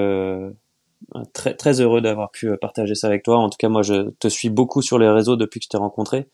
très 1.33 1.55
très 1.55 1.81
heureux 1.81 2.03
d'avoir 2.03 2.31
pu 2.31 2.55
partager 2.59 2.95
ça 2.95 3.07
avec 3.07 3.23
toi. 3.25 3.39
En 3.39 3.49
tout 3.49 3.57
cas, 3.59 3.71
moi, 3.71 3.83
je 3.83 4.11
te 4.21 4.29
suis 4.29 4.51
beaucoup 4.51 4.83
sur 4.83 4.99
les 4.99 5.09
réseaux 5.09 5.35
depuis 5.37 5.61
que 5.61 5.65
je 5.65 5.71
t'ai 5.71 5.79
rencontré, 5.79 6.29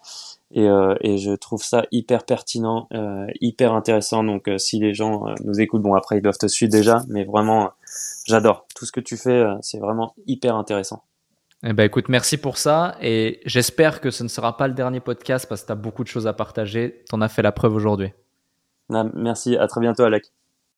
et, 0.50 0.66
et, 1.00 1.18
je 1.18 1.30
trouve 1.36 1.62
ça 1.62 1.84
hyper 1.92 2.24
pertinent, 2.24 2.88
hyper 3.40 3.72
intéressant. 3.72 4.24
Donc, 4.24 4.50
si 4.58 4.80
les 4.80 4.92
gens 4.92 5.24
nous 5.44 5.60
écoutent, 5.60 5.82
bon 5.82 5.94
après 5.94 6.18
ils 6.18 6.22
doivent 6.22 6.36
te 6.36 6.48
suivre 6.48 6.72
déjà, 6.72 7.04
mais 7.08 7.24
vraiment, 7.24 7.70
j'adore 8.26 8.66
tout 8.74 8.84
ce 8.84 8.92
que 8.92 9.00
tu 9.00 9.16
fais. 9.16 9.44
c'est 9.62 9.78
vraiment 9.78 10.14
hyper 10.26 10.56
intéressant. 10.56 11.04
Eh 11.64 11.72
ben 11.72 11.84
écoute, 11.84 12.08
merci 12.08 12.38
pour 12.38 12.58
ça 12.58 12.96
et 13.00 13.40
j'espère 13.46 14.00
que 14.00 14.10
ce 14.10 14.24
ne 14.24 14.28
sera 14.28 14.56
pas 14.56 14.66
le 14.66 14.74
dernier 14.74 14.98
podcast 14.98 15.46
parce 15.48 15.62
que 15.62 15.66
tu 15.66 15.72
as 15.72 15.76
beaucoup 15.76 16.02
de 16.02 16.08
choses 16.08 16.26
à 16.26 16.32
partager. 16.32 17.04
Tu 17.08 17.22
as 17.22 17.28
fait 17.28 17.42
la 17.42 17.52
preuve 17.52 17.76
aujourd'hui. 17.76 18.12
Ah, 18.92 19.04
merci, 19.14 19.56
à 19.56 19.68
très 19.68 19.80
bientôt 19.80 20.02
Alec. 20.02 20.24